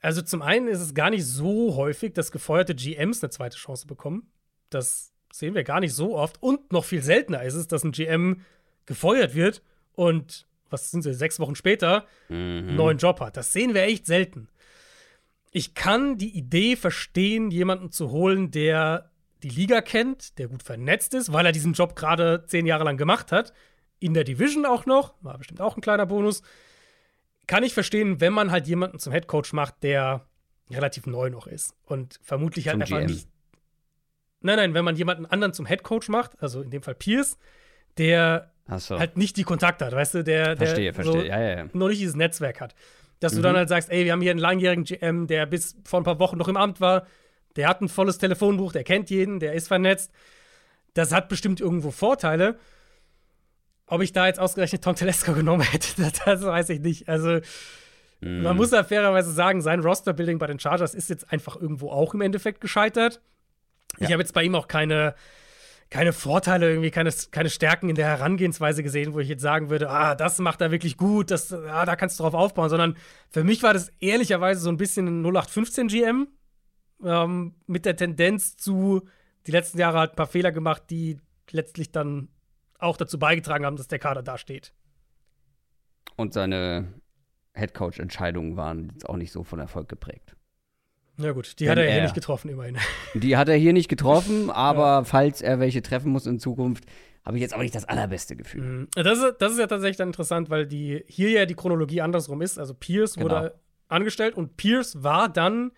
also 0.00 0.22
zum 0.22 0.42
einen 0.42 0.68
ist 0.68 0.80
es 0.80 0.94
gar 0.94 1.10
nicht 1.10 1.24
so 1.24 1.74
häufig, 1.76 2.12
dass 2.12 2.32
gefeuerte 2.32 2.74
GMs 2.74 3.22
eine 3.22 3.30
zweite 3.30 3.56
Chance 3.56 3.86
bekommen. 3.86 4.30
Das 4.68 5.12
sehen 5.32 5.54
wir 5.54 5.64
gar 5.64 5.80
nicht 5.80 5.94
so 5.94 6.16
oft. 6.16 6.42
Und 6.42 6.72
noch 6.72 6.84
viel 6.84 7.02
seltener 7.02 7.42
ist 7.42 7.54
es, 7.54 7.66
dass 7.66 7.84
ein 7.84 7.92
GM 7.92 8.42
gefeuert 8.86 9.34
wird 9.34 9.62
und, 9.94 10.46
was 10.68 10.90
sind 10.90 11.02
sie, 11.02 11.14
sechs 11.14 11.40
Wochen 11.40 11.54
später 11.54 12.06
einen 12.28 12.76
neuen 12.76 12.98
Job 12.98 13.20
hat. 13.20 13.36
Das 13.36 13.52
sehen 13.52 13.74
wir 13.74 13.82
echt 13.82 14.06
selten. 14.06 14.48
Ich 15.52 15.74
kann 15.74 16.16
die 16.16 16.36
Idee 16.36 16.76
verstehen, 16.76 17.50
jemanden 17.50 17.90
zu 17.90 18.10
holen, 18.10 18.50
der 18.50 19.10
die 19.42 19.48
Liga 19.48 19.80
kennt, 19.80 20.38
der 20.38 20.48
gut 20.48 20.62
vernetzt 20.62 21.14
ist, 21.14 21.32
weil 21.32 21.46
er 21.46 21.52
diesen 21.52 21.72
Job 21.72 21.96
gerade 21.96 22.44
zehn 22.46 22.66
Jahre 22.66 22.84
lang 22.84 22.96
gemacht 22.96 23.32
hat. 23.32 23.52
In 23.98 24.14
der 24.14 24.24
Division 24.24 24.66
auch 24.66 24.86
noch, 24.86 25.14
war 25.22 25.38
bestimmt 25.38 25.60
auch 25.60 25.76
ein 25.76 25.80
kleiner 25.80 26.06
Bonus. 26.06 26.42
Kann 27.50 27.64
ich 27.64 27.74
verstehen, 27.74 28.20
wenn 28.20 28.32
man 28.32 28.52
halt 28.52 28.68
jemanden 28.68 29.00
zum 29.00 29.12
Headcoach 29.12 29.52
macht, 29.52 29.82
der 29.82 30.24
relativ 30.70 31.06
neu 31.06 31.30
noch 31.30 31.48
ist 31.48 31.74
und 31.84 32.20
vermutlich 32.22 32.68
halt 32.68 32.74
Zum 32.76 32.82
einfach 32.82 32.98
GM. 32.98 33.06
nicht. 33.10 33.28
Nein, 34.40 34.56
nein, 34.56 34.74
wenn 34.74 34.84
man 34.84 34.94
jemanden 34.94 35.26
anderen 35.26 35.52
zum 35.52 35.66
Headcoach 35.66 36.08
macht, 36.08 36.40
also 36.40 36.62
in 36.62 36.70
dem 36.70 36.82
Fall 36.82 36.94
Pierce, 36.94 37.38
der 37.98 38.52
Achso. 38.68 38.98
halt 39.00 39.16
nicht 39.16 39.36
die 39.36 39.42
Kontakte 39.42 39.84
hat, 39.84 39.92
weißt 39.92 40.14
du, 40.14 40.22
der, 40.24 40.54
der 40.54 40.56
verstehe, 40.68 40.92
so 40.92 41.02
verstehe. 41.02 41.26
ja, 41.26 41.40
ja, 41.40 41.56
ja. 41.58 41.64
noch 41.72 41.88
nicht 41.88 42.00
dieses 42.00 42.14
Netzwerk 42.14 42.60
hat. 42.60 42.76
Dass 43.18 43.32
du 43.32 43.38
Mhm. 43.38 43.42
dann 43.42 43.56
halt 43.56 43.68
sagst, 43.68 43.90
ey, 43.90 44.04
wir 44.04 44.12
haben 44.12 44.22
hier 44.22 44.30
einen 44.30 44.38
langjährigen 44.38 44.84
GM, 44.84 45.26
der 45.26 45.44
bis 45.46 45.76
vor 45.84 46.00
ein 46.00 46.04
paar 46.04 46.20
Wochen 46.20 46.38
noch 46.38 46.46
im 46.48 46.56
Amt 46.56 46.80
war, 46.80 47.04
der 47.56 47.66
hat 47.68 47.80
ein 47.82 47.88
volles 47.88 48.18
Telefonbuch, 48.18 48.70
der 48.72 48.84
kennt 48.84 49.10
jeden, 49.10 49.40
der 49.40 49.54
ist 49.54 49.66
vernetzt. 49.66 50.12
Das 50.94 51.12
hat 51.12 51.28
bestimmt 51.28 51.60
irgendwo 51.60 51.90
Vorteile. 51.90 52.58
Ob 53.90 54.00
ich 54.02 54.12
da 54.12 54.26
jetzt 54.26 54.40
ausgerechnet 54.40 54.82
Tom 54.82 54.94
Telesco 54.94 55.32
genommen 55.34 55.62
hätte, 55.62 56.00
das, 56.02 56.12
das 56.24 56.42
weiß 56.42 56.70
ich 56.70 56.80
nicht. 56.80 57.08
Also, 57.08 57.40
Mhm. 58.22 58.42
man 58.42 58.54
muss 58.54 58.68
da 58.68 58.84
fairerweise 58.84 59.32
sagen, 59.32 59.62
sein 59.62 59.80
Roster-Building 59.80 60.38
bei 60.38 60.46
den 60.46 60.58
Chargers 60.60 60.94
ist 60.94 61.08
jetzt 61.08 61.32
einfach 61.32 61.56
irgendwo 61.58 61.88
auch 61.90 62.12
im 62.12 62.20
Endeffekt 62.20 62.60
gescheitert. 62.60 63.22
Ich 63.96 64.08
Ja. 64.08 64.10
habe 64.12 64.22
jetzt 64.22 64.34
bei 64.34 64.42
ihm 64.42 64.54
auch 64.54 64.68
keine, 64.68 65.14
keine 65.88 66.12
Vorteile, 66.12 66.68
irgendwie 66.68 66.90
keine, 66.90 67.10
keine 67.30 67.48
Stärken 67.48 67.88
in 67.88 67.94
der 67.96 68.06
Herangehensweise 68.08 68.82
gesehen, 68.82 69.14
wo 69.14 69.20
ich 69.20 69.28
jetzt 69.30 69.40
sagen 69.40 69.70
würde, 69.70 69.88
ah, 69.88 70.14
das 70.14 70.38
macht 70.38 70.60
er 70.60 70.70
wirklich 70.70 70.98
gut, 70.98 71.30
das, 71.30 71.50
ah, 71.50 71.86
da 71.86 71.96
kannst 71.96 72.18
du 72.18 72.22
drauf 72.24 72.34
aufbauen, 72.34 72.68
sondern 72.68 72.94
für 73.30 73.42
mich 73.42 73.62
war 73.62 73.72
das 73.72 73.90
ehrlicherweise 74.00 74.60
so 74.60 74.68
ein 74.68 74.76
bisschen 74.76 75.06
ein 75.06 75.22
0815 75.24 75.88
GM 75.88 76.28
ähm, 77.02 77.54
mit 77.66 77.86
der 77.86 77.96
Tendenz 77.96 78.54
zu, 78.58 79.08
die 79.46 79.50
letzten 79.52 79.78
Jahre 79.78 79.98
halt 79.98 80.12
ein 80.12 80.16
paar 80.16 80.26
Fehler 80.26 80.52
gemacht, 80.52 80.82
die 80.90 81.16
letztlich 81.52 81.90
dann 81.90 82.28
auch 82.82 82.96
dazu 82.96 83.18
beigetragen 83.18 83.64
haben, 83.64 83.76
dass 83.76 83.88
der 83.88 83.98
Kader 83.98 84.22
da 84.22 84.38
steht. 84.38 84.72
Und 86.16 86.34
seine 86.34 86.92
Headcoach-Entscheidungen 87.54 88.56
waren 88.56 88.90
jetzt 88.92 89.08
auch 89.08 89.16
nicht 89.16 89.32
so 89.32 89.42
von 89.42 89.58
Erfolg 89.58 89.88
geprägt. 89.88 90.36
Ja 91.18 91.32
gut, 91.32 91.58
die 91.58 91.64
Wenn 91.64 91.72
hat 91.72 91.78
er 91.78 91.84
ja 91.84 91.92
hier 91.92 92.02
nicht 92.02 92.14
getroffen 92.14 92.48
immerhin. 92.48 92.78
Die 93.14 93.36
hat 93.36 93.48
er 93.48 93.56
hier 93.56 93.72
nicht 93.72 93.88
getroffen, 93.88 94.50
aber 94.50 94.82
ja. 94.82 95.04
falls 95.04 95.42
er 95.42 95.60
welche 95.60 95.82
treffen 95.82 96.12
muss 96.12 96.26
in 96.26 96.38
Zukunft, 96.38 96.84
habe 97.24 97.36
ich 97.36 97.42
jetzt 97.42 97.54
auch 97.54 97.60
nicht 97.60 97.74
das 97.74 97.84
allerbeste 97.84 98.36
Gefühl. 98.36 98.62
Mhm. 98.62 98.88
Das 98.94 99.18
ist, 99.18 99.36
das 99.38 99.52
ist 99.52 99.58
ja 99.58 99.66
tatsächlich 99.66 99.98
dann 99.98 100.08
interessant, 100.08 100.48
weil 100.48 100.66
die 100.66 101.04
hier 101.06 101.30
ja 101.30 101.46
die 101.46 101.54
Chronologie 101.54 102.00
andersrum 102.00 102.40
ist. 102.40 102.58
Also 102.58 102.72
Pierce 102.72 103.14
genau. 103.14 103.26
wurde 103.26 103.54
angestellt 103.88 104.34
und 104.34 104.56
Pierce 104.56 105.02
war 105.02 105.28
dann 105.28 105.72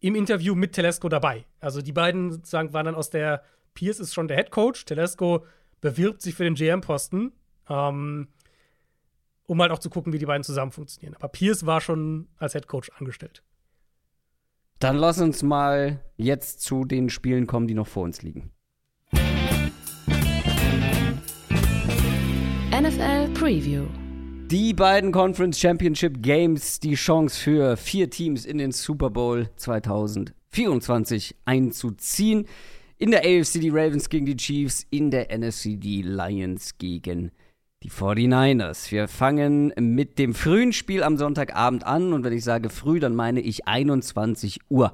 im 0.00 0.14
Interview 0.14 0.54
mit 0.54 0.72
Telesco 0.72 1.08
dabei. 1.08 1.44
Also 1.60 1.82
die 1.82 1.92
beiden 1.92 2.30
sozusagen 2.30 2.72
waren 2.72 2.86
dann 2.86 2.94
aus 2.94 3.10
der 3.10 3.42
Pierce 3.74 4.00
ist 4.00 4.14
schon 4.14 4.28
der 4.28 4.38
Head 4.38 4.50
Coach, 4.50 4.84
Telesco 4.86 5.44
bewirbt 5.80 6.22
sich 6.22 6.34
für 6.34 6.44
den 6.44 6.54
GM-Posten, 6.54 7.32
ähm, 7.68 8.28
um 9.46 9.62
halt 9.62 9.72
auch 9.72 9.78
zu 9.78 9.90
gucken, 9.90 10.12
wie 10.12 10.18
die 10.18 10.26
beiden 10.26 10.44
zusammen 10.44 10.72
funktionieren. 10.72 11.14
Aber 11.14 11.28
Pierce 11.28 11.66
war 11.66 11.80
schon 11.80 12.28
als 12.38 12.52
Head 12.52 12.66
Coach 12.66 12.90
angestellt. 12.98 13.42
Dann 14.78 14.96
lass 14.96 15.20
uns 15.20 15.42
mal 15.42 16.00
jetzt 16.16 16.60
zu 16.60 16.84
den 16.84 17.10
Spielen 17.10 17.46
kommen, 17.46 17.66
die 17.66 17.74
noch 17.74 17.88
vor 17.88 18.04
uns 18.04 18.22
liegen. 18.22 18.52
NFL 22.70 23.32
Preview. 23.34 23.86
Die 24.50 24.72
beiden 24.72 25.10
Conference 25.10 25.58
Championship 25.58 26.22
Games, 26.22 26.78
die 26.80 26.94
Chance 26.94 27.38
für 27.38 27.76
vier 27.76 28.08
Teams 28.08 28.46
in 28.46 28.58
den 28.58 28.72
Super 28.72 29.10
Bowl 29.10 29.50
2024 29.56 31.36
einzuziehen. 31.44 32.46
In 33.00 33.12
der 33.12 33.20
AFC 33.20 33.60
die 33.60 33.68
Ravens 33.68 34.08
gegen 34.08 34.26
die 34.26 34.36
Chiefs, 34.36 34.84
in 34.90 35.12
der 35.12 35.28
NFC 35.36 35.80
die 35.80 36.02
Lions 36.02 36.78
gegen 36.78 37.30
die 37.84 37.90
49ers. 37.92 38.90
Wir 38.90 39.06
fangen 39.06 39.72
mit 39.78 40.18
dem 40.18 40.34
frühen 40.34 40.72
Spiel 40.72 41.04
am 41.04 41.16
Sonntagabend 41.16 41.86
an 41.86 42.12
und 42.12 42.24
wenn 42.24 42.32
ich 42.32 42.42
sage 42.42 42.70
früh, 42.70 42.98
dann 42.98 43.14
meine 43.14 43.40
ich 43.40 43.68
21 43.68 44.62
Uhr 44.68 44.92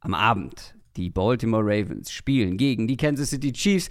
am 0.00 0.14
Abend. 0.14 0.74
Die 0.96 1.10
Baltimore 1.10 1.62
Ravens 1.62 2.10
spielen 2.10 2.56
gegen 2.56 2.88
die 2.88 2.96
Kansas 2.96 3.28
City 3.28 3.52
Chiefs. 3.52 3.90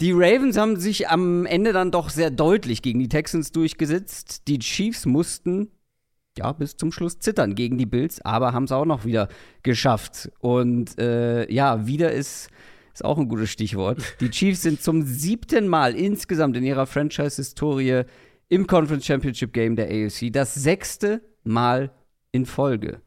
Die 0.00 0.10
Ravens 0.10 0.56
haben 0.56 0.74
sich 0.74 1.08
am 1.08 1.46
Ende 1.46 1.72
dann 1.72 1.92
doch 1.92 2.10
sehr 2.10 2.32
deutlich 2.32 2.82
gegen 2.82 2.98
die 2.98 3.08
Texans 3.08 3.52
durchgesetzt. 3.52 4.48
Die 4.48 4.58
Chiefs 4.58 5.06
mussten 5.06 5.70
ja, 6.36 6.50
bis 6.50 6.76
zum 6.76 6.90
Schluss 6.90 7.20
zittern 7.20 7.54
gegen 7.54 7.78
die 7.78 7.86
Bills, 7.86 8.20
aber 8.22 8.54
haben 8.54 8.64
es 8.64 8.72
auch 8.72 8.84
noch 8.84 9.04
wieder 9.04 9.28
geschafft. 9.62 10.32
Und 10.40 10.98
äh, 10.98 11.48
ja, 11.52 11.86
wieder 11.86 12.10
ist 12.10 12.50
ist 12.98 13.04
auch 13.04 13.18
ein 13.18 13.28
gutes 13.28 13.50
Stichwort. 13.50 14.02
Die 14.20 14.30
Chiefs 14.30 14.62
sind 14.62 14.82
zum 14.82 15.02
siebten 15.02 15.68
Mal 15.68 15.94
insgesamt 15.94 16.56
in 16.56 16.64
ihrer 16.64 16.86
Franchise-Historie 16.86 18.02
im 18.48 18.66
Conference 18.66 19.06
Championship 19.06 19.52
Game 19.52 19.76
der 19.76 19.86
AFC. 19.86 20.32
Das 20.32 20.54
sechste 20.54 21.22
Mal 21.44 21.92
in 22.32 22.44
Folge. 22.44 23.00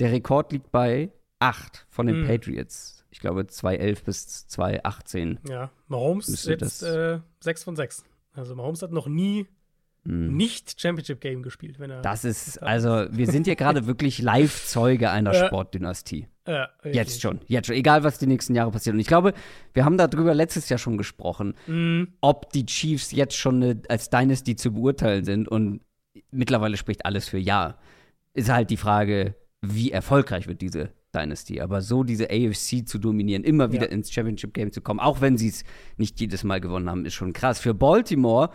Der 0.00 0.10
Rekord 0.10 0.52
liegt 0.52 0.72
bei 0.72 1.12
acht 1.38 1.86
von 1.88 2.06
den 2.06 2.22
mhm. 2.22 2.26
Patriots. 2.26 3.04
Ich 3.10 3.20
glaube 3.20 3.46
2011 3.46 4.04
bis 4.04 4.48
2018. 4.48 5.38
Ja, 5.48 5.70
Mahomes 5.86 6.44
jetzt 6.46 6.82
äh, 6.82 7.20
6 7.40 7.64
von 7.64 7.76
6. 7.76 8.04
Also 8.32 8.56
Mahomes 8.56 8.82
hat 8.82 8.90
noch 8.90 9.06
nie 9.06 9.46
hm. 10.04 10.36
nicht 10.36 10.80
Championship 10.80 11.20
Game 11.20 11.42
gespielt, 11.42 11.78
wenn 11.78 11.90
er. 11.90 12.02
Das 12.02 12.24
ist, 12.24 12.62
also, 12.62 13.06
wir 13.10 13.26
sind 13.26 13.46
hier 13.46 13.56
gerade 13.56 13.86
wirklich 13.86 14.18
Live-Zeuge 14.22 15.10
einer 15.10 15.34
Sportdynastie. 15.34 16.26
Ja, 16.46 16.68
jetzt 16.84 17.20
schon, 17.20 17.40
jetzt 17.46 17.66
schon. 17.66 17.76
Egal, 17.76 18.02
was 18.02 18.18
die 18.18 18.26
nächsten 18.26 18.54
Jahre 18.54 18.70
passiert. 18.70 18.94
Und 18.94 19.00
ich 19.00 19.06
glaube, 19.06 19.34
wir 19.72 19.84
haben 19.84 19.96
darüber 19.96 20.34
letztes 20.34 20.68
Jahr 20.68 20.78
schon 20.78 20.98
gesprochen, 20.98 21.54
mhm. 21.66 22.14
ob 22.20 22.50
die 22.52 22.66
Chiefs 22.66 23.12
jetzt 23.12 23.36
schon 23.36 23.62
eine, 23.62 23.82
als 23.88 24.10
Dynasty 24.10 24.56
zu 24.56 24.72
beurteilen 24.72 25.24
sind. 25.24 25.48
Und 25.48 25.80
mittlerweile 26.30 26.76
spricht 26.76 27.04
alles 27.04 27.28
für 27.28 27.38
Ja. 27.38 27.78
Ist 28.32 28.48
halt 28.48 28.70
die 28.70 28.76
Frage, 28.76 29.34
wie 29.60 29.90
erfolgreich 29.90 30.46
wird 30.46 30.60
diese 30.60 30.90
Dynasty. 31.14 31.60
Aber 31.60 31.82
so 31.82 32.04
diese 32.04 32.30
AFC 32.30 32.86
zu 32.86 32.98
dominieren, 32.98 33.44
immer 33.44 33.72
wieder 33.72 33.86
ja. 33.86 33.92
ins 33.92 34.12
Championship 34.12 34.54
Game 34.54 34.72
zu 34.72 34.80
kommen, 34.80 35.00
auch 35.00 35.20
wenn 35.20 35.36
sie 35.36 35.48
es 35.48 35.64
nicht 35.96 36.20
jedes 36.20 36.44
Mal 36.44 36.60
gewonnen 36.60 36.88
haben, 36.88 37.04
ist 37.04 37.14
schon 37.14 37.32
krass. 37.32 37.60
Für 37.60 37.74
Baltimore 37.74 38.50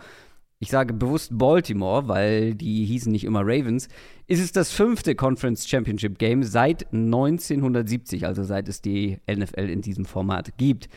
ich 0.58 0.70
sage 0.70 0.94
bewusst 0.94 1.36
Baltimore, 1.36 2.08
weil 2.08 2.54
die 2.54 2.84
hießen 2.86 3.12
nicht 3.12 3.24
immer 3.24 3.40
Ravens, 3.42 3.88
ist 4.26 4.40
es 4.40 4.52
das 4.52 4.72
fünfte 4.72 5.14
Conference 5.14 5.68
Championship 5.68 6.18
Game 6.18 6.42
seit 6.42 6.92
1970, 6.92 8.26
also 8.26 8.42
seit 8.42 8.68
es 8.68 8.80
die 8.80 9.18
NFL 9.30 9.68
in 9.68 9.82
diesem 9.82 10.06
Format 10.06 10.56
gibt. 10.56 10.88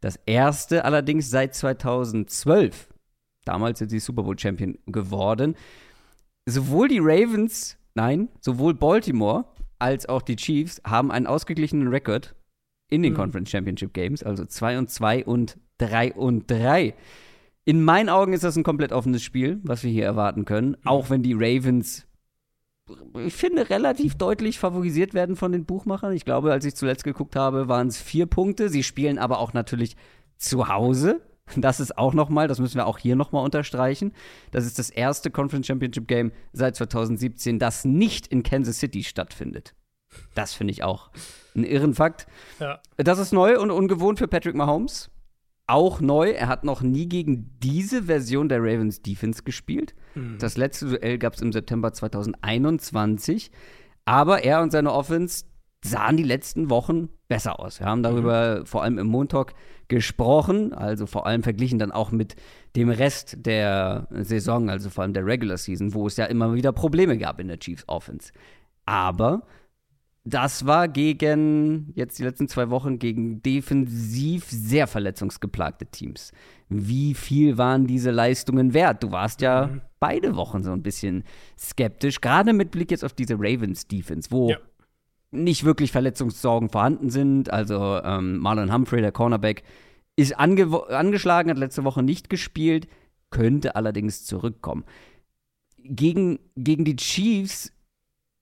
Das 0.00 0.18
erste 0.26 0.84
allerdings 0.84 1.30
seit 1.30 1.54
2012. 1.54 2.88
Damals 3.44 3.78
sind 3.78 3.90
sie 3.90 3.98
Super 3.98 4.22
Bowl 4.22 4.38
Champion 4.38 4.78
geworden. 4.86 5.56
Sowohl 6.46 6.88
die 6.88 7.00
Ravens, 7.00 7.76
nein, 7.94 8.28
sowohl 8.40 8.74
Baltimore 8.74 9.44
als 9.78 10.08
auch 10.08 10.22
die 10.22 10.36
Chiefs 10.36 10.80
haben 10.84 11.10
einen 11.10 11.26
ausgeglichenen 11.26 11.88
Rekord 11.88 12.34
in 12.88 13.02
den 13.02 13.12
mhm. 13.12 13.16
Conference 13.16 13.50
Championship 13.50 13.92
Games, 13.94 14.22
also 14.22 14.44
2 14.44 14.78
und 14.78 14.90
2 14.90 15.24
und 15.24 15.58
3 15.78 16.14
und 16.14 16.50
3. 16.50 16.94
In 17.64 17.84
meinen 17.84 18.08
Augen 18.08 18.32
ist 18.32 18.44
das 18.44 18.56
ein 18.56 18.64
komplett 18.64 18.92
offenes 18.92 19.22
Spiel, 19.22 19.60
was 19.62 19.84
wir 19.84 19.90
hier 19.90 20.04
erwarten 20.04 20.44
können. 20.44 20.70
Mhm. 20.70 20.76
Auch 20.86 21.10
wenn 21.10 21.22
die 21.22 21.34
Ravens, 21.34 22.06
ich 23.24 23.34
finde, 23.34 23.70
relativ 23.70 24.16
deutlich 24.16 24.58
favorisiert 24.58 25.14
werden 25.14 25.36
von 25.36 25.52
den 25.52 25.64
Buchmachern. 25.64 26.12
Ich 26.12 26.24
glaube, 26.24 26.50
als 26.52 26.64
ich 26.64 26.74
zuletzt 26.74 27.04
geguckt 27.04 27.36
habe, 27.36 27.68
waren 27.68 27.86
es 27.86 28.00
vier 28.00 28.26
Punkte. 28.26 28.68
Sie 28.68 28.82
spielen 28.82 29.18
aber 29.18 29.38
auch 29.38 29.52
natürlich 29.52 29.96
zu 30.36 30.68
Hause. 30.68 31.20
Das 31.56 31.80
ist 31.80 31.98
auch 31.98 32.14
nochmal, 32.14 32.48
das 32.48 32.60
müssen 32.60 32.76
wir 32.76 32.86
auch 32.86 32.98
hier 32.98 33.16
nochmal 33.16 33.44
unterstreichen. 33.44 34.12
Das 34.50 34.64
ist 34.64 34.78
das 34.78 34.90
erste 34.90 35.30
Conference 35.30 35.66
Championship 35.66 36.08
Game 36.08 36.32
seit 36.52 36.76
2017, 36.76 37.58
das 37.58 37.84
nicht 37.84 38.26
in 38.28 38.42
Kansas 38.42 38.78
City 38.78 39.04
stattfindet. 39.04 39.74
Das 40.34 40.54
finde 40.54 40.72
ich 40.72 40.82
auch 40.82 41.10
einen 41.54 41.64
irren 41.64 41.94
Fakt. 41.94 42.26
Ja. 42.58 42.80
Das 42.96 43.18
ist 43.18 43.32
neu 43.32 43.58
und 43.60 43.70
ungewohnt 43.70 44.18
für 44.18 44.28
Patrick 44.28 44.54
Mahomes 44.54 45.11
auch 45.72 46.00
neu. 46.00 46.30
Er 46.30 46.48
hat 46.48 46.64
noch 46.64 46.82
nie 46.82 47.08
gegen 47.08 47.50
diese 47.62 48.04
Version 48.04 48.48
der 48.48 48.60
Ravens 48.60 49.00
Defense 49.00 49.42
gespielt. 49.42 49.94
Mhm. 50.14 50.36
Das 50.38 50.58
letzte 50.58 50.86
Duell 50.86 51.18
gab 51.18 51.34
es 51.34 51.40
im 51.40 51.50
September 51.50 51.92
2021. 51.92 53.50
Aber 54.04 54.44
er 54.44 54.60
und 54.60 54.70
seine 54.70 54.92
Offense 54.92 55.46
sahen 55.82 56.16
die 56.16 56.22
letzten 56.22 56.68
Wochen 56.68 57.08
besser 57.26 57.58
aus. 57.58 57.80
Wir 57.80 57.86
haben 57.86 58.02
darüber 58.02 58.60
mhm. 58.60 58.66
vor 58.66 58.82
allem 58.82 58.98
im 58.98 59.06
Montag 59.06 59.54
gesprochen, 59.88 60.74
also 60.74 61.06
vor 61.06 61.26
allem 61.26 61.42
verglichen 61.42 61.78
dann 61.78 61.90
auch 61.90 62.12
mit 62.12 62.36
dem 62.76 62.90
Rest 62.90 63.38
der 63.46 64.06
Saison, 64.10 64.70
also 64.70 64.90
vor 64.90 65.02
allem 65.02 65.14
der 65.14 65.26
Regular 65.26 65.56
Season, 65.56 65.94
wo 65.94 66.06
es 66.06 66.16
ja 66.16 66.26
immer 66.26 66.54
wieder 66.54 66.72
Probleme 66.72 67.18
gab 67.18 67.40
in 67.40 67.48
der 67.48 67.58
Chiefs 67.58 67.84
Offense. 67.88 68.32
Aber 68.84 69.42
das 70.24 70.66
war 70.66 70.86
gegen, 70.86 71.92
jetzt 71.96 72.18
die 72.18 72.22
letzten 72.22 72.46
zwei 72.46 72.70
Wochen, 72.70 72.98
gegen 72.98 73.42
defensiv 73.42 74.44
sehr 74.48 74.86
verletzungsgeplagte 74.86 75.86
Teams. 75.86 76.32
Wie 76.68 77.14
viel 77.14 77.58
waren 77.58 77.86
diese 77.86 78.12
Leistungen 78.12 78.72
wert? 78.72 79.02
Du 79.02 79.10
warst 79.10 79.40
ja 79.40 79.66
mhm. 79.66 79.80
beide 79.98 80.36
Wochen 80.36 80.62
so 80.62 80.72
ein 80.72 80.82
bisschen 80.82 81.24
skeptisch, 81.58 82.20
gerade 82.20 82.52
mit 82.52 82.70
Blick 82.70 82.92
jetzt 82.92 83.04
auf 83.04 83.12
diese 83.12 83.34
Ravens-Defense, 83.34 84.30
wo 84.30 84.50
ja. 84.50 84.58
nicht 85.32 85.64
wirklich 85.64 85.90
Verletzungssorgen 85.90 86.68
vorhanden 86.68 87.10
sind. 87.10 87.52
Also 87.52 88.00
ähm, 88.04 88.38
Marlon 88.38 88.72
Humphrey, 88.72 89.00
der 89.00 89.12
Cornerback, 89.12 89.64
ist 90.14 90.38
ange 90.38 90.88
angeschlagen, 90.88 91.50
hat 91.50 91.58
letzte 91.58 91.82
Woche 91.82 92.02
nicht 92.02 92.30
gespielt, 92.30 92.86
könnte 93.30 93.74
allerdings 93.74 94.24
zurückkommen. 94.24 94.84
Gegen, 95.78 96.38
gegen 96.54 96.84
die 96.84 96.94
Chiefs 96.94 97.72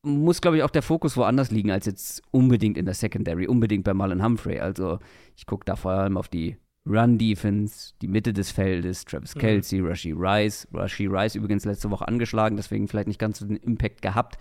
muss, 0.03 0.41
glaube 0.41 0.57
ich, 0.57 0.63
auch 0.63 0.71
der 0.71 0.83
Fokus 0.83 1.17
woanders 1.17 1.51
liegen 1.51 1.71
als 1.71 1.87
jetzt 1.87 2.23
unbedingt 2.31 2.79
in 2.79 2.87
der 2.87 2.95
Secondary, 2.95 3.47
unbedingt 3.47 3.85
bei 3.85 3.95
Marlon 3.95 4.25
Humphrey. 4.25 4.61
Also 4.61 4.99
ich 5.37 5.47
gucke 5.47 5.65
da 5.65 5.77
vor 5.77 5.93
allem 5.93 6.17
auf 6.17 6.29
die 6.29 6.57
Run-Defense, 6.87 7.93
die 8.01 8.09
Mitte 8.09 8.33
des 8.33 8.51
Feldes, 8.51 9.05
Travis 9.05 9.35
mhm. 9.35 9.41
Kelsey, 9.41 9.81
Rashi 9.81 10.13
Rice. 10.17 10.67
Rashi 10.73 11.07
Rice 11.07 11.35
übrigens 11.35 11.65
letzte 11.65 11.91
Woche 11.91 12.09
angeschlagen, 12.09 12.57
deswegen 12.57 12.89
vielleicht 12.89 13.09
nicht 13.09 13.21
ganz 13.21 13.39
so 13.39 13.47
den 13.47 13.57
Impact 13.57 14.01
gehabt. 14.03 14.39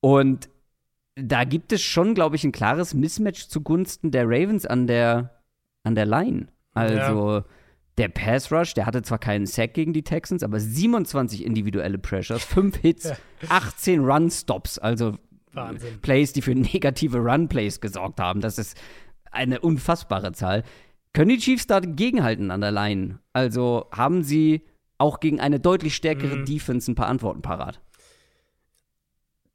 Und 0.00 0.48
da 1.16 1.44
gibt 1.44 1.72
es 1.72 1.82
schon, 1.82 2.14
glaube 2.14 2.36
ich, 2.36 2.44
ein 2.44 2.52
klares 2.52 2.94
Mismatch 2.94 3.48
zugunsten 3.48 4.10
der 4.10 4.24
Ravens 4.26 4.66
an 4.66 4.86
der, 4.86 5.42
an 5.82 5.94
der 5.94 6.06
Line. 6.06 6.48
Also 6.74 7.38
ja. 7.38 7.44
Der 7.98 8.08
Pass 8.08 8.52
Rush, 8.52 8.74
der 8.74 8.84
hatte 8.84 9.02
zwar 9.02 9.18
keinen 9.18 9.46
Sack 9.46 9.72
gegen 9.72 9.94
die 9.94 10.02
Texans, 10.02 10.42
aber 10.42 10.60
27 10.60 11.44
individuelle 11.44 11.98
Pressures, 11.98 12.44
5 12.44 12.76
Hits, 12.76 13.12
18 13.48 14.04
Run 14.04 14.30
Stops, 14.30 14.78
also 14.78 15.16
Wahnsinn. 15.52 16.00
Plays, 16.02 16.32
die 16.34 16.42
für 16.42 16.54
negative 16.54 17.18
Run 17.18 17.48
Plays 17.48 17.80
gesorgt 17.80 18.20
haben. 18.20 18.40
Das 18.40 18.58
ist 18.58 18.76
eine 19.30 19.60
unfassbare 19.60 20.32
Zahl. 20.32 20.62
Können 21.14 21.30
die 21.30 21.38
Chiefs 21.38 21.66
da 21.66 21.80
gegenhalten 21.80 22.50
an 22.50 22.60
der 22.60 22.72
Line? 22.72 23.20
Also 23.32 23.86
haben 23.90 24.22
sie 24.22 24.62
auch 24.98 25.20
gegen 25.20 25.40
eine 25.40 25.60
deutlich 25.60 25.96
stärkere 25.96 26.36
mhm. 26.36 26.44
Defense 26.44 26.90
ein 26.90 26.94
paar 26.94 27.08
Antworten 27.08 27.40
parat? 27.40 27.80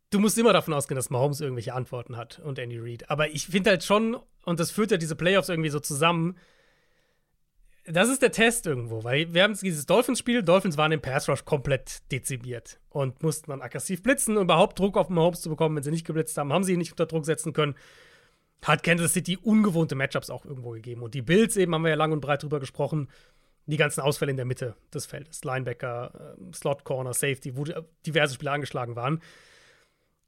Du 0.09 0.19
musst 0.19 0.37
immer 0.37 0.53
davon 0.53 0.73
ausgehen, 0.73 0.95
dass 0.95 1.09
Mahomes 1.09 1.39
irgendwelche 1.39 1.73
Antworten 1.73 2.17
hat 2.17 2.39
und 2.39 2.59
Andy 2.59 2.79
Reid. 2.79 3.09
Aber 3.09 3.29
ich 3.29 3.45
finde 3.45 3.69
halt 3.69 3.83
schon, 3.83 4.17
und 4.43 4.59
das 4.59 4.71
führt 4.71 4.91
ja 4.91 4.97
diese 4.97 5.15
Playoffs 5.15 5.49
irgendwie 5.49 5.69
so 5.69 5.79
zusammen, 5.79 6.35
das 7.85 8.09
ist 8.09 8.21
der 8.21 8.31
Test 8.31 8.67
irgendwo, 8.67 9.03
weil 9.03 9.33
wir 9.33 9.43
haben 9.43 9.57
dieses 9.59 9.85
Dolphins-Spiel, 9.85 10.43
Dolphins 10.43 10.77
waren 10.77 10.91
im 10.91 11.01
Pass 11.01 11.27
Rush 11.27 11.45
komplett 11.45 11.99
dezimiert 12.11 12.79
und 12.89 13.23
mussten 13.23 13.51
dann 13.51 13.61
aggressiv 13.61 14.03
blitzen 14.03 14.37
um 14.37 14.43
überhaupt 14.43 14.77
Druck 14.77 14.97
auf 14.97 15.09
Mahomes 15.09 15.41
zu 15.41 15.49
bekommen. 15.49 15.75
Wenn 15.75 15.83
sie 15.83 15.91
nicht 15.91 16.05
geblitzt 16.05 16.37
haben, 16.37 16.53
haben 16.53 16.63
sie 16.63 16.73
ihn 16.73 16.79
nicht 16.79 16.91
unter 16.91 17.07
Druck 17.07 17.25
setzen 17.25 17.53
können. 17.53 17.75
Hat 18.63 18.83
Kansas 18.83 19.13
City 19.13 19.37
ungewohnte 19.41 19.95
Matchups 19.95 20.29
auch 20.29 20.45
irgendwo 20.45 20.71
gegeben. 20.71 21.01
Und 21.01 21.15
die 21.15 21.23
Bills 21.23 21.57
eben, 21.57 21.73
haben 21.73 21.83
wir 21.83 21.89
ja 21.89 21.95
lang 21.95 22.11
und 22.11 22.21
breit 22.21 22.43
drüber 22.43 22.59
gesprochen, 22.59 23.09
die 23.65 23.77
ganzen 23.77 24.01
Ausfälle 24.01 24.31
in 24.31 24.37
der 24.37 24.45
Mitte 24.45 24.75
des 24.93 25.07
Feldes. 25.07 25.43
Linebacker, 25.43 26.35
ähm, 26.37 26.53
Slot 26.53 26.83
Corner, 26.83 27.13
Safety, 27.13 27.57
wo 27.57 27.65
diverse 28.05 28.35
Spieler 28.35 28.51
angeschlagen 28.51 28.95
waren. 28.95 29.21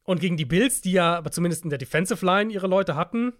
Und 0.04 0.20
gegen 0.20 0.38
die 0.38 0.46
Bills, 0.46 0.82
die 0.82 0.94
ja 0.94 1.16
aber 1.16 1.32
zumindest 1.32 1.64
in 1.64 1.70
der 1.70 1.80
Defensive 1.80 2.26
Line 2.26 2.52
ihre 2.52 2.68
Leute 2.68 2.96
hatten, 2.96 3.34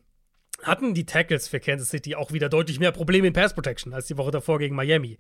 hatten 0.64 0.94
die 0.94 1.06
Tackles 1.06 1.48
für 1.48 1.60
Kansas 1.60 1.90
City 1.90 2.16
auch 2.16 2.32
wieder 2.32 2.50
deutlich 2.50 2.80
mehr 2.80 2.92
Probleme 2.92 3.28
in 3.28 3.34
Pass 3.34 3.54
Protection 3.54 3.94
als 3.94 4.08
die 4.08 4.18
Woche 4.18 4.32
davor 4.32 4.60
gegen 4.60 4.76
Miami. 4.76 5.18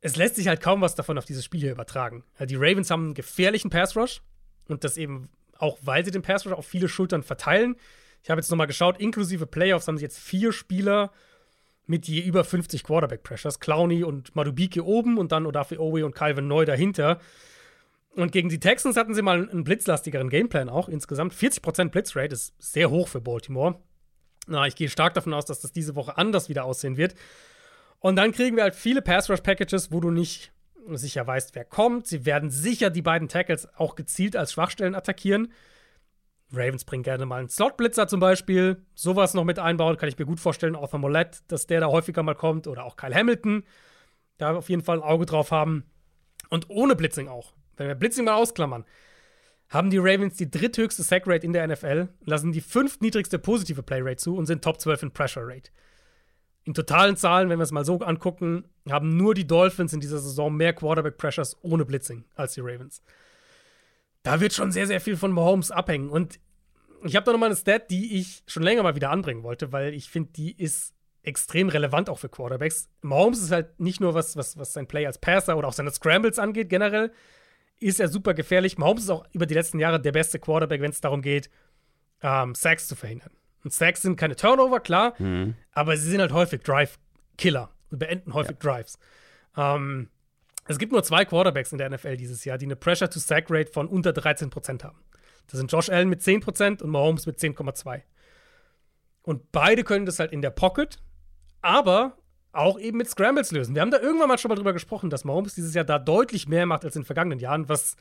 Es 0.00 0.16
lässt 0.16 0.36
sich 0.36 0.48
halt 0.48 0.60
kaum 0.60 0.80
was 0.80 0.94
davon 0.94 1.18
auf 1.18 1.24
dieses 1.24 1.44
Spiel 1.44 1.60
hier 1.60 1.72
übertragen. 1.72 2.24
Die 2.40 2.56
Ravens 2.56 2.90
haben 2.90 3.04
einen 3.04 3.14
gefährlichen 3.14 3.70
Pass 3.70 3.96
Rush 3.96 4.20
und 4.68 4.84
das 4.84 4.96
eben 4.96 5.28
auch, 5.58 5.78
weil 5.82 6.04
sie 6.04 6.10
den 6.10 6.22
Pass 6.22 6.44
Rush 6.44 6.52
auf 6.52 6.66
viele 6.66 6.88
Schultern 6.88 7.22
verteilen. 7.22 7.76
Ich 8.22 8.30
habe 8.30 8.40
jetzt 8.40 8.50
nochmal 8.50 8.66
geschaut, 8.66 9.00
inklusive 9.00 9.46
Playoffs 9.46 9.88
haben 9.88 9.98
sie 9.98 10.04
jetzt 10.04 10.18
vier 10.18 10.52
Spieler 10.52 11.12
mit 11.86 12.06
je 12.08 12.20
über 12.20 12.44
50 12.44 12.84
Quarterback 12.84 13.22
Pressures. 13.22 13.60
Clowney 13.60 14.04
und 14.04 14.34
Madubike 14.34 14.84
oben 14.84 15.18
und 15.18 15.32
dann 15.32 15.46
Odafe 15.46 15.80
Owe 15.80 16.04
und 16.04 16.14
Calvin 16.14 16.46
Neu 16.46 16.64
dahinter. 16.64 17.20
Und 18.14 18.30
gegen 18.32 18.48
die 18.48 18.60
Texans 18.60 18.96
hatten 18.96 19.14
sie 19.14 19.22
mal 19.22 19.48
einen 19.48 19.64
blitzlastigeren 19.64 20.28
Gameplan 20.28 20.68
auch. 20.68 20.88
Insgesamt 20.88 21.32
40% 21.34 21.88
Blitzrate 21.88 22.34
ist 22.34 22.54
sehr 22.58 22.90
hoch 22.90 23.08
für 23.08 23.20
Baltimore. 23.20 23.80
Na, 24.46 24.66
ich 24.66 24.76
gehe 24.76 24.88
stark 24.88 25.14
davon 25.14 25.32
aus, 25.32 25.46
dass 25.46 25.60
das 25.60 25.72
diese 25.72 25.94
Woche 25.94 26.18
anders 26.18 26.48
wieder 26.48 26.64
aussehen 26.64 26.96
wird. 26.96 27.14
Und 28.00 28.16
dann 28.16 28.32
kriegen 28.32 28.56
wir 28.56 28.64
halt 28.64 28.74
viele 28.74 29.00
Pass-Rush-Packages, 29.00 29.92
wo 29.92 30.00
du 30.00 30.10
nicht 30.10 30.52
sicher 30.88 31.26
weißt, 31.26 31.54
wer 31.54 31.64
kommt. 31.64 32.06
Sie 32.06 32.26
werden 32.26 32.50
sicher 32.50 32.90
die 32.90 33.02
beiden 33.02 33.28
Tackles 33.28 33.68
auch 33.76 33.94
gezielt 33.94 34.36
als 34.36 34.52
Schwachstellen 34.52 34.94
attackieren. 34.94 35.52
Ravens 36.52 36.84
bringen 36.84 37.04
gerne 37.04 37.24
mal 37.24 37.38
einen 37.38 37.48
Slot-Blitzer 37.48 38.08
zum 38.08 38.20
Beispiel. 38.20 38.84
Sowas 38.94 39.32
noch 39.32 39.44
mit 39.44 39.58
einbauen, 39.58 39.96
kann 39.96 40.08
ich 40.08 40.18
mir 40.18 40.26
gut 40.26 40.40
vorstellen. 40.40 40.76
Arthur 40.76 40.98
Mollett, 40.98 41.42
dass 41.48 41.66
der 41.66 41.80
da 41.80 41.86
häufiger 41.86 42.22
mal 42.22 42.34
kommt. 42.34 42.66
Oder 42.66 42.84
auch 42.84 42.96
Kyle 42.96 43.14
Hamilton. 43.14 43.64
Da 44.36 44.54
auf 44.54 44.68
jeden 44.68 44.82
Fall 44.82 44.98
ein 44.98 45.02
Auge 45.02 45.24
drauf 45.24 45.50
haben. 45.50 45.84
Und 46.50 46.68
ohne 46.68 46.94
Blitzing 46.96 47.28
auch 47.28 47.54
Blitzing 47.94 48.24
mal 48.24 48.34
ausklammern, 48.34 48.84
haben 49.68 49.90
die 49.90 49.98
Ravens 49.98 50.36
die 50.36 50.50
dritthöchste 50.50 51.02
Sack-Rate 51.02 51.46
in 51.46 51.52
der 51.52 51.66
NFL, 51.66 52.08
lassen 52.24 52.52
die 52.52 52.60
fünftniedrigste 52.60 53.38
positive 53.38 53.82
Play-Rate 53.82 54.16
zu 54.16 54.36
und 54.36 54.46
sind 54.46 54.62
Top 54.62 54.80
12 54.80 55.04
in 55.04 55.10
Pressure-Rate. 55.12 55.70
In 56.64 56.74
totalen 56.74 57.16
Zahlen, 57.16 57.48
wenn 57.48 57.58
wir 57.58 57.64
es 57.64 57.72
mal 57.72 57.84
so 57.84 57.98
angucken, 58.00 58.64
haben 58.88 59.16
nur 59.16 59.34
die 59.34 59.46
Dolphins 59.46 59.92
in 59.92 60.00
dieser 60.00 60.18
Saison 60.18 60.54
mehr 60.54 60.72
Quarterback-Pressures 60.74 61.56
ohne 61.62 61.84
Blitzing 61.84 62.24
als 62.34 62.54
die 62.54 62.60
Ravens. 62.60 63.02
Da 64.22 64.40
wird 64.40 64.52
schon 64.52 64.70
sehr, 64.70 64.86
sehr 64.86 65.00
viel 65.00 65.16
von 65.16 65.32
Mahomes 65.32 65.70
abhängen. 65.70 66.10
Und 66.10 66.38
ich 67.04 67.16
habe 67.16 67.24
da 67.24 67.32
nochmal 67.32 67.48
eine 67.48 67.56
Stat, 67.56 67.90
die 67.90 68.18
ich 68.18 68.44
schon 68.46 68.62
länger 68.62 68.82
mal 68.84 68.94
wieder 68.94 69.10
anbringen 69.10 69.42
wollte, 69.42 69.72
weil 69.72 69.94
ich 69.94 70.08
finde, 70.08 70.32
die 70.32 70.52
ist 70.52 70.94
extrem 71.24 71.68
relevant 71.68 72.08
auch 72.08 72.18
für 72.18 72.28
Quarterbacks. 72.28 72.88
Mahomes 73.00 73.42
ist 73.42 73.50
halt 73.50 73.80
nicht 73.80 74.00
nur 74.00 74.14
was, 74.14 74.36
was, 74.36 74.56
was 74.58 74.72
sein 74.72 74.86
Play 74.86 75.06
als 75.06 75.18
Passer 75.18 75.56
oder 75.56 75.68
auch 75.68 75.72
seine 75.72 75.90
Scrambles 75.90 76.38
angeht, 76.38 76.68
generell, 76.68 77.12
ist 77.82 78.00
er 78.00 78.08
super 78.08 78.34
gefährlich. 78.34 78.78
Mahomes 78.78 79.04
ist 79.04 79.10
auch 79.10 79.24
über 79.32 79.46
die 79.46 79.54
letzten 79.54 79.78
Jahre 79.78 80.00
der 80.00 80.12
beste 80.12 80.38
Quarterback, 80.38 80.80
wenn 80.80 80.90
es 80.90 81.00
darum 81.00 81.22
geht, 81.22 81.50
ähm, 82.22 82.54
Sacks 82.54 82.88
zu 82.88 82.96
verhindern. 82.96 83.30
Und 83.64 83.72
Sacks 83.72 84.02
sind 84.02 84.16
keine 84.16 84.36
Turnover, 84.36 84.80
klar, 84.80 85.14
mhm. 85.18 85.54
aber 85.72 85.96
sie 85.96 86.10
sind 86.10 86.20
halt 86.20 86.32
häufig 86.32 86.62
Drive-Killer 86.62 87.70
und 87.90 87.98
beenden 87.98 88.34
häufig 88.34 88.56
ja. 88.62 88.72
Drives. 88.72 88.98
Ähm, 89.56 90.08
es 90.66 90.78
gibt 90.78 90.92
nur 90.92 91.02
zwei 91.02 91.24
Quarterbacks 91.24 91.72
in 91.72 91.78
der 91.78 91.90
NFL 91.90 92.16
dieses 92.16 92.44
Jahr, 92.44 92.58
die 92.58 92.66
eine 92.66 92.76
Pressure-to-Sack-Rate 92.76 93.72
von 93.72 93.88
unter 93.88 94.10
13% 94.10 94.82
haben. 94.84 94.98
Das 95.48 95.58
sind 95.58 95.70
Josh 95.70 95.88
Allen 95.88 96.08
mit 96.08 96.20
10% 96.20 96.82
und 96.82 96.90
Mahomes 96.90 97.26
mit 97.26 97.38
10,2%. 97.38 98.02
Und 99.22 99.52
beide 99.52 99.84
können 99.84 100.06
das 100.06 100.18
halt 100.18 100.32
in 100.32 100.42
der 100.42 100.50
Pocket, 100.50 101.00
aber 101.60 102.16
auch 102.52 102.78
eben 102.78 102.98
mit 102.98 103.08
Scrambles 103.08 103.50
lösen. 103.50 103.74
Wir 103.74 103.82
haben 103.82 103.90
da 103.90 103.98
irgendwann 103.98 104.28
mal 104.28 104.38
schon 104.38 104.50
mal 104.50 104.54
drüber 104.54 104.72
gesprochen, 104.72 105.10
dass 105.10 105.24
Mahomes 105.24 105.54
dieses 105.54 105.74
Jahr 105.74 105.84
da 105.84 105.98
deutlich 105.98 106.48
mehr 106.48 106.66
macht 106.66 106.84
als 106.84 106.96
in 106.96 107.02
den 107.02 107.06
vergangenen 107.06 107.38
Jahren, 107.38 107.68
was 107.68 107.96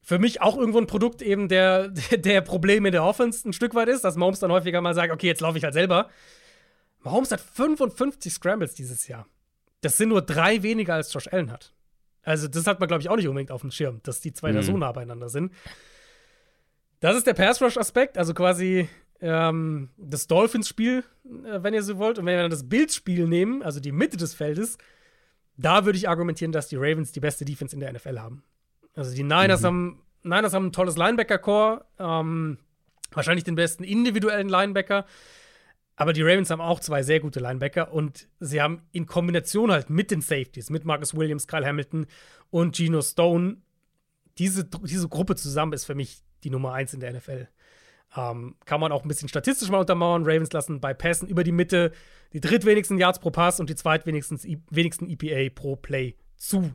für 0.00 0.18
mich 0.18 0.42
auch 0.42 0.56
irgendwo 0.56 0.78
ein 0.78 0.86
Produkt 0.86 1.22
eben 1.22 1.48
der, 1.48 1.88
der 2.12 2.40
Probleme 2.40 2.88
in 2.88 2.92
der 2.92 3.04
Offense 3.04 3.48
ein 3.48 3.52
Stück 3.52 3.74
weit 3.74 3.88
ist, 3.88 4.04
dass 4.04 4.16
Mahomes 4.16 4.38
dann 4.38 4.52
häufiger 4.52 4.80
mal 4.80 4.94
sagt, 4.94 5.12
okay, 5.12 5.26
jetzt 5.26 5.40
laufe 5.40 5.58
ich 5.58 5.64
halt 5.64 5.74
selber. 5.74 6.08
Mahomes 7.00 7.32
hat 7.32 7.40
55 7.40 8.32
Scrambles 8.32 8.74
dieses 8.74 9.08
Jahr. 9.08 9.26
Das 9.80 9.96
sind 9.96 10.10
nur 10.10 10.22
drei 10.22 10.62
weniger 10.62 10.94
als 10.94 11.12
Josh 11.12 11.28
Allen 11.28 11.50
hat. 11.50 11.74
Also, 12.22 12.48
das 12.48 12.66
hat 12.66 12.80
man, 12.80 12.88
glaube 12.88 13.02
ich, 13.02 13.10
auch 13.10 13.16
nicht 13.16 13.28
unbedingt 13.28 13.50
auf 13.50 13.60
dem 13.60 13.70
Schirm, 13.70 14.00
dass 14.02 14.20
die 14.20 14.32
zwei 14.32 14.50
mhm. 14.50 14.56
da 14.56 14.62
so 14.62 14.76
nah 14.76 14.92
beieinander 14.92 15.28
sind. 15.28 15.52
Das 17.00 17.16
ist 17.16 17.26
der 17.26 17.34
Pass-Rush-Aspekt, 17.34 18.16
also 18.16 18.32
quasi 18.32 18.88
ähm, 19.20 19.90
das 19.96 20.26
Dolphins-Spiel, 20.26 21.04
äh, 21.24 21.62
wenn 21.62 21.74
ihr 21.74 21.82
so 21.82 21.98
wollt. 21.98 22.18
Und 22.18 22.26
wenn 22.26 22.34
wir 22.34 22.42
dann 22.42 22.50
das 22.50 22.68
Bills-Spiel 22.68 23.26
nehmen, 23.26 23.62
also 23.62 23.80
die 23.80 23.92
Mitte 23.92 24.16
des 24.16 24.34
Feldes, 24.34 24.78
da 25.56 25.84
würde 25.84 25.98
ich 25.98 26.08
argumentieren, 26.08 26.52
dass 26.52 26.68
die 26.68 26.76
Ravens 26.76 27.12
die 27.12 27.20
beste 27.20 27.44
Defense 27.44 27.74
in 27.74 27.80
der 27.80 27.92
NFL 27.92 28.18
haben. 28.18 28.42
Also 28.94 29.14
die 29.14 29.22
Niners 29.22 29.62
mhm. 29.62 29.66
haben 29.66 30.04
Niners 30.24 30.54
haben 30.54 30.66
ein 30.66 30.72
tolles 30.72 30.96
Linebacker-Core, 30.96 31.84
ähm, 31.98 32.58
wahrscheinlich 33.12 33.44
den 33.44 33.54
besten 33.54 33.84
individuellen 33.84 34.48
Linebacker. 34.48 35.04
Aber 35.96 36.12
die 36.12 36.22
Ravens 36.22 36.50
haben 36.50 36.60
auch 36.60 36.80
zwei 36.80 37.02
sehr 37.02 37.20
gute 37.20 37.38
Linebacker 37.38 37.92
und 37.92 38.26
sie 38.40 38.60
haben 38.60 38.82
in 38.90 39.06
Kombination 39.06 39.70
halt 39.70 39.90
mit 39.90 40.10
den 40.10 40.22
Safeties, 40.22 40.70
mit 40.70 40.84
Marcus 40.84 41.14
Williams, 41.14 41.46
Kyle 41.46 41.64
Hamilton 41.64 42.06
und 42.50 42.74
Geno 42.74 43.00
Stone, 43.00 43.58
diese, 44.38 44.64
diese 44.64 45.08
Gruppe 45.08 45.36
zusammen 45.36 45.72
ist 45.72 45.84
für 45.84 45.94
mich 45.94 46.22
die 46.42 46.50
Nummer 46.50 46.72
eins 46.72 46.92
in 46.94 47.00
der 47.00 47.12
NFL. 47.12 47.46
Ähm, 48.16 48.54
kann 48.64 48.80
man 48.80 48.92
auch 48.92 49.02
ein 49.02 49.08
bisschen 49.08 49.28
statistisch 49.28 49.68
mal 49.70 49.78
untermauern. 49.78 50.24
Ravens 50.24 50.52
lassen 50.52 50.80
bei 50.80 50.94
Pässen 50.94 51.28
über 51.28 51.42
die 51.42 51.52
Mitte 51.52 51.92
die 52.32 52.40
drittwenigsten 52.40 52.98
Yards 52.98 53.18
pro 53.18 53.30
Pass 53.30 53.60
und 53.60 53.70
die 53.70 53.74
zweitwenigsten 53.74 54.38
wenigsten 54.70 55.08
EPA 55.08 55.52
pro 55.54 55.76
Play 55.76 56.16
zu. 56.36 56.72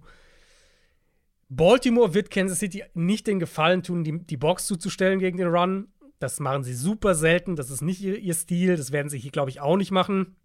Baltimore 1.49 2.13
wird 2.13 2.29
Kansas 2.29 2.59
City 2.59 2.83
nicht 2.93 3.25
den 3.25 3.39
Gefallen 3.39 3.83
tun, 3.83 4.03
die, 4.03 4.19
die 4.19 4.37
Box 4.37 4.67
zuzustellen 4.67 5.19
gegen 5.19 5.37
den 5.37 5.47
Run. 5.47 5.87
Das 6.19 6.39
machen 6.39 6.63
sie 6.63 6.73
super 6.73 7.15
selten. 7.15 7.55
Das 7.55 7.69
ist 7.69 7.81
nicht 7.81 8.01
ihr, 8.01 8.17
ihr 8.17 8.33
Stil. 8.33 8.75
Das 8.75 8.91
werden 8.91 9.09
sie 9.09 9.17
hier, 9.17 9.31
glaube 9.31 9.49
ich, 9.49 9.59
auch 9.59 9.77
nicht 9.77 9.91
machen. 9.91 10.35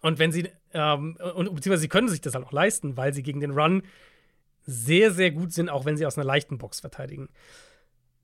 Und 0.00 0.18
wenn 0.18 0.32
sie, 0.32 0.50
ähm, 0.74 1.16
und, 1.34 1.54
beziehungsweise 1.54 1.82
sie 1.82 1.88
können 1.88 2.08
sich 2.08 2.20
das 2.20 2.34
halt 2.34 2.44
auch 2.44 2.52
leisten, 2.52 2.96
weil 2.96 3.14
sie 3.14 3.22
gegen 3.22 3.40
den 3.40 3.52
Run 3.52 3.82
sehr, 4.66 5.10
sehr 5.10 5.30
gut 5.30 5.52
sind, 5.52 5.68
auch 5.68 5.84
wenn 5.84 5.96
sie 5.96 6.06
aus 6.06 6.18
einer 6.18 6.24
leichten 6.24 6.58
Box 6.58 6.80
verteidigen. 6.80 7.28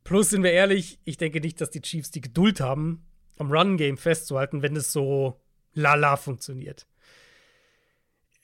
Plus 0.09 0.31
sind 0.31 0.43
wir 0.43 0.53
ehrlich, 0.53 0.99
ich 1.05 1.19
denke 1.19 1.39
nicht, 1.39 1.61
dass 1.61 1.69
die 1.69 1.83
Chiefs 1.83 2.11
die 2.11 2.23
Geduld 2.23 2.61
haben, 2.61 3.05
am 3.37 3.53
Run-Game 3.53 3.99
festzuhalten, 3.99 4.63
wenn 4.63 4.75
es 4.75 4.91
so 4.91 5.39
lala 5.75 6.17
funktioniert. 6.17 6.87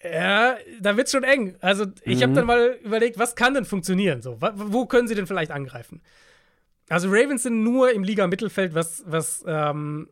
Ja, 0.03 0.59
da 0.83 0.99
wird's 0.99 1.11
schon 1.11 1.25
eng. 1.25 1.57
Also, 1.63 1.87
ich 2.03 2.19
mhm. 2.19 2.23
habe 2.23 2.33
dann 2.35 2.47
mal 2.47 2.79
überlegt, 2.85 3.19
was 3.19 3.35
kann 3.35 3.55
denn 3.55 3.65
funktionieren? 3.65 4.21
So, 4.21 4.37
wo 4.43 4.85
können 4.85 5.09
sie 5.09 5.15
denn 5.15 5.27
vielleicht 5.27 5.53
angreifen? 5.53 6.03
Also, 6.91 7.09
Ravens 7.09 7.45
sind 7.45 7.63
nur 7.63 7.93
im 7.93 8.05
Liga-Mittelfeld, 8.05 8.75
was, 8.75 9.03
was 9.07 9.43
ähm, 9.47 10.11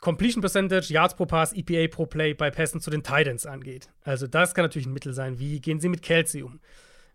Completion 0.00 0.40
Percentage, 0.40 0.90
Yards 0.90 1.14
pro 1.14 1.26
Pass, 1.26 1.52
EPA 1.52 1.94
pro 1.94 2.06
Play 2.06 2.32
bei 2.32 2.50
Pässen 2.50 2.80
zu 2.80 2.88
den 2.88 3.02
Titans 3.02 3.44
angeht. 3.44 3.90
Also, 4.00 4.26
das 4.26 4.54
kann 4.54 4.64
natürlich 4.64 4.86
ein 4.86 4.94
Mittel 4.94 5.12
sein. 5.12 5.38
Wie 5.38 5.60
gehen 5.60 5.78
sie 5.78 5.90
mit 5.90 6.00
Kelsey 6.00 6.42
um? 6.42 6.58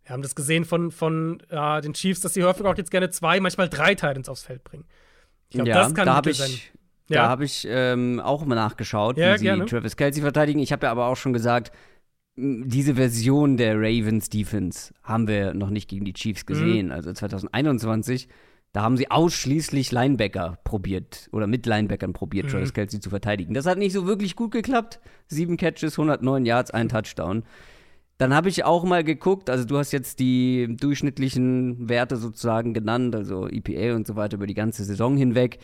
Wir 0.04 0.14
haben 0.14 0.22
das 0.22 0.36
gesehen 0.36 0.66
von, 0.66 0.92
von 0.92 1.42
äh, 1.50 1.82
den 1.82 1.94
Chiefs, 1.94 2.22
dass 2.22 2.34
sie 2.34 2.44
häufig 2.44 2.66
auch 2.66 2.78
jetzt 2.78 2.92
gerne 2.92 3.10
zwei, 3.12 3.40
manchmal 3.40 3.70
drei 3.70 3.96
Titans 3.96 4.30
aufs 4.30 4.44
Feld 4.44 4.64
bringen. 4.64 4.86
Ich 5.50 5.56
glaube, 5.56 5.70
ja, 5.70 5.84
das 5.84 5.94
kann 5.94 6.06
da 6.06 6.16
habe 6.16 6.32
ich, 6.32 6.38
sein. 6.38 6.52
Ja. 7.10 7.24
Da 7.24 7.30
habe 7.30 7.46
ich 7.46 7.68
ähm, 7.70 8.20
auch 8.20 8.46
mal 8.46 8.56
nachgeschaut, 8.56 9.18
ja, 9.18 9.34
wie 9.34 9.40
sie 9.40 9.46
gerne. 9.46 9.66
Travis 9.66 9.96
Kelsey 9.96 10.22
verteidigen. 10.22 10.60
Ich 10.60 10.72
habe 10.72 10.86
ja 10.86 10.92
aber 10.92 11.08
auch 11.08 11.18
schon 11.18 11.34
gesagt, 11.34 11.72
diese 12.36 12.96
Version 12.96 13.58
der 13.58 13.76
Ravens 13.76 14.30
Defense 14.30 14.94
haben 15.04 15.28
wir 15.28 15.54
noch 15.54 15.70
nicht 15.70 15.90
gegen 15.90 16.06
die 16.06 16.14
Chiefs 16.14 16.46
gesehen. 16.46 16.88
Mhm. 16.88 16.92
Also 16.94 17.12
2021, 17.12 18.30
da 18.72 18.82
haben 18.82 18.96
sie 18.96 19.12
ausschließlich 19.12 19.92
Linebacker 19.92 20.58
probiert 20.64 21.28
oder 21.34 21.46
mit 21.46 21.66
Linebackern 21.66 22.14
probiert, 22.14 22.46
mhm. 22.48 22.52
Travis 22.52 22.74
Kelsey 22.74 23.02
zu 23.02 23.10
verteidigen. 23.10 23.54
Das 23.54 23.66
hat 23.66 23.78
nicht 23.78 23.94
so 23.94 24.08
wirklich 24.08 24.36
gut 24.36 24.52
geklappt. 24.52 25.02
Sieben 25.28 25.58
Catches, 25.58 25.94
109 25.94 26.46
Yards, 26.46 26.72
ein 26.72 26.90
Touchdown. 26.90 27.44
Dann 28.22 28.36
habe 28.36 28.50
ich 28.50 28.66
auch 28.66 28.84
mal 28.84 29.04
geguckt, 29.04 29.50
also 29.50 29.66
du 29.66 29.80
hast 29.80 29.92
jetzt 29.94 30.20
die 30.20 30.78
durchschnittlichen 30.80 31.90
Werte 31.90 32.18
sozusagen 32.18 32.72
genannt, 32.72 33.16
also 33.16 33.48
EPA 33.48 33.96
und 33.96 34.06
so 34.06 34.16
weiter 34.16 34.36
über 34.36 34.46
die 34.46 34.54
ganze 34.54 34.84
Saison 34.84 35.18
hinweg. 35.18 35.58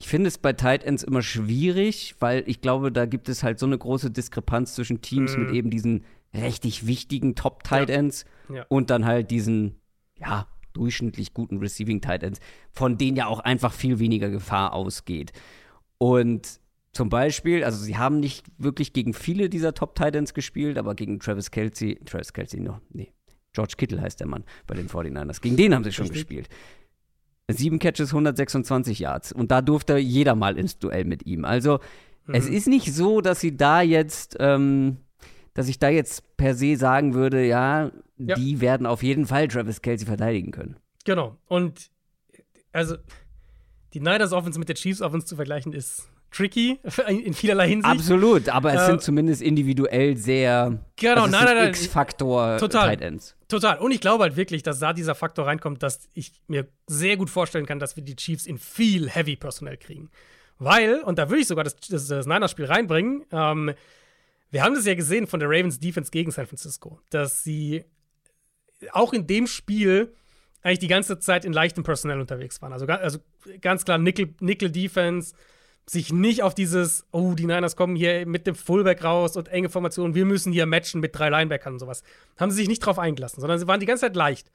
Ich 0.00 0.08
finde 0.08 0.26
es 0.26 0.36
bei 0.36 0.52
Tight 0.52 0.82
Ends 0.82 1.04
immer 1.04 1.22
schwierig, 1.22 2.16
weil 2.18 2.42
ich 2.46 2.60
glaube, 2.60 2.90
da 2.90 3.06
gibt 3.06 3.28
es 3.28 3.44
halt 3.44 3.60
so 3.60 3.66
eine 3.66 3.78
große 3.78 4.10
Diskrepanz 4.10 4.74
zwischen 4.74 5.00
Teams 5.00 5.36
mhm. 5.36 5.44
mit 5.44 5.54
eben 5.54 5.70
diesen 5.70 6.02
richtig 6.34 6.88
wichtigen 6.88 7.36
Top 7.36 7.62
Tight 7.62 7.88
Ends 7.88 8.24
ja. 8.48 8.56
Ja. 8.56 8.66
und 8.68 8.90
dann 8.90 9.04
halt 9.04 9.30
diesen, 9.30 9.76
ja, 10.18 10.48
durchschnittlich 10.72 11.34
guten 11.34 11.58
Receiving 11.58 12.00
Tight 12.00 12.24
Ends, 12.24 12.40
von 12.72 12.98
denen 12.98 13.16
ja 13.16 13.26
auch 13.28 13.38
einfach 13.38 13.72
viel 13.72 14.00
weniger 14.00 14.28
Gefahr 14.28 14.72
ausgeht. 14.72 15.32
Und 15.98 16.58
Zum 16.92 17.08
Beispiel, 17.08 17.64
also 17.64 17.82
sie 17.82 17.96
haben 17.96 18.20
nicht 18.20 18.44
wirklich 18.58 18.92
gegen 18.92 19.14
viele 19.14 19.48
dieser 19.48 19.72
Top 19.72 19.94
Titans 19.94 20.34
gespielt, 20.34 20.76
aber 20.76 20.94
gegen 20.94 21.20
Travis 21.20 21.50
Kelsey, 21.50 21.98
Travis 22.04 22.34
Kelsey 22.34 22.60
noch, 22.60 22.80
nee, 22.90 23.14
George 23.52 23.74
Kittle 23.76 24.00
heißt 24.00 24.20
der 24.20 24.26
Mann 24.26 24.44
bei 24.66 24.74
den 24.74 24.88
49ers. 24.88 25.40
Gegen 25.40 25.56
den 25.56 25.74
haben 25.74 25.84
sie 25.84 25.92
schon 25.92 26.06
Richtig. 26.06 26.28
gespielt. 26.28 26.48
Sieben 27.48 27.78
Catches, 27.78 28.10
126 28.10 28.98
Yards. 28.98 29.32
Und 29.32 29.50
da 29.50 29.62
durfte 29.62 29.96
jeder 29.98 30.34
mal 30.34 30.58
ins 30.58 30.78
Duell 30.78 31.04
mit 31.04 31.26
ihm. 31.26 31.44
Also, 31.44 31.80
mhm. 32.26 32.34
es 32.34 32.46
ist 32.46 32.68
nicht 32.68 32.94
so, 32.94 33.20
dass 33.20 33.40
sie 33.40 33.56
da 33.56 33.82
jetzt, 33.82 34.36
ähm, 34.40 34.98
dass 35.54 35.68
ich 35.68 35.78
da 35.78 35.88
jetzt 35.88 36.36
per 36.36 36.54
se 36.54 36.76
sagen 36.76 37.14
würde, 37.14 37.44
ja, 37.44 37.90
ja, 38.16 38.36
die 38.36 38.60
werden 38.60 38.86
auf 38.86 39.02
jeden 39.02 39.26
Fall 39.26 39.48
Travis 39.48 39.82
Kelsey 39.82 40.06
verteidigen 40.06 40.50
können. 40.50 40.76
Genau. 41.04 41.36
Und 41.46 41.90
also 42.72 42.96
die 43.92 44.00
Niners 44.00 44.32
Offense 44.32 44.58
mit 44.58 44.68
der 44.68 44.76
Chiefs 44.76 45.02
Offense 45.02 45.26
zu 45.26 45.36
vergleichen 45.36 45.72
ist 45.72 46.08
tricky 46.32 46.80
in 47.08 47.34
vielerlei 47.34 47.68
Hinsicht. 47.68 47.92
Absolut, 47.92 48.48
aber 48.48 48.74
es 48.74 48.82
äh, 48.82 48.86
sind 48.86 49.02
zumindest 49.02 49.42
individuell 49.42 50.16
sehr 50.16 50.78
genau, 50.96 51.22
also 51.22 51.36
nein, 51.36 51.44
nein, 51.44 51.56
nein, 51.56 51.68
X-Faktor 51.68 52.58
total, 52.58 52.88
Tight 52.88 53.00
Ends. 53.02 53.36
Total. 53.48 53.78
Und 53.78 53.92
ich 53.92 54.00
glaube 54.00 54.24
halt 54.24 54.36
wirklich, 54.36 54.62
dass 54.62 54.78
da 54.78 54.92
dieser 54.92 55.14
Faktor 55.14 55.46
reinkommt, 55.46 55.82
dass 55.82 56.08
ich 56.14 56.32
mir 56.48 56.66
sehr 56.86 57.16
gut 57.16 57.30
vorstellen 57.30 57.66
kann, 57.66 57.78
dass 57.78 57.96
wir 57.96 58.02
die 58.02 58.16
Chiefs 58.16 58.46
in 58.46 58.58
viel 58.58 59.08
Heavy 59.08 59.36
Personell 59.36 59.76
kriegen. 59.76 60.10
Weil, 60.58 61.00
und 61.00 61.18
da 61.18 61.28
würde 61.28 61.42
ich 61.42 61.48
sogar 61.48 61.64
das, 61.64 61.76
das, 61.76 62.08
das 62.08 62.26
Niners-Spiel 62.26 62.66
reinbringen, 62.66 63.24
ähm, 63.32 63.72
wir 64.50 64.62
haben 64.62 64.74
das 64.74 64.84
ja 64.84 64.94
gesehen 64.94 65.26
von 65.26 65.40
der 65.40 65.48
Ravens 65.48 65.80
Defense 65.80 66.10
gegen 66.10 66.30
San 66.30 66.46
Francisco, 66.46 67.00
dass 67.08 67.42
sie 67.42 67.84
auch 68.92 69.12
in 69.12 69.26
dem 69.26 69.46
Spiel 69.46 70.14
eigentlich 70.62 70.78
die 70.78 70.88
ganze 70.88 71.18
Zeit 71.18 71.44
in 71.44 71.52
leichtem 71.52 71.84
Personell 71.84 72.20
unterwegs 72.20 72.62
waren. 72.62 72.72
Also, 72.72 72.86
also 72.86 73.18
ganz 73.60 73.84
klar 73.84 73.98
Nickel, 73.98 74.34
Nickel 74.40 74.70
Defense, 74.70 75.34
sich 75.86 76.12
nicht 76.12 76.42
auf 76.42 76.54
dieses, 76.54 77.04
oh, 77.10 77.34
die 77.34 77.46
Niners 77.46 77.76
kommen 77.76 77.96
hier 77.96 78.26
mit 78.26 78.46
dem 78.46 78.54
Fullback 78.54 79.02
raus 79.02 79.36
und 79.36 79.48
enge 79.48 79.68
Formationen, 79.68 80.14
wir 80.14 80.24
müssen 80.24 80.52
hier 80.52 80.66
matchen 80.66 81.00
mit 81.00 81.16
drei 81.16 81.28
Linebackern 81.28 81.74
und 81.74 81.78
sowas. 81.80 82.02
Haben 82.38 82.50
sie 82.50 82.58
sich 82.58 82.68
nicht 82.68 82.80
drauf 82.80 82.98
eingelassen, 82.98 83.40
sondern 83.40 83.58
sie 83.58 83.66
waren 83.66 83.80
die 83.80 83.86
ganze 83.86 84.02
Zeit 84.02 84.16
leicht. 84.16 84.50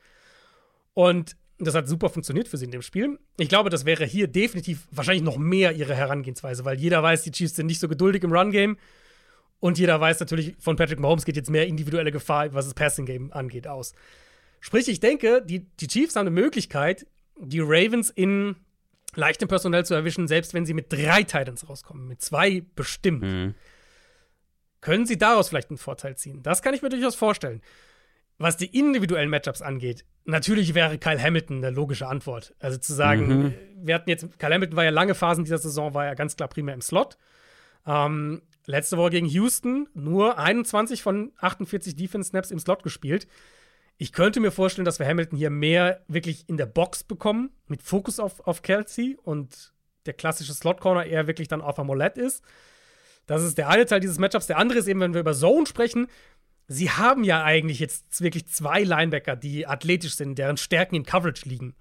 Und 0.94 1.36
das 1.60 1.76
hat 1.76 1.88
super 1.88 2.10
funktioniert 2.10 2.48
für 2.48 2.58
sie 2.58 2.66
in 2.66 2.72
dem 2.72 2.82
Spiel. 2.82 3.20
Ich 3.38 3.50
glaube, 3.50 3.70
das 3.70 3.86
wäre 3.86 4.06
hier 4.06 4.28
definitiv 4.28 4.88
wahrscheinlich 4.92 5.24
noch 5.24 5.38
mehr 5.38 5.74
ihre 5.74 5.96
Herangehensweise, 5.96 6.66
weil 6.66 6.80
jeder 6.80 7.02
weiß, 7.02 7.24
die 7.24 7.32
Chiefs 7.32 7.56
sind 7.56 7.68
nicht 7.68 7.80
so 7.80 7.88
geduldig 7.88 8.24
im 8.24 8.32
Run-Game. 8.32 8.78
Und 9.60 9.80
jeder 9.80 10.00
weiß 10.00 10.20
natürlich, 10.20 10.56
von 10.60 10.76
Patrick 10.76 11.00
Mahomes 11.00 11.26
geht 11.26 11.36
jetzt 11.36 11.50
mehr 11.50 11.66
individuelle 11.66 12.12
Gefahr, 12.12 12.54
was 12.54 12.66
das 12.66 12.76
Passing-Game 12.76 13.34
angeht, 13.34 13.68
aus. 13.68 13.94
Sprich, 14.60 14.88
ich 14.88 15.00
denke, 15.00 15.44
die, 15.44 15.66
die 15.80 15.88
Chiefs 15.88 16.16
haben 16.16 16.28
eine 16.28 16.32
Möglichkeit, 16.32 17.08
die 17.40 17.60
Ravens 17.60 18.12
in 18.12 18.56
leichtem 19.18 19.48
Personell 19.48 19.86
zu 19.86 19.94
erwischen, 19.94 20.28
selbst 20.28 20.54
wenn 20.54 20.66
sie 20.66 20.74
mit 20.74 20.92
drei 20.92 21.24
Titans 21.24 21.68
rauskommen, 21.68 22.08
mit 22.08 22.22
zwei 22.22 22.64
bestimmt. 22.76 23.24
Mhm. 23.24 23.56
Können 24.80 25.06
sie 25.06 25.18
daraus 25.18 25.50
vielleicht 25.50 25.70
einen 25.70 25.78
Vorteil 25.78 26.16
ziehen? 26.16 26.44
Das 26.44 26.62
kann 26.62 26.74
ich 26.74 26.82
mir 26.82 26.90
durchaus 26.90 27.16
vorstellen. 27.16 27.62
Was 28.38 28.56
die 28.56 28.78
individuellen 28.78 29.32
Matchups 29.32 29.64
angeht, 29.64 30.06
natürlich 30.26 30.76
wäre 30.76 31.00
Kyle 31.00 31.22
Hamilton 31.22 31.58
eine 31.58 31.72
logische 31.72 32.08
Antwort. 32.08 32.54
Also 32.60 32.78
zu 32.78 32.94
sagen, 32.94 33.28
mhm. 33.28 33.54
wir 33.76 33.96
hatten 33.96 34.10
jetzt, 34.10 34.38
Kyle 34.38 34.54
Hamilton 34.54 34.78
war 34.78 34.84
ja 34.84 34.92
lange 34.92 35.16
Phasen 35.16 35.44
dieser 35.44 35.58
Saison, 35.58 35.96
war 35.96 36.06
ja 36.06 36.14
ganz 36.14 36.36
klar 36.36 36.48
primär 36.48 36.76
im 36.76 36.82
Slot. 36.82 37.18
Ähm, 37.88 38.44
letzte 38.68 38.98
Woche 38.98 39.10
gegen 39.10 39.28
Houston 39.28 39.90
nur 39.96 40.38
21 40.38 41.02
von 41.02 41.32
48 41.40 41.96
Defense-Snaps 41.96 42.52
im 42.52 42.60
Slot 42.60 42.84
gespielt. 42.84 43.28
Ich 43.98 44.14
könnte 44.14 44.40
mir 44.40 44.52
vorstellen, 44.52 44.86
dass 44.86 45.00
wir 45.00 45.08
Hamilton 45.08 45.38
hier 45.38 45.50
mehr 45.50 46.04
wirklich 46.08 46.48
in 46.48 46.58
der 46.58 46.68
Box 46.68 47.04
bekommen, 47.04 47.50
mit 47.68 47.82
Fokus 47.82 48.20
auf, 48.20 48.46
auf 48.48 48.62
Kelsey 48.62 49.18
und 49.24 49.74
der 50.06 50.14
klassische 50.14 50.54
Slot-Corner 50.54 51.06
eher 51.06 51.28
wirklich 51.28 51.48
dann 51.48 51.62
auf 51.62 51.80
Amolette 51.80 52.22
ist. 52.22 52.44
Das 53.26 53.44
ist 53.44 53.58
der 53.58 53.70
eine 53.70 53.86
Teil 53.86 54.00
dieses 54.00 54.20
Matchups. 54.20 54.48
Der 54.48 54.58
andere 54.58 54.80
ist 54.80 54.88
eben, 54.88 55.00
wenn 55.00 55.14
wir 55.14 55.22
über 55.22 55.34
Zone 55.34 55.66
sprechen, 55.66 56.08
sie 56.68 56.92
haben 56.92 57.24
ja 57.24 57.44
eigentlich 57.44 57.80
jetzt 57.80 58.22
wirklich 58.22 58.48
zwei 58.48 58.84
Linebacker, 58.84 59.36
die 59.36 59.68
athletisch 59.68 60.16
sind, 60.16 60.38
deren 60.38 60.58
Stärken 60.58 60.96
in 60.96 61.04
Coverage 61.04 61.48
liegen. 61.48 61.76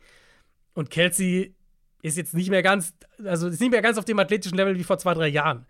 Und 0.74 0.90
Kelsey 0.90 1.54
ist 2.02 2.16
jetzt 2.16 2.34
nicht 2.34 2.50
mehr 2.50 2.62
ganz, 2.62 2.94
also 3.24 3.48
ist 3.48 3.60
nicht 3.60 3.70
mehr 3.70 3.82
ganz 3.82 3.98
auf 3.98 4.04
dem 4.04 4.18
athletischen 4.18 4.56
Level 4.56 4.76
wie 4.76 4.84
vor 4.84 4.98
zwei, 4.98 5.14
drei 5.14 5.28
Jahren. 5.28 5.66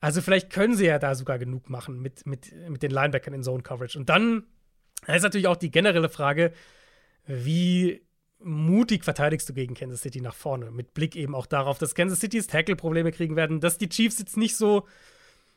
Also 0.00 0.20
vielleicht 0.20 0.50
können 0.50 0.74
sie 0.74 0.86
ja 0.86 0.98
da 0.98 1.14
sogar 1.14 1.38
genug 1.38 1.70
machen 1.70 2.00
mit, 2.00 2.26
mit, 2.26 2.52
mit 2.68 2.82
den 2.82 2.90
Linebackern 2.90 3.34
in 3.34 3.42
Zone 3.42 3.62
Coverage. 3.62 3.98
Und 3.98 4.08
dann 4.08 4.44
da 5.06 5.14
ist 5.14 5.22
natürlich 5.22 5.46
auch 5.46 5.56
die 5.56 5.70
generelle 5.70 6.08
Frage, 6.08 6.52
wie 7.26 8.02
mutig 8.38 9.04
verteidigst 9.04 9.48
du 9.48 9.54
gegen 9.54 9.74
Kansas 9.74 10.02
City 10.02 10.20
nach 10.20 10.34
vorne? 10.34 10.70
Mit 10.70 10.94
Blick 10.94 11.16
eben 11.16 11.34
auch 11.34 11.46
darauf, 11.46 11.78
dass 11.78 11.94
Kansas 11.94 12.20
Citys 12.20 12.46
Tackle-Probleme 12.46 13.12
kriegen 13.12 13.36
werden, 13.36 13.60
dass 13.60 13.78
die 13.78 13.88
Chiefs 13.88 14.18
jetzt 14.18 14.36
nicht 14.36 14.56
so, 14.56 14.86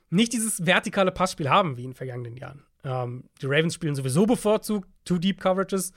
nicht 0.09 0.33
dieses 0.33 0.65
vertikale 0.65 1.11
Passspiel 1.11 1.49
haben 1.49 1.77
wie 1.77 1.83
in 1.83 1.91
den 1.91 1.95
vergangenen 1.95 2.37
Jahren. 2.37 2.63
Ähm, 2.83 3.29
die 3.41 3.47
Ravens 3.47 3.73
spielen 3.73 3.95
sowieso 3.95 4.25
bevorzugt 4.25 4.87
Two 5.03 5.17
Deep 5.17 5.39
Coverages, 5.39 5.91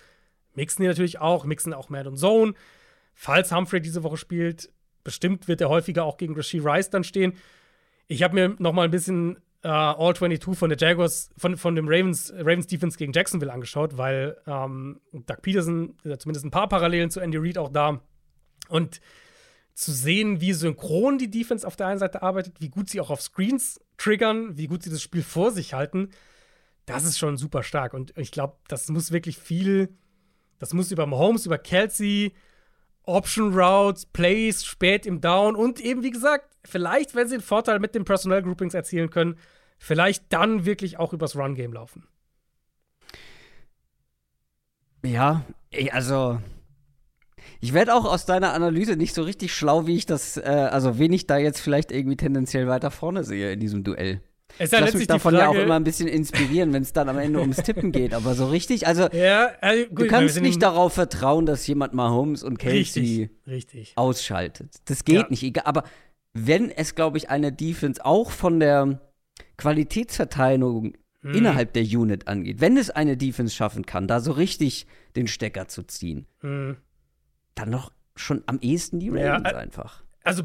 mixen 0.54 0.82
die 0.82 0.88
natürlich 0.88 1.18
auch, 1.18 1.44
mixen 1.44 1.74
auch 1.74 1.88
Mad 1.88 2.08
und 2.08 2.16
Zone. 2.16 2.54
Falls 3.14 3.52
Humphrey 3.52 3.80
diese 3.80 4.02
Woche 4.02 4.16
spielt, 4.16 4.70
bestimmt 5.04 5.48
wird 5.48 5.60
er 5.60 5.68
häufiger 5.68 6.04
auch 6.04 6.16
gegen 6.16 6.34
Rasheed 6.34 6.64
Rice 6.64 6.90
dann 6.90 7.04
stehen. 7.04 7.34
Ich 8.06 8.22
habe 8.22 8.34
mir 8.34 8.56
noch 8.58 8.72
mal 8.72 8.84
ein 8.84 8.90
bisschen 8.90 9.38
uh, 9.64 9.68
All 9.68 10.14
22 10.14 10.56
von 10.56 10.68
der 10.68 10.78
Jaguars, 10.78 11.30
von, 11.36 11.56
von 11.56 11.74
dem 11.74 11.88
Ravens, 11.88 12.32
Ravens 12.36 12.66
Defense 12.66 12.96
gegen 12.96 13.12
Jacksonville 13.12 13.52
angeschaut, 13.52 13.96
weil 13.96 14.36
ähm, 14.46 15.00
Doug 15.12 15.42
Peterson, 15.42 15.96
ja 16.04 16.18
zumindest 16.18 16.46
ein 16.46 16.50
paar 16.50 16.68
Parallelen 16.68 17.10
zu 17.10 17.20
Andy 17.20 17.38
Reid 17.38 17.58
auch 17.58 17.70
da. 17.70 18.00
Und 18.68 19.00
zu 19.74 19.92
sehen, 19.92 20.40
wie 20.40 20.52
synchron 20.52 21.18
die 21.18 21.30
Defense 21.30 21.66
auf 21.66 21.76
der 21.76 21.86
einen 21.86 22.00
Seite 22.00 22.22
arbeitet, 22.22 22.60
wie 22.60 22.68
gut 22.68 22.90
sie 22.90 23.00
auch 23.00 23.10
auf 23.10 23.22
Screens 23.22 23.80
triggern, 23.96 24.58
wie 24.58 24.66
gut 24.66 24.82
sie 24.82 24.90
das 24.90 25.02
Spiel 25.02 25.22
vor 25.22 25.52
sich 25.52 25.72
halten, 25.72 26.10
das 26.84 27.04
ist 27.04 27.18
schon 27.18 27.36
super 27.36 27.62
stark. 27.62 27.94
Und 27.94 28.16
ich 28.16 28.32
glaube, 28.32 28.56
das 28.66 28.88
muss 28.88 29.12
wirklich 29.12 29.38
viel, 29.38 29.96
das 30.58 30.72
muss 30.72 30.90
über 30.90 31.06
Mahomes, 31.06 31.46
über 31.46 31.58
Kelsey, 31.58 32.32
Option 33.08 33.58
Routes, 33.58 34.06
Plays 34.06 34.64
spät 34.64 35.06
im 35.06 35.20
Down 35.20 35.56
und 35.56 35.80
eben, 35.80 36.02
wie 36.02 36.10
gesagt, 36.10 36.56
vielleicht, 36.64 37.14
wenn 37.14 37.28
sie 37.28 37.36
einen 37.36 37.42
Vorteil 37.42 37.78
mit 37.78 37.94
den 37.94 38.04
Personal 38.04 38.42
Groupings 38.42 38.74
erzielen 38.74 39.10
können, 39.10 39.36
vielleicht 39.78 40.32
dann 40.32 40.64
wirklich 40.64 40.98
auch 40.98 41.12
übers 41.12 41.36
Run-Game 41.36 41.72
laufen. 41.72 42.06
Ja, 45.04 45.44
also 45.92 46.40
ich 47.60 47.72
werde 47.72 47.94
auch 47.94 48.04
aus 48.04 48.26
deiner 48.26 48.52
Analyse 48.52 48.96
nicht 48.96 49.14
so 49.14 49.22
richtig 49.22 49.54
schlau, 49.54 49.86
wie 49.86 49.96
ich 49.96 50.06
das, 50.06 50.36
äh, 50.36 50.68
also 50.70 50.98
wen 50.98 51.12
ich 51.12 51.26
da 51.26 51.38
jetzt 51.38 51.60
vielleicht 51.60 51.90
irgendwie 51.90 52.16
tendenziell 52.16 52.68
weiter 52.68 52.90
vorne 52.90 53.24
sehe 53.24 53.52
in 53.52 53.60
diesem 53.60 53.84
Duell. 53.84 54.20
Es 54.58 54.72
ich 54.72 54.80
lasse 54.80 54.96
mich 54.96 55.06
davon 55.06 55.34
Frage, 55.34 55.44
ja 55.44 55.48
auch 55.50 55.62
immer 55.62 55.76
ein 55.76 55.84
bisschen 55.84 56.08
inspirieren, 56.08 56.72
wenn 56.72 56.82
es 56.82 56.92
dann 56.92 57.08
am 57.08 57.18
Ende 57.18 57.40
ums 57.40 57.58
Tippen 57.58 57.92
geht. 57.92 58.14
Aber 58.14 58.34
so 58.34 58.46
richtig, 58.46 58.86
also, 58.86 59.08
ja, 59.12 59.52
also 59.60 59.86
gut, 59.86 60.00
du 60.00 60.06
kannst 60.06 60.40
nicht 60.40 60.62
darauf 60.62 60.94
vertrauen, 60.94 61.46
dass 61.46 61.66
jemand 61.66 61.94
mal 61.94 62.10
Holmes 62.10 62.42
und 62.42 62.58
Casey 62.58 62.78
richtig, 62.78 63.30
richtig. 63.46 63.92
ausschaltet. 63.96 64.76
Das 64.86 65.04
geht 65.04 65.16
ja. 65.16 65.26
nicht. 65.28 65.42
Egal. 65.42 65.64
Aber 65.66 65.84
wenn 66.32 66.70
es, 66.70 66.94
glaube 66.94 67.18
ich, 67.18 67.30
eine 67.30 67.52
Defense 67.52 68.04
auch 68.04 68.30
von 68.30 68.58
der 68.60 69.00
Qualitätsverteilung 69.56 70.94
hm. 71.20 71.34
innerhalb 71.34 71.72
der 71.72 71.84
Unit 71.84 72.26
angeht, 72.28 72.60
wenn 72.60 72.76
es 72.76 72.90
eine 72.90 73.16
Defense 73.16 73.54
schaffen 73.54 73.86
kann, 73.86 74.08
da 74.08 74.20
so 74.20 74.32
richtig 74.32 74.86
den 75.14 75.28
Stecker 75.28 75.68
zu 75.68 75.82
ziehen, 75.84 76.26
hm. 76.40 76.76
dann 77.54 77.70
noch 77.70 77.92
schon 78.16 78.42
am 78.46 78.58
ehesten 78.60 78.98
die 78.98 79.10
Ravens 79.10 79.48
ja, 79.50 79.56
einfach. 79.56 80.02
Also 80.24 80.44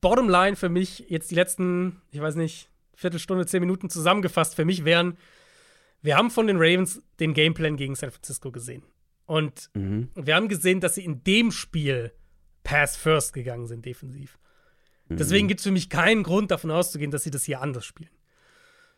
Bottomline 0.00 0.56
für 0.56 0.68
mich 0.68 1.06
jetzt 1.08 1.30
die 1.30 1.34
letzten, 1.34 2.02
ich 2.10 2.20
weiß 2.20 2.36
nicht, 2.36 2.68
Viertelstunde, 2.94 3.46
zehn 3.46 3.60
Minuten 3.60 3.90
zusammengefasst 3.90 4.54
für 4.54 4.64
mich 4.64 4.84
wären, 4.84 5.16
wir 6.02 6.16
haben 6.16 6.30
von 6.30 6.46
den 6.46 6.56
Ravens 6.56 7.02
den 7.20 7.32
Gameplan 7.32 7.76
gegen 7.76 7.94
San 7.94 8.10
Francisco 8.10 8.50
gesehen. 8.50 8.82
Und 9.24 9.70
mhm. 9.74 10.10
wir 10.14 10.34
haben 10.34 10.48
gesehen, 10.48 10.80
dass 10.80 10.96
sie 10.96 11.04
in 11.04 11.22
dem 11.24 11.52
Spiel 11.52 12.12
Pass 12.64 12.96
First 12.96 13.32
gegangen 13.32 13.66
sind, 13.66 13.86
defensiv. 13.86 14.38
Mhm. 15.08 15.16
Deswegen 15.16 15.48
gibt 15.48 15.60
es 15.60 15.64
für 15.64 15.72
mich 15.72 15.88
keinen 15.88 16.22
Grund 16.22 16.50
davon 16.50 16.70
auszugehen, 16.70 17.10
dass 17.10 17.22
sie 17.22 17.30
das 17.30 17.44
hier 17.44 17.60
anders 17.60 17.84
spielen. 17.84 18.10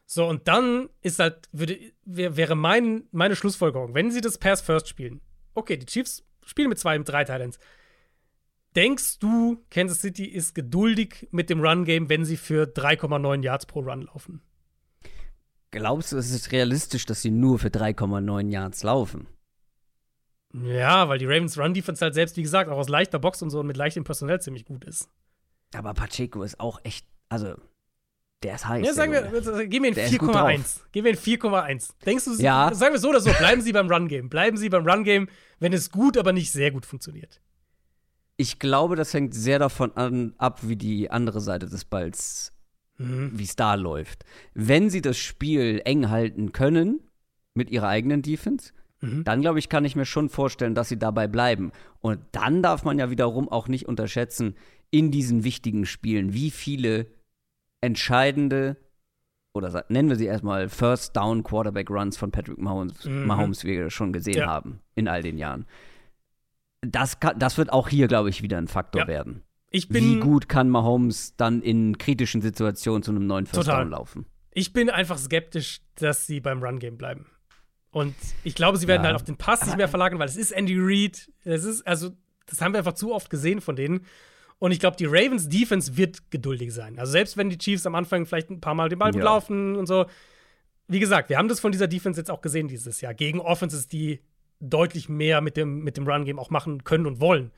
So, 0.06 0.26
und 0.26 0.48
dann 0.48 0.90
ist 1.00 1.18
halt, 1.18 1.48
würde, 1.52 1.78
wäre 2.04 2.54
mein, 2.54 3.04
meine 3.10 3.36
Schlussfolgerung, 3.36 3.94
wenn 3.94 4.10
sie 4.10 4.20
das 4.20 4.38
Pass 4.38 4.60
First 4.60 4.88
spielen, 4.88 5.20
okay, 5.54 5.76
die 5.76 5.86
Chiefs 5.86 6.24
spielen 6.44 6.68
mit 6.68 6.78
zwei, 6.78 6.98
mit 6.98 7.08
drei 7.08 7.24
Titans. 7.24 7.58
Denkst 8.76 9.20
du, 9.20 9.64
Kansas 9.70 10.00
City 10.00 10.24
ist 10.24 10.54
geduldig 10.54 11.28
mit 11.30 11.48
dem 11.48 11.60
Run-Game, 11.60 12.08
wenn 12.08 12.24
sie 12.24 12.36
für 12.36 12.64
3,9 12.64 13.42
Yards 13.42 13.66
pro 13.66 13.80
Run 13.80 14.02
laufen? 14.02 14.42
Glaubst 15.70 16.12
du, 16.12 16.18
es 16.18 16.30
ist 16.30 16.52
realistisch, 16.52 17.06
dass 17.06 17.22
sie 17.22 17.30
nur 17.30 17.58
für 17.58 17.68
3,9 17.68 18.50
Yards 18.50 18.82
laufen? 18.82 19.28
Ja, 20.52 21.08
weil 21.08 21.18
die 21.18 21.26
Ravens 21.26 21.58
Run-Defense 21.58 22.04
halt 22.04 22.14
selbst, 22.14 22.36
wie 22.36 22.42
gesagt, 22.42 22.70
auch 22.70 22.78
aus 22.78 22.88
leichter 22.88 23.18
Box 23.18 23.42
und 23.42 23.50
so 23.50 23.60
und 23.60 23.66
mit 23.66 23.76
leichtem 23.76 24.04
Personell 24.04 24.40
ziemlich 24.40 24.64
gut 24.64 24.84
ist. 24.84 25.08
Aber 25.74 25.94
Pacheco 25.94 26.42
ist 26.42 26.60
auch 26.60 26.80
echt, 26.84 27.06
also, 27.28 27.56
der 28.44 28.56
ist 28.56 28.68
heiß. 28.68 28.86
Ja, 28.86 28.92
sagen 28.92 29.12
wir, 29.12 29.66
gehen 29.66 29.82
wir 29.82 29.90
in 29.90 29.96
4,1. 29.96 30.80
Gehen 30.92 31.04
wir 31.04 31.10
in 31.10 31.18
4,1. 31.18 31.90
Denkst 32.04 32.24
du, 32.24 32.34
ja. 32.36 32.72
sagen 32.72 32.94
wir 32.94 33.00
so 33.00 33.08
oder 33.08 33.20
so, 33.20 33.32
bleiben 33.32 33.62
Sie 33.62 33.72
beim 33.72 33.90
Run-Game. 33.90 34.28
Bleiben 34.28 34.56
Sie 34.56 34.68
beim 34.68 34.86
Run-Game, 34.86 35.28
wenn 35.58 35.72
es 35.72 35.90
gut, 35.90 36.16
aber 36.16 36.32
nicht 36.32 36.52
sehr 36.52 36.70
gut 36.70 36.86
funktioniert. 36.86 37.40
Ich 38.36 38.58
glaube, 38.58 38.96
das 38.96 39.14
hängt 39.14 39.34
sehr 39.34 39.58
davon 39.58 39.92
an, 39.96 40.34
ab, 40.38 40.60
wie 40.62 40.76
die 40.76 41.10
andere 41.10 41.40
Seite 41.40 41.66
des 41.66 41.84
Balls, 41.84 42.52
mhm. 42.98 43.30
wie 43.32 43.44
es 43.44 43.56
da 43.56 43.74
läuft. 43.74 44.24
Wenn 44.54 44.90
sie 44.90 45.00
das 45.00 45.16
Spiel 45.16 45.80
eng 45.84 46.10
halten 46.10 46.52
können 46.52 47.00
mit 47.54 47.70
ihrer 47.70 47.88
eigenen 47.88 48.22
Defense, 48.22 48.72
mhm. 49.00 49.22
dann 49.22 49.40
glaube 49.40 49.60
ich, 49.60 49.68
kann 49.68 49.84
ich 49.84 49.94
mir 49.94 50.04
schon 50.04 50.28
vorstellen, 50.28 50.74
dass 50.74 50.88
sie 50.88 50.98
dabei 50.98 51.28
bleiben. 51.28 51.70
Und 52.00 52.20
dann 52.32 52.62
darf 52.62 52.84
man 52.84 52.98
ja 52.98 53.10
wiederum 53.10 53.48
auch 53.48 53.68
nicht 53.68 53.86
unterschätzen, 53.86 54.56
in 54.90 55.10
diesen 55.10 55.44
wichtigen 55.44 55.86
Spielen, 55.86 56.34
wie 56.34 56.50
viele 56.50 57.06
entscheidende 57.80 58.76
oder 59.56 59.84
nennen 59.88 60.08
wir 60.08 60.16
sie 60.16 60.26
erstmal 60.26 60.68
First 60.68 61.16
Down 61.16 61.44
Quarterback 61.44 61.88
Runs 61.88 62.16
von 62.16 62.32
Patrick 62.32 62.58
Mahomes, 62.58 63.04
mhm. 63.04 63.26
Mahomes 63.26 63.64
wir 63.64 63.90
schon 63.90 64.12
gesehen 64.12 64.38
ja. 64.38 64.46
haben 64.46 64.80
in 64.96 65.06
all 65.06 65.22
den 65.22 65.38
Jahren 65.38 65.66
das, 66.86 67.20
kann, 67.20 67.38
das 67.38 67.58
wird 67.58 67.72
auch 67.72 67.88
hier, 67.88 68.08
glaube 68.08 68.30
ich, 68.30 68.42
wieder 68.42 68.58
ein 68.58 68.68
Faktor 68.68 69.02
ja. 69.02 69.08
werden. 69.08 69.42
Wie 69.70 70.20
gut 70.20 70.48
kann 70.48 70.70
Mahomes 70.70 71.34
dann 71.36 71.60
in 71.60 71.98
kritischen 71.98 72.40
Situationen 72.40 73.02
zu 73.02 73.10
einem 73.10 73.26
neuen 73.26 73.46
First 73.46 73.68
Down 73.68 73.90
laufen? 73.90 74.26
Ich 74.52 74.72
bin 74.72 74.88
einfach 74.88 75.18
skeptisch, 75.18 75.80
dass 75.96 76.28
sie 76.28 76.40
beim 76.40 76.62
Run-Game 76.62 76.96
bleiben. 76.96 77.26
Und 77.90 78.14
ich 78.44 78.54
glaube, 78.54 78.78
sie 78.78 78.86
werden 78.86 79.02
ja. 79.02 79.08
halt 79.08 79.16
auf 79.16 79.24
den 79.24 79.36
Pass 79.36 79.66
nicht 79.66 79.76
mehr 79.76 79.88
verlagern, 79.88 80.18
weil 80.18 80.28
es 80.28 80.36
ist 80.36 80.52
Andy 80.52 80.76
Reid. 80.76 81.30
Es 81.44 81.64
ist, 81.64 81.86
also, 81.86 82.10
das 82.46 82.60
haben 82.60 82.72
wir 82.72 82.78
einfach 82.78 82.94
zu 82.94 83.12
oft 83.12 83.30
gesehen 83.30 83.60
von 83.60 83.74
denen. 83.74 84.04
Und 84.58 84.70
ich 84.70 84.80
glaube, 84.80 84.96
die 84.96 85.06
Ravens 85.06 85.48
Defense 85.48 85.96
wird 85.96 86.30
geduldig 86.30 86.72
sein. 86.72 86.98
Also 86.98 87.12
selbst 87.12 87.36
wenn 87.36 87.50
die 87.50 87.58
Chiefs 87.58 87.86
am 87.86 87.94
Anfang 87.94 88.26
vielleicht 88.26 88.50
ein 88.50 88.60
paar 88.60 88.74
Mal 88.74 88.88
den 88.88 88.98
Ball 88.98 89.14
ja. 89.14 89.22
laufen 89.22 89.76
und 89.76 89.86
so. 89.86 90.06
Wie 90.86 91.00
gesagt, 91.00 91.28
wir 91.30 91.38
haben 91.38 91.48
das 91.48 91.60
von 91.60 91.72
dieser 91.72 91.88
Defense 91.88 92.20
jetzt 92.20 92.30
auch 92.30 92.40
gesehen 92.40 92.68
dieses 92.68 93.00
Jahr. 93.00 93.14
Gegen 93.14 93.40
Offenses, 93.40 93.88
die 93.88 94.20
deutlich 94.60 95.08
mehr 95.08 95.40
mit 95.40 95.56
dem, 95.56 95.82
mit 95.82 95.96
dem 95.96 96.06
Run-Game 96.06 96.38
auch 96.38 96.50
machen 96.50 96.84
können 96.84 97.06
und 97.06 97.20
wollen. 97.20 97.50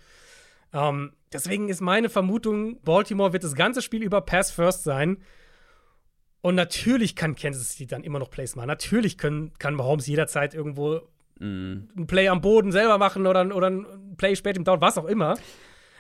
Ähm, 0.73 1.13
deswegen 1.33 1.69
ist 1.69 1.81
meine 1.81 2.09
Vermutung, 2.09 2.81
Baltimore 2.83 3.33
wird 3.33 3.45
das 3.45 3.55
ganze 3.55 3.83
Spiel 3.83 4.03
über 4.03 4.21
Pass 4.21 4.51
First 4.51 4.85
sein. 4.85 5.19
Und 6.43 6.55
natürlich 6.55 7.17
kann 7.17 7.35
Kansas 7.35 7.73
City 7.73 7.87
dann 7.87 8.05
immer 8.05 8.19
noch 8.19 8.31
Plays 8.31 8.57
machen. 8.57 8.69
Natürlich 8.69 9.19
können, 9.19 9.53
kann 9.59 9.75
Mahomes 9.75 10.07
jederzeit 10.07 10.55
irgendwo 10.55 11.01
mm. 11.39 11.89
ein 11.97 12.07
Play 12.07 12.29
am 12.29 12.41
Boden 12.41 12.73
selber 12.73 12.99
machen 12.99 13.27
oder, 13.27 13.55
oder 13.55 13.71
ein 13.71 14.17
Play 14.17 14.37
spät 14.37 14.57
im 14.57 14.65
Down, 14.65 14.81
was 14.81 14.99
auch 14.99 15.07
immer. 15.07 15.37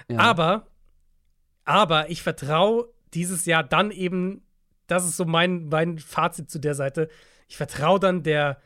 Ja. 0.08 0.18
Aber, 0.18 0.66
aber 1.64 2.10
ich 2.10 2.22
vertraue 2.22 2.88
dieses 3.12 3.46
Jahr 3.46 3.64
dann 3.64 3.90
eben, 3.90 4.42
das 4.86 5.04
ist 5.04 5.16
so 5.16 5.24
mein, 5.24 5.68
mein 5.68 5.98
Fazit 5.98 6.50
zu 6.50 6.60
der 6.60 6.74
Seite, 6.74 7.08
ich 7.48 7.56
vertraue 7.56 7.98
dann 7.98 8.22
der 8.22 8.60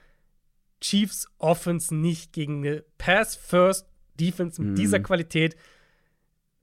Chiefs 0.81 1.29
Offense 1.39 1.95
nicht 1.95 2.33
gegen 2.33 2.67
eine 2.67 2.85
Pass-First-Defense 2.99 4.61
mit 4.61 4.71
mhm. 4.73 4.75
dieser 4.77 5.01
Qualität 5.01 5.57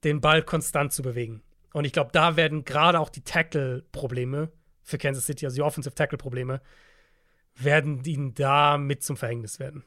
den 0.04 0.22
Ball 0.22 0.44
konstant 0.44 0.94
zu 0.94 1.02
bewegen. 1.02 1.44
Und 1.74 1.86
ich 1.86 1.94
glaube, 1.94 2.12
da 2.14 2.36
werden 2.36 2.66
gerade 2.66 3.00
auch 3.00 3.10
die 3.10 3.22
Tackle-Probleme 3.22 4.52
für 4.82 4.98
Kansas 4.98 5.26
City, 5.26 5.46
also 5.46 5.56
die 5.56 5.62
Offensive 5.62 5.94
Tackle-Probleme, 5.94 6.62
werden 7.56 8.04
ihnen 8.06 8.34
da 8.34 8.78
mit 8.78 9.04
zum 9.04 9.18
Verhängnis 9.18 9.60
werden. 9.60 9.84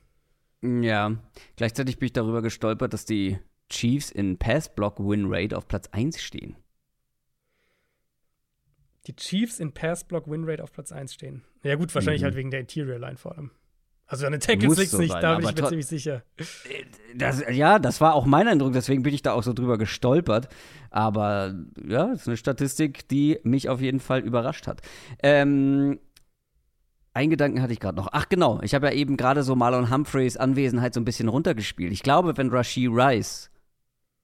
Ja, 0.63 1.17
gleichzeitig 1.57 1.99
bin 1.99 2.07
ich 2.07 2.13
darüber 2.13 2.43
gestolpert, 2.43 2.93
dass 2.93 3.07
die 3.07 3.39
Chiefs 3.71 4.11
in 4.11 4.39
Pass-Block-Win-Rate 4.39 5.57
auf 5.57 5.67
Platz 5.69 5.89
1 5.89 6.21
stehen. 6.21 6.57
Die 9.07 9.17
Chiefs 9.17 9.59
in 9.59 9.73
Pass-Block-Win-Rate 9.73 10.63
auf 10.63 10.73
Platz 10.73 10.93
1 10.93 11.15
stehen. 11.15 11.45
Ja, 11.63 11.77
gut, 11.77 11.95
wahrscheinlich 11.95 12.23
mhm. 12.23 12.27
halt 12.27 12.37
wegen 12.37 12.51
der 12.51 12.61
Interior-Line 12.61 13.17
vor 13.17 13.37
allem. 13.37 13.51
Also 14.11 14.27
an 14.27 14.33
den 14.33 14.41
Tackles 14.41 14.77
liegt 14.77 14.91
so 14.91 14.99
nicht, 14.99 15.13
sein, 15.13 15.23
da 15.23 15.37
bin 15.37 15.49
ich 15.49 15.55
mir 15.55 15.69
ziemlich 15.69 15.87
sicher. 15.87 16.25
Das, 17.15 17.45
ja, 17.49 17.79
das 17.79 18.01
war 18.01 18.15
auch 18.15 18.27
mein 18.27 18.49
Eindruck, 18.49 18.73
deswegen 18.73 19.05
bin 19.05 19.15
ich 19.15 19.23
da 19.23 19.35
auch 19.35 19.45
so 19.45 19.53
drüber 19.53 19.79
gestolpert. 19.79 20.49
Aber 20.91 21.55
ja, 21.87 22.09
das 22.09 22.23
ist 22.23 22.27
eine 22.27 22.37
Statistik, 22.37 23.07
die 23.07 23.39
mich 23.45 23.69
auf 23.69 23.81
jeden 23.81 24.01
Fall 24.01 24.19
überrascht 24.19 24.67
hat. 24.67 24.83
Ähm, 25.23 26.01
einen 27.15 27.31
Gedanken 27.31 27.63
hatte 27.63 27.73
ich 27.73 27.79
gerade 27.79 27.99
noch. 27.99 28.09
Ach 28.11 28.29
genau, 28.29 28.61
ich 28.63 28.75
habe 28.75 28.89
ja 28.89 28.95
eben 28.95 29.17
gerade 29.17 29.45
so 29.45 29.55
Marlon 29.55 29.93
Humphreys 29.93 30.37
Anwesenheit 30.37 30.93
so 30.93 31.01
ein 31.01 31.05
bisschen 31.05 31.29
runtergespielt. 31.29 31.93
Ich 31.93 32.03
glaube, 32.03 32.37
wenn 32.37 32.51
Rashi 32.51 32.89
Rice 32.89 33.53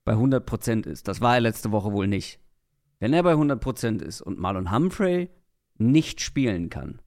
bei 0.05 0.15
100% 0.15 0.89
ist, 0.89 1.07
das 1.07 1.21
war 1.21 1.35
er 1.35 1.41
letzte 1.43 1.71
Woche 1.71 1.93
wohl 1.93 2.09
nicht. 2.09 2.41
Wenn 2.99 3.13
er 3.13 3.23
bei 3.23 3.35
100% 3.35 4.03
ist 4.03 4.21
und 4.21 4.41
Marlon 4.41 4.73
Humphrey 4.73 5.31
nicht 5.79 6.21
spielen 6.21 6.71
kann, 6.71 7.01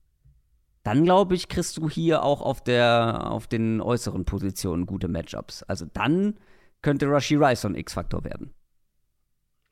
dann 0.84 1.04
glaube 1.04 1.36
ich, 1.36 1.50
kriegst 1.50 1.78
du 1.78 1.90
hier 1.90 2.24
auch 2.24 2.42
auf, 2.42 2.64
der, 2.64 3.32
auf 3.32 3.48
den 3.48 3.82
äußeren 3.82 4.26
Positionen 4.26 4.86
gute 4.86 5.08
Matchups. 5.08 5.64
Also 5.64 5.86
dann 5.86 6.38
könnte 6.82 7.08
Rashi 7.08 7.36
Rice 7.36 7.62
so 7.62 7.68
ein 7.68 7.76
X-Faktor 7.76 8.24
werden. 8.24 8.54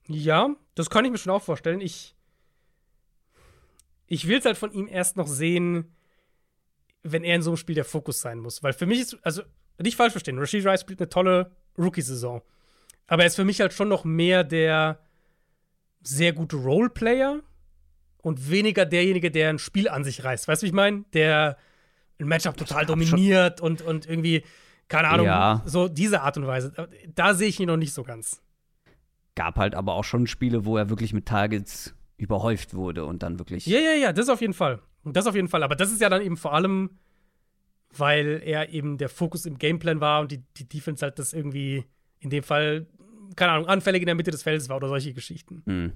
Ja, 0.08 0.56
das 0.76 0.90
kann 0.90 1.06
ich 1.06 1.12
mir 1.12 1.18
schon 1.18 1.34
auch 1.34 1.42
vorstellen. 1.42 1.82
Ich, 1.82 2.16
ich 4.06 4.28
will 4.28 4.40
es 4.40 4.46
halt 4.46 4.58
von 4.58 4.72
ihm 4.72 4.88
erst 4.88 5.18
noch 5.18 5.28
sehen, 5.28 5.96
wenn 7.04 7.24
er 7.24 7.36
in 7.36 7.42
so 7.42 7.52
einem 7.52 7.58
Spiel 7.58 7.76
der 7.76 7.86
Fokus 7.86 8.22
sein 8.22 8.40
muss. 8.40 8.64
Weil 8.64 8.74
für 8.74 8.86
mich 8.86 9.00
ist, 9.00 9.18
also 9.24 9.44
nicht 9.80 9.96
falsch 9.96 10.12
verstehen, 10.12 10.40
Rashid 10.40 10.66
Rice 10.66 10.82
spielt 10.82 11.00
eine 11.00 11.10
tolle 11.10 11.52
Rookie-Saison. 11.78 12.42
Aber 13.08 13.24
er 13.24 13.28
ist 13.28 13.36
für 13.36 13.46
mich 13.46 13.62
halt 13.62 13.74
schon 13.74 13.88
noch 13.88 14.04
mehr 14.04 14.44
der 14.44 15.00
sehr 16.02 16.34
gute 16.34 16.58
Roleplayer 16.58 17.42
und 18.22 18.50
weniger 18.50 18.86
derjenige, 18.86 19.32
der 19.32 19.50
ein 19.50 19.60
Spiel 19.60 19.90
an 19.90 20.04
sich 20.04 20.24
reißt. 20.24 20.48
Weißt 20.48 20.62
du, 20.62 20.66
wie 20.66 20.70
ich 20.70 20.74
meine? 20.74 21.06
Der 21.14 21.58
ein 22.20 22.28
Matchup 22.28 22.58
total 22.58 22.86
dominiert 22.86 23.62
und, 23.62 23.82
und 23.82 24.08
irgendwie, 24.08 24.44
keine 24.88 25.10
Ahnung, 25.10 25.28
ja. 25.28 25.62
so 25.66 25.88
diese 25.88 26.22
Art 26.22 26.38
und 26.38 26.48
Weise. 26.48 26.74
Da 27.14 27.34
sehe 27.34 27.48
ich 27.48 27.60
ihn 27.60 27.68
noch 27.68 27.78
nicht 27.78 27.94
so 27.94 28.04
ganz. 28.04 28.42
Gab 29.36 29.58
halt 29.58 29.76
aber 29.76 29.94
auch 29.94 30.04
schon 30.04 30.26
Spiele, 30.26 30.66
wo 30.66 30.78
er 30.78 30.90
wirklich 30.90 31.14
mit 31.14 31.28
Targets 31.28 31.94
überhäuft 32.18 32.74
wurde 32.74 33.06
und 33.06 33.22
dann 33.22 33.38
wirklich. 33.38 33.68
Ja, 33.68 33.80
ja, 33.80 33.94
ja, 33.94 34.14
das 34.14 34.30
auf 34.30 34.42
jeden 34.42 34.54
Fall. 34.54 34.82
Das 35.04 35.28
auf 35.28 35.36
jeden 35.36 35.48
Fall. 35.48 35.64
Aber 35.64 35.76
das 35.76 35.92
ist 35.92 36.02
ja 36.02 36.10
dann 36.10 36.22
eben 36.22 36.38
vor 36.38 36.54
allem, 36.54 36.98
weil 37.96 38.42
er 38.44 38.70
eben 38.70 38.98
der 38.98 39.10
Fokus 39.10 39.46
im 39.46 39.58
Gameplan 39.58 40.02
war 40.02 40.22
und 40.22 40.32
die, 40.32 40.44
die 40.58 40.68
Defense 40.68 41.06
halt 41.06 41.20
das 41.20 41.34
irgendwie 41.34 41.86
in 42.20 42.32
dem 42.32 42.44
Fall, 42.44 42.88
keine 43.36 43.52
Ahnung, 43.52 43.68
anfällig 43.68 44.02
in 44.02 44.08
der 44.08 44.16
Mitte 44.16 44.32
des 44.32 44.44
Feldes 44.44 44.70
war 44.70 44.78
oder 44.78 44.88
solche 44.88 45.14
Geschichten. 45.14 45.62
Mhm. 45.66 45.94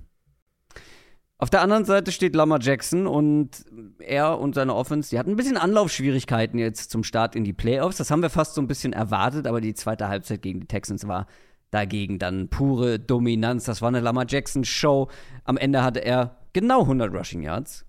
Auf 1.41 1.49
der 1.49 1.61
anderen 1.63 1.85
Seite 1.85 2.11
steht 2.11 2.35
Lamar 2.35 2.59
Jackson 2.61 3.07
und 3.07 3.65
er 3.97 4.37
und 4.37 4.53
seine 4.53 4.75
Offense, 4.75 5.09
die 5.09 5.17
hatten 5.17 5.31
ein 5.31 5.35
bisschen 5.35 5.57
Anlaufschwierigkeiten 5.57 6.59
jetzt 6.59 6.91
zum 6.91 7.03
Start 7.03 7.35
in 7.35 7.43
die 7.43 7.51
Playoffs. 7.51 7.97
Das 7.97 8.11
haben 8.11 8.21
wir 8.21 8.29
fast 8.29 8.53
so 8.53 8.61
ein 8.61 8.67
bisschen 8.67 8.93
erwartet, 8.93 9.47
aber 9.47 9.59
die 9.59 9.73
zweite 9.73 10.07
Halbzeit 10.07 10.43
gegen 10.43 10.59
die 10.59 10.67
Texans 10.67 11.07
war 11.07 11.25
dagegen 11.71 12.19
dann 12.19 12.49
pure 12.49 12.99
Dominanz. 12.99 13.63
Das 13.63 13.81
war 13.81 13.87
eine 13.87 14.01
Lamar 14.01 14.25
Jackson 14.27 14.63
Show. 14.63 15.09
Am 15.43 15.57
Ende 15.57 15.83
hatte 15.83 16.05
er 16.05 16.37
genau 16.53 16.81
100 16.81 17.11
Rushing 17.11 17.41
Yards, 17.41 17.87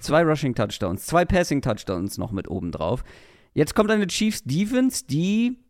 zwei 0.00 0.24
Rushing 0.24 0.56
Touchdowns, 0.56 1.06
zwei 1.06 1.24
Passing 1.24 1.62
Touchdowns 1.62 2.18
noch 2.18 2.32
mit 2.32 2.48
oben 2.48 2.72
drauf. 2.72 3.04
Jetzt 3.54 3.76
kommt 3.76 3.92
eine 3.92 4.08
Chiefs 4.08 4.42
Defense, 4.42 5.04
die 5.06 5.60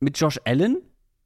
mit 0.00 0.18
Josh 0.18 0.40
Allen 0.44 0.78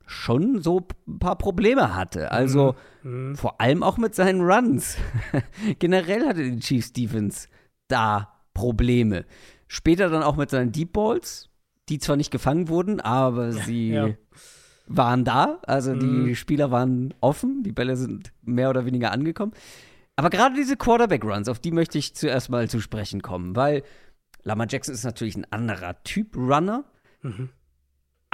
schon 0.07 0.63
so 0.63 0.87
ein 1.07 1.19
paar 1.19 1.37
Probleme 1.37 1.95
hatte. 1.95 2.31
Also 2.33 2.77
mhm. 3.03 3.31
mhm. 3.31 3.37
vor 3.37 3.61
allem 3.61 3.83
auch 3.83 3.99
mit 3.99 4.15
seinen 4.15 4.41
Runs. 4.41 4.97
Generell 5.79 6.27
hatte 6.27 6.51
die 6.51 6.61
Chiefs 6.61 6.93
Defense 6.93 7.49
da 7.89 8.33
Probleme. 8.55 9.27
Später 9.67 10.09
dann 10.09 10.23
auch 10.23 10.37
mit 10.37 10.49
seinen 10.49 10.73
Deep 10.73 10.93
Balls, 10.93 11.51
die 11.89 11.99
zwar 11.99 12.17
nicht 12.17 12.31
gefangen 12.31 12.69
wurden, 12.69 13.01
aber 13.01 13.53
sie 13.53 13.91
ja. 13.91 14.09
waren 14.87 15.25
da. 15.25 15.59
Also 15.67 15.95
mhm. 15.95 16.27
die 16.27 16.37
Spieler 16.37 16.71
waren 16.71 17.13
offen, 17.21 17.63
die 17.65 17.73
Bälle 17.73 17.97
sind 17.97 18.33
mehr 18.43 18.71
oder 18.71 18.87
weniger 18.87 19.11
angekommen. 19.11 19.53
Aber 20.15 20.31
gerade 20.31 20.55
diese 20.55 20.77
Quarterback-Runs, 20.77 21.49
auf 21.49 21.59
die 21.59 21.73
möchte 21.73 21.99
ich 21.99 22.15
zuerst 22.15 22.49
mal 22.49 22.71
zu 22.71 22.81
sprechen 22.81 23.21
kommen, 23.21 23.55
weil 23.55 23.83
Lamar 24.45 24.69
Jackson 24.71 24.95
ist 24.95 25.05
natürlich 25.05 25.37
ein 25.37 25.51
anderer 25.51 26.03
Typ 26.05 26.37
Runner. 26.37 26.85
Mhm 27.23 27.51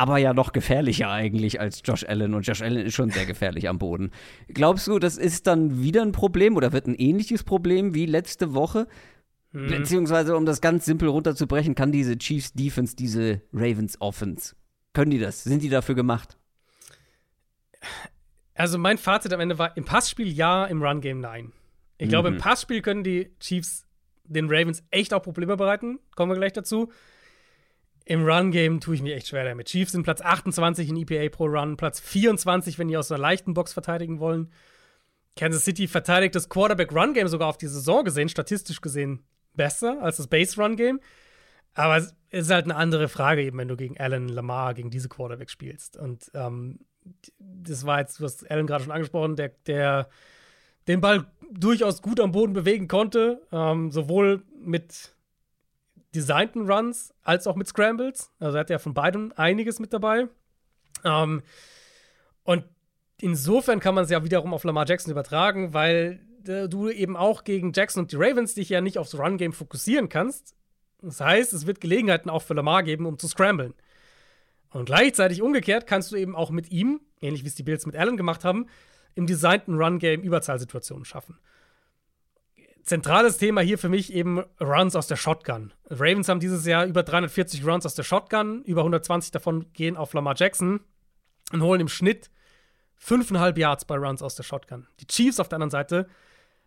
aber 0.02 0.18
ja 0.18 0.34
noch 0.34 0.52
gefährlicher 0.52 1.10
eigentlich 1.10 1.60
als 1.60 1.80
Josh 1.84 2.04
Allen 2.04 2.34
und 2.34 2.44
Josh 2.44 2.60
Allen 2.60 2.86
ist 2.86 2.94
schon 2.94 3.10
sehr 3.10 3.24
gefährlich 3.24 3.68
am 3.68 3.78
Boden. 3.78 4.10
Glaubst 4.48 4.88
du, 4.88 4.98
das 4.98 5.16
ist 5.16 5.46
dann 5.46 5.80
wieder 5.80 6.02
ein 6.02 6.10
Problem 6.10 6.56
oder 6.56 6.72
wird 6.72 6.88
ein 6.88 6.96
ähnliches 6.96 7.44
Problem 7.44 7.94
wie 7.94 8.06
letzte 8.06 8.52
Woche? 8.52 8.88
Hm. 9.52 9.68
Beziehungsweise, 9.68 10.36
um 10.36 10.44
das 10.44 10.60
ganz 10.60 10.86
simpel 10.86 11.06
runterzubrechen, 11.06 11.76
kann 11.76 11.92
diese 11.92 12.18
Chiefs 12.18 12.52
Defense, 12.52 12.96
diese 12.96 13.42
Ravens 13.52 14.00
Offense, 14.00 14.56
können 14.92 15.12
die 15.12 15.20
das? 15.20 15.44
Sind 15.44 15.62
die 15.62 15.68
dafür 15.68 15.94
gemacht? 15.94 16.36
Also 18.54 18.78
mein 18.78 18.98
Fazit 18.98 19.32
am 19.32 19.38
Ende 19.38 19.56
war, 19.60 19.76
im 19.76 19.84
Passspiel 19.84 20.26
ja, 20.26 20.64
im 20.64 20.82
Run-Game 20.82 21.20
nein. 21.20 21.52
Ich 21.98 22.06
mhm. 22.06 22.10
glaube, 22.10 22.28
im 22.28 22.34
mhm. 22.34 22.38
Passspiel 22.38 22.82
können 22.82 23.04
die 23.04 23.30
Chiefs 23.38 23.86
den 24.24 24.50
Ravens 24.50 24.82
echt 24.90 25.14
auch 25.14 25.22
Probleme 25.22 25.56
bereiten. 25.56 26.00
Kommen 26.16 26.32
wir 26.32 26.36
gleich 26.36 26.54
dazu. 26.54 26.90
Im 28.04 28.24
Run-Game 28.24 28.80
tue 28.80 28.94
ich 28.94 29.02
mich 29.02 29.12
echt 29.12 29.28
schwer 29.28 29.44
damit. 29.44 29.68
Chiefs 29.68 29.92
sind 29.92 30.02
Platz 30.02 30.20
28 30.20 30.88
in 30.88 30.96
EPA 30.96 31.28
pro 31.34 31.46
Run, 31.46 31.76
Platz 31.76 32.00
24, 32.00 32.78
wenn 32.78 32.88
die 32.88 32.96
aus 32.96 33.10
einer 33.10 33.20
leichten 33.20 33.54
Box 33.54 33.72
verteidigen 33.72 34.18
wollen. 34.18 34.50
Kansas 35.36 35.64
City 35.64 35.88
verteidigt 35.88 36.34
das 36.34 36.48
Quarterback-Run-Game 36.48 37.28
sogar 37.28 37.48
auf 37.48 37.58
die 37.58 37.68
Saison 37.68 38.04
gesehen, 38.04 38.28
statistisch 38.28 38.80
gesehen 38.80 39.24
besser 39.54 40.02
als 40.02 40.16
das 40.16 40.26
Base-Run-Game. 40.26 41.00
Aber 41.74 41.96
es 41.96 42.14
ist 42.30 42.50
halt 42.50 42.64
eine 42.64 42.76
andere 42.76 43.08
Frage, 43.08 43.42
eben 43.42 43.58
wenn 43.58 43.68
du 43.68 43.76
gegen 43.76 43.98
Allen, 43.98 44.28
Lamar, 44.28 44.74
gegen 44.74 44.90
diese 44.90 45.08
Quarterbacks 45.08 45.52
spielst. 45.52 45.96
Und 45.96 46.30
ähm, 46.34 46.80
das 47.38 47.86
war 47.86 48.00
jetzt, 48.00 48.20
was 48.20 48.44
Alan 48.44 48.66
gerade 48.66 48.84
schon 48.84 48.92
angesprochen, 48.92 49.36
der, 49.36 49.52
der 49.66 50.08
den 50.88 51.00
Ball 51.00 51.26
durchaus 51.50 52.02
gut 52.02 52.20
am 52.20 52.32
Boden 52.32 52.52
bewegen 52.52 52.88
konnte, 52.88 53.42
ähm, 53.52 53.90
sowohl 53.90 54.42
mit 54.54 55.11
designten 56.14 56.70
Runs 56.70 57.14
als 57.22 57.46
auch 57.46 57.56
mit 57.56 57.68
Scrambles. 57.68 58.32
Also 58.38 58.56
er 58.56 58.60
hat 58.60 58.70
ja 58.70 58.78
von 58.78 58.94
beiden 58.94 59.32
einiges 59.32 59.78
mit 59.78 59.92
dabei. 59.92 60.28
Ähm, 61.04 61.42
und 62.44 62.64
insofern 63.20 63.80
kann 63.80 63.94
man 63.94 64.04
es 64.04 64.10
ja 64.10 64.24
wiederum 64.24 64.52
auf 64.54 64.64
Lamar 64.64 64.86
Jackson 64.86 65.10
übertragen, 65.10 65.74
weil 65.74 66.20
äh, 66.46 66.68
du 66.68 66.88
eben 66.88 67.16
auch 67.16 67.44
gegen 67.44 67.72
Jackson 67.72 68.02
und 68.02 68.12
die 68.12 68.16
Ravens 68.16 68.54
dich 68.54 68.68
ja 68.68 68.80
nicht 68.80 68.98
aufs 68.98 69.18
Run-Game 69.18 69.52
fokussieren 69.52 70.08
kannst. 70.08 70.54
Das 71.00 71.20
heißt, 71.20 71.52
es 71.52 71.66
wird 71.66 71.80
Gelegenheiten 71.80 72.30
auch 72.30 72.42
für 72.42 72.54
Lamar 72.54 72.82
geben, 72.82 73.06
um 73.06 73.18
zu 73.18 73.28
scramblen. 73.28 73.74
Und 74.70 74.86
gleichzeitig 74.86 75.42
umgekehrt 75.42 75.86
kannst 75.86 76.12
du 76.12 76.16
eben 76.16 76.34
auch 76.34 76.50
mit 76.50 76.70
ihm, 76.70 77.00
ähnlich 77.20 77.44
wie 77.44 77.48
es 77.48 77.54
die 77.54 77.62
Bills 77.62 77.86
mit 77.86 77.96
Allen 77.96 78.16
gemacht 78.16 78.44
haben, 78.44 78.66
im 79.14 79.26
designten 79.26 79.74
Run-Game 79.74 80.22
Überzahlsituationen 80.22 81.04
schaffen. 81.04 81.38
Zentrales 82.82 83.38
Thema 83.38 83.60
hier 83.60 83.78
für 83.78 83.88
mich 83.88 84.12
eben 84.12 84.42
Runs 84.60 84.96
aus 84.96 85.06
der 85.06 85.16
Shotgun. 85.16 85.72
Ravens 85.88 86.28
haben 86.28 86.40
dieses 86.40 86.66
Jahr 86.66 86.84
über 86.84 87.02
340 87.02 87.64
Runs 87.64 87.86
aus 87.86 87.94
der 87.94 88.02
Shotgun, 88.02 88.62
über 88.64 88.80
120 88.80 89.30
davon 89.30 89.72
gehen 89.72 89.96
auf 89.96 90.12
Lamar 90.14 90.34
Jackson 90.36 90.80
und 91.52 91.62
holen 91.62 91.80
im 91.80 91.88
Schnitt 91.88 92.30
5,5 93.00 93.58
Yards 93.58 93.84
bei 93.84 93.96
Runs 93.96 94.22
aus 94.22 94.34
der 94.34 94.42
Shotgun. 94.42 94.86
Die 95.00 95.06
Chiefs 95.06 95.38
auf 95.38 95.48
der 95.48 95.56
anderen 95.56 95.70
Seite 95.70 96.08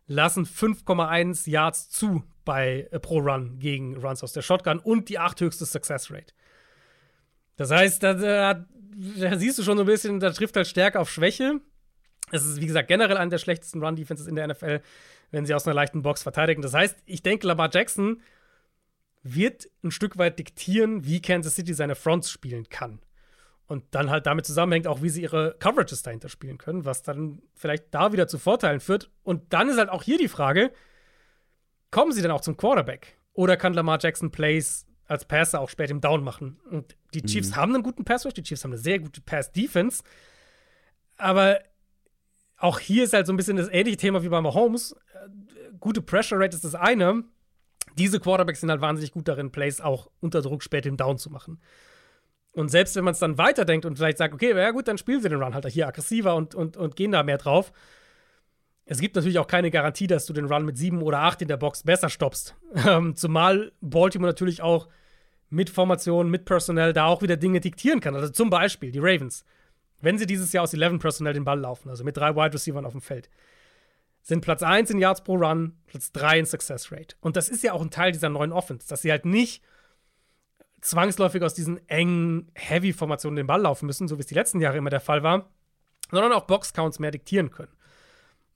lassen 0.07 0.45
5,1 0.45 1.49
Yards 1.49 1.89
zu 1.89 2.23
bei 2.45 2.87
äh, 2.91 2.99
pro 2.99 3.19
Run 3.19 3.59
gegen 3.59 3.97
Runs 3.97 4.23
aus 4.23 4.33
der 4.33 4.41
Shotgun 4.41 4.79
und 4.79 5.09
die 5.09 5.19
achthöchste 5.19 5.65
Success 5.65 6.11
Rate. 6.11 6.33
Das 7.57 7.71
heißt, 7.71 8.03
da, 8.03 8.13
da, 8.13 8.65
da, 9.17 9.37
siehst 9.37 9.57
du 9.57 9.63
schon 9.63 9.77
so 9.77 9.83
ein 9.83 9.87
bisschen, 9.87 10.19
da 10.19 10.31
trifft 10.31 10.55
halt 10.55 10.67
Stärke 10.67 10.99
auf 10.99 11.09
Schwäche. 11.09 11.59
Es 12.31 12.45
ist, 12.45 12.59
wie 12.59 12.65
gesagt, 12.65 12.87
generell 12.87 13.17
eine 13.17 13.29
der 13.29 13.37
schlechtesten 13.37 13.83
Run-Defenses 13.83 14.27
in 14.27 14.35
der 14.35 14.47
NFL, 14.47 14.81
wenn 15.31 15.45
sie 15.45 15.53
aus 15.53 15.65
einer 15.65 15.73
leichten 15.73 16.01
Box 16.01 16.23
verteidigen. 16.23 16.61
Das 16.61 16.73
heißt, 16.73 16.97
ich 17.05 17.23
denke, 17.23 17.47
Lamar 17.47 17.69
Jackson 17.71 18.21
wird 19.23 19.67
ein 19.83 19.91
Stück 19.91 20.17
weit 20.17 20.39
diktieren, 20.39 21.05
wie 21.05 21.21
Kansas 21.21 21.55
City 21.55 21.73
seine 21.73 21.95
Fronts 21.95 22.29
spielen 22.29 22.69
kann. 22.69 22.99
Und 23.67 23.83
dann 23.91 24.11
halt 24.11 24.27
damit 24.27 24.45
zusammenhängt 24.45 24.85
auch, 24.85 25.01
wie 25.01 25.09
sie 25.09 25.23
ihre 25.23 25.55
Coverages 25.57 26.03
dahinter 26.03 26.29
spielen 26.29 26.59
können, 26.59 26.85
was 26.85 27.01
dann 27.01 27.41
vielleicht 27.55 27.85
da 27.91 28.13
wieder 28.13 28.27
zu 28.27 28.37
Vorteilen 28.37 28.79
führt. 28.79 29.09
Und 29.23 29.53
dann 29.53 29.69
ist 29.69 29.79
halt 29.79 29.89
auch 29.89 30.03
hier 30.03 30.19
die 30.19 30.27
Frage, 30.27 30.71
kommen 31.89 32.11
sie 32.11 32.21
denn 32.21 32.29
auch 32.29 32.41
zum 32.41 32.57
Quarterback? 32.57 33.17
Oder 33.33 33.57
kann 33.57 33.73
Lamar 33.73 33.97
Jackson 33.99 34.29
Plays 34.29 34.85
als 35.07 35.25
Passer 35.25 35.59
auch 35.59 35.69
spät 35.69 35.89
im 35.89 36.01
Down 36.01 36.23
machen? 36.23 36.59
Und 36.69 36.95
die. 37.15 37.23
Chiefs 37.23 37.51
mhm. 37.51 37.55
haben 37.55 37.73
einen 37.73 37.83
guten 37.83 38.05
Pass 38.05 38.25
Rush, 38.25 38.35
die 38.35 38.43
Chiefs 38.43 38.63
haben 38.63 38.71
eine 38.71 38.79
sehr 38.79 38.99
gute 38.99 39.21
Pass-Defense. 39.21 40.03
Aber 41.17 41.59
auch 42.57 42.79
hier 42.79 43.03
ist 43.03 43.13
halt 43.13 43.27
so 43.27 43.33
ein 43.33 43.37
bisschen 43.37 43.57
das 43.57 43.69
ähnliche 43.69 43.97
Thema 43.97 44.23
wie 44.23 44.29
bei 44.29 44.41
Mahomes. 44.41 44.95
Gute 45.79 46.01
Pressure 46.01 46.39
Rate 46.39 46.55
ist 46.55 46.63
das 46.63 46.75
eine. 46.75 47.23
Diese 47.97 48.19
Quarterbacks 48.19 48.61
sind 48.61 48.69
halt 48.69 48.81
wahnsinnig 48.81 49.11
gut 49.11 49.27
darin, 49.27 49.51
Plays 49.51 49.81
auch 49.81 50.09
unter 50.19 50.41
Druck 50.41 50.63
spät 50.63 50.85
im 50.85 50.97
Down 50.97 51.17
zu 51.17 51.29
machen. 51.29 51.61
Und 52.53 52.69
selbst 52.69 52.95
wenn 52.95 53.03
man 53.03 53.13
es 53.13 53.19
dann 53.19 53.37
weiterdenkt 53.37 53.85
und 53.85 53.97
vielleicht 53.97 54.17
sagt, 54.17 54.33
okay, 54.33 54.55
ja 54.55 54.71
gut, 54.71 54.87
dann 54.87 54.97
spielen 54.97 55.21
sie 55.21 55.29
den 55.29 55.41
Run 55.41 55.53
halt 55.53 55.65
hier 55.67 55.87
aggressiver 55.87 56.35
und, 56.35 56.55
und, 56.55 56.77
und 56.77 56.95
gehen 56.95 57.11
da 57.11 57.23
mehr 57.23 57.37
drauf. 57.37 57.73
Es 58.85 58.99
gibt 58.99 59.15
natürlich 59.15 59.39
auch 59.39 59.47
keine 59.47 59.71
Garantie, 59.71 60.07
dass 60.07 60.25
du 60.25 60.33
den 60.33 60.45
Run 60.45 60.63
mit 60.63 60.77
sieben 60.77 61.01
oder 61.01 61.19
acht 61.19 61.41
in 61.41 61.47
der 61.47 61.57
Box 61.57 61.83
besser 61.83 62.09
stoppst. 62.09 62.55
Ähm, 62.87 63.15
zumal 63.15 63.71
Baltimore 63.81 64.29
natürlich 64.29 64.61
auch 64.61 64.87
mit 65.49 65.69
Formation, 65.69 66.29
mit 66.29 66.45
Personell 66.45 66.93
da 66.93 67.05
auch 67.05 67.21
wieder 67.21 67.37
Dinge 67.37 67.59
diktieren 67.59 67.99
kann. 67.99 68.15
Also 68.15 68.29
zum 68.29 68.49
Beispiel 68.49 68.91
die 68.91 68.99
Ravens. 68.99 69.45
Wenn 70.01 70.17
sie 70.17 70.25
dieses 70.25 70.51
Jahr 70.53 70.63
aus 70.63 70.73
11 70.73 70.99
Personell 70.99 71.33
den 71.33 71.45
Ball 71.45 71.59
laufen, 71.59 71.89
also 71.89 72.03
mit 72.03 72.17
drei 72.17 72.35
Wide 72.35 72.53
Receivers 72.53 72.85
auf 72.85 72.91
dem 72.91 73.01
Feld, 73.01 73.29
sind 74.21 74.41
Platz 74.41 74.63
1 74.63 74.89
in 74.89 74.97
Yards 74.97 75.23
pro 75.23 75.35
Run, 75.35 75.77
Platz 75.85 76.11
3 76.11 76.39
in 76.39 76.45
Success 76.45 76.91
Rate. 76.91 77.15
Und 77.21 77.35
das 77.35 77.47
ist 77.47 77.63
ja 77.63 77.73
auch 77.73 77.81
ein 77.81 77.91
Teil 77.91 78.11
dieser 78.11 78.29
neuen 78.29 78.51
Offense, 78.51 78.87
dass 78.87 79.03
sie 79.03 79.11
halt 79.11 79.25
nicht 79.25 79.63
zwangsläufig 80.81 81.41
aus 81.43 81.53
diesen 81.53 81.87
engen 81.89 82.51
Heavy-Formationen 82.55 83.37
den 83.37 83.47
Ball 83.47 83.61
laufen 83.61 83.85
müssen, 83.85 84.07
so 84.07 84.17
wie 84.17 84.21
es 84.21 84.27
die 84.27 84.35
letzten 84.35 84.61
Jahre 84.61 84.77
immer 84.77 84.89
der 84.89 84.99
Fall 84.99 85.23
war, 85.23 85.49
sondern 86.11 86.33
auch 86.33 86.45
Box-Counts 86.45 86.99
mehr 86.99 87.11
diktieren 87.11 87.51
können. 87.51 87.71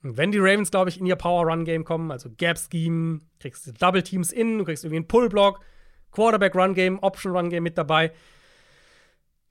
Und 0.02 0.18
wenn 0.18 0.32
die 0.32 0.40
Ravens, 0.40 0.72
glaube 0.72 0.90
ich, 0.90 1.00
in 1.00 1.06
ihr 1.06 1.16
Power-Run-Game 1.16 1.84
kommen, 1.84 2.12
also 2.12 2.30
Gap-Scheme, 2.30 3.20
kriegst 3.40 3.68
du 3.68 3.74
Double-Teams 3.74 4.32
in, 4.32 4.58
du 4.58 4.66
kriegst 4.66 4.84
irgendwie 4.84 4.98
einen 4.98 5.08
Pull-Block, 5.08 5.60
Quarterback-Run-Game, 6.12 7.00
Option-Run-Game 7.00 7.64
mit 7.64 7.78
dabei. 7.78 8.12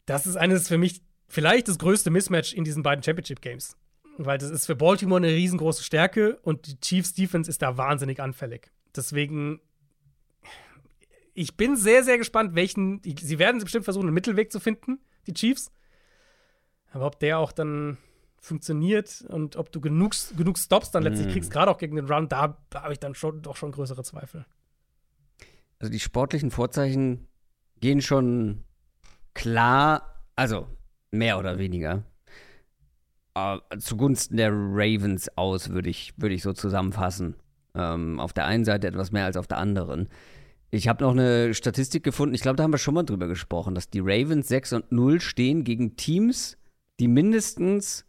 Das 0.07 0.27
ist 0.27 0.37
eines 0.37 0.69
für 0.69 0.79
mich 0.79 1.03
vielleicht 1.29 1.69
das 1.69 1.79
größte 1.79 2.11
Mismatch 2.11 2.53
in 2.53 2.65
diesen 2.65 2.83
beiden 2.83 3.03
Championship-Games. 3.03 3.77
Weil 4.17 4.39
das 4.39 4.51
ist 4.51 4.67
für 4.67 4.75
Baltimore 4.75 5.19
eine 5.19 5.29
riesengroße 5.29 5.85
Stärke 5.85 6.39
und 6.43 6.67
die 6.67 6.81
Chiefs 6.81 7.15
Defense 7.15 7.49
ist 7.49 7.63
da 7.63 7.77
wahnsinnig 7.77 8.21
anfällig. 8.21 8.73
Deswegen 8.97 9.61
ich 11.39 11.57
bin 11.57 11.77
sehr, 11.77 12.03
sehr 12.03 12.19
gespannt, 12.19 12.57
welchen. 12.57 13.01
Sie 13.05 13.39
werden 13.39 13.61
bestimmt 13.61 13.85
versuchen, 13.85 14.07
einen 14.07 14.15
Mittelweg 14.15 14.51
zu 14.51 14.59
finden, 14.59 14.99
die 15.29 15.35
Chiefs. 15.35 15.71
Aber 16.91 17.07
ob 17.07 17.21
der 17.21 17.39
auch 17.39 17.53
dann 17.53 17.97
funktioniert 18.41 19.25
und 19.29 19.55
ob 19.55 19.71
du 19.71 19.81
genug, 19.81 20.15
genug 20.37 20.59
Stops 20.59 20.91
dann 20.91 21.05
letztlich 21.05 21.29
mm. 21.29 21.31
kriegst, 21.31 21.53
gerade 21.53 21.71
auch 21.71 21.79
gegen 21.79 21.95
den 21.95 22.07
Run, 22.07 22.29
da 22.29 22.57
habe 22.75 22.93
ich 22.93 22.99
dann 22.99 23.15
schon 23.15 23.43
doch 23.43 23.57
schon 23.57 23.71
größere 23.71 24.03
Zweifel. 24.03 24.47
Also 25.79 25.93
die 25.93 26.01
sportlichen 26.01 26.51
Vorzeichen 26.51 27.29
gehen 27.81 28.01
schon 28.01 28.65
klar, 29.35 30.25
also 30.35 30.67
mehr 31.11 31.39
oder 31.39 31.59
weniger, 31.59 32.05
äh, 33.35 33.59
zugunsten 33.79 34.37
der 34.37 34.51
Ravens 34.53 35.31
aus, 35.37 35.71
würde 35.71 35.91
ich, 35.91 36.15
würd 36.17 36.33
ich 36.33 36.43
so 36.43 36.53
zusammenfassen. 36.53 37.35
Ähm, 37.75 38.19
auf 38.19 38.33
der 38.33 38.47
einen 38.47 38.65
Seite 38.65 38.87
etwas 38.87 39.13
mehr 39.13 39.27
als 39.27 39.37
auf 39.37 39.47
der 39.47 39.59
anderen. 39.59 40.09
Ich 40.71 40.89
habe 40.89 41.05
noch 41.05 41.13
eine 41.13 41.55
Statistik 41.55 42.03
gefunden, 42.03 42.35
ich 42.35 42.43
glaube, 42.43 42.57
da 42.57 42.63
haben 42.63 42.73
wir 42.73 42.79
schon 42.79 42.95
mal 42.95 43.05
drüber 43.05 43.27
gesprochen, 43.29 43.75
dass 43.75 43.89
die 43.89 44.01
Ravens 44.01 44.49
6 44.49 44.75
und 44.75 44.93
0 44.93 45.21
stehen 45.21 45.65
gegen 45.65 45.97
Teams, 45.97 46.59
die 47.01 47.09
mindestens 47.09 48.05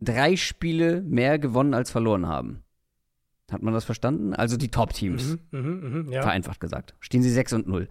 drei 0.00 0.36
Spiele 0.36 1.02
mehr 1.02 1.38
gewonnen 1.38 1.74
als 1.74 1.90
verloren 1.90 2.26
haben. 2.26 2.62
Hat 3.50 3.62
man 3.62 3.74
das 3.74 3.84
verstanden? 3.84 4.34
Also 4.34 4.56
die 4.56 4.70
Top-Teams. 4.70 5.38
Mhm, 5.50 5.60
mh, 5.60 5.88
mh, 5.88 6.12
ja. 6.12 6.22
Vereinfacht 6.22 6.60
gesagt. 6.60 6.94
Stehen 7.00 7.22
sie 7.22 7.30
6 7.30 7.52
und 7.54 7.68
0. 7.68 7.88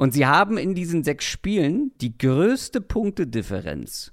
Und 0.00 0.12
sie 0.12 0.26
haben 0.26 0.56
in 0.56 0.74
diesen 0.74 1.04
sechs 1.04 1.26
Spielen 1.26 1.92
die 2.00 2.16
größte 2.16 2.80
Punktedifferenz, 2.80 4.12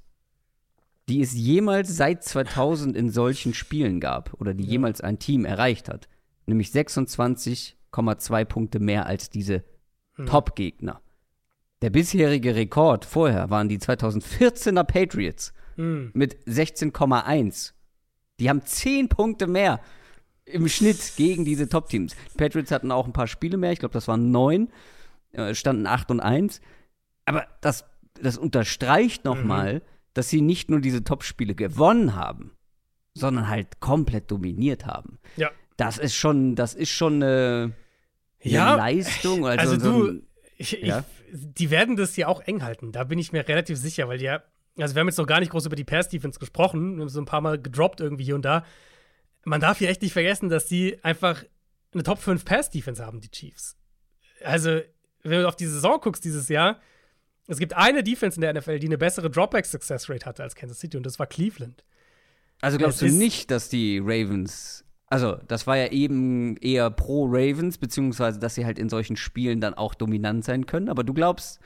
die 1.07 1.21
es 1.21 1.33
jemals 1.33 1.95
seit 1.95 2.23
2000 2.23 2.97
in 2.97 3.09
solchen 3.09 3.53
Spielen 3.53 4.01
gab 4.01 4.33
oder 4.41 4.53
die 4.53 4.65
ja. 4.65 4.71
jemals 4.71 4.99
ein 4.99 5.17
Team 5.17 5.45
erreicht 5.45 5.87
hat. 5.87 6.09
Nämlich 6.45 6.71
26 6.71 7.77
6,2 7.93 8.45
Punkte 8.45 8.79
mehr 8.79 9.05
als 9.05 9.29
diese 9.29 9.63
hm. 10.15 10.25
Top-Gegner. 10.25 11.01
Der 11.81 11.89
bisherige 11.89 12.55
Rekord 12.55 13.05
vorher 13.05 13.49
waren 13.49 13.69
die 13.69 13.79
2014er 13.79 14.83
Patriots 14.83 15.53
hm. 15.75 16.11
mit 16.13 16.37
16,1. 16.47 17.73
Die 18.39 18.49
haben 18.49 18.63
10 18.63 19.09
Punkte 19.09 19.47
mehr 19.47 19.79
im 20.45 20.67
Schnitt 20.67 21.13
gegen 21.17 21.45
diese 21.45 21.69
Top-Teams. 21.69 22.15
Die 22.33 22.37
Patriots 22.37 22.71
hatten 22.71 22.91
auch 22.91 23.05
ein 23.05 23.13
paar 23.13 23.27
Spiele 23.27 23.57
mehr, 23.57 23.71
ich 23.71 23.79
glaube, 23.79 23.93
das 23.93 24.07
waren 24.07 24.31
neun, 24.31 24.69
standen 25.53 25.87
8 25.87 26.11
und 26.11 26.19
1. 26.19 26.61
Aber 27.25 27.47
das, 27.61 27.85
das 28.21 28.37
unterstreicht 28.37 29.25
nochmal, 29.25 29.75
mhm. 29.75 29.81
dass 30.13 30.29
sie 30.29 30.41
nicht 30.41 30.69
nur 30.69 30.81
diese 30.81 31.03
Top-Spiele 31.03 31.55
gewonnen 31.55 32.15
haben, 32.15 32.51
sondern 33.13 33.47
halt 33.47 33.79
komplett 33.79 34.31
dominiert 34.31 34.85
haben. 34.85 35.19
Ja. 35.35 35.51
Das 35.75 35.97
ist 35.97 36.15
schon, 36.15 36.55
das 36.55 36.73
ist 36.73 36.89
schon 36.89 37.15
eine, 37.15 37.73
eine 38.43 38.53
ja, 38.53 38.75
Leistung. 38.75 39.45
Also, 39.45 39.71
also 39.71 39.79
so 39.79 40.07
du, 40.07 40.21
ich, 40.57 40.71
ja? 40.81 40.99
ich, 40.99 41.05
die 41.31 41.69
werden 41.69 41.95
das 41.95 42.15
ja 42.15 42.27
auch 42.27 42.41
eng 42.41 42.63
halten. 42.63 42.91
Da 42.91 43.03
bin 43.03 43.19
ich 43.19 43.31
mir 43.31 43.47
relativ 43.47 43.77
sicher, 43.77 44.07
weil 44.07 44.17
die 44.17 44.25
ja, 44.25 44.43
also 44.77 44.95
wir 44.95 45.01
haben 45.01 45.07
jetzt 45.07 45.17
noch 45.17 45.27
gar 45.27 45.39
nicht 45.39 45.51
groß 45.51 45.65
über 45.65 45.75
die 45.75 45.83
Pass-Defense 45.83 46.39
gesprochen. 46.39 46.95
Wir 46.95 47.01
haben 47.01 47.09
so 47.09 47.21
ein 47.21 47.25
paar 47.25 47.41
Mal 47.41 47.61
gedroppt 47.61 47.99
irgendwie 47.99 48.23
hier 48.23 48.35
und 48.35 48.45
da. 48.45 48.65
Man 49.43 49.61
darf 49.61 49.79
hier 49.79 49.89
echt 49.89 50.01
nicht 50.01 50.13
vergessen, 50.13 50.49
dass 50.49 50.65
die 50.65 51.03
einfach 51.03 51.43
eine 51.93 52.03
Top 52.03 52.19
5 52.19 52.45
Pass-Defense 52.45 53.05
haben, 53.05 53.21
die 53.21 53.31
Chiefs. 53.31 53.77
Also, 54.43 54.81
wenn 55.23 55.41
du 55.41 55.47
auf 55.47 55.55
die 55.55 55.67
Saison 55.67 55.99
guckst 56.01 56.23
dieses 56.23 56.49
Jahr, 56.49 56.79
es 57.47 57.59
gibt 57.59 57.73
eine 57.73 58.03
Defense 58.03 58.35
in 58.35 58.41
der 58.41 58.53
NFL, 58.53 58.79
die 58.79 58.87
eine 58.87 58.97
bessere 58.97 59.29
Dropback-Success-Rate 59.29 60.25
hatte 60.25 60.43
als 60.43 60.55
Kansas 60.55 60.79
City 60.79 60.97
und 60.97 61.05
das 61.05 61.17
war 61.19 61.27
Cleveland. 61.27 61.83
Also 62.61 62.77
glaubst 62.77 63.01
das 63.01 63.11
du 63.11 63.15
nicht, 63.15 63.51
dass 63.51 63.69
die 63.69 63.99
Ravens 64.03 64.83
also, 65.09 65.39
das 65.47 65.65
war 65.65 65.77
ja 65.77 65.87
eben 65.87 66.57
eher 66.57 66.89
pro 66.89 67.25
Ravens, 67.25 67.77
beziehungsweise, 67.77 68.39
dass 68.39 68.55
sie 68.55 68.65
halt 68.65 68.77
in 68.77 68.89
solchen 68.89 69.15
Spielen 69.15 69.61
dann 69.61 69.73
auch 69.73 69.95
dominant 69.95 70.43
sein 70.43 70.65
können. 70.65 70.89
Aber 70.89 71.03
du 71.03 71.13
glaubst, 71.13 71.59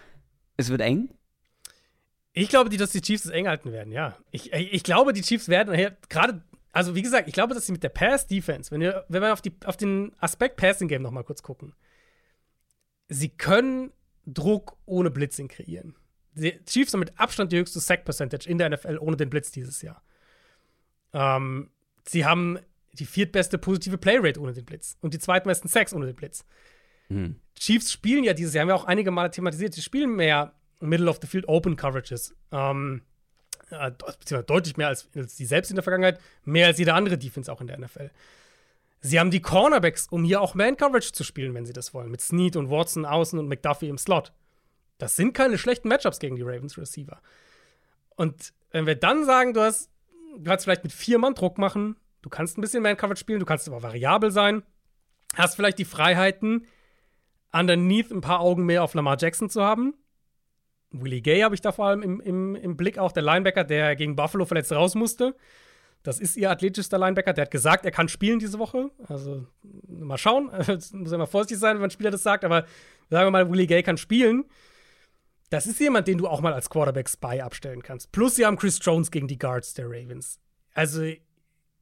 es 0.57 0.69
wird 0.69 0.81
eng? 0.81 1.09
Ich 2.33 2.49
glaube, 2.49 2.69
dass 2.69 2.91
die 2.91 3.01
Chiefs 3.01 3.25
es 3.25 3.31
eng 3.31 3.47
halten 3.47 3.71
werden, 3.71 3.91
ja. 3.91 4.15
Ich, 4.29 4.53
ich 4.53 4.83
glaube, 4.83 5.11
die 5.11 5.21
Chiefs 5.21 5.49
werden 5.49 5.75
gerade, 6.07 6.43
also 6.71 6.93
wie 6.93 7.01
gesagt, 7.01 7.27
ich 7.27 7.33
glaube, 7.33 7.55
dass 7.55 7.65
sie 7.65 7.71
mit 7.71 7.83
der 7.83 7.89
Pass-Defense, 7.89 8.69
wenn 8.71 8.79
wir, 8.79 9.05
wenn 9.09 9.23
wir 9.23 9.33
auf, 9.33 9.41
die, 9.41 9.53
auf 9.65 9.75
den 9.75 10.13
Aspekt 10.19 10.57
Passing-Game 10.57 11.01
noch 11.01 11.11
mal 11.11 11.23
kurz 11.23 11.41
gucken, 11.41 11.73
sie 13.11 13.29
können 13.29 13.91
Druck 14.25 14.77
ohne 14.85 15.11
Blitzing 15.11 15.47
kreieren. 15.47 15.95
Die 16.33 16.57
Chiefs 16.65 16.93
haben 16.93 17.01
mit 17.01 17.19
Abstand 17.19 17.51
die 17.51 17.57
höchste 17.57 17.79
Sack-Percentage 17.79 18.49
in 18.49 18.57
der 18.57 18.69
NFL 18.69 18.97
ohne 18.99 19.17
den 19.17 19.29
Blitz 19.29 19.51
dieses 19.51 19.81
Jahr. 19.81 20.01
Ähm, 21.13 21.69
sie 22.07 22.25
haben 22.25 22.57
die 22.93 23.05
viertbeste 23.05 23.57
positive 23.57 23.97
Playrate 23.97 24.39
ohne 24.39 24.53
den 24.53 24.65
Blitz 24.65 24.97
und 25.01 25.13
die 25.13 25.19
zweitmeisten 25.19 25.69
Sacks 25.69 25.93
ohne 25.93 26.05
den 26.05 26.15
Blitz. 26.15 26.45
Mhm. 27.09 27.35
Chiefs 27.59 27.91
spielen 27.91 28.23
ja 28.23 28.33
dieses 28.33 28.53
Jahr, 28.53 28.61
haben 28.61 28.69
wir 28.69 28.75
auch 28.75 28.85
einige 28.85 29.11
Male 29.11 29.29
thematisiert, 29.29 29.73
sie 29.73 29.81
spielen 29.81 30.15
mehr 30.15 30.53
Middle 30.79 31.09
of 31.09 31.19
the 31.21 31.27
Field 31.27 31.47
Open 31.47 31.75
Coverages. 31.75 32.33
Ähm, 32.51 33.01
äh, 33.71 33.91
beziehungsweise 33.91 34.43
deutlich 34.43 34.77
mehr 34.77 34.87
als, 34.87 35.09
als 35.15 35.35
die 35.35 35.45
selbst 35.45 35.69
in 35.69 35.75
der 35.75 35.83
Vergangenheit, 35.83 36.19
mehr 36.45 36.67
als 36.67 36.79
jede 36.79 36.93
andere 36.93 37.17
Defense 37.17 37.51
auch 37.51 37.59
in 37.59 37.67
der 37.67 37.77
NFL. 37.77 38.09
Sie 39.01 39.19
haben 39.19 39.31
die 39.31 39.41
Cornerbacks, 39.41 40.07
um 40.09 40.23
hier 40.23 40.41
auch 40.41 40.53
Man-Coverage 40.53 41.11
zu 41.11 41.23
spielen, 41.23 41.55
wenn 41.55 41.65
sie 41.65 41.73
das 41.73 41.93
wollen. 41.93 42.11
Mit 42.11 42.21
Snead 42.21 42.55
und 42.55 42.69
Watson 42.69 43.05
außen 43.05 43.39
und 43.39 43.47
McDuffie 43.47 43.89
im 43.89 43.97
Slot. 43.97 44.31
Das 44.99 45.15
sind 45.15 45.33
keine 45.33 45.57
schlechten 45.57 45.87
Matchups 45.87 46.19
gegen 46.19 46.35
die 46.35 46.43
Ravens 46.43 46.77
Receiver. 46.77 47.19
Und 48.15 48.53
wenn 48.69 48.85
wir 48.85 48.95
dann 48.95 49.25
sagen, 49.25 49.55
du 49.55 49.61
hast, 49.61 49.89
du 50.37 50.43
kannst 50.43 50.65
vielleicht 50.65 50.83
mit 50.83 50.93
vier 50.93 51.17
Mann 51.17 51.33
Druck 51.33 51.57
machen, 51.57 51.95
du 52.21 52.29
kannst 52.29 52.57
ein 52.57 52.61
bisschen 52.61 52.83
Man-Coverage 52.83 53.19
spielen, 53.19 53.39
du 53.39 53.45
kannst 53.45 53.67
aber 53.67 53.81
variabel 53.81 54.29
sein, 54.29 54.61
hast 55.35 55.55
vielleicht 55.55 55.79
die 55.79 55.85
Freiheiten, 55.85 56.67
underneath 57.51 58.11
ein 58.11 58.21
paar 58.21 58.39
Augen 58.39 58.65
mehr 58.65 58.83
auf 58.83 58.93
Lamar 58.93 59.17
Jackson 59.19 59.49
zu 59.49 59.63
haben. 59.63 59.95
Willie 60.91 61.21
Gay 61.21 61.41
habe 61.41 61.55
ich 61.55 61.61
da 61.61 61.71
vor 61.71 61.87
allem 61.87 62.03
im, 62.03 62.19
im, 62.19 62.55
im 62.55 62.77
Blick 62.77 62.99
auch, 62.99 63.11
der 63.11 63.23
Linebacker, 63.23 63.63
der 63.63 63.95
gegen 63.95 64.15
Buffalo 64.15 64.45
verletzt 64.45 64.71
raus 64.71 64.93
musste. 64.93 65.35
Das 66.03 66.19
ist 66.19 66.35
ihr 66.35 66.49
athletischster 66.49 66.97
Linebacker. 66.97 67.33
Der 67.33 67.43
hat 67.43 67.51
gesagt, 67.51 67.85
er 67.85 67.91
kann 67.91 68.07
spielen 68.07 68.39
diese 68.39 68.57
Woche. 68.57 68.89
Also 69.07 69.45
mal 69.87 70.17
schauen. 70.17 70.45
muss 70.93 71.11
ja 71.11 71.17
mal 71.17 71.27
vorsichtig 71.27 71.59
sein, 71.59 71.77
wenn 71.77 71.85
ein 71.85 71.91
Spieler 71.91 72.11
das 72.11 72.23
sagt. 72.23 72.43
Aber 72.43 72.65
sagen 73.09 73.27
wir 73.27 73.31
mal, 73.31 73.51
Willie 73.51 73.67
Gay 73.67 73.83
kann 73.83 73.97
spielen. 73.97 74.45
Das 75.51 75.67
ist 75.67 75.79
jemand, 75.79 76.07
den 76.07 76.17
du 76.17 76.27
auch 76.27 76.41
mal 76.41 76.53
als 76.53 76.69
Quarterback-Spy 76.69 77.41
abstellen 77.41 77.83
kannst. 77.83 78.11
Plus, 78.13 78.35
sie 78.35 78.45
haben 78.45 78.57
Chris 78.57 78.79
Jones 78.81 79.11
gegen 79.11 79.27
die 79.27 79.37
Guards 79.37 79.73
der 79.73 79.85
Ravens. 79.87 80.39
Also, 80.73 81.03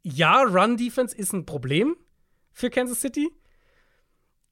ja, 0.01 0.41
Run-Defense 0.41 1.15
ist 1.15 1.33
ein 1.33 1.45
Problem 1.45 1.95
für 2.51 2.69
Kansas 2.71 2.99
City. 2.99 3.31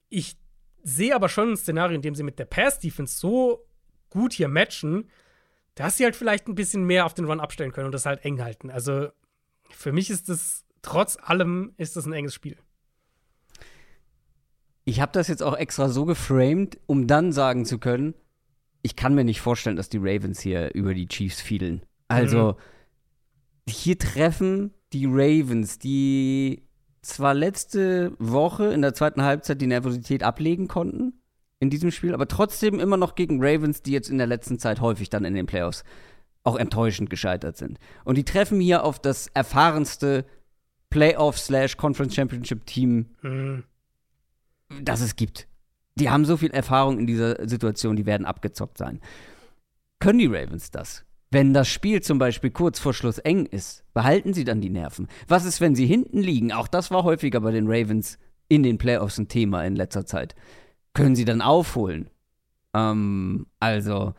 Ich 0.10 0.38
sehe 0.84 1.16
aber 1.16 1.30
schon 1.30 1.54
ein 1.54 1.58
Szenario, 1.58 1.96
in 1.96 2.04
dem 2.04 2.14
sie 2.14 2.24
mit 2.24 2.38
der 2.38 2.46
Pass-Defense 2.46 3.18
so 3.18 3.68
gut 4.12 4.34
hier 4.34 4.48
matchen, 4.48 5.10
dass 5.74 5.98
sie 5.98 6.04
halt 6.04 6.16
vielleicht 6.16 6.48
ein 6.48 6.56
bisschen 6.56 6.86
mehr 6.86 7.06
auf 7.06 7.16
den 7.16 7.26
Run 7.26 7.40
abstellen 7.40 7.72
können 7.72 7.88
und 7.88 7.94
das 7.94 8.06
halt 8.06 8.24
eng 8.24 8.42
halten. 8.42 8.70
Also, 8.70 9.10
für 9.72 9.92
mich 9.92 10.10
ist 10.10 10.30
das, 10.30 10.66
trotz 10.82 11.18
allem, 11.22 11.74
ist 11.78 11.96
das 11.96 12.06
ein 12.06 12.14
enges 12.14 12.34
Spiel. 12.34 12.58
Ich 14.86 15.02
habe 15.02 15.12
das 15.12 15.28
jetzt 15.28 15.44
auch 15.44 15.56
extra 15.58 15.90
so 15.90 16.06
geframed, 16.06 16.80
um 16.86 17.08
dann 17.08 17.32
sagen 17.32 17.66
zu 17.66 17.78
können, 17.78 18.14
ich 18.82 18.96
kann 18.96 19.16
mir 19.16 19.26
nicht 19.26 19.42
vorstellen, 19.42 19.76
dass 19.76 19.90
die 19.90 19.98
Ravens 19.98 20.40
hier 20.40 20.74
über 20.74 20.94
die 20.94 21.08
Chiefs 21.08 21.42
fielen. 21.42 21.82
Also, 22.08 22.54
mhm. 23.68 23.72
hier 23.72 23.98
treffen 24.00 24.74
die 24.94 25.06
Ravens, 25.06 25.78
die 25.78 26.64
zwar 27.02 27.34
letzte 27.34 28.14
Woche 28.20 28.68
in 28.68 28.82
der 28.82 28.94
zweiten 28.94 29.24
Halbzeit 29.24 29.62
die 29.62 29.68
Nervosität 29.68 30.24
ablegen 30.24 30.68
konnten 30.68 31.22
in 31.60 31.70
diesem 31.70 31.92
Spiel, 31.92 32.14
aber 32.14 32.28
trotzdem 32.28 32.80
immer 32.80 32.98
noch 32.98 33.16
gegen 33.16 33.44
Ravens, 33.44 33.82
die 33.82 33.92
jetzt 33.92 34.10
in 34.10 34.18
der 34.18 34.28
letzten 34.28 34.60
Zeit 34.60 34.80
häufig 34.80 35.10
dann 35.10 35.26
in 35.26 35.34
den 35.34 35.48
Playoffs 35.48 35.84
auch 36.44 36.56
enttäuschend 36.56 37.10
gescheitert 37.10 37.58
sind. 37.58 37.80
Und 38.06 38.18
die 38.18 38.24
treffen 38.24 38.60
hier 38.60 38.84
auf 38.84 39.00
das 39.00 39.28
erfahrenste 39.34 40.26
Playoff-Conference 40.90 42.16
Championship-Team, 42.16 43.06
mhm. 43.22 43.64
das 44.82 45.02
es 45.02 45.16
gibt. 45.16 45.48
Die 45.96 46.10
haben 46.10 46.26
so 46.26 46.38
viel 46.38 46.52
Erfahrung 46.52 47.00
in 47.00 47.08
dieser 47.08 47.48
Situation, 47.48 47.96
die 47.96 48.06
werden 48.06 48.26
abgezockt 48.26 48.78
sein. 48.78 49.02
Können 50.00 50.20
die 50.20 50.28
Ravens 50.28 50.72
das? 50.72 51.04
Wenn 51.30 51.54
das 51.54 51.68
Spiel 51.68 52.02
zum 52.02 52.20
Beispiel 52.20 52.52
kurz 52.52 52.80
vor 52.80 52.94
Schluss 52.94 53.18
eng 53.18 53.46
ist, 53.46 53.84
behalten 53.94 54.34
sie 54.34 54.46
dann 54.46 54.62
die 54.62 54.70
Nerven. 54.70 55.08
Was 55.28 55.44
ist, 55.44 55.60
wenn 55.60 55.76
sie 55.76 55.86
hinten 55.86 56.20
liegen? 56.20 56.54
Auch 56.54 56.68
das 56.68 56.90
war 56.92 57.04
häufiger 57.04 57.42
bei 57.42 57.52
den 57.52 57.66
Ravens 57.68 58.18
in 58.48 58.64
den 58.64 58.78
Playoffs 58.78 59.18
ein 59.18 59.28
Thema 59.28 59.66
in 59.66 59.76
letzter 59.76 60.06
Zeit. 60.06 60.36
Können 60.94 61.16
sie 61.16 61.26
dann 61.26 61.42
aufholen? 61.42 62.10
Ähm, 62.74 63.48
also, 63.60 64.14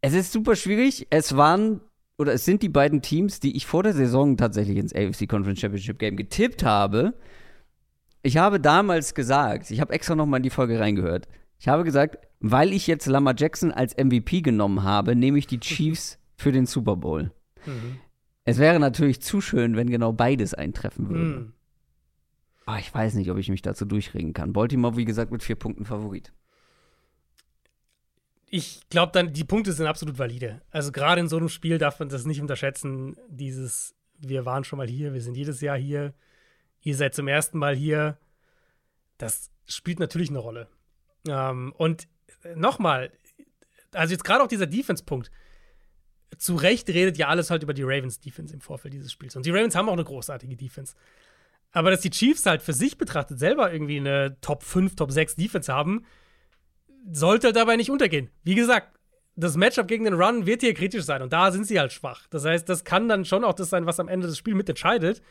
es 0.00 0.14
ist 0.14 0.32
super 0.32 0.56
schwierig. 0.56 1.06
Es 1.10 1.36
waren 1.36 1.80
oder 2.18 2.34
es 2.34 2.44
sind 2.44 2.62
die 2.62 2.68
beiden 2.68 3.00
Teams, 3.00 3.40
die 3.40 3.56
ich 3.56 3.66
vor 3.66 3.82
der 3.82 3.94
Saison 3.94 4.36
tatsächlich 4.36 4.76
ins 4.76 4.94
AFC 4.94 5.26
Conference 5.26 5.60
Championship 5.60 5.98
Game 5.98 6.16
getippt 6.16 6.62
habe. 6.64 7.14
Ich 8.22 8.36
habe 8.36 8.60
damals 8.60 9.14
gesagt, 9.14 9.70
ich 9.70 9.80
habe 9.80 9.94
extra 9.94 10.14
noch 10.14 10.26
mal 10.26 10.36
in 10.36 10.42
die 10.42 10.50
Folge 10.50 10.78
reingehört. 10.78 11.28
Ich 11.58 11.68
habe 11.68 11.82
gesagt, 11.82 12.18
weil 12.40 12.74
ich 12.74 12.86
jetzt 12.86 13.06
Lamar 13.06 13.34
Jackson 13.36 13.72
als 13.72 13.96
MVP 13.96 14.42
genommen 14.42 14.82
habe, 14.82 15.16
nehme 15.16 15.38
ich 15.38 15.46
die 15.46 15.60
Chiefs 15.60 16.18
für 16.36 16.52
den 16.52 16.66
Super 16.66 16.96
Bowl. 16.96 17.32
Mhm. 17.64 17.98
Es 18.44 18.58
wäre 18.58 18.80
natürlich 18.80 19.22
zu 19.22 19.40
schön, 19.40 19.76
wenn 19.76 19.88
genau 19.88 20.12
beides 20.12 20.52
eintreffen 20.52 21.08
würde. 21.08 21.24
Mhm. 21.24 21.52
Aber 22.66 22.78
ich 22.78 22.92
weiß 22.92 23.14
nicht, 23.14 23.30
ob 23.30 23.38
ich 23.38 23.48
mich 23.48 23.62
dazu 23.62 23.86
durchregen 23.86 24.34
kann. 24.34 24.52
Baltimore, 24.52 24.96
wie 24.96 25.06
gesagt, 25.06 25.32
mit 25.32 25.42
vier 25.42 25.56
Punkten 25.56 25.86
Favorit 25.86 26.32
ich 28.52 28.88
glaube 28.90 29.12
dann, 29.12 29.32
die 29.32 29.44
Punkte 29.44 29.72
sind 29.72 29.86
absolut 29.86 30.18
valide. 30.18 30.60
Also 30.70 30.90
gerade 30.90 31.20
in 31.20 31.28
so 31.28 31.36
einem 31.36 31.48
Spiel 31.48 31.78
darf 31.78 32.00
man 32.00 32.08
das 32.08 32.26
nicht 32.26 32.40
unterschätzen, 32.40 33.16
dieses, 33.28 33.94
wir 34.18 34.44
waren 34.44 34.64
schon 34.64 34.76
mal 34.76 34.88
hier, 34.88 35.14
wir 35.14 35.22
sind 35.22 35.36
jedes 35.36 35.60
Jahr 35.60 35.78
hier, 35.78 36.14
ihr 36.82 36.96
seid 36.96 37.14
zum 37.14 37.28
ersten 37.28 37.58
Mal 37.58 37.76
hier. 37.76 38.18
Das 39.18 39.50
spielt 39.66 40.00
natürlich 40.00 40.30
eine 40.30 40.40
Rolle. 40.40 40.68
Ähm, 41.28 41.72
und 41.76 42.08
nochmal, 42.56 43.12
also 43.92 44.12
jetzt 44.12 44.24
gerade 44.24 44.42
auch 44.42 44.48
dieser 44.48 44.66
Defense-Punkt. 44.66 45.30
Zu 46.36 46.56
Recht 46.56 46.88
redet 46.88 47.18
ja 47.18 47.28
alles 47.28 47.50
halt 47.50 47.62
über 47.62 47.74
die 47.74 47.84
Ravens-Defense 47.84 48.52
im 48.52 48.60
Vorfeld 48.60 48.94
dieses 48.94 49.12
Spiels. 49.12 49.36
Und 49.36 49.46
die 49.46 49.50
Ravens 49.50 49.76
haben 49.76 49.88
auch 49.88 49.94
eine 49.94 50.04
großartige 50.04 50.56
Defense. 50.56 50.94
Aber 51.70 51.92
dass 51.92 52.00
die 52.00 52.10
Chiefs 52.10 52.46
halt 52.46 52.62
für 52.62 52.72
sich 52.72 52.98
betrachtet 52.98 53.38
selber 53.38 53.72
irgendwie 53.72 53.98
eine 53.98 54.40
Top 54.40 54.64
5, 54.64 54.96
Top 54.96 55.12
6 55.12 55.36
Defense 55.36 55.72
haben, 55.72 56.04
sollte 57.10 57.52
dabei 57.52 57.76
nicht 57.76 57.90
untergehen. 57.90 58.30
Wie 58.42 58.54
gesagt, 58.54 58.98
das 59.36 59.56
Matchup 59.56 59.88
gegen 59.88 60.04
den 60.04 60.14
Run 60.14 60.46
wird 60.46 60.60
hier 60.60 60.74
kritisch 60.74 61.04
sein 61.04 61.22
und 61.22 61.32
da 61.32 61.50
sind 61.50 61.66
sie 61.66 61.78
halt 61.78 61.92
schwach. 61.92 62.26
Das 62.30 62.44
heißt, 62.44 62.68
das 62.68 62.84
kann 62.84 63.08
dann 63.08 63.24
schon 63.24 63.44
auch 63.44 63.54
das 63.54 63.70
sein, 63.70 63.86
was 63.86 64.00
am 64.00 64.08
Ende 64.08 64.26
das 64.26 64.36
Spiel 64.36 64.54
mitentscheidet. 64.54 65.22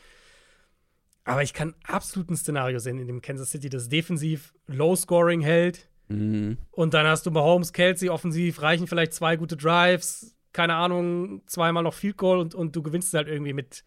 Aber 1.26 1.44
ich 1.44 1.54
kann 1.54 1.76
absolut 1.84 2.32
ein 2.32 2.38
Szenario 2.38 2.80
sehen, 2.80 2.98
in 2.98 3.08
dem 3.08 3.22
Kansas 3.22 3.52
City 3.52 3.70
das 3.70 3.88
defensiv 3.88 4.54
Low-Scoring 4.68 5.42
hält. 5.42 5.88
Mhm. 6.08 6.58
Und 6.72 6.94
dann 6.94 7.06
hast 7.06 7.26
du 7.26 7.32
Mahomes, 7.32 7.72
Kelsey 7.72 8.10
offensiv, 8.10 8.62
reichen 8.62 8.88
vielleicht 8.88 9.14
zwei 9.14 9.36
gute 9.36 9.56
Drives, 9.56 10.36
keine 10.54 10.76
Ahnung, 10.76 11.44
zweimal 11.46 11.84
noch 11.84 11.94
Field 11.94 12.18
Goal 12.18 12.40
und, 12.40 12.56
und 12.56 12.76
du 12.76 12.82
gewinnst 12.82 13.14
halt 13.14 13.28
irgendwie 13.28 13.54
mit, 13.54 13.84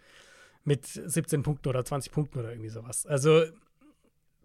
mit 0.62 0.86
17 0.86 1.42
Punkten 1.42 1.68
oder 1.68 1.84
20 1.84 2.12
Punkten 2.12 2.38
oder 2.38 2.50
irgendwie 2.50 2.68
sowas. 2.68 3.06
Also 3.06 3.42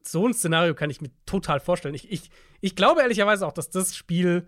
so 0.08 0.28
ein 0.28 0.34
Szenario 0.34 0.74
kann 0.74 0.90
ich 0.90 1.02
mir 1.02 1.12
total 1.26 1.60
vorstellen. 1.60 1.96
Ich, 1.96 2.12
ich, 2.12 2.30
ich 2.62 2.76
glaube 2.76 3.02
ehrlicherweise 3.02 3.46
auch, 3.46 3.54
dass 3.54 3.70
das 3.70 3.96
Spiel 3.96 4.48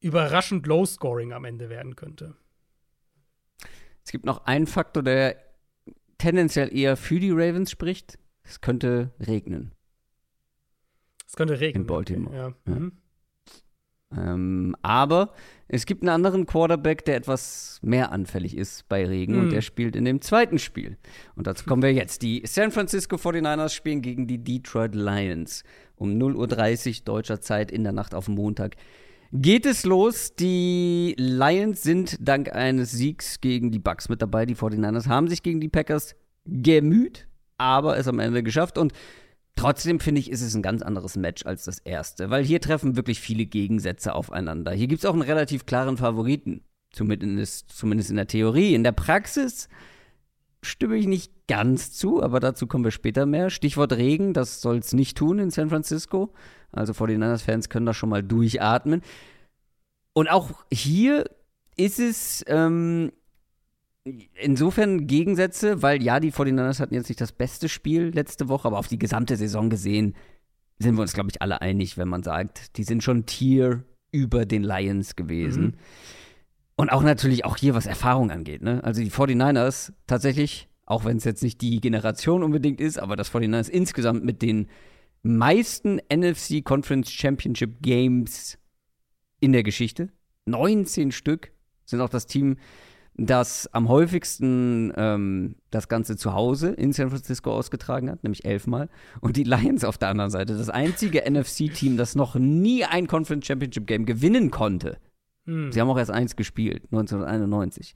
überraschend 0.00 0.66
low-scoring 0.66 1.32
am 1.32 1.44
Ende 1.44 1.68
werden 1.68 1.96
könnte. 1.96 2.36
Es 4.04 4.12
gibt 4.12 4.24
noch 4.24 4.46
einen 4.46 4.66
Faktor, 4.66 5.02
der 5.02 5.36
tendenziell 6.18 6.74
eher 6.74 6.96
für 6.96 7.20
die 7.20 7.30
Ravens 7.30 7.70
spricht. 7.70 8.18
Es 8.42 8.60
könnte 8.60 9.12
regnen. 9.20 9.72
Es 11.26 11.36
könnte 11.36 11.60
regnen. 11.60 11.82
In 11.82 11.86
Baltimore. 11.86 12.36
Ja. 12.36 12.48
ja. 12.66 12.74
Mhm. 12.74 12.99
Ähm, 14.16 14.74
aber 14.82 15.32
es 15.68 15.86
gibt 15.86 16.02
einen 16.02 16.08
anderen 16.08 16.46
Quarterback, 16.46 17.04
der 17.04 17.16
etwas 17.16 17.78
mehr 17.82 18.10
anfällig 18.10 18.56
ist 18.56 18.88
bei 18.88 19.06
Regen 19.06 19.36
mhm. 19.36 19.40
und 19.42 19.52
der 19.52 19.60
spielt 19.60 19.94
in 19.94 20.04
dem 20.04 20.20
zweiten 20.20 20.58
Spiel. 20.58 20.96
Und 21.36 21.46
dazu 21.46 21.64
kommen 21.64 21.82
wir 21.82 21.92
jetzt. 21.92 22.22
Die 22.22 22.42
San 22.44 22.72
Francisco 22.72 23.16
49ers 23.16 23.72
spielen 23.72 24.02
gegen 24.02 24.26
die 24.26 24.42
Detroit 24.42 24.94
Lions 24.94 25.62
um 25.94 26.10
0.30 26.18 26.88
Uhr 26.88 27.04
deutscher 27.04 27.40
Zeit 27.40 27.70
in 27.70 27.84
der 27.84 27.92
Nacht 27.92 28.14
auf 28.14 28.26
Montag. 28.26 28.74
Geht 29.32 29.64
es 29.64 29.84
los? 29.84 30.34
Die 30.34 31.14
Lions 31.16 31.84
sind 31.84 32.16
dank 32.20 32.52
eines 32.52 32.90
Siegs 32.90 33.40
gegen 33.40 33.70
die 33.70 33.78
Bucks 33.78 34.08
mit 34.08 34.20
dabei. 34.20 34.44
Die 34.44 34.56
49ers 34.56 35.06
haben 35.06 35.28
sich 35.28 35.44
gegen 35.44 35.60
die 35.60 35.68
Packers 35.68 36.16
gemüht, 36.46 37.28
aber 37.56 37.96
es 37.96 38.08
am 38.08 38.18
Ende 38.18 38.42
geschafft. 38.42 38.76
Und 38.76 38.92
Trotzdem 39.56 40.00
finde 40.00 40.20
ich, 40.20 40.30
ist 40.30 40.42
es 40.42 40.54
ein 40.54 40.62
ganz 40.62 40.82
anderes 40.82 41.16
Match 41.16 41.44
als 41.44 41.64
das 41.64 41.78
erste, 41.78 42.30
weil 42.30 42.44
hier 42.44 42.60
treffen 42.60 42.96
wirklich 42.96 43.20
viele 43.20 43.46
Gegensätze 43.46 44.14
aufeinander. 44.14 44.72
Hier 44.72 44.86
gibt 44.86 45.00
es 45.00 45.06
auch 45.06 45.12
einen 45.12 45.22
relativ 45.22 45.66
klaren 45.66 45.96
Favoriten, 45.96 46.62
zumindest, 46.92 47.70
zumindest 47.70 48.10
in 48.10 48.16
der 48.16 48.26
Theorie. 48.26 48.74
In 48.74 48.84
der 48.84 48.92
Praxis 48.92 49.68
stimme 50.62 50.96
ich 50.96 51.06
nicht 51.06 51.32
ganz 51.46 51.92
zu, 51.92 52.22
aber 52.22 52.40
dazu 52.40 52.66
kommen 52.66 52.84
wir 52.84 52.90
später 52.90 53.26
mehr. 53.26 53.50
Stichwort 53.50 53.92
Regen, 53.92 54.32
das 54.32 54.60
soll 54.60 54.78
es 54.78 54.92
nicht 54.92 55.16
tun 55.16 55.38
in 55.38 55.50
San 55.50 55.70
Francisco. 55.70 56.32
Also 56.72 56.92
49ers-Fans 56.92 57.68
können 57.68 57.86
da 57.86 57.94
schon 57.94 58.08
mal 58.08 58.22
durchatmen. 58.22 59.02
Und 60.12 60.30
auch 60.30 60.50
hier 60.72 61.24
ist 61.76 61.98
es 61.98 62.44
ähm, 62.46 63.12
insofern 64.34 65.06
Gegensätze, 65.06 65.82
weil 65.82 66.02
ja, 66.02 66.20
die 66.20 66.32
49ers 66.32 66.80
hatten 66.80 66.94
jetzt 66.94 67.08
nicht 67.08 67.20
das 67.20 67.32
beste 67.32 67.68
Spiel 67.68 68.10
letzte 68.14 68.48
Woche, 68.48 68.68
aber 68.68 68.78
auf 68.78 68.88
die 68.88 68.98
gesamte 68.98 69.36
Saison 69.36 69.70
gesehen 69.70 70.14
sind 70.78 70.96
wir 70.96 71.02
uns, 71.02 71.12
glaube 71.12 71.30
ich, 71.30 71.42
alle 71.42 71.60
einig, 71.60 71.98
wenn 71.98 72.08
man 72.08 72.22
sagt, 72.22 72.76
die 72.76 72.84
sind 72.84 73.02
schon 73.02 73.26
Tier 73.26 73.84
über 74.12 74.46
den 74.46 74.62
Lions 74.62 75.14
gewesen. 75.14 75.62
Mhm. 75.62 75.74
Und 76.76 76.90
auch 76.90 77.02
natürlich 77.02 77.44
auch 77.44 77.56
hier, 77.56 77.74
was 77.74 77.86
Erfahrung 77.86 78.30
angeht. 78.30 78.62
Ne? 78.62 78.82
Also 78.82 79.02
die 79.02 79.10
49ers 79.10 79.92
tatsächlich, 80.06 80.68
auch 80.86 81.04
wenn 81.04 81.18
es 81.18 81.24
jetzt 81.24 81.42
nicht 81.42 81.60
die 81.60 81.80
Generation 81.80 82.42
unbedingt 82.42 82.80
ist, 82.80 82.98
aber 82.98 83.16
das 83.16 83.30
49ers 83.30 83.68
insgesamt 83.68 84.24
mit 84.24 84.40
den 84.40 84.68
meisten 85.22 86.00
NFC 86.12 86.64
Conference 86.64 87.10
Championship 87.10 87.82
Games 87.82 88.58
in 89.40 89.52
der 89.52 89.62
Geschichte. 89.62 90.08
19 90.46 91.12
Stück 91.12 91.52
sind 91.84 92.00
auch 92.00 92.08
das 92.08 92.26
Team, 92.26 92.56
das 93.26 93.68
am 93.72 93.88
häufigsten 93.88 94.92
ähm, 94.96 95.56
das 95.70 95.88
Ganze 95.88 96.16
zu 96.16 96.32
Hause 96.32 96.70
in 96.70 96.94
San 96.94 97.10
Francisco 97.10 97.52
ausgetragen 97.52 98.10
hat, 98.10 98.22
nämlich 98.22 98.46
elfmal. 98.46 98.88
Und 99.20 99.36
die 99.36 99.44
Lions 99.44 99.84
auf 99.84 99.98
der 99.98 100.08
anderen 100.08 100.30
Seite, 100.30 100.56
das 100.56 100.70
einzige 100.70 101.22
NFC-Team, 101.30 101.98
das 101.98 102.14
noch 102.14 102.36
nie 102.36 102.84
ein 102.84 103.06
Conference 103.06 103.46
Championship 103.46 103.86
Game 103.86 104.06
gewinnen 104.06 104.50
konnte. 104.50 104.96
Hm. 105.46 105.70
Sie 105.70 105.80
haben 105.80 105.90
auch 105.90 105.98
erst 105.98 106.10
eins 106.10 106.34
gespielt, 106.34 106.84
1991. 106.92 107.94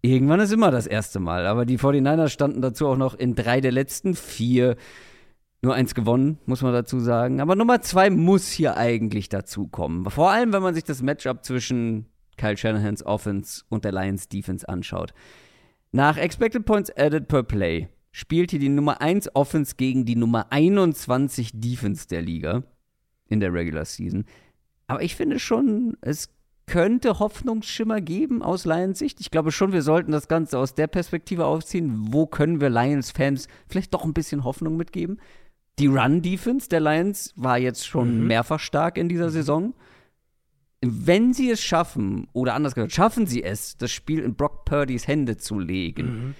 Irgendwann 0.00 0.40
ist 0.40 0.52
immer 0.52 0.70
das 0.70 0.86
erste 0.86 1.18
Mal, 1.18 1.46
aber 1.46 1.66
die 1.66 1.78
49ers 1.78 2.28
standen 2.28 2.62
dazu 2.62 2.86
auch 2.86 2.96
noch 2.96 3.14
in 3.14 3.34
drei 3.34 3.60
der 3.60 3.72
letzten 3.72 4.14
vier. 4.14 4.76
Nur 5.62 5.74
eins 5.74 5.94
gewonnen, 5.94 6.38
muss 6.46 6.62
man 6.62 6.72
dazu 6.72 7.00
sagen. 7.00 7.40
Aber 7.40 7.54
Nummer 7.54 7.82
zwei 7.82 8.08
muss 8.08 8.48
hier 8.48 8.78
eigentlich 8.78 9.28
dazu 9.28 9.66
kommen. 9.66 10.08
Vor 10.08 10.30
allem, 10.30 10.54
wenn 10.54 10.62
man 10.62 10.74
sich 10.74 10.84
das 10.84 11.02
Matchup 11.02 11.44
zwischen 11.44 12.06
Kyle 12.40 12.56
Shanahans 12.56 13.04
Offense 13.04 13.64
und 13.68 13.84
der 13.84 13.92
Lions 13.92 14.28
Defense 14.28 14.66
anschaut. 14.66 15.12
Nach 15.92 16.16
Expected 16.16 16.64
Points 16.64 16.90
Added 16.96 17.28
per 17.28 17.42
Play 17.42 17.88
spielt 18.12 18.50
hier 18.50 18.60
die 18.60 18.70
Nummer 18.70 19.02
1 19.02 19.34
Offense 19.34 19.74
gegen 19.76 20.06
die 20.06 20.16
Nummer 20.16 20.50
21 20.50 21.52
Defense 21.60 22.08
der 22.08 22.22
Liga 22.22 22.62
in 23.28 23.40
der 23.40 23.52
Regular 23.52 23.84
Season. 23.84 24.24
Aber 24.86 25.02
ich 25.02 25.16
finde 25.16 25.38
schon, 25.38 25.96
es 26.00 26.30
könnte 26.66 27.18
Hoffnungsschimmer 27.18 28.00
geben 28.00 28.42
aus 28.42 28.64
Lions 28.64 29.00
Sicht. 29.00 29.20
Ich 29.20 29.30
glaube 29.30 29.52
schon, 29.52 29.72
wir 29.72 29.82
sollten 29.82 30.12
das 30.12 30.28
Ganze 30.28 30.58
aus 30.58 30.74
der 30.74 30.86
Perspektive 30.86 31.44
aufziehen. 31.44 32.12
Wo 32.12 32.26
können 32.26 32.60
wir 32.60 32.70
Lions-Fans 32.70 33.48
vielleicht 33.68 33.92
doch 33.92 34.04
ein 34.04 34.14
bisschen 34.14 34.44
Hoffnung 34.44 34.76
mitgeben? 34.76 35.20
Die 35.78 35.88
Run-Defense 35.88 36.68
der 36.68 36.80
Lions 36.80 37.34
war 37.36 37.58
jetzt 37.58 37.86
schon 37.86 38.20
mhm. 38.20 38.26
mehrfach 38.28 38.60
stark 38.60 38.96
in 38.96 39.08
dieser 39.08 39.30
Saison 39.30 39.74
wenn 40.82 41.32
sie 41.32 41.50
es 41.50 41.62
schaffen, 41.62 42.28
oder 42.32 42.54
anders 42.54 42.74
gesagt, 42.74 42.92
schaffen 42.92 43.26
sie 43.26 43.42
es, 43.42 43.76
das 43.76 43.90
Spiel 43.90 44.20
in 44.20 44.34
Brock 44.34 44.64
Purdys 44.64 45.06
Hände 45.06 45.36
zu 45.36 45.58
legen. 45.58 46.06
Mhm. 46.06 46.34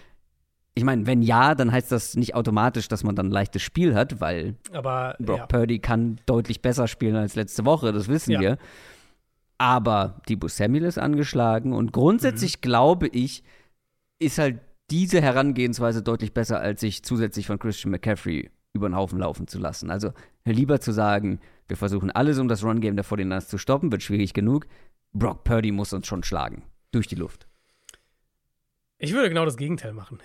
Ich 0.74 0.84
meine, 0.84 1.06
wenn 1.06 1.20
ja, 1.20 1.54
dann 1.54 1.72
heißt 1.72 1.92
das 1.92 2.16
nicht 2.16 2.34
automatisch, 2.34 2.88
dass 2.88 3.04
man 3.04 3.16
dann 3.16 3.26
ein 3.26 3.32
leichtes 3.32 3.60
Spiel 3.60 3.94
hat, 3.94 4.20
weil 4.20 4.56
Aber, 4.72 5.16
Brock 5.18 5.38
ja. 5.38 5.46
Purdy 5.46 5.78
kann 5.78 6.20
deutlich 6.26 6.62
besser 6.62 6.88
spielen 6.88 7.16
als 7.16 7.34
letzte 7.34 7.64
Woche, 7.64 7.92
das 7.92 8.08
wissen 8.08 8.32
ja. 8.32 8.40
wir. 8.40 8.58
Aber 9.58 10.22
Debo 10.28 10.48
Samuel 10.48 10.84
ist 10.84 10.96
angeschlagen 10.96 11.74
und 11.74 11.92
grundsätzlich 11.92 12.56
mhm. 12.56 12.60
glaube 12.62 13.08
ich, 13.08 13.42
ist 14.18 14.38
halt 14.38 14.60
diese 14.90 15.20
Herangehensweise 15.20 16.02
deutlich 16.02 16.32
besser, 16.32 16.60
als 16.60 16.80
sich 16.80 17.02
zusätzlich 17.02 17.46
von 17.46 17.58
Christian 17.58 17.90
McCaffrey 17.90 18.50
über 18.72 18.88
den 18.88 18.96
Haufen 18.96 19.18
laufen 19.18 19.48
zu 19.48 19.58
lassen. 19.58 19.90
Also 19.90 20.12
lieber 20.44 20.80
zu 20.80 20.92
sagen, 20.92 21.40
wir 21.70 21.76
versuchen 21.76 22.10
alles, 22.10 22.38
um 22.38 22.48
das 22.48 22.62
Run-Game 22.62 22.96
der 22.96 23.04
49ers 23.04 23.48
zu 23.48 23.58
stoppen, 23.58 23.90
wird 23.90 24.02
schwierig 24.02 24.34
genug. 24.34 24.66
Brock 25.12 25.44
Purdy 25.44 25.72
muss 25.72 25.92
uns 25.92 26.06
schon 26.06 26.22
schlagen. 26.22 26.64
Durch 26.92 27.06
die 27.06 27.14
Luft. 27.14 27.46
Ich 28.98 29.12
würde 29.12 29.28
genau 29.28 29.44
das 29.44 29.56
Gegenteil 29.56 29.92
machen. 29.92 30.18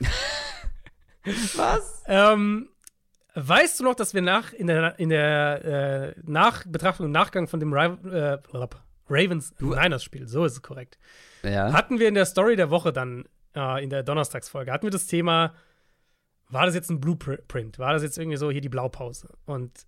Was? 1.56 2.02
Ähm, 2.06 2.68
weißt 3.34 3.80
du 3.80 3.84
noch, 3.84 3.94
dass 3.94 4.14
wir 4.14 4.22
nach 4.22 4.52
in 4.52 4.66
der, 4.66 4.98
in 4.98 5.10
der 5.10 5.64
äh, 5.64 6.20
Nachbetrachtung 6.24 7.06
und 7.06 7.12
Nachgang 7.12 7.46
von 7.46 7.60
dem 7.60 7.72
Ra 7.72 7.98
äh, 8.04 8.38
Ravens 9.08 9.54
Niners 9.60 10.02
Spiel, 10.02 10.26
so 10.26 10.44
ist 10.44 10.52
es 10.52 10.62
korrekt, 10.62 10.98
ja. 11.42 11.72
hatten 11.72 11.98
wir 11.98 12.08
in 12.08 12.14
der 12.14 12.24
Story 12.24 12.56
der 12.56 12.70
Woche 12.70 12.92
dann 12.92 13.26
äh, 13.54 13.84
in 13.84 13.90
der 13.90 14.02
Donnerstagsfolge 14.02 14.72
hatten 14.72 14.84
wir 14.84 14.90
das 14.90 15.06
Thema 15.06 15.54
war 16.48 16.66
das 16.66 16.74
jetzt 16.74 16.90
ein 16.90 17.00
Blueprint? 17.00 17.78
War 17.78 17.92
das 17.92 18.02
jetzt 18.02 18.18
irgendwie 18.18 18.36
so 18.36 18.50
hier 18.50 18.60
die 18.60 18.68
Blaupause? 18.68 19.28
Und 19.46 19.86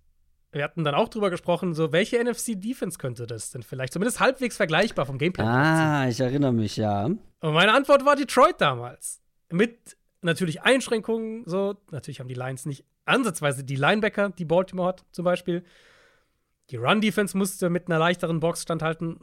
wir 0.51 0.63
hatten 0.63 0.83
dann 0.83 0.95
auch 0.95 1.09
drüber 1.09 1.29
gesprochen, 1.29 1.73
so 1.73 1.91
welche 1.91 2.23
NFC-Defense 2.23 2.97
könnte 2.97 3.27
das 3.27 3.51
denn 3.51 3.63
vielleicht? 3.63 3.93
Zumindest 3.93 4.19
halbwegs 4.19 4.57
vergleichbar 4.57 5.05
vom 5.05 5.17
Gameplay. 5.17 5.43
Ah, 5.43 6.07
ich 6.07 6.19
erinnere 6.19 6.53
mich, 6.53 6.77
ja. 6.77 7.05
Und 7.05 7.19
meine 7.41 7.73
Antwort 7.73 8.05
war 8.05 8.15
Detroit 8.15 8.59
damals. 8.59 9.21
Mit 9.51 9.97
natürlich 10.21 10.61
Einschränkungen, 10.61 11.43
so. 11.45 11.75
Natürlich 11.91 12.19
haben 12.19 12.29
die 12.29 12.35
Lions 12.35 12.65
nicht 12.65 12.85
ansatzweise 13.05 13.63
die 13.63 13.75
Linebacker, 13.75 14.29
die 14.29 14.45
Baltimore 14.45 14.89
hat, 14.89 15.05
zum 15.11 15.25
Beispiel. 15.25 15.63
Die 16.69 16.77
Run-Defense 16.77 17.37
musste 17.37 17.69
mit 17.69 17.87
einer 17.87 17.99
leichteren 17.99 18.39
Box 18.39 18.63
standhalten. 18.63 19.19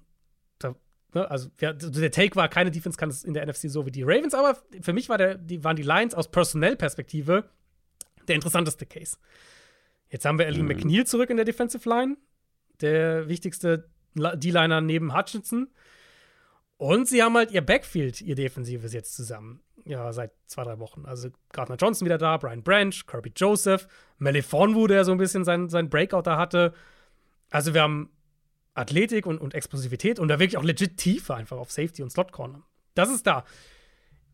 Da 0.59 0.75
Ne, 1.15 1.31
also 1.31 1.49
ja, 1.61 1.73
der 1.73 2.11
Take 2.11 2.35
war, 2.35 2.49
keine 2.49 2.73
Defense 2.73 2.99
kann 2.99 3.09
es 3.09 3.23
in 3.23 3.35
der 3.35 3.47
NFC 3.47 3.71
so 3.71 3.87
wie 3.87 3.93
die 3.93 4.03
Ravens, 4.03 4.35
aber 4.35 4.59
für 4.81 4.93
mich 4.93 5.09
war 5.09 5.17
der, 5.17 5.37
die, 5.37 5.63
waren 5.63 5.77
die 5.77 5.83
Lions 5.83 6.13
aus 6.13 6.29
Personell-Perspektive 6.31 7.45
der 8.27 8.35
interessanteste 8.35 8.85
Case. 8.85 9.17
Jetzt 10.15 10.27
haben 10.27 10.39
wir 10.39 10.47
Ellie 10.47 10.63
mhm. 10.63 10.69
McNeil 10.69 11.05
zurück 11.05 11.29
in 11.31 11.37
der 11.37 11.45
Defensive 11.45 11.89
Line, 11.89 12.17
der 12.81 13.29
wichtigste 13.29 13.91
D-Liner 14.15 14.81
neben 14.81 15.13
Hutchinson. 15.13 15.67
Und 16.77 17.09
sie 17.09 17.21
haben 17.21 17.35
halt 17.35 17.51
ihr 17.51 17.63
Backfield, 17.63 18.21
ihr 18.21 18.37
Defensives 18.37 18.93
jetzt 18.93 19.17
zusammen. 19.17 19.61
Ja, 19.85 20.13
seit 20.13 20.31
zwei, 20.47 20.63
drei 20.63 20.79
Wochen. 20.79 21.05
Also 21.05 21.31
Gardner 21.53 21.75
Johnson 21.75 22.05
wieder 22.05 22.17
da, 22.17 22.37
Brian 22.37 22.63
Branch, 22.63 22.95
Kirby 23.09 23.33
Joseph, 23.35 23.89
Melifonwu, 24.19 24.87
der 24.87 25.05
so 25.05 25.11
ein 25.11 25.19
bisschen 25.19 25.43
seinen 25.43 25.69
sein 25.69 25.91
Breakout 25.91 26.23
da 26.23 26.37
hatte. 26.37 26.75
Also 27.51 27.75
wir 27.75 27.83
haben 27.83 28.09
Athletik 28.75 29.27
und, 29.27 29.39
und 29.39 29.53
Explosivität 29.53 30.21
und 30.21 30.29
da 30.29 30.39
wirklich 30.39 30.59
auch 30.59 30.63
legit 30.63 30.97
Tiefe 30.97 31.35
einfach 31.35 31.57
auf 31.57 31.73
Safety 31.73 32.05
und 32.05 32.11
Slot 32.11 32.31
Corner. 32.31 32.63
Das 32.95 33.11
ist 33.11 33.27
da. 33.27 33.45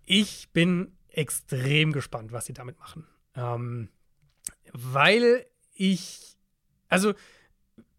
Ich 0.05 0.53
bin 0.53 0.99
extrem 1.09 1.93
gespannt, 1.93 2.33
was 2.33 2.45
sie 2.45 2.53
damit 2.53 2.79
machen. 2.79 3.07
Ähm, 3.35 3.89
weil 4.75 5.47
ich, 5.81 6.37
also, 6.89 7.15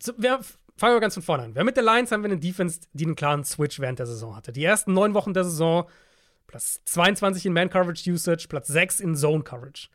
so, 0.01 0.13
wir, 0.17 0.39
fangen 0.77 0.95
wir 0.95 0.99
ganz 0.99 1.15
von 1.15 1.23
vorne 1.23 1.43
an. 1.43 1.55
Wir 1.55 1.63
mit 1.63 1.75
der 1.75 1.83
Lions 1.83 2.11
haben 2.11 2.21
wir 2.21 2.29
eine 2.29 2.39
Defense, 2.39 2.81
die 2.93 3.05
einen 3.05 3.15
klaren 3.15 3.43
Switch 3.43 3.79
während 3.79 3.97
der 3.97 4.05
Saison 4.05 4.35
hatte. 4.35 4.51
Die 4.51 4.63
ersten 4.63 4.93
neun 4.93 5.15
Wochen 5.15 5.33
der 5.33 5.43
Saison, 5.43 5.89
Platz 6.45 6.81
22 6.85 7.47
in 7.47 7.53
Man-Coverage-Usage, 7.53 8.47
Platz 8.47 8.67
6 8.67 8.99
in 8.99 9.15
Zone-Coverage. 9.15 9.89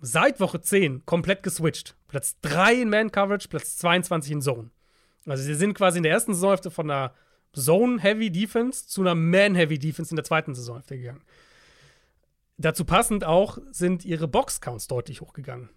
Seit 0.00 0.38
Woche 0.38 0.60
10 0.60 1.04
komplett 1.06 1.42
geswitcht. 1.42 1.96
Platz 2.06 2.36
3 2.42 2.82
in 2.82 2.88
Man-Coverage, 2.88 3.48
Platz 3.48 3.78
22 3.78 4.32
in 4.32 4.42
Zone. 4.42 4.70
Also 5.26 5.42
sie 5.42 5.54
sind 5.54 5.74
quasi 5.74 5.98
in 5.98 6.04
der 6.04 6.12
ersten 6.12 6.34
Saisonhälfte 6.34 6.70
von 6.70 6.88
einer 6.88 7.12
Zone-Heavy 7.52 8.30
Defense 8.30 8.86
zu 8.86 9.00
einer 9.00 9.16
Man-Heavy 9.16 9.78
Defense 9.78 10.12
in 10.12 10.16
der 10.16 10.24
zweiten 10.24 10.54
Saisonhälfte 10.54 10.96
gegangen. 10.96 11.22
Dazu 12.58 12.84
passend 12.84 13.24
auch 13.24 13.58
sind 13.70 14.04
ihre 14.04 14.28
Box-Counts 14.28 14.86
deutlich 14.86 15.20
hochgegangen. 15.20 15.70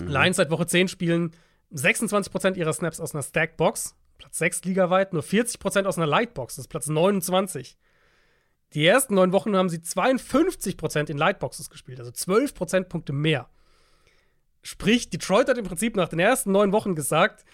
Mhm. 0.00 0.08
Lions 0.08 0.36
seit 0.36 0.50
Woche 0.50 0.66
10 0.66 0.88
spielen 0.88 1.32
26% 1.72 2.56
ihrer 2.56 2.72
Snaps 2.72 3.00
aus 3.00 3.14
einer 3.14 3.22
Stacked 3.22 3.56
Box, 3.56 3.94
Platz 4.18 4.38
6 4.38 4.64
ligaweit, 4.64 5.12
nur 5.12 5.22
40% 5.22 5.84
aus 5.84 5.96
einer 5.96 6.06
Lightbox, 6.06 6.56
das 6.56 6.64
ist 6.64 6.68
Platz 6.68 6.88
29. 6.88 7.78
Die 8.74 8.86
ersten 8.86 9.14
neun 9.14 9.32
Wochen 9.32 9.56
haben 9.56 9.68
sie 9.68 9.78
52% 9.78 11.10
in 11.10 11.16
Lightboxes 11.16 11.70
gespielt, 11.70 12.00
also 12.00 12.10
12 12.10 12.54
Prozentpunkte 12.54 13.12
mehr. 13.12 13.48
Sprich, 14.62 15.08
Detroit 15.08 15.48
hat 15.48 15.56
im 15.56 15.64
Prinzip 15.64 15.96
nach 15.96 16.08
den 16.08 16.18
ersten 16.18 16.52
neun 16.52 16.72
Wochen 16.72 16.94
gesagt, 16.94 17.44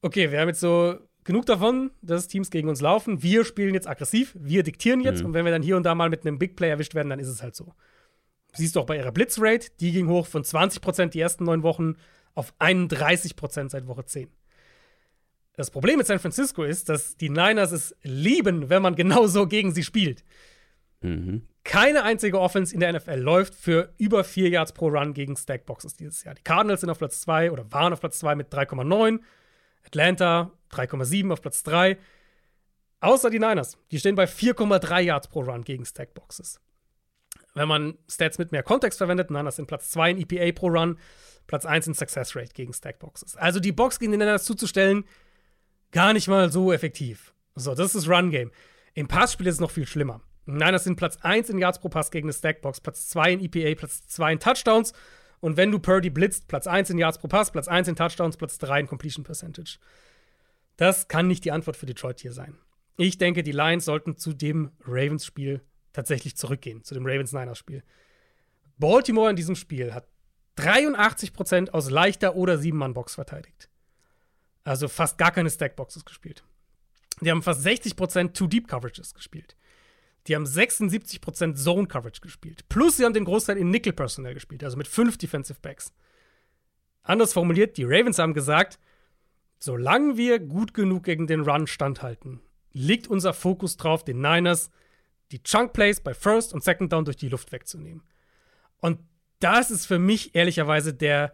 okay, 0.00 0.30
wir 0.30 0.40
haben 0.40 0.48
jetzt 0.48 0.60
so 0.60 0.98
genug 1.24 1.44
davon, 1.46 1.90
dass 2.00 2.28
Teams 2.28 2.50
gegen 2.50 2.68
uns 2.68 2.80
laufen. 2.80 3.22
Wir 3.22 3.44
spielen 3.44 3.74
jetzt 3.74 3.88
aggressiv, 3.88 4.34
wir 4.38 4.62
diktieren 4.62 5.00
jetzt. 5.00 5.20
Mhm. 5.20 5.26
Und 5.26 5.34
wenn 5.34 5.44
wir 5.44 5.52
dann 5.52 5.62
hier 5.62 5.76
und 5.76 5.84
da 5.84 5.94
mal 5.94 6.08
mit 6.08 6.26
einem 6.26 6.38
Big 6.38 6.56
Play 6.56 6.70
erwischt 6.70 6.94
werden, 6.94 7.10
dann 7.10 7.18
ist 7.18 7.28
es 7.28 7.42
halt 7.42 7.54
so. 7.54 7.74
Siehst 8.52 8.76
du 8.76 8.80
auch 8.80 8.86
bei 8.86 8.96
ihrer 8.96 9.12
Blitzrate, 9.12 9.68
die 9.80 9.92
ging 9.92 10.08
hoch 10.08 10.26
von 10.26 10.42
20% 10.42 11.08
die 11.08 11.20
ersten 11.20 11.44
neun 11.44 11.62
Wochen 11.62 11.96
auf 12.34 12.52
31% 12.58 13.70
seit 13.70 13.86
Woche 13.86 14.04
10. 14.04 14.30
Das 15.54 15.70
Problem 15.70 15.98
mit 15.98 16.06
San 16.06 16.18
Francisco 16.18 16.62
ist, 16.62 16.88
dass 16.88 17.16
die 17.16 17.28
Niners 17.28 17.72
es 17.72 17.94
lieben, 18.02 18.70
wenn 18.70 18.82
man 18.82 18.94
genau 18.96 19.26
so 19.26 19.46
gegen 19.46 19.72
sie 19.72 19.82
spielt. 19.82 20.24
Mhm. 21.02 21.46
Keine 21.64 22.02
einzige 22.02 22.40
Offense 22.40 22.72
in 22.72 22.80
der 22.80 22.92
NFL 22.92 23.18
läuft 23.18 23.54
für 23.54 23.92
über 23.98 24.24
4 24.24 24.48
Yards 24.48 24.72
pro 24.72 24.88
Run 24.88 25.12
gegen 25.12 25.36
Stackboxes 25.36 25.94
dieses 25.94 26.24
Jahr. 26.24 26.34
Die 26.34 26.42
Cardinals 26.42 26.80
sind 26.80 26.90
auf 26.90 26.98
Platz 26.98 27.20
2 27.20 27.50
oder 27.50 27.70
waren 27.72 27.92
auf 27.92 28.00
Platz 28.00 28.18
2 28.20 28.34
mit 28.34 28.52
3,9. 28.52 29.20
Atlanta 29.84 30.50
3,7 30.72 31.32
auf 31.32 31.42
Platz 31.42 31.62
3. 31.62 31.98
Außer 33.00 33.30
die 33.30 33.38
Niners. 33.38 33.76
Die 33.90 33.98
stehen 33.98 34.14
bei 34.14 34.24
4,3 34.24 35.00
Yards 35.00 35.28
pro 35.28 35.40
Run 35.40 35.62
gegen 35.64 35.84
Stackboxes. 35.84 36.60
Wenn 37.54 37.68
man 37.68 37.98
Stats 38.08 38.38
mit 38.38 38.52
mehr 38.52 38.62
Kontext 38.62 38.98
verwendet, 38.98 39.30
Niners 39.30 39.56
sind 39.56 39.66
Platz 39.66 39.90
2 39.90 40.12
in 40.12 40.18
EPA 40.18 40.52
pro 40.52 40.68
Run, 40.68 40.98
Platz 41.46 41.66
1 41.66 41.88
in 41.88 41.94
Success 41.94 42.36
Rate 42.36 42.52
gegen 42.54 42.72
Stackboxes. 42.72 43.36
Also 43.36 43.60
die 43.60 43.72
Box 43.72 43.98
gegen 43.98 44.12
die 44.12 44.18
Niners 44.18 44.44
zuzustellen, 44.44 45.04
gar 45.90 46.12
nicht 46.12 46.28
mal 46.28 46.50
so 46.50 46.72
effektiv. 46.72 47.34
So, 47.56 47.74
das 47.74 47.94
ist 47.94 47.96
das 47.96 48.08
Run-Game. 48.08 48.52
Im 48.94 49.08
Passspiel 49.08 49.46
ist 49.46 49.54
es 49.54 49.60
noch 49.60 49.70
viel 49.70 49.86
schlimmer. 49.86 50.20
Niners 50.46 50.84
sind 50.84 50.96
Platz 50.96 51.18
1 51.22 51.50
in 51.50 51.58
Yards 51.58 51.80
pro 51.80 51.88
Pass 51.88 52.10
gegen 52.10 52.26
eine 52.26 52.32
Stackbox, 52.32 52.80
Platz 52.80 53.08
2 53.08 53.32
in 53.32 53.40
EPA, 53.40 53.78
Platz 53.78 54.06
2 54.08 54.32
in 54.32 54.40
Touchdowns 54.40 54.92
und 55.40 55.56
wenn 55.56 55.70
du 55.70 55.78
Purdy 55.78 56.10
blitzt, 56.10 56.48
Platz 56.48 56.66
1 56.66 56.90
in 56.90 56.98
Yards 56.98 57.18
pro 57.18 57.28
Pass, 57.28 57.50
Platz 57.50 57.68
1 57.68 57.88
in 57.88 57.96
Touchdowns, 57.96 58.36
Platz 58.36 58.58
3 58.58 58.80
in 58.80 58.86
Completion 58.86 59.24
Percentage. 59.24 59.78
Das 60.76 61.08
kann 61.08 61.26
nicht 61.26 61.44
die 61.44 61.52
Antwort 61.52 61.76
für 61.76 61.86
Detroit 61.86 62.20
hier 62.20 62.32
sein. 62.32 62.56
Ich 62.96 63.18
denke, 63.18 63.42
die 63.42 63.52
Lions 63.52 63.84
sollten 63.84 64.16
zu 64.16 64.32
dem 64.32 64.72
Ravens-Spiel 64.84 65.62
tatsächlich 65.92 66.36
zurückgehen, 66.36 66.84
zu 66.84 66.94
dem 66.94 67.06
Ravens-Niners-Spiel. 67.06 67.82
Baltimore 68.78 69.30
in 69.30 69.36
diesem 69.36 69.56
Spiel 69.56 69.92
hat 69.92 70.08
83% 70.56 71.70
aus 71.70 71.90
leichter 71.90 72.36
oder 72.36 72.58
Sieben-Mann-Box 72.58 73.14
verteidigt. 73.14 73.68
Also 74.64 74.88
fast 74.88 75.18
gar 75.18 75.32
keine 75.32 75.50
Stack-Boxes 75.50 76.04
gespielt. 76.04 76.44
Die 77.20 77.30
haben 77.30 77.42
fast 77.42 77.66
60% 77.66 78.32
Two-Deep-Coverages 78.32 79.14
gespielt. 79.14 79.56
Die 80.26 80.34
haben 80.34 80.44
76% 80.44 81.54
Zone-Coverage 81.54 82.20
gespielt. 82.20 82.68
Plus 82.68 82.96
sie 82.96 83.04
haben 83.04 83.14
den 83.14 83.24
Großteil 83.24 83.56
in 83.56 83.70
Nickel-Personal 83.70 84.34
gespielt, 84.34 84.62
also 84.64 84.76
mit 84.76 84.88
fünf 84.88 85.16
Defensive 85.18 85.60
Backs. 85.60 85.92
Anders 87.02 87.32
formuliert, 87.32 87.76
die 87.78 87.84
Ravens 87.84 88.18
haben 88.18 88.34
gesagt, 88.34 88.78
solange 89.58 90.16
wir 90.16 90.38
gut 90.38 90.74
genug 90.74 91.04
gegen 91.04 91.26
den 91.26 91.40
Run 91.40 91.66
standhalten, 91.66 92.40
liegt 92.72 93.08
unser 93.08 93.32
Fokus 93.32 93.76
drauf, 93.76 94.04
den 94.04 94.20
Niners 94.20 94.70
die 95.32 95.42
Chunk 95.42 95.72
Plays 95.72 96.00
bei 96.00 96.14
First 96.14 96.52
und 96.52 96.64
Second 96.64 96.92
Down 96.92 97.04
durch 97.04 97.16
die 97.16 97.28
Luft 97.28 97.52
wegzunehmen. 97.52 98.02
Und 98.80 98.98
das 99.38 99.70
ist 99.70 99.86
für 99.86 99.98
mich 99.98 100.34
ehrlicherweise 100.34 100.94
der, 100.94 101.32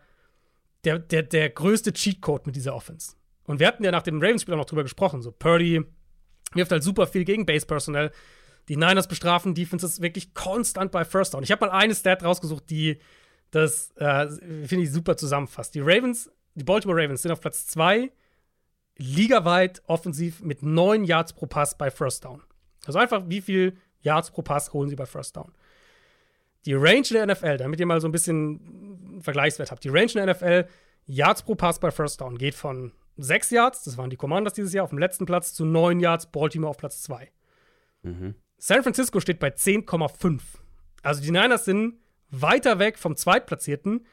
der, 0.84 0.98
der, 0.98 1.22
der 1.22 1.50
größte 1.50 1.92
Cheatcode 1.92 2.46
mit 2.46 2.56
dieser 2.56 2.74
Offense. 2.74 3.16
Und 3.44 3.60
wir 3.60 3.66
hatten 3.66 3.84
ja 3.84 3.90
nach 3.90 4.02
dem 4.02 4.20
Ravens-Spiel 4.20 4.54
auch 4.54 4.58
noch 4.58 4.66
drüber 4.66 4.82
gesprochen. 4.82 5.22
So, 5.22 5.32
Purdy 5.32 5.82
wirft 6.52 6.72
halt 6.72 6.82
super 6.82 7.06
viel 7.06 7.24
gegen 7.24 7.46
Base-Personnel. 7.46 8.10
Die 8.68 8.76
Niners 8.76 9.08
bestrafen 9.08 9.54
Defenses 9.54 10.00
wirklich 10.00 10.34
konstant 10.34 10.90
bei 10.90 11.04
First 11.04 11.34
Down. 11.34 11.42
Ich 11.42 11.52
habe 11.52 11.66
mal 11.66 11.72
eine 11.72 11.94
Stat 11.94 12.24
rausgesucht, 12.24 12.68
die 12.70 12.98
das, 13.50 13.92
äh, 13.96 14.28
finde 14.66 14.84
ich, 14.84 14.92
super 14.92 15.16
zusammenfasst. 15.16 15.74
Die 15.74 15.80
Ravens, 15.80 16.30
die 16.54 16.64
Baltimore 16.64 17.00
Ravens 17.00 17.22
sind 17.22 17.30
auf 17.30 17.40
Platz 17.40 17.66
2 17.68 18.10
ligaweit 18.98 19.82
offensiv 19.86 20.42
mit 20.42 20.62
9 20.62 21.04
Yards 21.04 21.32
pro 21.34 21.46
Pass 21.46 21.76
bei 21.76 21.90
First 21.90 22.24
Down. 22.24 22.42
Also 22.86 22.98
einfach, 22.98 23.24
wie 23.26 23.40
viel 23.40 23.76
Yards 24.00 24.30
pro 24.30 24.42
Pass 24.42 24.72
holen 24.72 24.88
sie 24.88 24.96
bei 24.96 25.06
First 25.06 25.36
Down. 25.36 25.52
Die 26.64 26.74
Range 26.74 27.06
der 27.10 27.26
NFL, 27.26 27.58
damit 27.58 27.80
ihr 27.80 27.86
mal 27.86 28.00
so 28.00 28.08
ein 28.08 28.12
bisschen 28.12 29.20
Vergleichswert 29.20 29.70
habt, 29.70 29.84
die 29.84 29.88
Range 29.88 30.12
der 30.12 30.26
NFL, 30.26 30.66
Yards 31.06 31.42
pro 31.42 31.54
Pass 31.54 31.78
bei 31.78 31.90
First 31.90 32.20
Down 32.20 32.38
geht 32.38 32.54
von 32.54 32.92
6 33.18 33.50
Yards, 33.50 33.84
das 33.84 33.96
waren 33.96 34.10
die 34.10 34.16
Commanders 34.16 34.54
dieses 34.54 34.72
Jahr 34.72 34.84
auf 34.84 34.90
dem 34.90 34.98
letzten 34.98 35.26
Platz, 35.26 35.54
zu 35.54 35.64
9 35.64 36.00
Yards, 36.00 36.26
Baltimore 36.26 36.70
auf 36.70 36.76
Platz 36.76 37.02
2. 37.02 37.30
Mhm. 38.02 38.34
San 38.58 38.82
Francisco 38.82 39.20
steht 39.20 39.38
bei 39.38 39.48
10,5. 39.48 40.40
Also 41.02 41.22
die 41.22 41.30
Niners 41.30 41.64
sind 41.64 41.94
weiter 42.30 42.78
weg 42.78 42.98
vom 42.98 43.16
Zweitplatzierten 43.16 44.06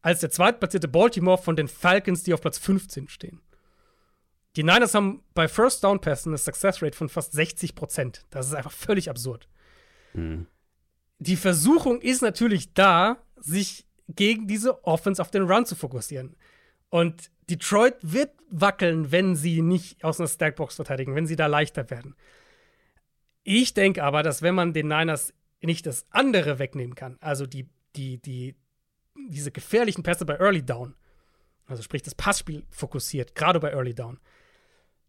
als 0.00 0.20
der 0.20 0.30
zweitplatzierte 0.30 0.88
Baltimore 0.88 1.38
von 1.38 1.56
den 1.56 1.68
Falcons, 1.68 2.22
die 2.22 2.32
auf 2.32 2.40
Platz 2.40 2.58
15 2.58 3.08
stehen. 3.08 3.40
Die 4.56 4.62
Niners 4.62 4.94
haben 4.94 5.22
bei 5.34 5.46
First 5.46 5.84
Down 5.84 6.00
Pässen 6.00 6.30
eine 6.30 6.38
Success 6.38 6.82
Rate 6.82 6.96
von 6.96 7.08
fast 7.08 7.32
60 7.32 7.74
Prozent. 7.74 8.26
Das 8.30 8.46
ist 8.46 8.54
einfach 8.54 8.72
völlig 8.72 9.10
absurd. 9.10 9.48
Mhm. 10.14 10.46
Die 11.18 11.36
Versuchung 11.36 12.00
ist 12.00 12.22
natürlich 12.22 12.74
da, 12.74 13.18
sich 13.36 13.86
gegen 14.08 14.46
diese 14.46 14.84
Offense 14.84 15.20
auf 15.20 15.30
den 15.30 15.42
Run 15.42 15.66
zu 15.66 15.76
fokussieren. 15.76 16.36
Und 16.90 17.30
Detroit 17.50 17.96
wird 18.02 18.32
wackeln, 18.50 19.12
wenn 19.12 19.36
sie 19.36 19.62
nicht 19.62 20.04
aus 20.04 20.18
einer 20.18 20.28
Stackbox 20.28 20.76
verteidigen, 20.76 21.14
wenn 21.14 21.26
sie 21.26 21.36
da 21.36 21.46
leichter 21.46 21.90
werden. 21.90 22.14
Ich 23.42 23.74
denke 23.74 24.04
aber, 24.04 24.22
dass 24.22 24.42
wenn 24.42 24.54
man 24.54 24.72
den 24.72 24.88
Niners 24.88 25.34
nicht 25.60 25.86
das 25.86 26.06
andere 26.10 26.58
wegnehmen 26.58 26.94
kann, 26.94 27.16
also 27.20 27.46
die, 27.46 27.68
die, 27.96 28.18
die, 28.20 28.56
diese 29.28 29.50
gefährlichen 29.50 30.02
Pässe 30.02 30.24
bei 30.24 30.38
Early 30.38 30.64
Down, 30.64 30.94
also 31.66 31.82
sprich 31.82 32.02
das 32.02 32.14
Passspiel 32.14 32.64
fokussiert, 32.70 33.34
gerade 33.34 33.60
bei 33.60 33.72
Early 33.72 33.94
Down, 33.94 34.20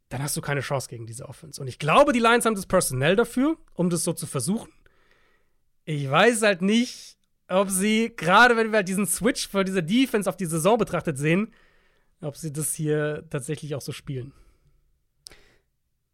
dann 0.10 0.23
hast 0.23 0.36
du 0.36 0.41
keine 0.41 0.61
Chance 0.61 0.90
gegen 0.90 1.06
diese 1.06 1.27
Offense. 1.30 1.61
Und 1.61 1.68
ich 1.68 1.80
glaube, 1.80 2.14
die 2.14 2.19
Lions 2.19 2.45
haben 2.45 2.56
das 2.56 2.65
Personell 2.65 3.15
dafür, 3.15 3.57
um 3.76 3.90
das 3.90 4.03
so 4.03 4.14
zu 4.14 4.27
versuchen. 4.27 4.72
Ich 5.86 6.10
weiß 6.10 6.41
halt 6.41 6.61
nicht, 6.61 7.18
ob 7.48 7.69
sie, 7.69 8.14
gerade 8.15 8.57
wenn 8.57 8.72
wir 8.72 8.77
halt 8.77 8.88
diesen 8.88 9.06
Switch 9.07 9.48
für 9.48 9.64
diese 9.64 9.84
Defense 9.84 10.30
auf 10.30 10.38
die 10.38 10.45
Saison 10.45 10.77
betrachtet 10.77 11.18
sehen, 11.18 11.53
ob 12.22 12.36
sie 12.36 12.52
das 12.52 12.73
hier 12.73 13.26
tatsächlich 13.30 13.76
auch 13.76 13.81
so 13.81 13.91
spielen. 13.91 14.34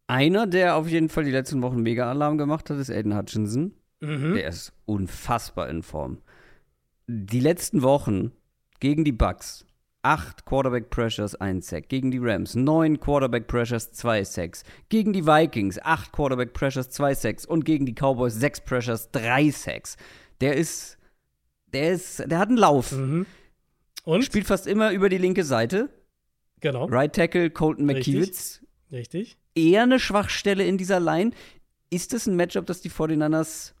Einer, 0.06 0.46
der 0.46 0.76
auf 0.76 0.88
jeden 0.88 1.08
Fall 1.08 1.24
die 1.24 1.32
letzten 1.32 1.62
Wochen 1.62 1.82
Mega-Alarm 1.82 2.38
gemacht 2.38 2.70
hat, 2.70 2.78
ist 2.78 2.90
Aiden 2.90 3.16
Hutchinson. 3.16 3.74
Mhm. 4.00 4.34
Der 4.34 4.48
ist 4.48 4.72
unfassbar 4.84 5.68
in 5.68 5.82
Form. 5.82 6.22
Die 7.08 7.40
letzten 7.40 7.82
Wochen 7.82 8.32
gegen 8.78 9.04
die 9.04 9.12
Bucks 9.12 9.65
acht 10.06 10.46
Quarterback 10.46 10.88
Pressures, 10.88 11.34
ein 11.34 11.60
Sack. 11.62 11.88
Gegen 11.88 12.12
die 12.12 12.18
Rams 12.18 12.54
neun 12.54 13.00
Quarterback 13.00 13.48
Pressures, 13.48 13.90
zwei 13.90 14.22
Sacks. 14.22 14.62
Gegen 14.88 15.12
die 15.12 15.26
Vikings 15.26 15.80
acht 15.82 16.12
Quarterback 16.12 16.52
Pressures, 16.52 16.90
zwei 16.90 17.12
Sacks. 17.12 17.44
Und 17.44 17.64
gegen 17.64 17.86
die 17.86 17.92
Cowboys 17.92 18.34
sechs 18.34 18.60
Pressures, 18.60 19.10
drei 19.10 19.50
Sacks. 19.50 19.96
Der 20.40 20.54
ist, 20.54 20.96
der 21.72 21.92
ist, 21.92 22.20
der 22.24 22.38
hat 22.38 22.48
einen 22.48 22.56
Lauf. 22.56 22.92
Mhm. 22.92 23.26
Und? 24.04 24.24
Spielt 24.24 24.46
fast 24.46 24.68
immer 24.68 24.92
über 24.92 25.08
die 25.08 25.18
linke 25.18 25.42
Seite. 25.42 25.88
Genau. 26.60 26.84
Right 26.84 27.12
Tackle 27.12 27.50
Colton 27.50 27.84
McKiewicz. 27.84 28.62
Richtig. 28.92 29.36
Eher 29.56 29.82
eine 29.82 29.98
Schwachstelle 29.98 30.64
in 30.64 30.78
dieser 30.78 31.00
Line. 31.00 31.32
Ist 31.90 32.12
das 32.12 32.28
ein 32.28 32.36
Matchup, 32.36 32.66
das 32.66 32.80
die 32.80 32.90
49ers 32.90 33.72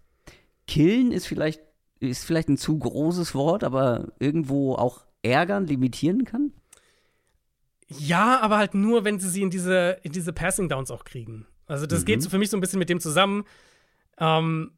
killen? 0.66 1.12
Ist 1.12 1.28
vielleicht, 1.28 1.60
ist 2.00 2.24
vielleicht 2.24 2.48
ein 2.48 2.58
zu 2.58 2.76
großes 2.76 3.36
Wort, 3.36 3.62
aber 3.62 4.12
irgendwo 4.18 4.74
auch 4.74 5.05
ärgern, 5.26 5.66
limitieren 5.66 6.24
kann? 6.24 6.52
Ja, 7.88 8.40
aber 8.40 8.58
halt 8.58 8.74
nur, 8.74 9.04
wenn 9.04 9.18
sie 9.18 9.28
sie 9.28 9.42
in 9.42 9.50
diese, 9.50 9.98
in 10.02 10.12
diese 10.12 10.32
Passing 10.32 10.68
Downs 10.68 10.90
auch 10.90 11.04
kriegen. 11.04 11.46
Also, 11.66 11.86
das 11.86 12.00
mhm. 12.00 12.04
geht 12.06 12.22
so 12.22 12.30
für 12.30 12.38
mich 12.38 12.50
so 12.50 12.56
ein 12.56 12.60
bisschen 12.60 12.78
mit 12.78 12.88
dem 12.88 13.00
zusammen. 13.00 13.44
Ähm, 14.18 14.72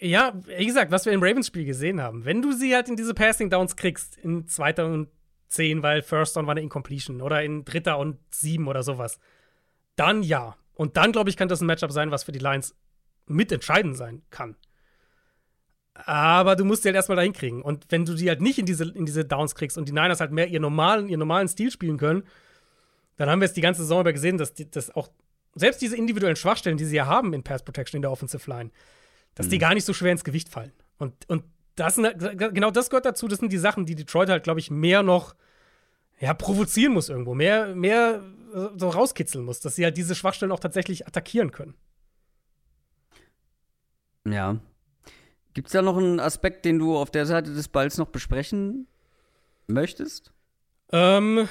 ja, 0.00 0.32
wie 0.46 0.66
gesagt, 0.66 0.90
was 0.90 1.06
wir 1.06 1.12
im 1.12 1.22
Ravens-Spiel 1.22 1.64
gesehen 1.64 2.00
haben. 2.00 2.24
Wenn 2.24 2.42
du 2.42 2.52
sie 2.52 2.74
halt 2.74 2.88
in 2.88 2.96
diese 2.96 3.14
Passing 3.14 3.50
Downs 3.50 3.76
kriegst, 3.76 4.18
in 4.18 4.46
zweiter 4.48 4.86
und 4.86 5.08
zehn, 5.48 5.82
weil 5.82 6.02
First 6.02 6.36
Down 6.36 6.46
war 6.46 6.52
eine 6.52 6.60
Incompletion 6.60 7.20
oder 7.20 7.42
in 7.42 7.64
dritter 7.64 7.98
und 7.98 8.18
sieben 8.30 8.66
oder 8.66 8.82
sowas, 8.82 9.18
dann 9.96 10.22
ja. 10.22 10.56
Und 10.74 10.96
dann, 10.96 11.12
glaube 11.12 11.30
ich, 11.30 11.36
kann 11.36 11.48
das 11.48 11.60
ein 11.60 11.66
Matchup 11.66 11.92
sein, 11.92 12.10
was 12.10 12.24
für 12.24 12.32
die 12.32 12.40
Lions 12.40 12.74
mitentscheidend 13.26 13.96
sein 13.96 14.22
kann. 14.30 14.56
Aber 15.94 16.56
du 16.56 16.64
musst 16.64 16.84
die 16.84 16.88
halt 16.88 16.96
erstmal 16.96 17.16
dahin 17.16 17.32
kriegen. 17.32 17.62
Und 17.62 17.86
wenn 17.90 18.04
du 18.04 18.14
die 18.14 18.28
halt 18.28 18.40
nicht 18.40 18.58
in 18.58 18.66
diese, 18.66 18.90
in 18.90 19.04
diese 19.04 19.24
Downs 19.24 19.54
kriegst 19.54 19.76
und 19.76 19.88
die 19.88 19.92
Niners 19.92 20.20
halt 20.20 20.32
mehr 20.32 20.48
ihren 20.48 20.62
normalen, 20.62 21.08
ihren 21.08 21.18
normalen 21.18 21.48
Stil 21.48 21.70
spielen 21.70 21.98
können, 21.98 22.24
dann 23.16 23.28
haben 23.28 23.40
wir 23.40 23.46
es 23.46 23.52
die 23.52 23.60
ganze 23.60 23.82
Saison 23.82 24.00
über 24.00 24.12
gesehen, 24.12 24.38
dass, 24.38 24.54
die, 24.54 24.70
dass 24.70 24.94
auch 24.94 25.08
selbst 25.54 25.82
diese 25.82 25.96
individuellen 25.96 26.36
Schwachstellen, 26.36 26.78
die 26.78 26.86
sie 26.86 26.96
ja 26.96 27.06
haben 27.06 27.34
in 27.34 27.42
Pass 27.42 27.62
Protection 27.62 27.98
in 27.98 28.02
der 28.02 28.10
Offensive 28.10 28.48
Line, 28.50 28.70
dass 29.34 29.46
mhm. 29.46 29.50
die 29.50 29.58
gar 29.58 29.74
nicht 29.74 29.84
so 29.84 29.92
schwer 29.92 30.12
ins 30.12 30.24
Gewicht 30.24 30.48
fallen. 30.48 30.72
Und, 30.98 31.28
und 31.28 31.44
das, 31.76 31.96
genau 31.96 32.70
das 32.70 32.90
gehört 32.90 33.04
dazu. 33.04 33.28
Das 33.28 33.38
sind 33.38 33.52
die 33.52 33.58
Sachen, 33.58 33.86
die 33.86 33.94
Detroit 33.94 34.28
halt, 34.28 34.44
glaube 34.44 34.60
ich, 34.60 34.70
mehr 34.70 35.02
noch 35.02 35.34
ja, 36.20 36.32
provozieren 36.34 36.92
muss 36.92 37.08
irgendwo, 37.08 37.34
mehr, 37.34 37.74
mehr 37.74 38.22
so 38.76 38.88
rauskitzeln 38.88 39.44
muss, 39.44 39.60
dass 39.60 39.76
sie 39.76 39.84
halt 39.84 39.96
diese 39.96 40.14
Schwachstellen 40.14 40.52
auch 40.52 40.60
tatsächlich 40.60 41.06
attackieren 41.06 41.50
können. 41.50 41.74
Ja, 44.24 44.58
Gibt 45.54 45.68
es 45.68 45.72
da 45.72 45.82
noch 45.82 45.96
einen 45.96 46.20
Aspekt, 46.20 46.64
den 46.64 46.78
du 46.78 46.96
auf 46.96 47.10
der 47.10 47.26
Seite 47.26 47.52
des 47.52 47.68
Balls 47.68 47.98
noch 47.98 48.08
besprechen 48.08 48.86
möchtest? 49.66 50.32
Ähm, 50.92 51.48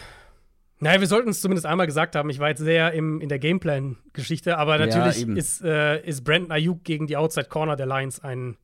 naja, 0.80 0.99
wir 0.99 1.07
sollten 1.07 1.30
es 1.30 1.41
zumindest 1.41 1.68
einmal 1.68 1.86
gesagt 1.86 2.15
haben. 2.15 2.30
Ich 2.32 2.40
war 2.40 2.49
jetzt 2.49 2.60
sehr 2.60 2.91
im, 2.94 3.22
in 3.22 3.30
der 3.30 3.38
Gameplan-Geschichte, 3.38 4.57
aber 4.57 4.80
natürlich 4.80 5.28
ja, 5.28 5.36
ist, 5.36 5.61
äh, 5.64 6.03
ist 6.03 6.23
Brandon 6.23 6.52
Ayuk 6.52 6.84
gegen 6.84 7.06
die 7.06 7.18
Outside 7.18 7.49
Corner 7.49 7.76
der 7.76 7.86
Lions 7.86 8.19
ein, 8.19 8.57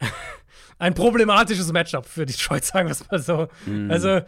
ein 0.78 0.94
problematisches 0.94 1.72
Matchup 1.72 2.06
für 2.06 2.26
Detroit, 2.26 2.64
sagen 2.64 2.88
wir 2.88 2.92
es 2.92 3.08
mal 3.08 3.20
so. 3.20 3.46
Mm. 3.66 3.90
Also, 3.90 4.22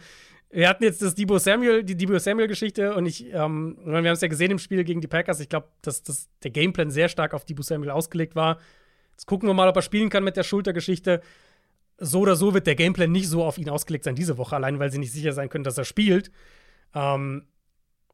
wir 0.49 0.69
hatten 0.69 0.83
jetzt 0.83 1.01
das 1.01 1.15
Debo 1.15 1.39
Samuel, 1.39 1.83
die 1.83 1.97
Debo 1.97 2.17
Samuel-Geschichte 2.17 2.95
und 2.95 3.05
ich, 3.05 3.25
ähm, 3.33 3.77
wir 3.83 3.97
haben 3.97 4.05
es 4.05 4.21
ja 4.21 4.27
gesehen 4.29 4.51
im 4.51 4.59
Spiel 4.59 4.85
gegen 4.85 5.01
die 5.01 5.07
Packers. 5.07 5.41
Ich 5.41 5.49
glaube, 5.49 5.67
dass, 5.81 6.03
dass 6.03 6.29
der 6.43 6.51
Gameplan 6.51 6.89
sehr 6.89 7.09
stark 7.09 7.33
auf 7.33 7.43
Debo 7.43 7.63
Samuel 7.63 7.89
ausgelegt 7.89 8.35
war. 8.35 8.59
Jetzt 9.13 9.25
gucken 9.25 9.47
wir 9.47 9.53
mal, 9.53 9.69
ob 9.69 9.75
er 9.75 9.81
spielen 9.81 10.09
kann 10.09 10.23
mit 10.23 10.37
der 10.37 10.43
Schultergeschichte. 10.43 11.21
So 11.97 12.21
oder 12.21 12.35
so 12.35 12.53
wird 12.53 12.67
der 12.67 12.75
Gameplan 12.75 13.11
nicht 13.11 13.29
so 13.29 13.43
auf 13.43 13.57
ihn 13.57 13.69
ausgelegt 13.69 14.03
sein 14.03 14.15
diese 14.15 14.37
Woche, 14.37 14.55
allein 14.55 14.79
weil 14.79 14.91
sie 14.91 14.97
nicht 14.97 15.11
sicher 15.11 15.33
sein 15.33 15.49
können, 15.49 15.63
dass 15.63 15.77
er 15.77 15.85
spielt. 15.85 16.31
Ähm, 16.93 17.47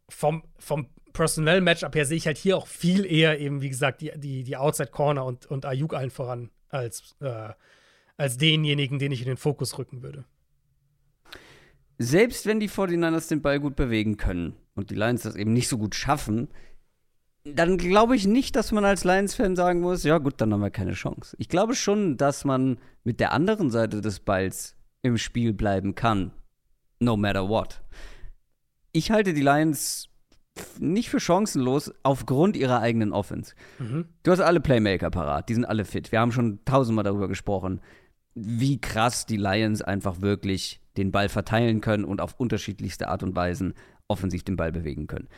vom, 0.09 0.43
vom 0.57 0.87
Personell-Matchup 1.13 1.95
her 1.95 2.05
sehe 2.05 2.17
ich 2.17 2.27
halt 2.27 2.37
hier 2.37 2.57
auch 2.57 2.67
viel 2.67 3.05
eher 3.05 3.39
eben, 3.39 3.61
wie 3.61 3.69
gesagt, 3.69 4.01
die, 4.01 4.11
die, 4.15 4.43
die 4.43 4.57
Outside 4.57 4.91
Corner 4.91 5.25
und, 5.25 5.45
und 5.45 5.65
Ayuk 5.65 5.93
allen 5.93 6.11
voran 6.11 6.49
als, 6.69 7.15
äh, 7.21 7.49
als 8.17 8.37
denjenigen, 8.37 8.99
den 8.99 9.11
ich 9.11 9.21
in 9.21 9.27
den 9.27 9.37
Fokus 9.37 9.77
rücken 9.77 10.01
würde. 10.01 10.25
Selbst 11.97 12.45
wenn 12.45 12.59
die 12.59 12.69
49ers 12.69 13.27
den 13.27 13.41
Ball 13.41 13.59
gut 13.59 13.75
bewegen 13.75 14.17
können 14.17 14.55
und 14.75 14.89
die 14.89 14.95
Lions 14.95 15.23
das 15.23 15.35
eben 15.35 15.51
nicht 15.51 15.67
so 15.67 15.77
gut 15.77 15.95
schaffen, 15.95 16.47
dann 17.55 17.77
glaube 17.77 18.15
ich 18.15 18.27
nicht, 18.27 18.55
dass 18.55 18.71
man 18.71 18.85
als 18.85 19.03
Lions-Fan 19.03 19.55
sagen 19.55 19.81
muss, 19.81 20.03
ja 20.03 20.17
gut, 20.17 20.35
dann 20.37 20.53
haben 20.53 20.61
wir 20.61 20.69
keine 20.69 20.93
Chance. 20.93 21.35
Ich 21.39 21.49
glaube 21.49 21.75
schon, 21.75 22.17
dass 22.17 22.45
man 22.45 22.79
mit 23.03 23.19
der 23.19 23.33
anderen 23.33 23.69
Seite 23.69 24.01
des 24.01 24.19
Balls 24.19 24.75
im 25.01 25.17
Spiel 25.17 25.53
bleiben 25.53 25.95
kann. 25.95 26.31
No 26.99 27.15
matter 27.15 27.47
what. 27.47 27.81
Ich 28.91 29.11
halte 29.11 29.33
die 29.33 29.41
Lions 29.41 30.09
nicht 30.79 31.09
für 31.09 31.19
chancenlos 31.19 31.93
aufgrund 32.03 32.57
ihrer 32.57 32.81
eigenen 32.81 33.13
Offense. 33.13 33.55
Mhm. 33.77 34.05
Du 34.23 34.31
hast 34.31 34.41
alle 34.41 34.59
Playmaker 34.59 35.09
parat, 35.09 35.47
die 35.49 35.53
sind 35.53 35.65
alle 35.65 35.85
fit. 35.85 36.11
Wir 36.11 36.19
haben 36.19 36.31
schon 36.31 36.59
tausendmal 36.65 37.03
darüber 37.03 37.27
gesprochen, 37.27 37.81
wie 38.35 38.79
krass 38.79 39.25
die 39.25 39.37
Lions 39.37 39.81
einfach 39.81 40.21
wirklich 40.21 40.81
den 40.97 41.11
Ball 41.11 41.29
verteilen 41.29 41.81
können 41.81 42.05
und 42.05 42.21
auf 42.21 42.35
unterschiedlichste 42.37 43.07
Art 43.07 43.23
und 43.23 43.35
Weisen 43.35 43.73
offensiv 44.07 44.43
den 44.43 44.55
Ball 44.55 44.71
bewegen 44.71 45.07
können. 45.07 45.29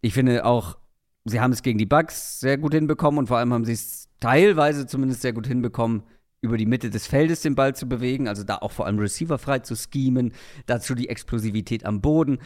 Ich 0.00 0.14
finde 0.14 0.44
auch, 0.44 0.78
sie 1.24 1.40
haben 1.40 1.52
es 1.52 1.62
gegen 1.62 1.78
die 1.78 1.86
Bucks 1.86 2.40
sehr 2.40 2.58
gut 2.58 2.74
hinbekommen 2.74 3.18
und 3.18 3.26
vor 3.26 3.38
allem 3.38 3.52
haben 3.52 3.64
sie 3.64 3.72
es 3.72 4.08
teilweise 4.20 4.86
zumindest 4.86 5.22
sehr 5.22 5.32
gut 5.32 5.46
hinbekommen, 5.46 6.02
über 6.42 6.56
die 6.56 6.66
Mitte 6.66 6.90
des 6.90 7.06
Feldes 7.06 7.42
den 7.42 7.54
Ball 7.54 7.74
zu 7.74 7.88
bewegen, 7.88 8.26
also 8.26 8.44
da 8.44 8.56
auch 8.56 8.72
vor 8.72 8.86
allem 8.86 8.98
Receiver 8.98 9.38
frei 9.38 9.58
zu 9.58 9.76
schemen, 9.76 10.32
dazu 10.66 10.94
die 10.94 11.08
Explosivität 11.08 11.84
am 11.84 12.00
Boden. 12.00 12.38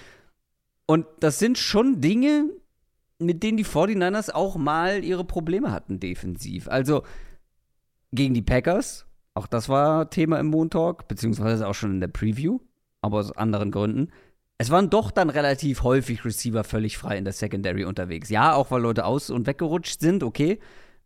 Und 0.86 1.06
das 1.20 1.38
sind 1.38 1.58
schon 1.58 2.00
Dinge, 2.00 2.50
mit 3.18 3.42
denen 3.42 3.56
die 3.56 3.64
49ers 3.64 4.32
auch 4.32 4.56
mal 4.56 5.04
ihre 5.04 5.24
Probleme 5.24 5.70
hatten 5.70 6.00
defensiv. 6.00 6.68
Also 6.68 7.04
gegen 8.12 8.34
die 8.34 8.42
Packers, 8.42 9.06
auch 9.34 9.46
das 9.46 9.68
war 9.68 10.10
Thema 10.10 10.38
im 10.40 10.46
Moon 10.46 10.70
Talk, 10.70 11.08
beziehungsweise 11.08 11.66
auch 11.68 11.74
schon 11.74 11.92
in 11.92 12.00
der 12.00 12.08
Preview, 12.08 12.58
aber 13.00 13.18
aus 13.18 13.32
anderen 13.32 13.70
Gründen. 13.70 14.10
Es 14.58 14.70
waren 14.70 14.88
doch 14.88 15.10
dann 15.10 15.30
relativ 15.30 15.82
häufig 15.82 16.24
Receiver 16.24 16.64
völlig 16.64 16.96
frei 16.96 17.18
in 17.18 17.24
der 17.24 17.32
Secondary 17.32 17.84
unterwegs. 17.84 18.30
Ja, 18.30 18.54
auch 18.54 18.70
weil 18.70 18.82
Leute 18.82 19.04
aus- 19.04 19.30
und 19.30 19.46
weggerutscht 19.46 20.00
sind, 20.00 20.22
okay 20.22 20.60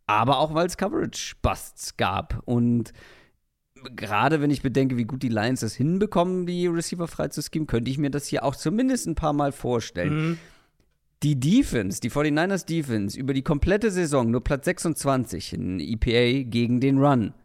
aber 0.09 0.39
auch 0.39 0.55
weil 0.55 0.65
es 0.65 0.75
Coverage-Busts 0.75 1.95
gab. 1.95 2.41
Und 2.45 2.93
gerade 3.95 4.41
wenn 4.41 4.49
ich 4.49 4.63
bedenke, 4.63 4.97
wie 4.97 5.03
gut 5.03 5.21
die 5.21 5.29
Lions 5.29 5.59
das 5.59 5.75
hinbekommen, 5.75 6.47
die 6.47 6.65
Receiver 6.65 7.07
frei 7.07 7.27
zu 7.27 7.43
schemen, 7.43 7.67
könnte 7.67 7.91
ich 7.91 7.99
mir 7.99 8.09
das 8.09 8.25
hier 8.25 8.43
auch 8.43 8.55
zumindest 8.55 9.05
ein 9.05 9.13
paar 9.13 9.33
Mal 9.33 9.51
vorstellen. 9.51 10.29
Mhm. 10.29 10.37
Die 11.21 11.39
Defense, 11.39 12.01
die 12.01 12.09
49ers 12.09 12.65
Defense, 12.65 13.19
über 13.19 13.35
die 13.35 13.43
komplette 13.43 13.91
Saison 13.91 14.31
nur 14.31 14.43
Platz 14.43 14.65
26 14.65 15.53
in 15.53 15.79
EPA 15.79 16.49
gegen 16.49 16.79
den 16.79 16.97
Run. 16.97 17.35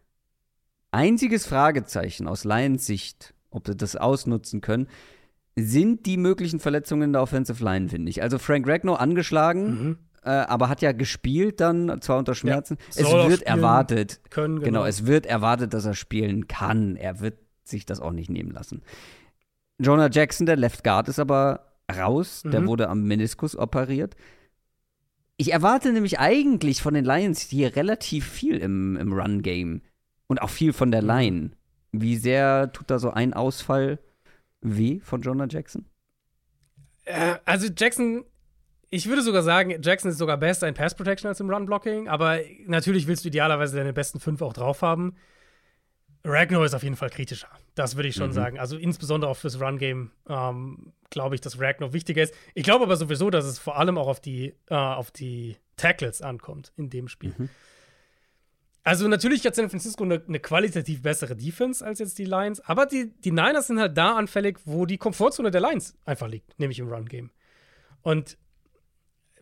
Einziges 0.89 1.45
Fragezeichen 1.45 2.27
aus 2.27 2.45
Lions 2.45 2.87
Sicht, 2.87 3.35
ob 3.51 3.67
sie 3.67 3.75
das 3.75 3.95
ausnutzen 3.95 4.61
können, 4.61 4.87
sind 5.55 6.05
die 6.05 6.17
möglichen 6.17 6.59
Verletzungen 6.59 7.03
in 7.03 7.13
der 7.13 7.21
Offensive 7.21 7.63
Line, 7.63 7.89
finde 7.89 8.09
ich. 8.09 8.21
Also 8.21 8.37
Frank 8.39 8.67
Ragnow 8.67 8.99
angeschlagen, 8.99 9.65
mhm 9.65 9.97
äh, 10.25 10.29
aber 10.29 10.69
hat 10.69 10.81
ja 10.81 10.91
gespielt 10.91 11.61
dann, 11.61 12.01
zwar 12.01 12.17
unter 12.17 12.33
Schmerzen. 12.33 12.77
Ja, 12.95 13.03
es 13.03 13.29
wird 13.29 13.43
erwartet. 13.43 14.21
Können, 14.31 14.55
genau. 14.55 14.65
genau, 14.65 14.85
es 14.85 15.05
wird 15.05 15.27
erwartet, 15.27 15.73
dass 15.73 15.85
er 15.85 15.93
spielen 15.93 16.47
kann. 16.47 16.95
Er 16.95 17.19
wird 17.19 17.37
sich 17.63 17.85
das 17.85 17.99
auch 17.99 18.11
nicht 18.11 18.29
nehmen 18.29 18.51
lassen. 18.51 18.81
Jonah 19.77 20.09
Jackson, 20.09 20.47
der 20.47 20.55
Left 20.55 20.83
Guard, 20.83 21.09
ist 21.09 21.19
aber 21.19 21.67
raus. 21.95 22.43
Mhm. 22.43 22.51
Der 22.51 22.65
wurde 22.65 22.89
am 22.89 23.03
Meniskus 23.03 23.55
operiert. 23.55 24.15
Ich 25.37 25.53
erwarte 25.53 25.91
nämlich 25.93 26.17
eigentlich 26.19 26.81
von 26.81 26.95
den 26.95 27.05
Lions 27.05 27.41
hier 27.41 27.75
relativ 27.75 28.27
viel 28.27 28.57
im, 28.57 28.97
im 28.97 29.13
Run-Game. 29.13 29.81
Und 30.27 30.41
auch 30.41 30.49
viel 30.49 30.73
von 30.73 30.89
der 30.89 31.03
mhm. 31.03 31.07
Line. 31.07 31.51
Wie 31.91 32.15
sehr 32.15 32.71
tut 32.71 32.89
da 32.89 32.97
so 32.97 33.11
ein 33.11 33.33
Ausfall 33.33 33.99
weh 34.65 34.99
von 34.99 35.21
Jonah 35.21 35.47
Jackson? 35.49 35.85
Äh, 37.05 37.35
also 37.45 37.67
Jackson 37.75 38.25
ich 38.89 39.07
würde 39.09 39.21
sogar 39.21 39.43
sagen, 39.43 39.81
Jackson 39.81 40.11
ist 40.11 40.17
sogar 40.17 40.37
besser 40.37 40.67
in 40.67 40.73
Pass 40.73 40.95
Protection 40.95 41.27
als 41.27 41.39
im 41.39 41.49
Run 41.49 41.65
Blocking, 41.65 42.07
aber 42.07 42.39
natürlich 42.65 43.07
willst 43.07 43.25
du 43.25 43.29
idealerweise 43.29 43.75
deine 43.75 43.93
besten 43.93 44.19
fünf 44.19 44.41
auch 44.41 44.53
drauf 44.53 44.81
haben. 44.81 45.15
Ragnar 46.23 46.65
ist 46.65 46.73
auf 46.73 46.83
jeden 46.83 46.95
Fall 46.95 47.09
kritischer. 47.09 47.49
Das 47.75 47.95
würde 47.95 48.09
ich 48.09 48.15
schon 48.15 48.29
mhm. 48.29 48.33
sagen. 48.33 48.59
Also 48.59 48.77
insbesondere 48.77 49.29
auch 49.29 49.37
fürs 49.37 49.59
Run-Game 49.59 50.11
ähm, 50.27 50.93
glaube 51.09 51.35
ich, 51.35 51.41
dass 51.41 51.59
Ragnar 51.59 51.93
wichtiger 51.93 52.23
ist. 52.23 52.33
Ich 52.53 52.63
glaube 52.63 52.85
aber 52.85 52.95
sowieso, 52.95 53.29
dass 53.29 53.45
es 53.45 53.59
vor 53.59 53.77
allem 53.77 53.97
auch 53.97 54.07
auf 54.07 54.19
die, 54.19 54.55
äh, 54.69 54.75
auf 54.75 55.11
die 55.11 55.57
Tackles 55.77 56.21
ankommt 56.21 56.71
in 56.77 56.89
dem 56.89 57.07
Spiel. 57.07 57.33
Mhm. 57.37 57.49
Also 58.85 59.07
natürlich 59.07 59.43
hat 59.47 59.55
San 59.55 59.67
Francisco 59.67 60.03
eine, 60.03 60.21
eine, 60.27 60.39
qualitativ 60.39 61.01
bessere 61.01 61.35
Defense 61.35 61.83
als 61.83 61.97
jetzt 61.97 62.19
die 62.19 62.25
Lions, 62.25 62.61
aber 62.61 62.85
die, 62.85 63.11
die 63.21 63.31
Niners 63.31 63.65
sind 63.65 63.79
halt 63.79 63.97
da 63.97 64.15
anfällig, 64.15 64.59
wo 64.65 64.85
die 64.85 64.99
Komfortzone 64.99 65.49
der 65.49 65.59
Lions 65.59 65.97
einfach 66.05 66.27
liegt, 66.27 66.57
nämlich 66.59 66.77
im 66.77 66.87
Run-Game. 66.87 67.31
Und 68.03 68.37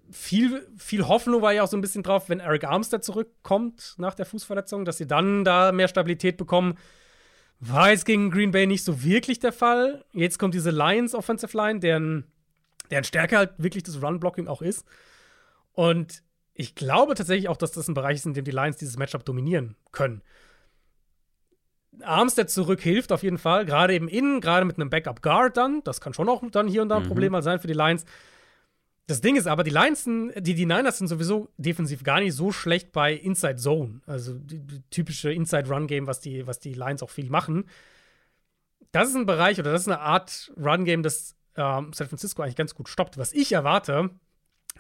viel, 0.10 0.66
viel 0.78 1.10
Hoffnung 1.10 1.42
war 1.42 1.52
ja 1.52 1.64
auch 1.64 1.68
so 1.68 1.76
ein 1.76 1.82
bisschen 1.82 2.04
drauf, 2.04 2.30
wenn 2.30 2.40
Eric 2.40 2.64
Armstead 2.64 3.04
zurückkommt 3.04 3.96
nach 3.98 4.16
der 4.16 4.26
Fußverletzung, 4.26 4.86
dass 4.86 4.98
sie 4.98 5.08
dann 5.08 5.44
da 5.44 5.74
mehr 5.74 5.90
Stabilität 5.90 6.38
bekommen. 6.38 6.78
War 7.60 7.92
jetzt 7.92 8.06
gegen 8.06 8.32
Green 8.32 8.52
Bay 8.52 8.66
nicht 8.66 8.86
so 8.86 9.04
wirklich 9.04 9.40
der 9.40 9.52
Fall. 9.52 10.06
Jetzt 10.14 10.40
kommt 10.40 10.54
diese 10.54 10.72
Lions 10.72 11.14
Offensive 11.14 11.56
Line, 11.58 11.82
deren, 11.82 12.32
deren 12.92 13.04
Stärke 13.04 13.36
halt 13.38 13.52
wirklich 13.58 13.84
das 13.84 14.02
Run-Blocking 14.02 14.48
auch 14.48 14.62
ist. 14.62 14.86
Und 15.74 16.24
ich 16.54 16.76
glaube 16.76 17.16
tatsächlich 17.16 17.50
auch, 17.50 17.58
dass 17.58 17.72
das 17.72 17.88
ein 17.88 17.94
Bereich 17.94 18.16
ist, 18.16 18.26
in 18.26 18.34
dem 18.34 18.46
die 18.46 18.52
Lions 18.52 18.78
dieses 18.78 18.98
Matchup 18.98 19.26
dominieren 19.26 19.76
können. 19.92 20.22
Armstead 22.02 22.50
zurück 22.50 22.82
hilft 22.82 23.12
auf 23.12 23.24
jeden 23.24 23.38
Fall, 23.38 23.66
gerade 23.66 23.94
eben 23.94 24.08
innen, 24.08 24.42
gerade 24.42 24.66
mit 24.66 24.78
einem 24.78 24.90
Backup 24.90 25.22
Guard 25.22 25.58
dann. 25.58 25.84
Das 25.84 26.02
kann 26.02 26.14
schon 26.14 26.30
auch 26.30 26.44
dann 26.52 26.68
hier 26.68 26.82
und 26.82 26.90
da 26.90 26.98
ein 26.98 27.04
mhm. 27.04 27.08
Problem 27.08 27.32
mal 27.32 27.44
sein 27.44 27.60
für 27.60 27.68
die 27.68 27.74
Lions. 27.74 28.06
Das 29.06 29.20
Ding 29.20 29.36
ist 29.36 29.48
aber, 29.48 29.64
die 29.64 29.72
Lions, 29.72 30.06
die, 30.06 30.54
die 30.56 30.66
Niners 30.66 30.98
sind 30.98 31.08
sowieso 31.08 31.50
defensiv 31.58 32.04
gar 32.04 32.22
nicht 32.22 32.34
so 32.34 32.52
schlecht 32.52 32.94
bei 32.94 33.14
Inside 33.14 33.58
Zone. 33.58 34.02
Also 34.06 34.34
die, 34.34 34.60
die 34.60 34.82
typische 34.90 35.32
Inside 35.32 35.68
Run 35.70 35.88
Game, 35.88 36.08
was 36.08 36.22
die, 36.22 36.48
was 36.48 36.60
die 36.60 36.74
Lions 36.74 37.04
auch 37.04 37.10
viel 37.10 37.30
machen. 37.30 37.66
Das 38.92 39.10
ist 39.10 39.16
ein 39.16 39.26
Bereich 39.26 39.60
oder 39.60 39.72
das 39.72 39.82
ist 39.82 39.88
eine 39.88 40.00
Art 40.00 40.54
Run 40.58 40.86
Game, 40.86 41.04
das 41.04 41.36
ähm, 41.56 41.92
San 41.94 42.08
Francisco 42.08 42.42
eigentlich 42.42 42.56
ganz 42.56 42.76
gut 42.76 42.88
stoppt. 42.88 43.18
Was 43.18 43.34
ich 43.34 43.52
erwarte, 43.52 44.10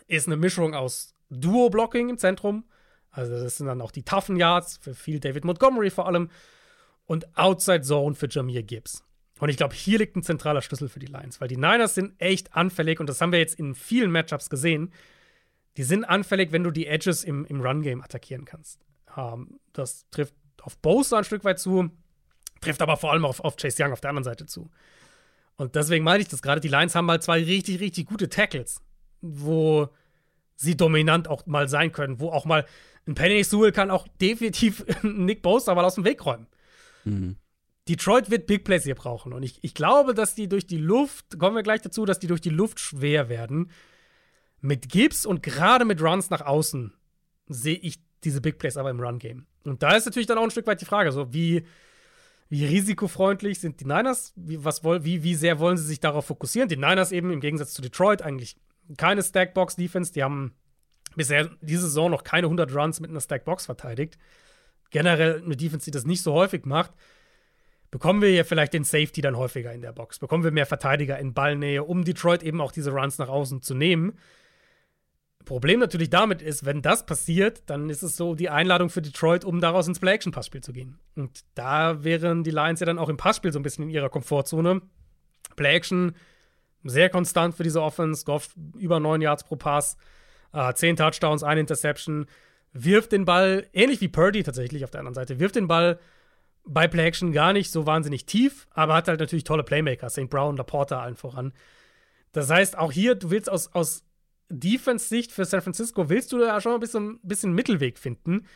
ist 0.07 0.27
eine 0.27 0.37
Mischung 0.37 0.73
aus 0.73 1.15
Duo-Blocking 1.34 2.10
im 2.10 2.18
Zentrum. 2.18 2.65
Also 3.11 3.34
das 3.34 3.57
sind 3.57 3.68
dann 3.68 3.81
auch 3.81 3.91
die 3.91 4.03
toughen 4.03 4.35
Yards 4.35 4.77
für 4.77 4.95
viel 4.95 5.19
David 5.19 5.45
Montgomery 5.45 5.89
vor 5.89 6.07
allem 6.07 6.30
und 7.05 7.38
Outside 7.38 7.81
Zone 7.81 8.15
für 8.15 8.27
Jameer 8.30 8.64
Gibbs. 8.64 9.03
Und 9.39 9.49
ich 9.49 9.57
glaube, 9.57 9.76
hier 9.76 9.99
liegt 9.99 10.15
ein 10.15 10.23
zentraler 10.23 10.61
Schlüssel 10.61 10.89
für 10.89 10.99
die 10.99 11.07
Lions, 11.07 11.41
weil 11.41 11.47
die 11.47 11.57
Niners 11.57 11.95
sind 11.95 12.14
echt 12.19 12.55
anfällig 12.55 12.99
und 12.99 13.07
das 13.07 13.19
haben 13.19 13.31
wir 13.31 13.39
jetzt 13.39 13.60
in 13.60 13.76
vielen 13.76 14.11
Matchups 14.11 14.49
gesehen. 14.49 14.93
Die 15.77 15.84
sind 15.84 16.05
anfällig, 16.05 16.51
wenn 16.51 16.64
du 16.64 16.72
die 16.72 16.88
Edges 16.88 17.23
im, 17.23 17.45
im 17.45 17.61
Run-Game 17.61 18.01
attackieren 18.01 18.45
kannst. 18.45 18.80
Ähm, 19.18 19.60
das 19.73 20.07
trifft 20.11 20.35
auf 20.61 20.77
Bosa 20.77 21.18
ein 21.18 21.23
Stück 21.23 21.43
weit 21.43 21.60
zu, 21.60 21.89
trifft 22.61 22.81
aber 22.81 22.95
vor 22.95 23.11
allem 23.11 23.26
auf, 23.26 23.41
auf 23.41 23.57
Chase 23.57 23.84
Young 23.84 23.91
auf 23.91 24.01
der 24.01 24.11
anderen 24.11 24.23
Seite 24.23 24.45
zu. 24.45 24.69
Und 25.55 25.76
deswegen 25.76 26.03
meine 26.03 26.22
ich 26.22 26.30
das 26.30 26.41
gerade. 26.41 26.61
Die 26.61 26.68
Lions 26.68 26.95
haben 26.95 27.05
mal 27.05 27.22
zwei 27.22 27.43
richtig, 27.43 27.80
richtig 27.80 28.07
gute 28.07 28.30
Tackles, 28.30 28.81
wo 29.22 29.89
sie 30.55 30.77
dominant 30.77 31.27
auch 31.27 31.45
mal 31.45 31.67
sein 31.67 31.91
können, 31.91 32.19
wo 32.19 32.30
auch 32.30 32.45
mal 32.45 32.65
ein 33.05 33.15
Penny 33.15 33.43
Sewell 33.43 33.71
kann 33.71 33.91
auch 33.91 34.07
definitiv 34.21 34.85
Nick 35.03 35.41
Bosa 35.41 35.75
mal 35.75 35.85
aus 35.85 35.95
dem 35.95 36.05
Weg 36.05 36.25
räumen. 36.25 36.47
Mhm. 37.03 37.38
Detroit 37.89 38.30
wird 38.30 38.47
Big 38.47 38.63
Plays 38.63 38.84
hier 38.84 38.95
brauchen. 38.95 39.34
Und 39.34 39.43
ich, 39.43 39.61
ich 39.61 39.73
glaube, 39.73 40.13
dass 40.13 40.35
die 40.35 40.47
durch 40.47 40.65
die 40.65 40.77
Luft, 40.77 41.38
kommen 41.38 41.55
wir 41.55 41.63
gleich 41.63 41.81
dazu, 41.81 42.05
dass 42.05 42.19
die 42.19 42.27
durch 42.27 42.41
die 42.41 42.49
Luft 42.49 42.80
schwer 42.80 43.27
werden. 43.27 43.71
Mit 44.61 44.88
Gibbs 44.88 45.25
und 45.25 45.43
gerade 45.43 45.84
mit 45.84 46.01
Runs 46.01 46.30
nach 46.30 46.41
außen 46.41 46.93
sehe 47.47 47.75
ich 47.75 47.99
diese 48.23 48.39
Big 48.39 48.57
Plays 48.57 48.77
aber 48.77 48.89
im 48.89 49.01
Run-Game. 49.01 49.45
Und 49.65 49.84
da 49.84 49.95
ist 49.95 50.05
natürlich 50.05 50.27
dann 50.27 50.38
auch 50.38 50.43
ein 50.43 50.51
Stück 50.51 50.67
weit 50.67 50.80
die 50.80 50.85
Frage, 50.85 51.11
so 51.11 51.34
wie, 51.34 51.65
wie 52.47 52.65
risikofreundlich 52.65 53.59
sind 53.59 53.81
die 53.81 53.85
Niners? 53.85 54.31
Wie, 54.38 54.63
was 54.63 54.84
wie, 54.85 55.23
wie 55.23 55.35
sehr 55.35 55.59
wollen 55.59 55.75
sie 55.75 55.85
sich 55.85 55.99
darauf 55.99 56.25
fokussieren? 56.25 56.69
Die 56.69 56.77
Niners 56.77 57.11
eben 57.11 57.31
im 57.31 57.41
Gegensatz 57.41 57.73
zu 57.73 57.81
Detroit 57.81 58.21
eigentlich 58.21 58.55
keine 58.97 59.23
Stackbox-Defense. 59.23 60.14
Die 60.14 60.23
haben 60.23 60.53
bisher 61.15 61.49
diese 61.61 61.84
Saison 61.84 62.11
noch 62.11 62.23
keine 62.23 62.47
100 62.47 62.73
Runs 62.76 62.99
mit 62.99 63.10
einer 63.10 63.22
Stackbox 63.22 63.65
verteidigt. 63.65 64.18
Generell 64.91 65.41
eine 65.43 65.55
Defense, 65.55 65.85
die 65.85 65.91
das 65.91 66.05
nicht 66.05 66.22
so 66.22 66.34
häufig 66.34 66.65
macht 66.65 66.93
bekommen 67.93 68.23
wir 68.23 68.30
hier 68.30 68.43
vielleicht 68.43 68.73
den 68.73 68.84
Safety 68.84 69.22
dann 69.22 69.38
häufiger 69.38 69.72
in 69.72 69.81
der 69.81 69.91
Box, 69.91 70.18
bekommen 70.18 70.43
wir 70.43 70.49
mehr 70.49 70.65
Verteidiger 70.65 71.19
in 71.19 71.35
Ballnähe, 71.35 71.84
um 71.84 72.03
Detroit 72.03 72.41
eben 72.41 72.60
auch 72.60 72.72
diese 72.72 72.89
Runs 72.89 73.19
nach 73.19 73.30
außen 73.30 73.61
zu 73.61 73.76
nehmen. 73.76 74.18
Problem 75.45 75.80
natürlich 75.80 76.10
damit 76.10 76.41
ist, 76.41 76.65
wenn 76.65 76.81
das 76.81 77.05
passiert, 77.05 77.61
dann 77.68 77.91
ist 77.91 78.01
es 78.01 78.18
so 78.18 78.34
die 78.34 78.49
Einladung 78.49 78.89
für 78.89 79.03
Detroit, 79.03 79.45
um 79.45 79.61
daraus 79.61 79.88
ins 79.88 79.99
Play-Action-Passspiel 79.99 80.61
zu 80.61 80.73
gehen. 80.73 80.97
Und 81.15 81.41
da 81.53 82.03
wären 82.03 82.43
die 82.43 82.49
Lions 82.49 82.80
ja 82.80 82.88
dann 82.88 82.97
auch 82.97 83.10
im 83.10 83.18
Passspiel 83.18 83.51
so 83.53 83.60
ein 83.60 83.64
bisschen 83.64 83.84
in 83.84 83.91
ihrer 83.91 84.10
Komfortzone. 84.10 84.81
Play-Action 85.55 86.15
sehr 86.84 87.10
konstant 87.10 87.55
für 87.55 87.64
diese 87.64 87.81
Offense, 87.81 88.26
Goff 88.26 88.55
über 88.77 88.99
neun 88.99 89.22
Yards 89.22 89.43
pro 89.43 89.55
Pass, 89.55 89.97
äh, 90.53 90.73
zehn 90.73 90.95
Touchdowns, 90.95 91.43
eine 91.43 91.61
Interception, 91.61 92.27
wirft 92.73 93.11
den 93.11 93.26
Ball, 93.26 93.68
ähnlich 93.73 94.01
wie 94.01 94.07
Purdy 94.07 94.43
tatsächlich 94.43 94.84
auf 94.84 94.91
der 94.91 94.99
anderen 94.99 95.15
Seite, 95.15 95.39
wirft 95.39 95.55
den 95.55 95.68
Ball 95.68 95.99
bei 96.65 96.88
Play 96.88 97.05
Action 97.05 97.34
gar 97.34 97.53
nicht 97.53 97.72
so 97.72 97.85
wahnsinnig 97.85 98.26
tief, 98.26 98.68
aber 98.72 98.95
hat 98.95 99.07
halt 99.07 99.19
natürlich 99.19 99.43
tolle 99.43 99.64
Playmaker, 99.64 100.10
St. 100.10 100.30
Brown, 100.30 100.57
Laporta 100.57 101.01
allen 101.01 101.15
voran. 101.15 101.53
Das 102.31 102.49
heißt, 102.49 102.77
auch 102.77 102.91
hier, 102.91 103.15
du 103.15 103.30
willst 103.30 103.49
aus, 103.49 103.73
aus 103.73 104.03
Defense-Sicht 104.49 105.31
für 105.31 105.45
San 105.45 105.61
Francisco, 105.61 106.10
willst 106.10 106.31
du 106.31 106.39
da 106.39 106.60
schon 106.61 106.73
ein 106.73 106.80
bisschen, 106.80 107.19
bisschen 107.22 107.53
Mittelweg 107.53 107.99
finden. 107.99 108.47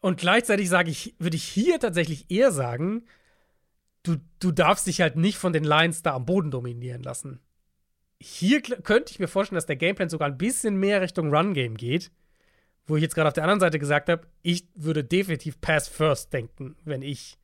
Und 0.00 0.18
gleichzeitig 0.18 0.68
sage 0.68 0.90
ich, 0.90 1.14
würde 1.18 1.36
ich 1.36 1.44
hier 1.44 1.78
tatsächlich 1.78 2.30
eher 2.30 2.50
sagen, 2.50 3.04
du, 4.02 4.16
du 4.38 4.52
darfst 4.52 4.86
dich 4.86 5.00
halt 5.00 5.16
nicht 5.16 5.38
von 5.38 5.52
den 5.52 5.64
Lions 5.64 6.02
da 6.02 6.14
am 6.14 6.26
Boden 6.26 6.50
dominieren 6.50 7.02
lassen. 7.02 7.40
hier 8.20 8.62
könnte 8.62 9.10
ich 9.10 9.18
mir 9.18 9.28
vorstellen, 9.28 9.56
dass 9.56 9.66
der 9.66 9.76
Gameplan 9.76 10.08
sogar 10.08 10.28
ein 10.28 10.38
bisschen 10.38 10.76
mehr 10.76 11.00
Richtung 11.00 11.34
Run-Game 11.34 11.76
geht. 11.76 12.12
Wo 12.84 12.96
ich 12.96 13.02
jetzt 13.02 13.14
gerade 13.14 13.28
auf 13.28 13.34
der 13.34 13.44
anderen 13.44 13.60
Seite 13.60 13.78
gesagt 13.78 14.08
habe, 14.08 14.26
ich 14.42 14.66
würde 14.74 15.04
definitiv 15.04 15.60
Pass 15.60 15.86
First 15.86 16.32
denken, 16.32 16.76
wenn 16.84 17.02
ich 17.02 17.38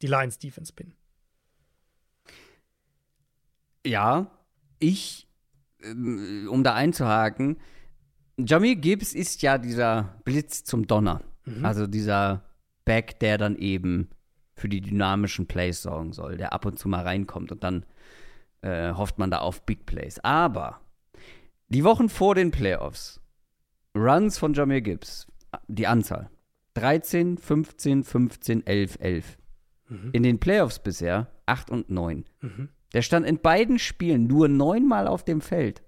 die 0.00 0.06
Lions 0.06 0.38
Defense 0.38 0.72
bin. 0.72 0.94
Ja, 3.86 4.30
ich, 4.78 5.28
ähm, 5.82 6.48
um 6.50 6.64
da 6.64 6.74
einzuhaken, 6.74 7.58
Jamie 8.38 8.76
Gibbs 8.76 9.14
ist 9.14 9.42
ja 9.42 9.58
dieser 9.58 10.20
Blitz 10.24 10.64
zum 10.64 10.86
Donner. 10.86 11.22
Mhm. 11.44 11.64
Also 11.64 11.86
dieser 11.86 12.44
Back, 12.84 13.18
der 13.20 13.38
dann 13.38 13.56
eben 13.56 14.10
für 14.56 14.68
die 14.68 14.80
dynamischen 14.80 15.46
Plays 15.46 15.82
sorgen 15.82 16.12
soll, 16.12 16.36
der 16.36 16.52
ab 16.52 16.64
und 16.64 16.78
zu 16.78 16.88
mal 16.88 17.02
reinkommt 17.02 17.52
und 17.52 17.62
dann 17.62 17.84
äh, 18.62 18.92
hofft 18.94 19.18
man 19.18 19.30
da 19.30 19.38
auf 19.38 19.62
Big 19.64 19.86
Plays. 19.86 20.18
Aber 20.20 20.80
die 21.68 21.84
Wochen 21.84 22.08
vor 22.08 22.34
den 22.34 22.50
Playoffs, 22.50 23.20
Runs 23.94 24.38
von 24.38 24.54
Jamir 24.54 24.80
Gibbs, 24.80 25.26
die 25.68 25.86
Anzahl 25.86 26.30
13, 26.74 27.38
15, 27.38 28.04
15, 28.04 28.66
11, 28.66 28.98
11. 29.00 29.38
Mhm. 29.88 30.10
In 30.12 30.22
den 30.22 30.38
Playoffs 30.38 30.78
bisher 30.78 31.28
8 31.46 31.70
und 31.70 31.90
9. 31.90 32.24
Mhm. 32.40 32.68
Der 32.92 33.02
stand 33.02 33.26
in 33.26 33.38
beiden 33.38 33.78
Spielen 33.78 34.26
nur 34.26 34.48
neunmal 34.48 35.06
auf 35.06 35.24
dem 35.24 35.40
Feld. 35.40 35.82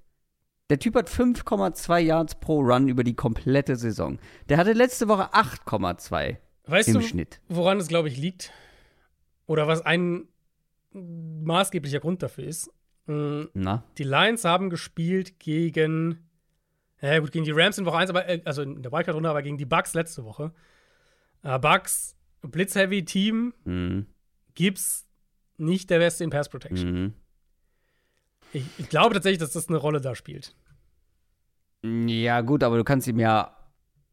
Der 0.71 0.79
Typ 0.79 0.97
hat 0.97 1.09
5,2 1.09 1.99
Yards 1.99 2.35
pro 2.35 2.61
Run 2.61 2.89
über 2.89 3.03
die 3.03 3.15
komplette 3.15 3.77
Saison. 3.77 4.19
Der 4.49 4.59
hatte 4.59 4.73
letzte 4.73 5.09
Woche 5.09 5.33
8,2 5.33 6.37
weißt 6.69 6.89
im 6.89 6.95
du, 6.95 7.03
Schnitt. 7.03 7.41
Woran 7.49 7.79
es, 7.79 7.89
glaube 7.89 8.09
ich, 8.09 8.17
liegt? 8.17 8.53
Oder 9.47 9.67
was 9.67 9.83
ein 9.83 10.29
maßgeblicher 10.93 12.01
Grund 12.01 12.23
dafür 12.23 12.45
ist. 12.45 12.71
Mhm. 13.07 13.51
Na? 13.55 13.85
Die 13.97 14.05
Lions 14.05 14.45
haben 14.45 14.71
gespielt 14.71 15.39
gegen, 15.39 16.29
ja 17.01 17.19
gut, 17.19 17.33
gegen 17.33 17.45
die 17.45 17.53
Rams 17.53 17.79
in 17.79 17.87
Woche 17.87 17.99
1, 17.99 18.11
aber, 18.11 18.29
äh, 18.29 18.43
also 18.45 18.63
in 18.63 18.83
der 18.83 18.93
Wildcard-Runde, 18.93 19.29
aber 19.29 19.43
gegen 19.43 19.59
die 19.59 19.65
Bucks 19.65 19.95
letzte 19.95 20.25
Woche. 20.25 20.53
Äh, 21.43 21.59
Bucks, 21.59 22.17
Blitz-Heavy-Team, 22.43 23.55
mhm. 23.65 24.07
Gibbs 24.55 25.07
nicht 25.57 25.91
der 25.91 25.99
Beste 25.99 26.25
in 26.25 26.31
Pass 26.31 26.49
Protection. 26.49 26.93
Mhm. 26.93 27.15
Ich, 28.53 28.65
ich, 28.79 28.89
glaube 28.89 29.15
tatsächlich, 29.15 29.39
dass 29.39 29.53
das 29.53 29.69
eine 29.69 29.79
Rolle 29.79 30.01
da 30.01 30.15
spielt. 30.15 30.55
Ja, 31.83 32.41
gut, 32.41 32.63
aber 32.63 32.77
du 32.77 32.85
kannst 32.85 33.07
ihm 33.07 33.21
ja, 33.21 33.57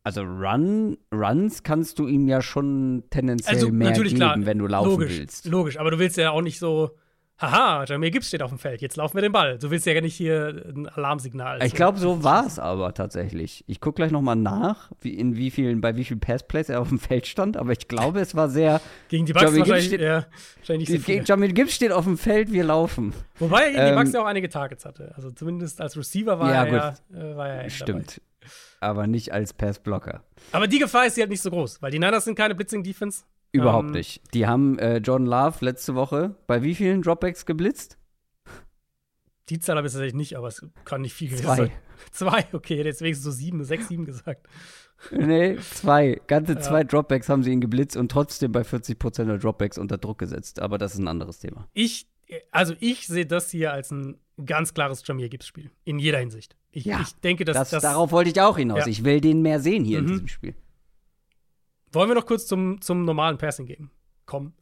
also 0.05 0.21
Run, 0.21 0.97
Runs 1.11 1.63
kannst 1.63 1.97
du 1.99 2.07
ihm 2.07 2.27
ja 2.27 2.41
schon 2.41 3.03
tendenziell 3.09 3.55
also, 3.55 3.71
mehr 3.71 3.91
geben, 3.91 4.15
klar, 4.15 4.35
wenn 4.37 4.59
du 4.59 4.67
laufen 4.67 4.91
logisch, 4.91 5.17
willst. 5.17 5.45
Logisch, 5.45 5.79
aber 5.79 5.91
du 5.91 5.99
willst 5.99 6.15
ja 6.17 6.29
auch 6.29 6.41
nicht 6.41 6.59
so 6.59 6.91
haha, 7.37 7.83
Jamir 7.85 8.11
Gibbs 8.11 8.27
steht 8.27 8.41
auf 8.41 8.49
dem 8.49 8.59
Feld, 8.59 8.81
jetzt 8.81 8.95
laufen 8.95 9.15
wir 9.15 9.21
den 9.21 9.31
Ball. 9.31 9.57
Du 9.57 9.69
willst 9.69 9.85
ja 9.85 9.93
gar 9.93 10.01
nicht 10.01 10.15
hier 10.15 10.63
ein 10.67 10.87
Alarmsignal. 10.87 11.63
Ich 11.63 11.73
glaube, 11.73 11.97
so 11.97 12.23
war 12.23 12.45
es 12.45 12.59
aber 12.59 12.93
tatsächlich. 12.93 13.63
Ich 13.67 13.81
gucke 13.81 13.95
gleich 13.95 14.11
noch 14.11 14.21
mal 14.21 14.35
nach, 14.35 14.91
wie, 15.01 15.13
in 15.13 15.35
wie 15.35 15.51
vielen, 15.51 15.81
bei 15.81 15.95
wie 15.97 16.05
vielen 16.05 16.19
Passplays 16.19 16.69
er 16.69 16.81
auf 16.81 16.89
dem 16.89 16.99
Feld 16.99 17.27
stand, 17.27 17.57
aber 17.57 17.71
ich 17.71 17.87
glaube, 17.87 18.19
es 18.19 18.35
war 18.35 18.49
sehr 18.49 18.81
Gegen 19.09 19.25
die 19.25 19.33
Bucks 19.33 19.45
Jamir 19.45 19.59
wahrscheinlich, 19.59 19.85
steht, 19.87 20.01
ja, 20.01 20.25
wahrscheinlich 20.57 20.89
nicht 20.89 21.01
so 21.01 21.05
viel. 21.05 21.23
Jamir 21.25 21.51
Gibbs 21.51 21.73
steht 21.73 21.91
auf 21.91 22.05
dem 22.05 22.17
Feld, 22.17 22.51
wir 22.51 22.63
laufen. 22.63 23.13
Wobei 23.39 23.63
er 23.63 23.71
gegen 23.71 23.81
ähm, 23.81 23.89
die 23.89 23.95
Bucks 23.95 24.13
ja 24.13 24.21
auch 24.21 24.25
einige 24.25 24.49
Targets 24.49 24.85
hatte. 24.85 25.13
Also 25.15 25.31
zumindest 25.31 25.81
als 25.81 25.97
Receiver 25.97 26.39
war 26.39 26.53
ja, 26.53 26.63
er, 26.63 26.71
gut. 27.09 27.17
Äh, 27.17 27.35
war 27.35 27.49
er 27.49 27.69
Stimmt. 27.69 28.17
Dabei. 28.17 28.34
Aber 28.85 29.07
nicht 29.07 29.33
als 29.33 29.51
Passblocker. 29.51 30.23
Aber 30.51 30.67
die 30.67 30.77
Gefahr 30.77 31.07
ist 31.07 31.17
halt 31.17 31.31
nicht 31.31 31.41
so 31.41 31.49
groß, 31.49 31.81
weil 31.81 31.89
die 31.89 31.97
Niners 31.97 32.25
sind 32.25 32.35
keine 32.35 32.53
Blitzing-Defense. 32.53 33.23
Überhaupt 33.51 33.87
ähm, 33.87 33.93
nicht. 33.93 34.21
Die 34.35 34.45
haben 34.45 34.77
äh, 34.77 34.97
Jordan 34.97 35.25
Love 35.25 35.65
letzte 35.65 35.95
Woche 35.95 36.35
bei 36.45 36.61
wie 36.61 36.75
vielen 36.75 37.01
Dropbacks 37.01 37.47
geblitzt? 37.47 37.97
Die 39.49 39.57
Zahl 39.57 39.77
habe 39.77 39.87
ich 39.87 39.93
tatsächlich 39.93 40.13
nicht, 40.13 40.37
aber 40.37 40.49
es 40.49 40.63
kann 40.83 41.01
nicht 41.01 41.13
viel 41.13 41.29
gewesen 41.29 41.45
zwei. 41.45 41.55
sein. 41.55 41.71
Zwei, 42.11 42.45
okay, 42.51 42.83
deswegen 42.83 43.15
so 43.15 43.31
sieben, 43.31 43.63
sechs, 43.63 43.87
sieben 43.87 44.05
gesagt. 44.05 44.45
Nee, 45.11 45.57
zwei. 45.57 46.21
Ganze 46.27 46.53
ja. 46.53 46.59
zwei 46.59 46.83
Dropbacks 46.83 47.29
haben 47.29 47.41
sie 47.41 47.51
ihn 47.51 47.61
geblitzt 47.61 47.95
und 47.95 48.11
trotzdem 48.11 48.51
bei 48.51 48.61
40% 48.61 49.23
der 49.23 49.37
Dropbacks 49.37 49.77
unter 49.77 49.97
Druck 49.97 50.19
gesetzt. 50.19 50.59
Aber 50.59 50.77
das 50.77 50.93
ist 50.93 50.99
ein 50.99 51.07
anderes 51.07 51.39
Thema. 51.39 51.67
Ich, 51.73 52.07
also 52.51 52.75
ich 52.81 53.07
sehe 53.07 53.25
das 53.25 53.49
hier 53.49 53.71
als 53.71 53.91
ein 53.91 54.19
ganz 54.45 54.73
klares 54.73 55.03
Jamir 55.07 55.29
Gibbs-Spiel. 55.29 55.71
In 55.85 55.99
jeder 55.99 56.19
Hinsicht. 56.19 56.55
Ich, 56.75 56.83
ja, 56.83 56.99
ich 56.99 57.15
denke, 57.21 57.45
dass 57.45 57.55
das, 57.55 57.69
das 57.69 57.83
Darauf 57.83 58.11
wollte 58.11 58.29
ich 58.29 58.41
auch 58.41 58.57
hinaus. 58.57 58.79
Ja. 58.79 58.87
Ich 58.87 59.05
will 59.05 59.21
den 59.21 59.41
mehr 59.41 59.61
sehen 59.61 59.85
hier 59.85 60.01
mhm. 60.01 60.07
in 60.07 60.11
diesem 60.11 60.27
Spiel. 60.27 60.55
Wollen 61.93 62.09
wir 62.09 62.15
noch 62.15 62.25
kurz 62.25 62.47
zum, 62.47 62.81
zum 62.81 63.05
normalen 63.05 63.37
Passing-Game 63.37 63.89
kommen? 64.25 64.53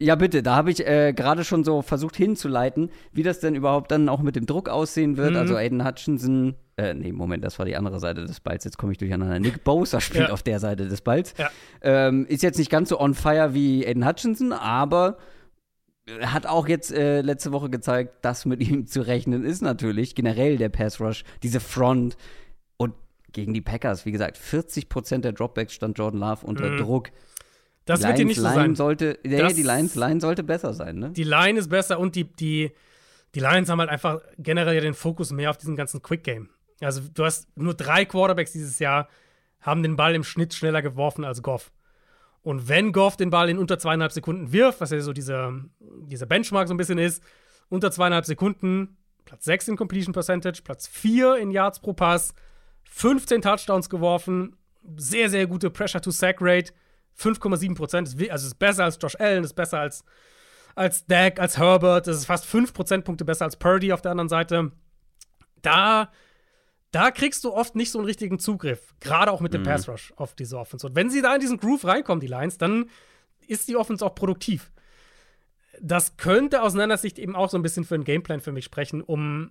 Ja, 0.00 0.16
bitte. 0.16 0.42
Da 0.42 0.56
habe 0.56 0.72
ich 0.72 0.84
äh, 0.84 1.12
gerade 1.12 1.44
schon 1.44 1.62
so 1.62 1.80
versucht 1.82 2.16
hinzuleiten, 2.16 2.90
wie 3.12 3.22
das 3.22 3.38
denn 3.38 3.54
überhaupt 3.54 3.92
dann 3.92 4.08
auch 4.08 4.20
mit 4.20 4.34
dem 4.34 4.46
Druck 4.46 4.68
aussehen 4.68 5.16
wird. 5.16 5.30
Mhm. 5.30 5.36
Also 5.36 5.56
Aiden 5.56 5.86
Hutchinson, 5.86 6.56
äh, 6.76 6.92
nee, 6.92 7.12
Moment, 7.12 7.44
das 7.44 7.60
war 7.60 7.66
die 7.66 7.76
andere 7.76 8.00
Seite 8.00 8.26
des 8.26 8.40
Balls. 8.40 8.64
Jetzt 8.64 8.76
komme 8.76 8.90
ich 8.90 8.98
durcheinander. 8.98 9.38
Nick 9.38 9.62
Bosa 9.62 10.00
spielt 10.00 10.28
ja. 10.28 10.34
auf 10.34 10.42
der 10.42 10.58
Seite 10.58 10.88
des 10.88 11.02
Balls. 11.02 11.34
Ja. 11.38 11.50
Ähm, 11.82 12.26
ist 12.26 12.42
jetzt 12.42 12.58
nicht 12.58 12.70
ganz 12.70 12.88
so 12.88 13.00
on 13.00 13.14
fire 13.14 13.54
wie 13.54 13.86
Aiden 13.86 14.04
Hutchinson, 14.04 14.52
aber 14.52 15.18
hat 16.22 16.46
auch 16.46 16.68
jetzt 16.68 16.92
äh, 16.92 17.22
letzte 17.22 17.52
Woche 17.52 17.70
gezeigt, 17.70 18.24
dass 18.24 18.44
mit 18.44 18.60
ihm 18.60 18.86
zu 18.86 19.06
rechnen 19.06 19.44
ist 19.44 19.62
natürlich. 19.62 20.14
Generell 20.14 20.58
der 20.58 20.68
Pass 20.68 21.00
Rush, 21.00 21.24
diese 21.42 21.60
Front 21.60 22.16
und 22.76 22.94
gegen 23.32 23.54
die 23.54 23.62
Packers, 23.62 24.04
wie 24.04 24.12
gesagt, 24.12 24.38
40% 24.38 25.18
der 25.18 25.32
Dropbacks 25.32 25.72
stand 25.72 25.98
Jordan 25.98 26.20
Love 26.20 26.46
unter 26.46 26.70
mhm. 26.70 26.76
Druck. 26.78 27.10
Das 27.86 28.02
wird 28.02 28.16
hier 28.16 28.24
nicht 28.24 28.36
so 28.36 28.42
sein. 28.42 28.74
Sollte, 28.74 29.18
ja, 29.24 29.48
die 29.48 29.62
Lions 29.62 29.94
Line 29.94 30.20
sollte 30.20 30.42
besser 30.42 30.72
sein, 30.72 30.98
ne? 30.98 31.10
Die 31.10 31.24
Line 31.24 31.58
ist 31.58 31.68
besser 31.68 31.98
und 31.98 32.16
die, 32.16 32.24
die, 32.24 32.72
die 33.34 33.40
Lions 33.40 33.68
haben 33.68 33.80
halt 33.80 33.90
einfach 33.90 34.20
generell 34.38 34.80
den 34.80 34.94
Fokus 34.94 35.32
mehr 35.32 35.50
auf 35.50 35.58
diesen 35.58 35.76
ganzen 35.76 36.00
Quick 36.02 36.24
Game. 36.24 36.48
Also 36.80 37.02
du 37.12 37.24
hast 37.24 37.54
nur 37.56 37.74
drei 37.74 38.04
Quarterbacks 38.04 38.52
dieses 38.52 38.78
Jahr, 38.78 39.08
haben 39.60 39.82
den 39.82 39.96
Ball 39.96 40.14
im 40.14 40.24
Schnitt 40.24 40.54
schneller 40.54 40.82
geworfen 40.82 41.24
als 41.24 41.42
Goff. 41.42 41.72
Und 42.44 42.68
wenn 42.68 42.92
Goff 42.92 43.16
den 43.16 43.30
Ball 43.30 43.48
in 43.48 43.58
unter 43.58 43.78
zweieinhalb 43.78 44.12
Sekunden 44.12 44.52
wirft, 44.52 44.82
was 44.82 44.90
ja 44.90 45.00
so 45.00 45.14
dieser, 45.14 45.54
dieser 45.80 46.26
Benchmark 46.26 46.68
so 46.68 46.74
ein 46.74 46.76
bisschen 46.76 46.98
ist, 46.98 47.24
unter 47.70 47.90
zweieinhalb 47.90 48.26
Sekunden, 48.26 48.98
Platz 49.24 49.46
6 49.46 49.68
in 49.68 49.76
Completion 49.76 50.12
Percentage, 50.12 50.60
Platz 50.62 50.86
4 50.86 51.36
in 51.36 51.50
Yards 51.50 51.80
pro 51.80 51.94
Pass, 51.94 52.34
15 52.84 53.40
Touchdowns 53.40 53.88
geworfen, 53.88 54.56
sehr, 54.96 55.30
sehr 55.30 55.46
gute 55.46 55.70
Pressure-to-Sack-Rate, 55.70 56.74
5,7 57.18 57.74
Prozent. 57.74 58.14
Also 58.30 58.46
ist 58.46 58.58
besser 58.58 58.84
als 58.84 58.98
Josh 59.00 59.16
Allen, 59.18 59.42
ist 59.42 59.54
besser 59.54 59.78
als, 59.78 60.04
als 60.74 61.06
Dak, 61.06 61.40
als 61.40 61.56
Herbert. 61.56 62.06
Das 62.06 62.18
ist 62.18 62.26
fast 62.26 62.44
5 62.44 62.74
Prozentpunkte 62.74 63.24
besser 63.24 63.46
als 63.46 63.56
Purdy 63.56 63.90
auf 63.90 64.02
der 64.02 64.10
anderen 64.10 64.28
Seite. 64.28 64.70
Da, 65.62 66.10
da 66.94 67.10
kriegst 67.10 67.42
du 67.44 67.52
oft 67.52 67.74
nicht 67.74 67.90
so 67.90 67.98
einen 67.98 68.06
richtigen 68.06 68.38
Zugriff. 68.38 68.94
Gerade 69.00 69.32
auch 69.32 69.40
mit 69.40 69.52
dem 69.52 69.62
mhm. 69.62 69.66
Pass 69.66 69.88
Rush 69.88 70.12
auf 70.16 70.34
diese 70.34 70.58
Offense. 70.58 70.86
Und 70.86 70.94
wenn 70.94 71.10
sie 71.10 71.22
da 71.22 71.34
in 71.34 71.40
diesen 71.40 71.58
Groove 71.58 71.84
reinkommen, 71.84 72.20
die 72.20 72.28
Lions, 72.28 72.56
dann 72.56 72.88
ist 73.46 73.68
die 73.68 73.76
Offense 73.76 74.04
auch 74.06 74.14
produktiv. 74.14 74.70
Das 75.80 76.16
könnte 76.16 76.62
aus 76.62 76.74
meiner 76.74 76.96
Sicht 76.96 77.18
eben 77.18 77.34
auch 77.34 77.50
so 77.50 77.58
ein 77.58 77.62
bisschen 77.62 77.84
für 77.84 77.96
einen 77.96 78.04
Gameplan 78.04 78.40
für 78.40 78.52
mich 78.52 78.64
sprechen, 78.64 79.02
um 79.02 79.50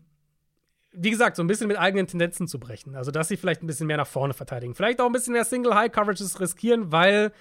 wie 0.95 1.09
gesagt, 1.09 1.35
so 1.35 1.43
ein 1.43 1.47
bisschen 1.47 1.67
mit 1.67 1.77
eigenen 1.77 2.05
Tendenzen 2.05 2.47
zu 2.47 2.59
brechen. 2.59 2.95
Also, 2.95 3.09
dass 3.09 3.27
sie 3.27 3.35
vielleicht 3.35 3.63
ein 3.63 3.67
bisschen 3.67 3.87
mehr 3.87 3.97
nach 3.97 4.07
vorne 4.07 4.35
verteidigen. 4.35 4.75
Vielleicht 4.75 5.01
auch 5.01 5.07
ein 5.07 5.11
bisschen 5.11 5.33
mehr 5.33 5.43
Single-High-Coverages 5.43 6.39
riskieren, 6.39 6.91
weil 6.91 7.33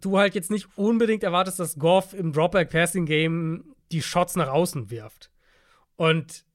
du 0.00 0.18
halt 0.18 0.34
jetzt 0.34 0.50
nicht 0.50 0.68
unbedingt 0.76 1.22
erwartest, 1.22 1.60
dass 1.60 1.78
Goff 1.78 2.14
im 2.14 2.32
Dropback-Passing-Game 2.32 3.74
die 3.92 4.00
Shots 4.00 4.36
nach 4.36 4.48
außen 4.48 4.90
wirft. 4.90 5.30
Und 5.96 6.46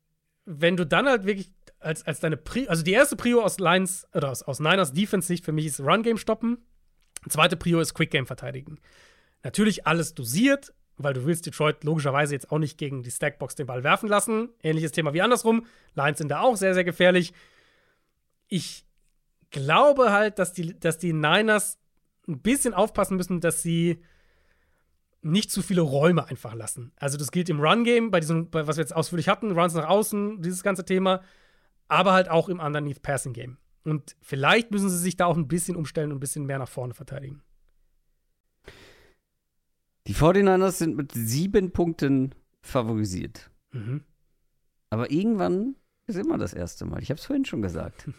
wenn 0.46 0.76
du 0.76 0.86
dann 0.86 1.08
halt 1.08 1.26
wirklich 1.26 1.54
als, 1.80 2.06
als 2.06 2.19
deine 2.19 2.38
Pri 2.38 2.68
also 2.68 2.84
die 2.84 2.91
erste 2.91 3.15
Prio 3.15 3.41
aus 3.41 3.60
Lines 3.60 4.07
oder 4.14 4.30
aus, 4.30 4.43
aus 4.43 4.60
Niners 4.60 4.93
Defense-Sicht 4.93 5.45
für 5.45 5.51
mich 5.51 5.65
ist 5.65 5.80
Run-Game 5.80 6.18
stoppen. 6.18 6.57
Zweite 7.27 7.57
Prio 7.57 7.80
ist 7.80 7.93
Quick-Game 7.93 8.27
verteidigen. 8.27 8.80
Natürlich 9.43 9.88
alles 9.88 10.14
dosiert, 10.14 10.73
weil 10.97 11.14
du 11.14 11.26
willst 11.26 11.45
Detroit 11.45 11.84
logischerweise 11.84 12.34
jetzt 12.34 12.51
auch 12.51 12.60
nicht 12.60 12.77
gegen 12.77 13.03
die 13.03 13.11
Stackbox 13.11 13.56
den 13.56 13.68
Ball 13.68 13.84
werfen 13.84 14.10
lassen. 14.10 14.49
Ähnliches 14.61 14.91
Thema 14.91 15.14
wie 15.14 15.22
andersrum. 15.22 15.65
Lions 15.95 16.18
sind 16.18 16.30
da 16.30 16.41
auch 16.41 16.57
sehr, 16.57 16.73
sehr 16.73 16.84
gefährlich. 16.84 17.34
Ich 18.47 18.85
glaube 19.51 20.11
halt, 20.11 20.39
dass 20.39 20.53
die, 20.53 20.80
dass 20.80 20.97
die 20.97 21.14
Niners 21.14 21.77
ein 22.27 22.41
bisschen 22.41 22.73
aufpassen 22.73 23.18
müssen, 23.18 23.41
dass 23.41 23.61
sie 23.61 24.03
nicht 25.22 25.51
zu 25.51 25.61
viele 25.61 25.81
Räume 25.81 26.27
einfach 26.27 26.53
lassen. 26.53 26.91
Also 26.95 27.18
das 27.18 27.31
gilt 27.31 27.49
im 27.49 27.60
Run-Game, 27.60 28.11
bei 28.11 28.19
diesem, 28.19 28.49
bei, 28.49 28.68
was 28.68 28.77
wir 28.77 28.84
jetzt 28.84 28.95
ausführlich 28.95 29.27
hatten, 29.27 29.51
Runs 29.51 29.73
nach 29.73 29.88
außen, 29.88 30.41
dieses 30.41 30.64
ganze 30.64 30.85
Thema, 30.85 31.22
aber 31.90 32.14
halt 32.14 32.30
auch 32.30 32.48
im 32.48 32.60
Underneath-Passing-Game. 32.60 33.57
Und 33.84 34.16
vielleicht 34.22 34.72
müssen 34.72 34.90
sie 34.90 34.98
sich 34.98 35.18
da 35.18 35.26
auch 35.26 35.38
ein 35.38 35.48
bisschen 35.48 35.76
umstellen 35.76 36.11
und 36.11 36.18
ein 36.18 36.22
bisschen 36.22 36.45
mehr 36.45 36.60
nach 36.60 36.70
vorne 36.70 36.94
verteidigen. 36.94 37.41
Die 40.07 40.16
49ers 40.16 40.72
sind 40.72 40.95
mit 40.95 41.11
sieben 41.11 41.72
Punkten 41.72 42.34
favorisiert. 42.61 43.52
Mhm. 43.72 44.03
Aber 44.90 45.11
irgendwann 45.11 45.76
ist 46.07 46.18
immer 46.18 46.38
das 46.38 46.53
erste 46.53 46.86
Mal. 46.86 47.02
Ich 47.02 47.10
habe 47.10 47.20
es 47.20 47.26
vorhin 47.26 47.45
schon 47.45 47.61
gesagt. 47.61 48.10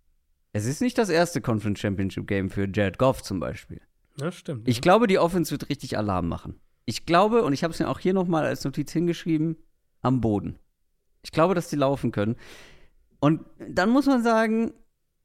es 0.52 0.66
ist 0.66 0.80
nicht 0.80 0.98
das 0.98 1.08
erste 1.08 1.40
Conference 1.40 1.80
Championship 1.80 2.26
Game 2.26 2.50
für 2.50 2.68
Jared 2.72 2.98
Goff 2.98 3.22
zum 3.22 3.40
Beispiel. 3.40 3.80
Ja, 4.16 4.30
stimmt. 4.30 4.68
Ich 4.68 4.76
ja. 4.76 4.80
glaube, 4.80 5.06
die 5.06 5.18
Offense 5.18 5.50
wird 5.50 5.68
richtig 5.68 5.96
Alarm 5.96 6.28
machen. 6.28 6.60
Ich 6.84 7.06
glaube, 7.06 7.42
und 7.42 7.52
ich 7.52 7.62
habe 7.64 7.72
es 7.72 7.80
mir 7.80 7.88
auch 7.88 7.98
hier 7.98 8.14
nochmal 8.14 8.44
als 8.44 8.64
Notiz 8.64 8.92
hingeschrieben, 8.92 9.56
am 10.02 10.20
Boden. 10.20 10.58
Ich 11.22 11.32
glaube, 11.32 11.54
dass 11.54 11.68
die 11.68 11.76
laufen 11.76 12.12
können. 12.12 12.36
Und 13.20 13.44
dann 13.68 13.90
muss 13.90 14.06
man 14.06 14.22
sagen, 14.22 14.72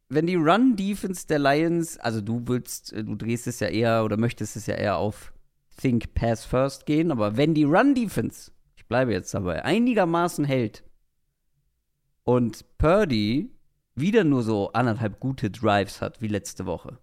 wenn 0.09 0.27
die 0.27 0.35
Run-Defense 0.35 1.27
der 1.27 1.39
Lions, 1.39 1.97
also 1.97 2.21
du 2.21 2.43
willst, 2.45 2.91
du 2.91 3.15
drehst 3.15 3.47
es 3.47 3.59
ja 3.59 3.67
eher 3.67 4.03
oder 4.03 4.17
möchtest 4.17 4.55
es 4.55 4.67
ja 4.67 4.75
eher 4.75 4.97
auf 4.97 5.33
Think 5.81 6.13
Pass 6.13 6.45
First 6.45 6.85
gehen, 6.85 7.11
aber 7.11 7.37
wenn 7.37 7.53
die 7.53 7.63
Run-Defense, 7.63 8.51
ich 8.75 8.85
bleibe 8.85 9.13
jetzt 9.13 9.33
dabei, 9.33 9.65
einigermaßen 9.65 10.45
hält 10.45 10.83
und 12.23 12.65
Purdy 12.77 13.51
wieder 13.95 14.23
nur 14.23 14.43
so 14.43 14.71
anderthalb 14.73 15.19
gute 15.19 15.49
Drives 15.49 16.01
hat 16.01 16.21
wie 16.21 16.27
letzte 16.27 16.65
Woche. 16.65 16.99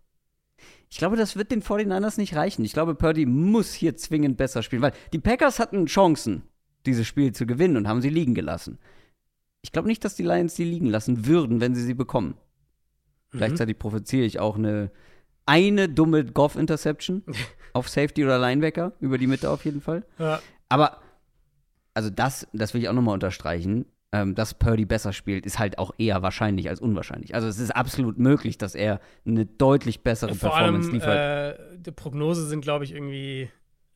Ich 0.91 0.99
glaube, 0.99 1.17
das 1.17 1.37
wird 1.37 1.51
den 1.51 1.63
49ers 1.63 2.19
nicht 2.19 2.37
reichen. 2.37 2.65
Ich 2.65 2.75
glaube, 2.75 2.95
Purdy 2.95 3.25
muss 3.25 3.73
hier 3.73 3.97
zwingend 3.97 4.37
besser 4.37 4.63
spielen, 4.63 4.83
weil 4.83 4.93
die 5.13 5.19
Packers 5.19 5.59
hatten 5.59 5.87
Chancen, 5.87 6.43
dieses 6.85 7.07
Spiel 7.07 7.33
zu 7.33 7.47
gewinnen 7.47 7.77
und 7.77 7.89
haben 7.89 8.03
sie 8.03 8.11
liegen 8.11 8.35
gelassen. 8.35 8.79
Ich 9.63 9.73
glaube 9.73 9.89
nicht, 9.89 10.05
dass 10.05 10.15
die 10.15 10.23
Lions 10.23 10.57
sie 10.57 10.65
liegen 10.65 10.87
lassen 10.87 11.27
würden, 11.27 11.61
wenn 11.61 11.75
sie 11.75 11.83
sie 11.83 11.95
bekommen. 11.95 12.35
Mhm. 13.33 13.39
Gleichzeitig 13.39 13.79
provoziere 13.79 14.25
ich 14.25 14.39
auch 14.41 14.57
eine, 14.57 14.91
eine 15.47 15.89
dumme 15.89 16.25
Goff-Interception 16.25 17.23
auf 17.73 17.89
Safety 17.89 18.25
oder 18.25 18.39
Linebacker, 18.39 18.93
über 19.01 19.19
die 19.19 19.27
Mitte 19.27 19.51
auf 19.51 19.65
jeden 19.65 19.81
Fall. 19.81 20.05
Ja. 20.19 20.41
Aber, 20.69 21.01
also 21.95 22.11
das, 22.11 22.47
das 22.53 22.75
will 22.75 22.83
ich 22.83 22.89
auch 22.89 22.95
nochmal 22.95 23.15
unterstreichen 23.15 23.87
ähm, 24.13 24.35
dass 24.35 24.55
Purdy 24.55 24.85
besser 24.85 25.13
spielt, 25.13 25.47
ist 25.47 25.59
halt 25.59 25.79
auch 25.79 25.93
eher 25.97 26.23
wahrscheinlich 26.23 26.69
als 26.69 26.81
unwahrscheinlich. 26.81 27.35
Also 27.35 27.49
es 27.49 27.59
ist 27.59 27.71
absolut 27.71 28.19
möglich, 28.19 28.59
dass 28.59 28.75
er 28.75 29.01
eine 29.27 29.47
deutlich 29.47 30.03
bessere 30.03 30.35
Vor 30.35 30.51
Performance 30.51 30.89
allem, 30.89 30.95
liefert. 30.95 31.59
Äh, 31.59 31.79
die 31.79 31.93
Prognose 31.93 32.47
sind, 32.47 32.61
glaube 32.61 32.85
ich, 32.85 32.93
irgendwie 32.93 33.49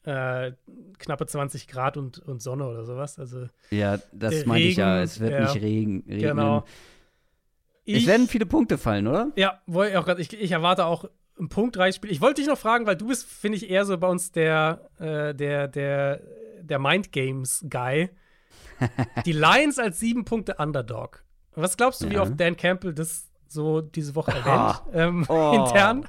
äh, 0.07 0.53
knappe 0.99 1.27
20 1.27 1.69
Grad 1.69 1.97
und, 1.97 2.19
und 2.21 2.41
Sonne 2.41 2.67
oder 2.67 2.85
sowas. 2.85 3.19
Also 3.19 3.49
ja, 3.71 3.99
das 4.13 4.47
meine 4.47 4.65
ich 4.65 4.77
ja. 4.77 5.03
Es 5.03 5.21
wird 5.21 5.33
ja, 5.33 5.41
nicht 5.41 5.57
regen, 5.63 6.05
regnen. 6.09 6.21
Genau. 6.21 6.59
es 6.59 6.65
Ich- 7.85 8.07
werden 8.07 8.29
viele 8.29 8.47
Punkte 8.47 8.79
fallen, 8.79 9.07
oder? 9.07 9.33
Ja, 9.37 9.61
auch 9.69 10.05
grad, 10.05 10.19
ich, 10.19 10.33
ich 10.33 10.53
erwarte 10.53 10.87
auch 10.87 11.05
ein 11.39 11.49
punktreiches 11.49 11.97
Spiel. 11.97 12.11
Ich 12.11 12.21
wollte 12.23 12.41
dich 12.41 12.49
noch 12.49 12.57
fragen, 12.59 12.87
weil 12.87 12.97
du 12.97 13.09
bist, 13.09 13.27
finde 13.27 13.57
ich, 13.59 13.69
eher 13.69 13.85
so 13.85 13.99
bei 13.99 14.09
uns 14.09 14.33
der, 14.33 14.89
äh, 14.99 15.35
der, 15.35 15.69
der, 15.69 16.23
der 16.63 16.79
Mind 16.79 17.13
Games 17.13 17.65
Guy. 17.69 18.09
Die 19.27 19.33
Lions 19.33 19.79
als 19.79 19.99
sieben 20.01 20.25
Punkte 20.25 20.55
Underdog. 20.59 21.23
Was 21.55 21.77
glaubst 21.77 22.03
du, 22.03 22.11
wie 22.11 22.15
Ja. 22.15 22.23
oft 22.23 22.39
Dan 22.39 22.57
Campbell 22.57 22.93
das 22.95 23.29
so 23.49 23.81
diese 23.81 24.15
Woche 24.15 24.31
erwähnt? 24.33 24.47
Ah. 24.47 24.87
Ähm, 24.93 25.25
Oh. 25.29 25.53
Intern? 25.67 26.07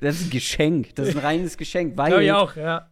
Das 0.00 0.16
ist 0.20 0.26
ein 0.26 0.30
Geschenk. 0.30 0.94
Das 0.94 1.08
ist 1.08 1.16
ein 1.16 1.22
reines 1.22 1.56
Geschenk, 1.56 1.96
weil 1.96 2.08
Glaube 2.08 2.24
ich 2.24 2.32
auch, 2.32 2.56
ja. 2.56 2.90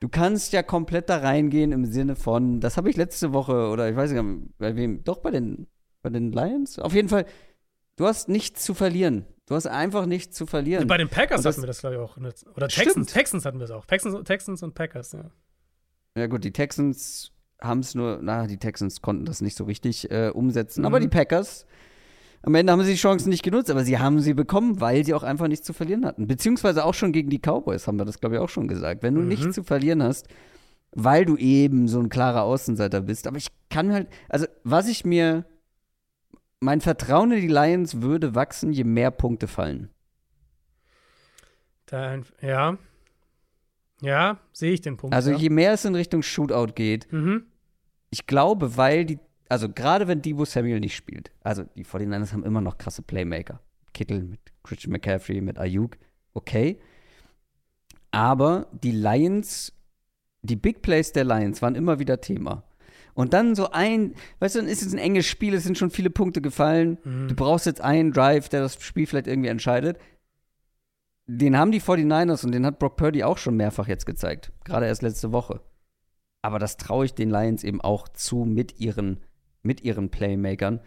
du 0.00 0.08
kannst 0.08 0.52
ja 0.52 0.62
komplett 0.62 1.08
da 1.08 1.18
reingehen 1.18 1.72
im 1.72 1.84
Sinne 1.84 2.16
von, 2.16 2.60
das 2.60 2.76
habe 2.76 2.90
ich 2.90 2.96
letzte 2.96 3.32
Woche 3.32 3.68
oder 3.68 3.88
ich 3.88 3.96
weiß 3.96 4.12
nicht, 4.12 4.58
bei 4.58 4.76
wem, 4.76 5.04
doch 5.04 5.18
bei 5.18 5.30
den, 5.30 5.66
bei 6.02 6.10
den 6.10 6.32
Lions? 6.32 6.78
Auf 6.78 6.94
jeden 6.94 7.08
Fall, 7.08 7.24
du 7.96 8.06
hast 8.06 8.28
nichts 8.28 8.64
zu 8.64 8.74
verlieren. 8.74 9.24
Du 9.46 9.56
hast 9.56 9.66
einfach 9.66 10.06
nichts 10.06 10.36
zu 10.36 10.46
verlieren. 10.46 10.86
Bei 10.86 10.96
den 10.98 11.08
Packers 11.08 11.42
das- 11.42 11.54
hatten 11.56 11.62
wir 11.62 11.66
das, 11.66 11.80
glaube 11.80 11.96
ich, 11.96 12.00
auch. 12.00 12.16
Oder 12.16 12.70
Stimmt. 12.70 12.86
Texans, 12.86 13.12
Texans 13.12 13.44
hatten 13.44 13.58
wir 13.58 13.64
es 13.64 13.70
auch. 13.70 13.84
Texans, 13.84 14.24
Texans 14.24 14.62
und 14.62 14.74
Packers, 14.74 15.12
ja. 15.12 15.30
Ja, 16.16 16.26
gut, 16.26 16.44
die 16.44 16.52
Texans 16.52 17.32
haben 17.60 17.80
es 17.80 17.94
nur, 17.94 18.20
na, 18.22 18.46
die 18.46 18.58
Texans 18.58 19.00
konnten 19.02 19.24
das 19.24 19.40
nicht 19.40 19.56
so 19.56 19.64
richtig 19.64 20.10
äh, 20.10 20.30
umsetzen. 20.32 20.80
Mhm. 20.80 20.86
Aber 20.86 21.00
die 21.00 21.08
Packers, 21.08 21.66
am 22.42 22.54
Ende 22.54 22.72
haben 22.72 22.82
sie 22.82 22.92
die 22.92 22.98
Chancen 22.98 23.28
nicht 23.30 23.42
genutzt, 23.42 23.70
aber 23.70 23.84
sie 23.84 23.98
haben 23.98 24.18
sie 24.20 24.34
bekommen, 24.34 24.80
weil 24.80 25.04
sie 25.04 25.14
auch 25.14 25.22
einfach 25.22 25.48
nichts 25.48 25.66
zu 25.66 25.72
verlieren 25.72 26.04
hatten. 26.04 26.26
Beziehungsweise 26.26 26.84
auch 26.84 26.94
schon 26.94 27.12
gegen 27.12 27.30
die 27.30 27.38
Cowboys 27.38 27.86
haben 27.86 27.98
wir 27.98 28.04
das, 28.04 28.18
glaube 28.20 28.36
ich, 28.36 28.40
auch 28.40 28.48
schon 28.48 28.68
gesagt. 28.68 29.02
Wenn 29.02 29.14
du 29.14 29.20
Mhm. 29.20 29.28
nichts 29.28 29.54
zu 29.54 29.62
verlieren 29.62 30.02
hast, 30.02 30.26
weil 30.94 31.24
du 31.24 31.36
eben 31.36 31.88
so 31.88 32.00
ein 32.00 32.08
klarer 32.08 32.42
Außenseiter 32.42 33.00
bist. 33.00 33.26
Aber 33.26 33.36
ich 33.38 33.48
kann 33.70 33.92
halt, 33.92 34.08
also 34.28 34.46
was 34.64 34.88
ich 34.88 35.04
mir, 35.04 35.44
mein 36.60 36.80
Vertrauen 36.80 37.32
in 37.32 37.40
die 37.40 37.48
Lions 37.48 38.02
würde 38.02 38.34
wachsen, 38.34 38.72
je 38.72 38.84
mehr 38.84 39.10
Punkte 39.10 39.46
fallen. 39.48 39.88
Dann, 41.86 42.24
ja. 42.40 42.76
Ja, 44.00 44.38
sehe 44.52 44.72
ich 44.72 44.80
den 44.80 44.96
Punkt. 44.96 45.14
Also 45.14 45.30
ja. 45.30 45.36
je 45.36 45.48
mehr 45.50 45.72
es 45.72 45.84
in 45.84 45.94
Richtung 45.94 46.22
Shootout 46.22 46.72
geht, 46.74 47.10
Mhm. 47.12 47.46
Ich 48.14 48.26
glaube, 48.26 48.76
weil 48.76 49.06
die, 49.06 49.18
also 49.48 49.68
gerade 49.68 50.08
wenn 50.08 50.22
Debo 50.22 50.44
Samuel 50.44 50.80
nicht 50.80 50.96
spielt, 50.96 51.30
also 51.42 51.64
die 51.76 51.84
49ers 51.84 52.32
haben 52.32 52.44
immer 52.44 52.60
noch 52.60 52.78
krasse 52.78 53.02
Playmaker. 53.02 53.60
Kittel 53.92 54.22
mit 54.22 54.40
Christian 54.62 54.92
McCaffrey, 54.92 55.40
mit 55.40 55.58
Ayuk, 55.58 55.98
okay. 56.32 56.78
Aber 58.10 58.66
die 58.72 58.92
Lions, 58.92 59.72
die 60.42 60.56
Big 60.56 60.82
Plays 60.82 61.12
der 61.12 61.24
Lions 61.24 61.62
waren 61.62 61.74
immer 61.74 61.98
wieder 61.98 62.20
Thema. 62.20 62.64
Und 63.14 63.34
dann 63.34 63.54
so 63.54 63.70
ein, 63.70 64.14
weißt 64.38 64.54
du, 64.54 64.60
dann 64.60 64.68
ist 64.68 64.82
es 64.82 64.92
ein 64.92 64.98
enges 64.98 65.26
Spiel, 65.26 65.54
es 65.54 65.64
sind 65.64 65.76
schon 65.76 65.90
viele 65.90 66.10
Punkte 66.10 66.40
gefallen. 66.40 66.98
Mhm. 67.04 67.28
Du 67.28 67.34
brauchst 67.34 67.66
jetzt 67.66 67.80
einen 67.80 68.12
Drive, 68.12 68.48
der 68.48 68.62
das 68.62 68.82
Spiel 68.82 69.06
vielleicht 69.06 69.26
irgendwie 69.26 69.50
entscheidet. 69.50 69.98
Den 71.26 71.56
haben 71.56 71.72
die 71.72 71.80
49ers 71.80 72.44
und 72.44 72.52
den 72.52 72.66
hat 72.66 72.78
Brock 72.78 72.96
Purdy 72.96 73.22
auch 73.22 73.38
schon 73.38 73.56
mehrfach 73.56 73.86
jetzt 73.86 74.06
gezeigt. 74.06 74.52
Gerade 74.64 74.86
erst 74.86 75.02
letzte 75.02 75.32
Woche. 75.32 75.60
Aber 76.42 76.58
das 76.58 76.76
traue 76.76 77.04
ich 77.04 77.14
den 77.14 77.30
Lions 77.30 77.64
eben 77.64 77.80
auch 77.80 78.08
zu 78.08 78.44
mit 78.44 78.80
ihren, 78.80 79.20
mit 79.62 79.82
ihren 79.82 80.10
Playmakern. 80.10 80.80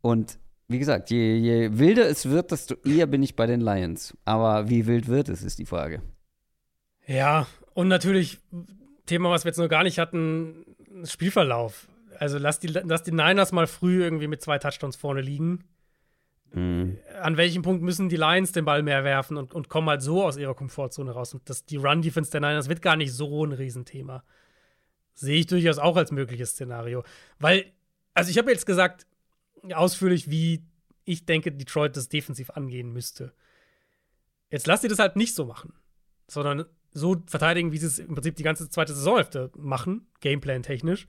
Und 0.00 0.38
wie 0.68 0.78
gesagt, 0.78 1.10
je, 1.10 1.36
je 1.36 1.78
wilder 1.78 2.08
es 2.08 2.28
wird, 2.28 2.50
desto 2.50 2.74
eher 2.84 3.06
bin 3.06 3.22
ich 3.22 3.36
bei 3.36 3.46
den 3.46 3.60
Lions. 3.60 4.16
Aber 4.24 4.68
wie 4.68 4.86
wild 4.86 5.08
wird 5.08 5.28
es, 5.28 5.42
ist 5.42 5.58
die 5.58 5.66
Frage. 5.66 6.02
Ja, 7.06 7.46
und 7.72 7.88
natürlich, 7.88 8.38
Thema, 9.06 9.30
was 9.30 9.44
wir 9.44 9.50
jetzt 9.50 9.58
noch 9.58 9.68
gar 9.68 9.82
nicht 9.82 9.98
hatten, 9.98 10.66
Spielverlauf. 11.04 11.88
Also 12.18 12.38
lass 12.38 12.58
die, 12.58 12.66
lass 12.66 13.02
die 13.02 13.12
Niners 13.12 13.52
mal 13.52 13.66
früh 13.66 14.02
irgendwie 14.02 14.26
mit 14.26 14.42
zwei 14.42 14.58
Touchdowns 14.58 14.96
vorne 14.96 15.20
liegen. 15.20 15.64
Mhm. 16.52 16.98
An 17.22 17.36
welchem 17.36 17.62
Punkt 17.62 17.82
müssen 17.82 18.08
die 18.08 18.16
Lions 18.16 18.52
den 18.52 18.64
Ball 18.64 18.82
mehr 18.82 19.04
werfen 19.04 19.36
und, 19.36 19.54
und 19.54 19.68
kommen 19.68 19.88
halt 19.88 20.02
so 20.02 20.24
aus 20.24 20.36
ihrer 20.36 20.54
Komfortzone 20.54 21.10
raus? 21.10 21.34
Und 21.34 21.48
das, 21.48 21.64
die 21.64 21.76
Run-Defense 21.76 22.30
der 22.30 22.40
Niners 22.40 22.68
wird 22.68 22.82
gar 22.82 22.96
nicht 22.96 23.12
so 23.12 23.44
ein 23.44 23.52
Riesenthema. 23.52 24.24
Sehe 25.14 25.38
ich 25.38 25.46
durchaus 25.46 25.78
auch 25.78 25.96
als 25.96 26.12
mögliches 26.12 26.50
Szenario. 26.50 27.04
Weil, 27.38 27.66
also 28.14 28.30
ich 28.30 28.38
habe 28.38 28.50
jetzt 28.50 28.66
gesagt, 28.66 29.06
ausführlich, 29.72 30.30
wie 30.30 30.64
ich 31.04 31.24
denke, 31.24 31.52
Detroit 31.52 31.96
das 31.96 32.08
defensiv 32.08 32.50
angehen 32.50 32.92
müsste. 32.92 33.32
Jetzt 34.50 34.66
lass 34.66 34.82
sie 34.82 34.88
das 34.88 34.98
halt 34.98 35.16
nicht 35.16 35.34
so 35.34 35.44
machen, 35.44 35.72
sondern 36.26 36.66
so 36.92 37.16
verteidigen, 37.26 37.72
wie 37.72 37.78
sie 37.78 37.86
es 37.86 37.98
im 37.98 38.14
Prinzip 38.14 38.36
die 38.36 38.42
ganze 38.42 38.68
zweite 38.68 38.94
Saisonhälfte 38.94 39.50
machen, 39.56 40.06
Gameplan-technisch. 40.20 41.06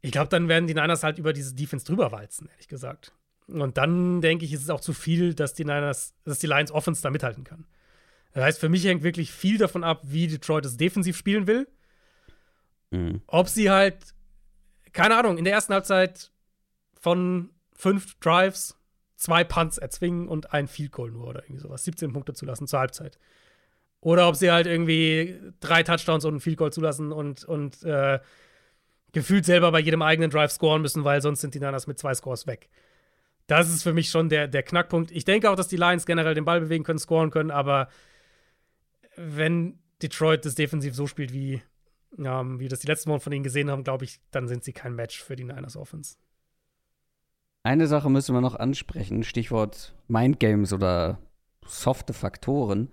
Ich 0.00 0.12
glaube, 0.12 0.28
dann 0.28 0.48
werden 0.48 0.66
die 0.66 0.74
Niners 0.74 1.02
halt 1.02 1.18
über 1.18 1.32
diese 1.32 1.54
Defense 1.54 1.84
drüber 1.84 2.12
walzen, 2.12 2.48
ehrlich 2.48 2.68
gesagt. 2.68 3.12
Und 3.48 3.78
dann 3.78 4.20
denke 4.20 4.44
ich, 4.44 4.52
ist 4.52 4.62
es 4.62 4.70
auch 4.70 4.80
zu 4.80 4.92
viel, 4.92 5.34
dass 5.34 5.54
die 5.54 5.64
Niners, 5.64 6.14
dass 6.24 6.38
die 6.38 6.46
Lions 6.46 6.70
Offense 6.70 7.02
da 7.02 7.10
mithalten 7.10 7.44
kann. 7.44 7.66
Das 8.32 8.44
heißt, 8.44 8.60
für 8.60 8.68
mich 8.68 8.84
hängt 8.84 9.02
wirklich 9.02 9.32
viel 9.32 9.58
davon 9.58 9.84
ab, 9.84 10.02
wie 10.04 10.26
Detroit 10.26 10.64
es 10.66 10.76
defensiv 10.76 11.16
spielen 11.16 11.46
will. 11.46 11.66
Mhm. 12.90 13.22
Ob 13.26 13.48
sie 13.48 13.70
halt, 13.70 14.14
keine 14.92 15.16
Ahnung, 15.16 15.38
in 15.38 15.44
der 15.44 15.54
ersten 15.54 15.72
Halbzeit 15.72 16.30
von 16.98 17.50
fünf 17.72 18.18
Drives 18.20 18.76
zwei 19.16 19.44
Punts 19.44 19.78
erzwingen 19.78 20.28
und 20.28 20.52
ein 20.52 20.68
Field 20.68 20.92
Goal 20.92 21.10
nur 21.10 21.26
oder 21.26 21.42
irgendwie 21.42 21.60
sowas, 21.60 21.84
17 21.84 22.12
Punkte 22.12 22.34
zulassen 22.34 22.66
zur 22.66 22.80
Halbzeit. 22.80 23.18
Oder 24.00 24.28
ob 24.28 24.36
sie 24.36 24.50
halt 24.50 24.66
irgendwie 24.66 25.40
drei 25.60 25.82
Touchdowns 25.82 26.24
und 26.24 26.36
ein 26.36 26.40
Field 26.40 26.56
Goal 26.56 26.72
zulassen 26.72 27.10
und, 27.10 27.44
und 27.44 27.82
äh, 27.82 28.20
gefühlt 29.12 29.44
selber 29.44 29.72
bei 29.72 29.80
jedem 29.80 30.02
eigenen 30.02 30.30
Drive 30.30 30.52
scoren 30.52 30.82
müssen, 30.82 31.04
weil 31.04 31.20
sonst 31.20 31.40
sind 31.40 31.54
die 31.54 31.58
Niners 31.58 31.86
mit 31.86 31.98
zwei 31.98 32.14
Scores 32.14 32.46
weg. 32.46 32.68
Das 33.48 33.68
ist 33.68 33.82
für 33.82 33.94
mich 33.94 34.10
schon 34.10 34.28
der, 34.28 34.46
der 34.46 34.62
Knackpunkt. 34.62 35.10
Ich 35.10 35.24
denke 35.24 35.50
auch, 35.50 35.56
dass 35.56 35.68
die 35.68 35.76
Lions 35.76 36.06
generell 36.06 36.34
den 36.34 36.44
Ball 36.44 36.60
bewegen 36.60 36.84
können, 36.84 36.98
scoren 36.98 37.30
können, 37.30 37.50
aber 37.50 37.88
wenn 39.16 39.80
Detroit 40.00 40.44
das 40.44 40.54
defensiv 40.54 40.94
so 40.94 41.06
spielt, 41.06 41.32
wie, 41.32 41.62
ähm, 42.16 42.60
wie 42.60 42.68
das 42.68 42.80
die 42.80 42.86
letzten 42.86 43.10
Wochen 43.10 43.20
von 43.20 43.32
ihnen 43.32 43.42
gesehen 43.44 43.70
haben, 43.70 43.84
glaube 43.84 44.04
ich, 44.04 44.20
dann 44.30 44.48
sind 44.48 44.64
sie 44.64 44.72
kein 44.72 44.94
Match 44.94 45.22
für 45.22 45.36
die 45.36 45.44
Niners 45.44 45.76
Offense. 45.76 46.16
Eine 47.62 47.86
Sache 47.86 48.08
müssen 48.08 48.34
wir 48.34 48.40
noch 48.40 48.54
ansprechen, 48.54 49.24
Stichwort 49.24 49.94
Mindgames 50.06 50.72
oder 50.72 51.18
softe 51.66 52.12
Faktoren. 52.12 52.90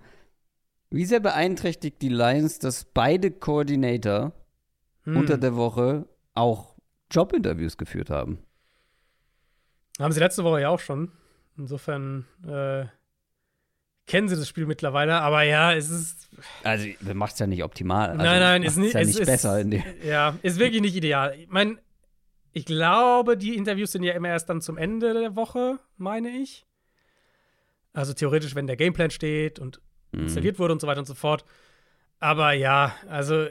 Wie 0.90 1.04
sehr 1.04 1.20
beeinträchtigt 1.20 2.02
die 2.02 2.08
Lions, 2.08 2.58
dass 2.58 2.84
beide 2.84 3.30
Koordinator 3.30 4.32
Hm. 5.04 5.16
unter 5.16 5.38
der 5.38 5.54
Woche 5.56 6.08
auch 6.34 6.74
Jobinterviews 7.10 7.78
geführt 7.78 8.10
haben? 8.10 8.40
Haben 9.98 10.12
sie 10.12 10.20
letzte 10.20 10.44
Woche 10.44 10.60
ja 10.60 10.68
auch 10.68 10.80
schon. 10.80 11.12
Insofern 11.56 12.26
äh, 12.46 12.86
kennen 14.06 14.28
sie 14.28 14.36
das 14.36 14.48
Spiel 14.48 14.66
mittlerweile, 14.66 15.20
aber 15.20 15.42
ja, 15.42 15.72
es 15.74 15.90
ist. 15.90 16.28
Also, 16.62 16.88
macht 17.14 17.32
es 17.34 17.38
ja 17.38 17.46
nicht 17.46 17.64
optimal. 17.64 18.10
Also, 18.10 18.22
nein, 18.22 18.40
nein, 18.40 18.62
ist 18.62 18.76
nicht, 18.76 18.94
ja 18.94 19.00
nicht 19.00 19.18
ist, 19.18 19.26
besser. 19.26 19.60
In 19.60 19.70
dem. 19.70 19.82
Ja, 20.04 20.36
ist 20.42 20.58
wirklich 20.58 20.80
nicht 20.82 20.96
ideal. 20.96 21.34
Ich 21.38 21.48
meine, 21.48 21.78
ich 22.52 22.64
glaube, 22.64 23.36
die 23.36 23.56
Interviews 23.56 23.92
sind 23.92 24.02
ja 24.02 24.12
immer 24.14 24.28
erst 24.28 24.48
dann 24.48 24.60
zum 24.60 24.76
Ende 24.78 25.12
der 25.12 25.36
Woche, 25.36 25.78
meine 25.96 26.28
ich. 26.30 26.64
Also 27.92 28.12
theoretisch, 28.12 28.54
wenn 28.54 28.66
der 28.66 28.76
Gameplan 28.76 29.10
steht 29.10 29.58
und 29.58 29.80
Mhm. 30.12 30.22
installiert 30.24 30.58
wurde 30.58 30.72
und 30.72 30.80
so 30.80 30.86
weiter 30.86 31.00
und 31.00 31.06
so 31.06 31.14
fort. 31.14 31.44
Aber 32.18 32.52
ja, 32.52 32.94
also 33.08 33.46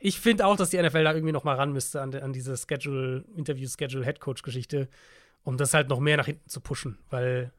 ich 0.00 0.18
finde 0.20 0.46
auch, 0.46 0.56
dass 0.56 0.70
die 0.70 0.78
NFL 0.82 1.04
da 1.04 1.12
irgendwie 1.14 1.32
noch 1.32 1.44
mal 1.44 1.54
ran 1.56 1.72
müsste 1.72 2.02
an, 2.02 2.14
an 2.14 2.32
diese 2.32 2.56
Schedule, 2.56 3.24
Interview-Schedule, 3.36 4.04
Headcoach-Geschichte, 4.04 4.88
um 5.44 5.56
das 5.56 5.74
halt 5.74 5.88
noch 5.88 6.00
mehr 6.00 6.16
nach 6.16 6.26
hinten 6.26 6.48
zu 6.48 6.60
pushen, 6.60 6.98
weil 7.08 7.52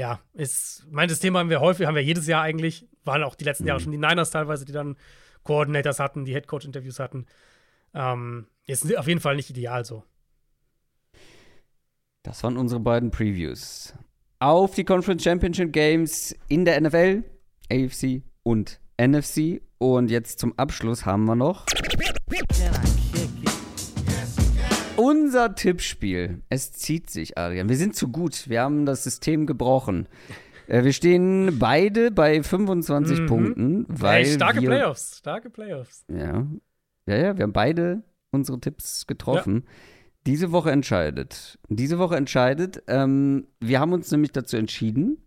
ja, 0.00 0.18
ist, 0.32 0.86
mein, 0.90 1.10
das 1.10 1.18
Thema 1.18 1.40
haben 1.40 1.50
wir 1.50 1.60
häufig, 1.60 1.86
haben 1.86 1.94
wir 1.94 2.02
jedes 2.02 2.26
Jahr 2.26 2.42
eigentlich, 2.42 2.88
waren 3.04 3.22
auch 3.22 3.34
die 3.34 3.44
letzten 3.44 3.64
mhm. 3.64 3.68
Jahre 3.68 3.80
schon 3.80 3.92
die 3.92 3.98
Niners 3.98 4.30
teilweise, 4.30 4.64
die 4.64 4.72
dann 4.72 4.96
Coordinators 5.42 6.00
hatten, 6.00 6.24
die 6.24 6.32
Headcoach-Interviews 6.32 6.98
hatten. 6.98 7.26
Ähm, 7.92 8.46
ist 8.66 8.96
auf 8.96 9.06
jeden 9.06 9.20
Fall 9.20 9.36
nicht 9.36 9.50
ideal 9.50 9.84
so. 9.84 10.02
Das 12.22 12.42
waren 12.42 12.56
unsere 12.56 12.80
beiden 12.80 13.10
Previews. 13.10 13.92
Auf 14.38 14.74
die 14.74 14.84
Conference 14.84 15.22
Championship 15.22 15.70
Games 15.70 16.34
in 16.48 16.64
der 16.64 16.80
NFL, 16.80 17.22
AFC 17.70 18.22
und 18.42 18.80
NFC. 18.98 19.60
Und 19.76 20.10
jetzt 20.10 20.38
zum 20.38 20.58
Abschluss 20.58 21.04
haben 21.04 21.26
wir 21.26 21.36
noch 21.36 21.66
unser 25.10 25.54
Tippspiel. 25.54 26.42
Es 26.48 26.72
zieht 26.72 27.10
sich, 27.10 27.36
Adrian. 27.36 27.68
Wir 27.68 27.76
sind 27.76 27.96
zu 27.96 28.08
gut. 28.08 28.48
Wir 28.48 28.62
haben 28.62 28.86
das 28.86 29.02
System 29.02 29.46
gebrochen. 29.46 30.08
Äh, 30.68 30.84
wir 30.84 30.92
stehen 30.92 31.58
beide 31.58 32.10
bei 32.10 32.42
25 32.42 33.20
mhm. 33.20 33.26
Punkten, 33.26 33.86
weil 33.88 34.24
hey, 34.24 34.32
starke 34.32 34.60
wir, 34.60 34.68
Playoffs, 34.68 35.18
starke 35.18 35.50
Playoffs. 35.50 36.04
Ja. 36.08 36.46
Ja, 37.06 37.16
ja, 37.16 37.36
wir 37.36 37.42
haben 37.42 37.52
beide 37.52 38.04
unsere 38.30 38.60
Tipps 38.60 39.06
getroffen. 39.06 39.64
Ja. 39.66 39.72
Diese 40.26 40.52
Woche 40.52 40.70
entscheidet. 40.70 41.58
Diese 41.68 41.98
Woche 41.98 42.16
entscheidet. 42.16 42.82
Ähm, 42.86 43.48
wir 43.58 43.80
haben 43.80 43.92
uns 43.92 44.10
nämlich 44.12 44.32
dazu 44.32 44.56
entschieden, 44.56 45.18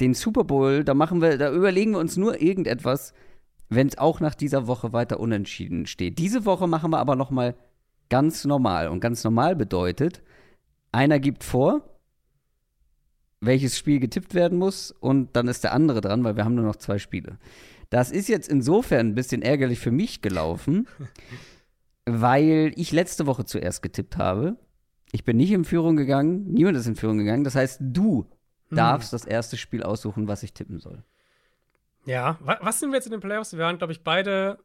den 0.00 0.14
Super 0.14 0.44
Bowl, 0.44 0.82
da 0.82 0.94
machen 0.94 1.20
wir, 1.20 1.38
da 1.38 1.52
überlegen 1.52 1.92
wir 1.92 1.98
uns 1.98 2.16
nur 2.16 2.40
irgendetwas, 2.40 3.12
wenn 3.68 3.86
es 3.86 3.98
auch 3.98 4.18
nach 4.20 4.34
dieser 4.34 4.66
Woche 4.66 4.92
weiter 4.92 5.20
unentschieden 5.20 5.86
steht. 5.86 6.18
Diese 6.18 6.46
Woche 6.46 6.66
machen 6.66 6.90
wir 6.90 6.98
aber 6.98 7.16
noch 7.16 7.30
mal 7.30 7.54
ganz 8.08 8.44
normal 8.44 8.88
und 8.88 9.00
ganz 9.00 9.24
normal 9.24 9.56
bedeutet, 9.56 10.22
einer 10.92 11.18
gibt 11.18 11.44
vor, 11.44 11.82
welches 13.40 13.78
Spiel 13.78 14.00
getippt 14.00 14.34
werden 14.34 14.58
muss 14.58 14.90
und 14.90 15.36
dann 15.36 15.48
ist 15.48 15.64
der 15.64 15.72
andere 15.72 16.00
dran, 16.00 16.24
weil 16.24 16.36
wir 16.36 16.44
haben 16.44 16.54
nur 16.54 16.64
noch 16.64 16.76
zwei 16.76 16.98
Spiele. 16.98 17.38
Das 17.90 18.10
ist 18.10 18.28
jetzt 18.28 18.48
insofern 18.48 19.08
ein 19.08 19.14
bisschen 19.14 19.42
ärgerlich 19.42 19.78
für 19.78 19.90
mich 19.90 20.20
gelaufen, 20.20 20.88
weil 22.06 22.72
ich 22.76 22.92
letzte 22.92 23.26
Woche 23.26 23.44
zuerst 23.44 23.82
getippt 23.82 24.16
habe. 24.16 24.56
Ich 25.12 25.24
bin 25.24 25.36
nicht 25.36 25.52
in 25.52 25.64
Führung 25.64 25.96
gegangen, 25.96 26.52
niemand 26.52 26.76
ist 26.76 26.86
in 26.86 26.96
Führung 26.96 27.18
gegangen. 27.18 27.44
Das 27.44 27.54
heißt, 27.54 27.80
du 27.80 28.26
hm. 28.68 28.76
darfst 28.76 29.12
das 29.12 29.24
erste 29.24 29.56
Spiel 29.56 29.82
aussuchen, 29.82 30.28
was 30.28 30.42
ich 30.42 30.52
tippen 30.52 30.80
soll. 30.80 31.02
Ja, 32.04 32.38
was 32.40 32.80
sind 32.80 32.90
wir 32.90 32.96
jetzt 32.96 33.06
in 33.06 33.12
den 33.12 33.20
Playoffs? 33.20 33.52
Wir 33.52 33.60
waren, 33.60 33.78
glaube 33.78 33.92
ich, 33.92 34.02
beide 34.02 34.58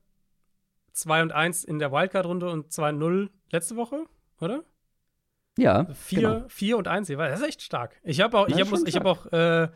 2 0.94 1.24
und 1.24 1.32
1 1.32 1.64
in 1.64 1.80
der 1.80 1.92
Wildcard-Runde 1.92 2.50
und 2.50 2.72
2 2.72 2.90
und 2.90 3.00
0 3.00 3.30
letzte 3.52 3.76
Woche, 3.76 4.06
oder? 4.40 4.64
Ja. 5.58 5.86
4 5.94 6.20
genau. 6.20 6.46
Vier 6.48 6.78
und 6.78 6.88
1 6.88 7.08
Das 7.08 7.40
ist 7.40 7.48
echt 7.48 7.62
stark. 7.62 8.00
Ich 8.04 8.22
habe 8.22 8.38
auch, 8.38 8.48
ich 8.48 8.60
hab, 8.60 8.88
ich 8.88 8.96
hab 8.96 9.06
auch 9.06 9.26
äh, 9.32 9.70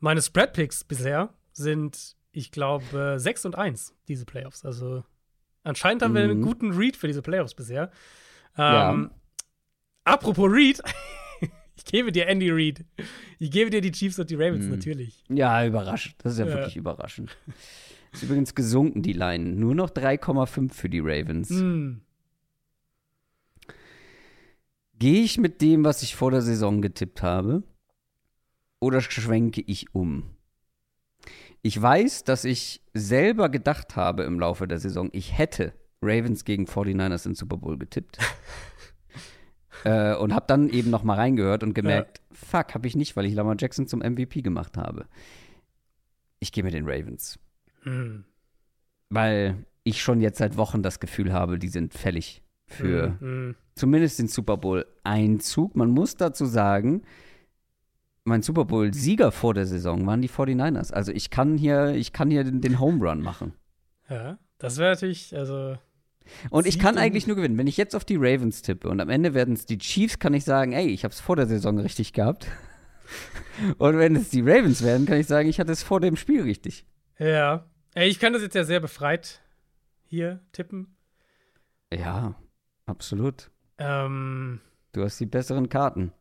meine 0.00 0.22
Spread-Picks 0.22 0.84
bisher 0.84 1.30
sind, 1.52 2.16
ich 2.32 2.50
glaube, 2.50 3.14
6 3.18 3.46
und 3.46 3.56
1, 3.56 3.94
diese 4.06 4.24
Playoffs. 4.24 4.64
Also 4.64 5.04
anscheinend 5.62 6.02
haben 6.02 6.12
mhm. 6.12 6.16
wir 6.16 6.24
einen 6.24 6.38
mhm. 6.40 6.44
guten 6.44 6.72
Read 6.72 6.96
für 6.96 7.06
diese 7.06 7.22
Playoffs 7.22 7.54
bisher. 7.54 7.90
Ähm, 8.56 9.10
ja. 9.10 9.10
Apropos 10.04 10.50
Read. 10.50 10.82
Ich 11.78 11.84
gebe 11.84 12.10
dir 12.10 12.26
Andy 12.26 12.50
Reid. 12.50 12.84
Ich 13.38 13.52
gebe 13.52 13.70
dir 13.70 13.80
die 13.80 13.92
Chiefs 13.92 14.18
und 14.18 14.28
die 14.28 14.34
Ravens 14.34 14.64
hm. 14.64 14.70
natürlich. 14.70 15.22
Ja, 15.28 15.64
überraschend. 15.64 16.16
Das 16.24 16.32
ist 16.32 16.40
ja, 16.40 16.46
ja. 16.46 16.56
wirklich 16.56 16.76
überraschend. 16.76 17.36
Ist 18.12 18.22
übrigens 18.22 18.54
gesunken, 18.54 19.02
die 19.02 19.12
Line. 19.12 19.44
Nur 19.44 19.74
noch 19.74 19.90
3,5 19.90 20.72
für 20.72 20.88
die 20.88 21.00
Ravens. 21.00 21.50
Hm. 21.50 22.00
Gehe 24.98 25.22
ich 25.22 25.38
mit 25.38 25.60
dem, 25.60 25.84
was 25.84 26.02
ich 26.02 26.16
vor 26.16 26.30
der 26.30 26.42
Saison 26.42 26.82
getippt 26.82 27.22
habe? 27.22 27.62
Oder 28.80 29.00
schwenke 29.00 29.60
ich 29.60 29.94
um? 29.94 30.24
Ich 31.62 31.80
weiß, 31.80 32.24
dass 32.24 32.44
ich 32.44 32.82
selber 32.94 33.48
gedacht 33.48 33.96
habe 33.96 34.24
im 34.24 34.40
Laufe 34.40 34.66
der 34.66 34.78
Saison, 34.78 35.08
ich 35.12 35.36
hätte 35.36 35.72
Ravens 36.00 36.44
gegen 36.44 36.66
49ers 36.66 37.26
in 37.26 37.34
Super 37.34 37.56
Bowl 37.56 37.78
getippt. 37.78 38.18
Äh, 39.84 40.16
und 40.16 40.34
habe 40.34 40.46
dann 40.48 40.68
eben 40.70 40.90
noch 40.90 41.04
mal 41.04 41.14
reingehört 41.14 41.62
und 41.62 41.72
gemerkt, 41.72 42.18
ja. 42.18 42.36
fuck, 42.36 42.74
habe 42.74 42.88
ich 42.88 42.96
nicht, 42.96 43.14
weil 43.14 43.26
ich 43.26 43.34
Lamar 43.34 43.54
Jackson 43.56 43.86
zum 43.86 44.00
MVP 44.00 44.42
gemacht 44.42 44.76
habe. 44.76 45.06
Ich 46.40 46.50
gehe 46.50 46.64
mit 46.64 46.74
den 46.74 46.84
Ravens. 46.84 47.38
Mhm. 47.88 48.24
Weil 49.10 49.66
ich 49.84 50.02
schon 50.02 50.20
jetzt 50.20 50.38
seit 50.38 50.56
Wochen 50.56 50.82
das 50.82 51.00
Gefühl 51.00 51.32
habe, 51.32 51.58
die 51.58 51.68
sind 51.68 51.94
fällig 51.94 52.42
für 52.66 53.16
mhm. 53.20 53.54
zumindest 53.74 54.18
den 54.18 54.28
Super 54.28 54.58
Bowl-Einzug. 54.58 55.74
Man 55.74 55.90
muss 55.90 56.16
dazu 56.16 56.44
sagen, 56.44 57.02
mein 58.24 58.42
Super 58.42 58.66
Bowl-Sieger 58.66 59.32
vor 59.32 59.54
der 59.54 59.64
Saison 59.64 60.06
waren 60.06 60.20
die 60.20 60.28
49ers. 60.28 60.92
Also 60.92 61.12
ich 61.12 61.30
kann 61.30 61.56
hier, 61.56 61.94
ich 61.94 62.12
kann 62.12 62.30
hier 62.30 62.44
den, 62.44 62.60
den 62.60 62.78
Home 62.78 63.02
Run 63.08 63.22
machen. 63.22 63.54
Ja, 64.10 64.38
das 64.58 64.76
wäre 64.76 64.90
natürlich, 64.90 65.34
also 65.34 65.78
und 66.50 66.66
ich 66.66 66.78
kann 66.78 66.98
eigentlich 66.98 67.26
nur 67.26 67.36
gewinnen. 67.36 67.58
Wenn 67.58 67.66
ich 67.66 67.76
jetzt 67.76 67.94
auf 67.94 68.04
die 68.04 68.16
Ravens 68.16 68.62
tippe 68.62 68.88
und 68.88 69.00
am 69.00 69.08
Ende 69.08 69.34
werden 69.34 69.54
es 69.54 69.66
die 69.66 69.78
Chiefs, 69.78 70.18
kann 70.18 70.34
ich 70.34 70.44
sagen, 70.44 70.72
ey, 70.72 70.86
ich 70.88 71.04
habe 71.04 71.12
es 71.12 71.20
vor 71.20 71.36
der 71.36 71.46
Saison 71.46 71.78
richtig 71.78 72.12
gehabt. 72.12 72.46
und 73.78 73.98
wenn 73.98 74.16
es 74.16 74.30
die 74.30 74.42
Ravens 74.42 74.82
werden, 74.82 75.06
kann 75.06 75.18
ich 75.18 75.26
sagen, 75.26 75.48
ich 75.48 75.60
hatte 75.60 75.72
es 75.72 75.82
vor 75.82 76.00
dem 76.00 76.16
Spiel 76.16 76.42
richtig. 76.42 76.86
Ja. 77.18 77.64
Ich 78.06 78.18
kann 78.18 78.32
das 78.32 78.42
jetzt 78.42 78.54
ja 78.54 78.64
sehr 78.64 78.80
befreit 78.80 79.40
hier 80.04 80.40
tippen. 80.52 80.96
Ja, 81.92 82.34
absolut. 82.86 83.50
Ähm, 83.78 84.60
du 84.92 85.02
hast 85.02 85.18
die 85.18 85.26
besseren 85.26 85.68
Karten. 85.68 86.12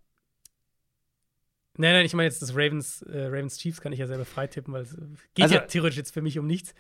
Nein, 1.76 1.94
nein, 1.94 2.06
ich 2.06 2.14
meine 2.14 2.28
jetzt 2.28 2.41
das 2.41 2.56
Ravens, 2.56 3.04
äh, 3.04 3.26
Ravens 3.26 3.60
Chiefs 3.60 3.82
kann 3.82 3.94
ich 3.94 3.99
ja 3.99 4.08
sehr 4.08 4.18
befreit 4.18 4.52
tippen, 4.52 4.74
weil 4.74 4.82
es 4.82 4.98
geht 5.36 5.44
also, 5.44 5.56
ja 5.56 5.62
theoretisch 5.62 5.98
jetzt 5.98 6.14
für 6.14 6.24
mich 6.24 6.40
um 6.40 6.48
nichts. 6.48 6.74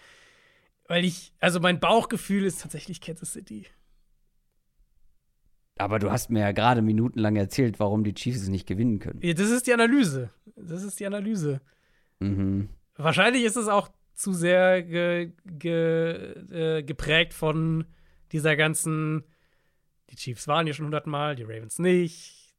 Weil 0.87 1.05
ich, 1.05 1.33
also 1.39 1.59
mein 1.59 1.79
Bauchgefühl 1.79 2.45
ist 2.45 2.61
tatsächlich 2.61 3.01
Kansas 3.01 3.33
City. 3.33 3.67
Aber 5.77 5.99
du 5.99 6.11
hast 6.11 6.31
mir 6.31 6.39
ja 6.39 6.51
gerade 6.53 6.81
minutenlang 6.81 7.35
erzählt, 7.35 7.79
warum 7.79 8.03
die 8.03 8.15
Chiefs 8.15 8.41
es 8.41 8.49
nicht 8.49 8.67
gewinnen 8.67 8.97
können. 8.97 9.19
Ja, 9.21 9.33
das 9.33 9.51
ist 9.51 9.67
die 9.67 9.73
Analyse. 9.73 10.31
Das 10.55 10.81
ist 10.81 10.99
die 10.99 11.05
Analyse. 11.05 11.61
Mhm. 12.19 12.69
Wahrscheinlich 12.95 13.43
ist 13.43 13.57
es 13.57 13.67
auch 13.67 13.89
zu 14.17 14.33
sehr 14.33 14.83
ge, 14.83 15.31
ge, 15.45 16.79
äh, 16.79 16.83
geprägt 16.83 17.33
von 17.33 17.85
dieser 18.31 18.55
ganzen. 18.55 19.23
Die 20.09 20.15
Chiefs 20.15 20.47
waren 20.47 20.67
ja 20.67 20.73
schon 20.73 20.85
hundertmal, 20.85 21.35
die 21.35 21.43
Ravens 21.43 21.79
nicht. 21.79 22.53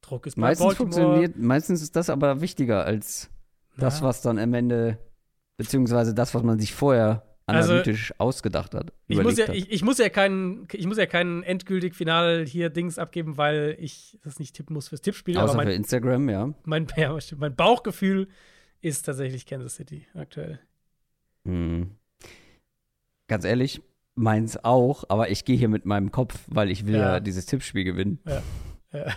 Druck 0.00 0.26
ist 0.26 0.34
bei 0.34 0.42
meistens 0.42 0.66
Baltimore. 0.66 0.92
funktioniert. 0.92 1.36
Meistens 1.38 1.82
ist 1.82 1.96
das 1.96 2.10
aber 2.10 2.40
wichtiger 2.40 2.84
als 2.84 3.30
das, 3.76 4.02
was 4.02 4.22
dann 4.22 4.38
am 4.38 4.54
Ende, 4.54 4.98
beziehungsweise 5.56 6.14
das, 6.14 6.34
was 6.34 6.42
man 6.42 6.58
sich 6.58 6.74
vorher 6.74 7.22
analytisch 7.46 8.12
also, 8.12 8.24
ausgedacht 8.24 8.74
hat. 8.74 8.92
Ich 9.06 9.22
muss, 9.22 9.36
ja, 9.36 9.52
ich, 9.52 9.70
ich, 9.70 9.82
muss 9.82 9.98
ja 9.98 10.08
keinen, 10.08 10.66
ich 10.72 10.86
muss 10.86 10.96
ja 10.96 11.06
keinen 11.06 11.42
endgültig 11.42 11.94
final 11.94 12.46
hier 12.46 12.70
Dings 12.70 12.98
abgeben, 12.98 13.36
weil 13.36 13.76
ich 13.78 14.18
das 14.24 14.38
nicht 14.38 14.56
tippen 14.56 14.74
muss 14.74 14.88
fürs 14.88 15.02
Tippspiel. 15.02 15.36
Außer 15.36 15.56
mein, 15.56 15.66
für 15.66 15.74
Instagram, 15.74 16.28
ja. 16.28 16.54
Mein, 16.64 16.86
ja, 16.96 17.16
mein 17.36 17.54
Bauchgefühl 17.54 18.28
ist 18.80 19.02
tatsächlich 19.02 19.46
Kansas 19.46 19.76
City 19.76 20.06
aktuell. 20.14 20.58
Hm. 21.46 21.96
Ganz 23.28 23.44
ehrlich, 23.44 23.82
meins 24.14 24.62
auch, 24.62 25.04
aber 25.08 25.30
ich 25.30 25.44
gehe 25.44 25.56
hier 25.56 25.68
mit 25.68 25.86
meinem 25.86 26.10
Kopf, 26.10 26.38
weil 26.46 26.70
ich 26.70 26.86
will 26.86 26.94
ja, 26.94 27.14
ja 27.14 27.20
dieses 27.20 27.46
Tippspiel 27.46 27.84
gewinnen. 27.84 28.20
Ja. 28.26 28.42
ja. 28.92 29.14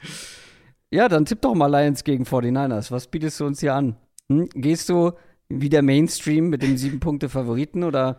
ja, 0.90 1.08
dann 1.08 1.24
tipp 1.24 1.40
doch 1.42 1.54
mal 1.54 1.66
Lions 1.68 2.04
gegen 2.04 2.24
49ers. 2.24 2.90
Was 2.90 3.08
bietest 3.08 3.40
du 3.40 3.46
uns 3.46 3.60
hier 3.60 3.74
an? 3.74 3.96
Hm? 4.28 4.48
Gehst 4.54 4.88
du 4.88 5.12
wie 5.48 5.68
der 5.68 5.82
Mainstream 5.82 6.48
mit 6.48 6.62
dem 6.62 6.76
sieben 6.76 7.00
Punkte 7.00 7.28
Favoriten 7.28 7.84
oder 7.84 8.18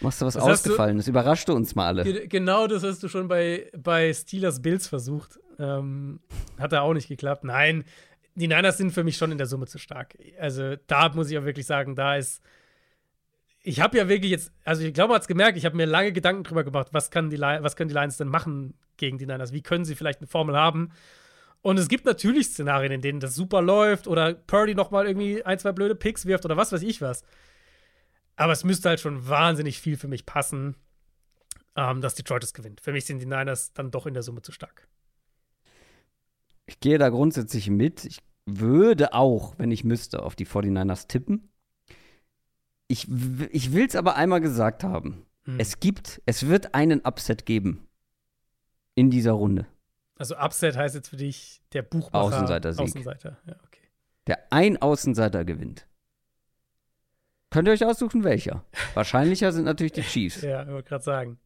machst 0.00 0.20
du 0.20 0.26
was 0.26 0.34
das 0.34 0.42
Ausgefallenes? 0.42 1.04
Du, 1.04 1.10
Überraschte 1.10 1.54
uns 1.54 1.74
mal 1.74 1.86
alle. 1.86 2.26
Genau 2.28 2.66
das 2.66 2.82
hast 2.82 3.02
du 3.02 3.08
schon 3.08 3.28
bei, 3.28 3.70
bei 3.76 4.12
Steelers 4.12 4.62
Bills 4.62 4.86
versucht. 4.86 5.38
Ähm, 5.58 6.20
hat 6.58 6.72
da 6.72 6.80
auch 6.82 6.94
nicht 6.94 7.08
geklappt. 7.08 7.44
Nein, 7.44 7.84
die 8.36 8.48
Niners 8.48 8.78
sind 8.78 8.92
für 8.92 9.04
mich 9.04 9.16
schon 9.16 9.32
in 9.32 9.38
der 9.38 9.46
Summe 9.46 9.66
zu 9.66 9.78
stark. 9.78 10.16
Also 10.38 10.76
da 10.86 11.08
muss 11.10 11.30
ich 11.30 11.38
auch 11.38 11.44
wirklich 11.44 11.66
sagen, 11.66 11.96
da 11.96 12.16
ist 12.16 12.42
ich 13.68 13.80
habe 13.80 13.98
ja 13.98 14.08
wirklich 14.08 14.30
jetzt, 14.30 14.52
also 14.64 14.84
ich 14.84 14.94
glaube, 14.94 15.08
man 15.08 15.16
hat 15.16 15.22
es 15.22 15.28
gemerkt, 15.28 15.58
ich 15.58 15.64
habe 15.64 15.76
mir 15.76 15.86
lange 15.86 16.12
Gedanken 16.12 16.44
drüber 16.44 16.62
gemacht, 16.62 16.90
was, 16.92 17.10
kann 17.10 17.30
die, 17.30 17.40
was 17.40 17.74
können 17.74 17.88
die 17.88 17.94
Lions 17.94 18.16
denn 18.16 18.28
machen 18.28 18.74
gegen 18.96 19.18
die 19.18 19.26
Niners? 19.26 19.52
Wie 19.52 19.60
können 19.60 19.84
sie 19.84 19.96
vielleicht 19.96 20.20
eine 20.20 20.28
Formel 20.28 20.56
haben? 20.56 20.92
Und 21.62 21.76
es 21.76 21.88
gibt 21.88 22.04
natürlich 22.04 22.46
Szenarien, 22.46 22.92
in 22.92 23.00
denen 23.00 23.18
das 23.18 23.34
super 23.34 23.62
läuft 23.62 24.06
oder 24.06 24.34
Purdy 24.34 24.76
noch 24.76 24.92
mal 24.92 25.08
irgendwie 25.08 25.42
ein, 25.42 25.58
zwei 25.58 25.72
blöde 25.72 25.96
Picks 25.96 26.26
wirft 26.26 26.44
oder 26.44 26.56
was 26.56 26.70
weiß 26.70 26.82
ich 26.82 27.02
was. 27.02 27.24
Aber 28.36 28.52
es 28.52 28.62
müsste 28.62 28.88
halt 28.88 29.00
schon 29.00 29.28
wahnsinnig 29.28 29.80
viel 29.80 29.96
für 29.96 30.06
mich 30.06 30.26
passen, 30.26 30.76
ähm, 31.74 32.00
dass 32.00 32.14
Detroit 32.14 32.44
es 32.44 32.54
gewinnt. 32.54 32.80
Für 32.80 32.92
mich 32.92 33.04
sind 33.04 33.18
die 33.18 33.26
Niners 33.26 33.72
dann 33.72 33.90
doch 33.90 34.06
in 34.06 34.14
der 34.14 34.22
Summe 34.22 34.42
zu 34.42 34.52
stark. 34.52 34.86
Ich 36.66 36.78
gehe 36.78 36.98
da 36.98 37.08
grundsätzlich 37.08 37.68
mit. 37.68 38.04
Ich 38.04 38.20
würde 38.46 39.12
auch, 39.12 39.54
wenn 39.58 39.70
ich 39.70 39.84
müsste, 39.84 40.22
auf 40.22 40.36
die 40.36 40.46
49ers 40.46 41.08
tippen. 41.08 41.48
ich, 42.88 43.08
ich 43.50 43.72
will 43.72 43.86
es 43.86 43.96
aber 43.96 44.16
einmal 44.16 44.40
gesagt 44.40 44.84
haben. 44.84 45.26
Hm. 45.44 45.58
Es 45.58 45.80
gibt, 45.80 46.22
es 46.26 46.46
wird 46.46 46.74
einen 46.74 47.04
Upset 47.04 47.46
geben 47.46 47.86
in 48.94 49.10
dieser 49.10 49.32
Runde. 49.32 49.66
Also 50.18 50.36
Upset 50.36 50.76
heißt 50.76 50.94
jetzt 50.94 51.08
für 51.08 51.16
dich 51.16 51.62
der 51.72 51.82
Buchmacher. 51.82 52.24
Außenseiter-Sieg. 52.24 52.84
Außenseiter, 52.84 53.36
ja, 53.46 53.56
okay. 53.66 53.82
Der 54.26 54.38
ein 54.50 54.80
Außenseiter 54.80 55.44
gewinnt. 55.44 55.86
Könnt 57.50 57.68
ihr 57.68 57.72
euch 57.72 57.84
aussuchen, 57.84 58.24
welcher? 58.24 58.64
Wahrscheinlicher 58.94 59.52
sind 59.52 59.64
natürlich 59.64 59.92
die 59.92 60.02
Chiefs. 60.02 60.42
Ja, 60.42 60.62
ich 60.62 60.68
wollte 60.68 60.88
gerade 60.88 61.04
sagen. 61.04 61.38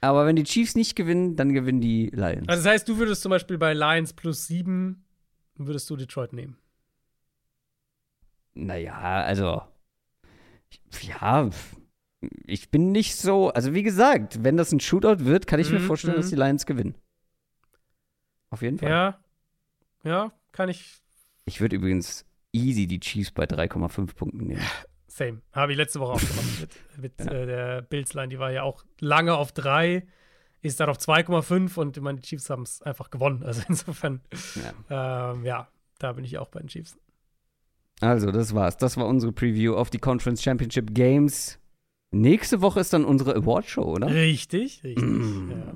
Aber 0.00 0.26
wenn 0.26 0.36
die 0.36 0.44
Chiefs 0.44 0.74
nicht 0.74 0.96
gewinnen, 0.96 1.36
dann 1.36 1.52
gewinnen 1.52 1.80
die 1.80 2.10
Lions. 2.10 2.48
Also 2.48 2.62
das 2.62 2.72
heißt, 2.72 2.88
du 2.88 2.98
würdest 2.98 3.22
zum 3.22 3.30
Beispiel 3.30 3.58
bei 3.58 3.72
Lions 3.72 4.12
plus 4.12 4.46
sieben, 4.46 5.05
würdest 5.58 5.88
du 5.90 5.96
Detroit 5.96 6.32
nehmen. 6.32 6.56
Naja, 8.54 9.22
also. 9.22 9.62
Ja, 11.02 11.50
ich 12.44 12.70
bin 12.70 12.92
nicht 12.92 13.16
so. 13.16 13.50
Also, 13.50 13.74
wie 13.74 13.82
gesagt, 13.82 14.42
wenn 14.42 14.56
das 14.56 14.72
ein 14.72 14.80
Shootout 14.80 15.24
wird, 15.24 15.46
kann 15.46 15.60
ich 15.60 15.70
mir 15.70 15.78
Mhm, 15.80 15.84
vorstellen, 15.84 16.16
dass 16.16 16.26
mhm. 16.26 16.30
die 16.30 16.36
Lions 16.36 16.66
gewinnen. 16.66 16.94
Auf 18.50 18.62
jeden 18.62 18.78
Fall. 18.78 18.88
Ja. 18.90 19.20
Ja, 20.04 20.32
kann 20.52 20.68
ich. 20.68 20.94
Ich 21.44 21.60
würde 21.60 21.76
übrigens 21.76 22.24
easy 22.52 22.86
die 22.86 23.00
Chiefs 23.00 23.30
bei 23.32 23.44
3,5 23.44 24.14
Punkten 24.14 24.46
nehmen. 24.46 24.62
Same. 25.08 25.42
Habe 25.52 25.72
ich 25.72 25.78
letzte 25.78 26.00
Woche 26.00 26.12
auch 26.12 26.20
gemacht 26.20 26.60
mit, 26.60 27.18
mit 27.20 27.26
Ja. 27.26 27.32
äh, 27.32 27.46
der 27.46 27.82
Bills-Line. 27.82 28.28
Die 28.28 28.38
war 28.38 28.52
ja 28.52 28.62
auch 28.62 28.84
lange 29.00 29.34
auf 29.36 29.52
drei, 29.52 30.06
ist 30.66 30.80
dann 30.80 30.88
auf 30.88 30.98
2,5 30.98 31.76
und 31.78 31.96
ich 31.96 32.02
meine, 32.02 32.20
die 32.20 32.26
Chiefs 32.26 32.50
haben 32.50 32.62
es 32.62 32.82
einfach 32.82 33.10
gewonnen. 33.10 33.42
Also 33.42 33.62
insofern, 33.68 34.20
Ja. 34.88 35.32
ähm, 35.32 35.44
ja, 35.44 35.68
da 35.98 36.12
bin 36.12 36.24
ich 36.24 36.36
auch 36.38 36.48
bei 36.48 36.60
den 36.60 36.68
Chiefs. 36.68 36.96
Also, 38.00 38.30
das 38.30 38.54
war's. 38.54 38.76
Das 38.76 38.96
war 38.98 39.06
unsere 39.06 39.32
Preview 39.32 39.74
auf 39.74 39.88
die 39.88 39.98
Conference 39.98 40.42
Championship 40.42 40.92
Games. 40.94 41.58
Nächste 42.10 42.60
Woche 42.60 42.80
ist 42.80 42.92
dann 42.92 43.04
unsere 43.06 43.34
Award-Show, 43.34 43.82
oder? 43.84 44.08
Richtig, 44.08 44.84
richtig. 44.84 45.02
Mm, 45.04 45.50
ja. 45.50 45.72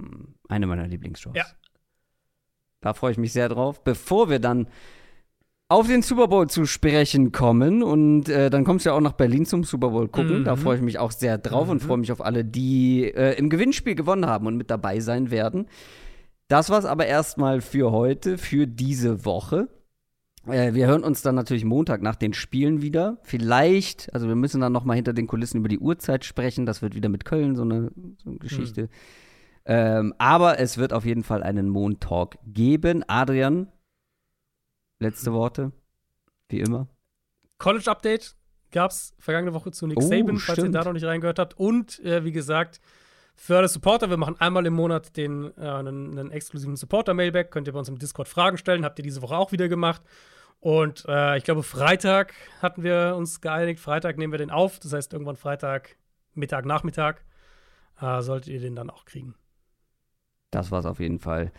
Eine 0.48 0.66
meiner 0.66 0.86
Lieblingsshows. 0.86 1.34
Ja. 1.34 1.46
Da 2.82 2.92
freue 2.94 3.12
ich 3.12 3.18
mich 3.18 3.32
sehr 3.32 3.48
drauf. 3.48 3.82
Bevor 3.84 4.28
wir 4.30 4.38
dann 4.38 4.68
auf 5.70 5.86
den 5.86 6.02
Super 6.02 6.26
Bowl 6.26 6.48
zu 6.48 6.66
sprechen 6.66 7.30
kommen 7.30 7.82
und 7.84 8.28
äh, 8.28 8.50
dann 8.50 8.64
kommst 8.64 8.84
du 8.84 8.90
ja 8.90 8.96
auch 8.96 9.00
nach 9.00 9.12
Berlin 9.12 9.46
zum 9.46 9.62
Super 9.62 9.90
Bowl 9.90 10.08
gucken. 10.08 10.40
Mhm. 10.40 10.44
Da 10.44 10.56
freue 10.56 10.76
ich 10.76 10.82
mich 10.82 10.98
auch 10.98 11.12
sehr 11.12 11.38
drauf 11.38 11.68
und 11.68 11.80
Mhm. 11.80 11.86
freue 11.86 11.98
mich 11.98 12.10
auf 12.10 12.20
alle, 12.20 12.44
die 12.44 13.04
äh, 13.04 13.38
im 13.38 13.48
Gewinnspiel 13.48 13.94
gewonnen 13.94 14.26
haben 14.26 14.48
und 14.48 14.56
mit 14.56 14.68
dabei 14.68 14.98
sein 14.98 15.30
werden. 15.30 15.66
Das 16.48 16.70
war's 16.70 16.84
aber 16.84 17.06
erstmal 17.06 17.60
für 17.60 17.92
heute, 17.92 18.36
für 18.36 18.66
diese 18.66 19.24
Woche. 19.24 19.68
Äh, 20.48 20.74
wir 20.74 20.88
hören 20.88 21.04
uns 21.04 21.22
dann 21.22 21.36
natürlich 21.36 21.64
Montag 21.64 22.02
nach 22.02 22.16
den 22.16 22.32
Spielen 22.32 22.82
wieder. 22.82 23.18
Vielleicht, 23.22 24.12
also 24.12 24.26
wir 24.26 24.34
müssen 24.34 24.60
dann 24.60 24.72
noch 24.72 24.84
mal 24.84 24.94
hinter 24.94 25.12
den 25.12 25.28
Kulissen 25.28 25.58
über 25.58 25.68
die 25.68 25.78
Uhrzeit 25.78 26.24
sprechen. 26.24 26.66
Das 26.66 26.82
wird 26.82 26.96
wieder 26.96 27.08
mit 27.08 27.24
Köln 27.24 27.54
so 27.54 27.62
eine, 27.62 27.92
so 28.16 28.30
eine 28.30 28.38
Geschichte. 28.40 28.88
Ähm, 29.66 30.14
aber 30.18 30.58
es 30.58 30.78
wird 30.78 30.92
auf 30.92 31.04
jeden 31.04 31.22
Fall 31.22 31.44
einen 31.44 31.68
Moon-Talk 31.68 32.38
geben. 32.44 33.04
Adrian, 33.06 33.68
letzte 35.00 35.32
Worte, 35.32 35.72
wie 36.48 36.60
immer. 36.60 36.86
College 37.58 37.90
Update 37.90 38.36
gab 38.70 38.92
es 38.92 39.14
vergangene 39.18 39.52
Woche 39.52 39.72
zu 39.72 39.86
Nick 39.86 39.98
Oh, 39.98 40.02
Saban, 40.02 40.38
falls 40.38 40.58
ihr 40.58 40.62
stimmt. 40.62 40.74
da 40.76 40.84
noch 40.84 40.92
nicht 40.92 41.04
reingehört 41.04 41.38
habt. 41.38 41.58
Und 41.58 41.98
äh, 42.04 42.24
wie 42.24 42.32
gesagt, 42.32 42.80
für 43.34 43.56
alle 43.56 43.68
Supporter, 43.68 44.10
wir 44.10 44.16
machen 44.16 44.36
einmal 44.38 44.64
im 44.66 44.74
Monat 44.74 45.16
den, 45.16 45.52
äh, 45.56 45.60
einen, 45.62 46.16
einen 46.18 46.30
exklusiven 46.30 46.76
Supporter-Mailback. 46.76 47.50
Könnt 47.50 47.66
ihr 47.66 47.72
bei 47.72 47.78
uns 47.78 47.88
im 47.88 47.98
Discord 47.98 48.28
Fragen 48.28 48.58
stellen. 48.58 48.84
Habt 48.84 48.98
ihr 48.98 49.02
diese 49.02 49.22
Woche 49.22 49.36
auch 49.36 49.50
wieder 49.50 49.68
gemacht. 49.68 50.02
Und 50.60 51.04
äh, 51.08 51.38
ich 51.38 51.44
glaube, 51.44 51.62
Freitag 51.62 52.34
hatten 52.60 52.82
wir 52.82 53.14
uns 53.16 53.40
geeinigt. 53.40 53.80
Freitag 53.80 54.18
nehmen 54.18 54.32
wir 54.32 54.38
den 54.38 54.50
auf. 54.50 54.78
Das 54.78 54.92
heißt, 54.92 55.12
irgendwann 55.12 55.36
Freitag, 55.36 55.96
Mittag, 56.34 56.66
Nachmittag, 56.66 57.24
äh, 58.00 58.20
solltet 58.20 58.48
ihr 58.52 58.60
den 58.60 58.76
dann 58.76 58.90
auch 58.90 59.06
kriegen. 59.06 59.34
Das 60.50 60.70
war's 60.70 60.84
auf 60.84 61.00
jeden 61.00 61.18
Fall. 61.18 61.50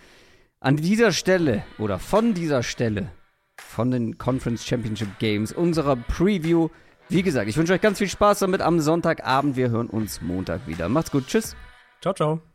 An 0.59 0.77
dieser 0.77 1.11
Stelle 1.11 1.63
oder 1.79 1.97
von 1.97 2.35
dieser 2.35 2.61
Stelle 2.61 3.11
von 3.59 3.91
den 3.91 4.17
Conference 4.17 4.65
Championship 4.65 5.19
Games 5.19 5.51
unserer 5.51 5.95
Preview. 5.95 6.69
Wie 7.09 7.23
gesagt, 7.23 7.49
ich 7.49 7.57
wünsche 7.57 7.73
euch 7.73 7.81
ganz 7.81 7.97
viel 7.97 8.09
Spaß 8.09 8.39
damit 8.39 8.61
am 8.61 8.79
Sonntagabend. 8.79 9.55
Wir 9.55 9.69
hören 9.69 9.87
uns 9.87 10.21
Montag 10.21 10.67
wieder. 10.67 10.87
Macht's 10.89 11.11
gut. 11.11 11.27
Tschüss. 11.27 11.55
Ciao, 12.01 12.13
ciao. 12.13 12.50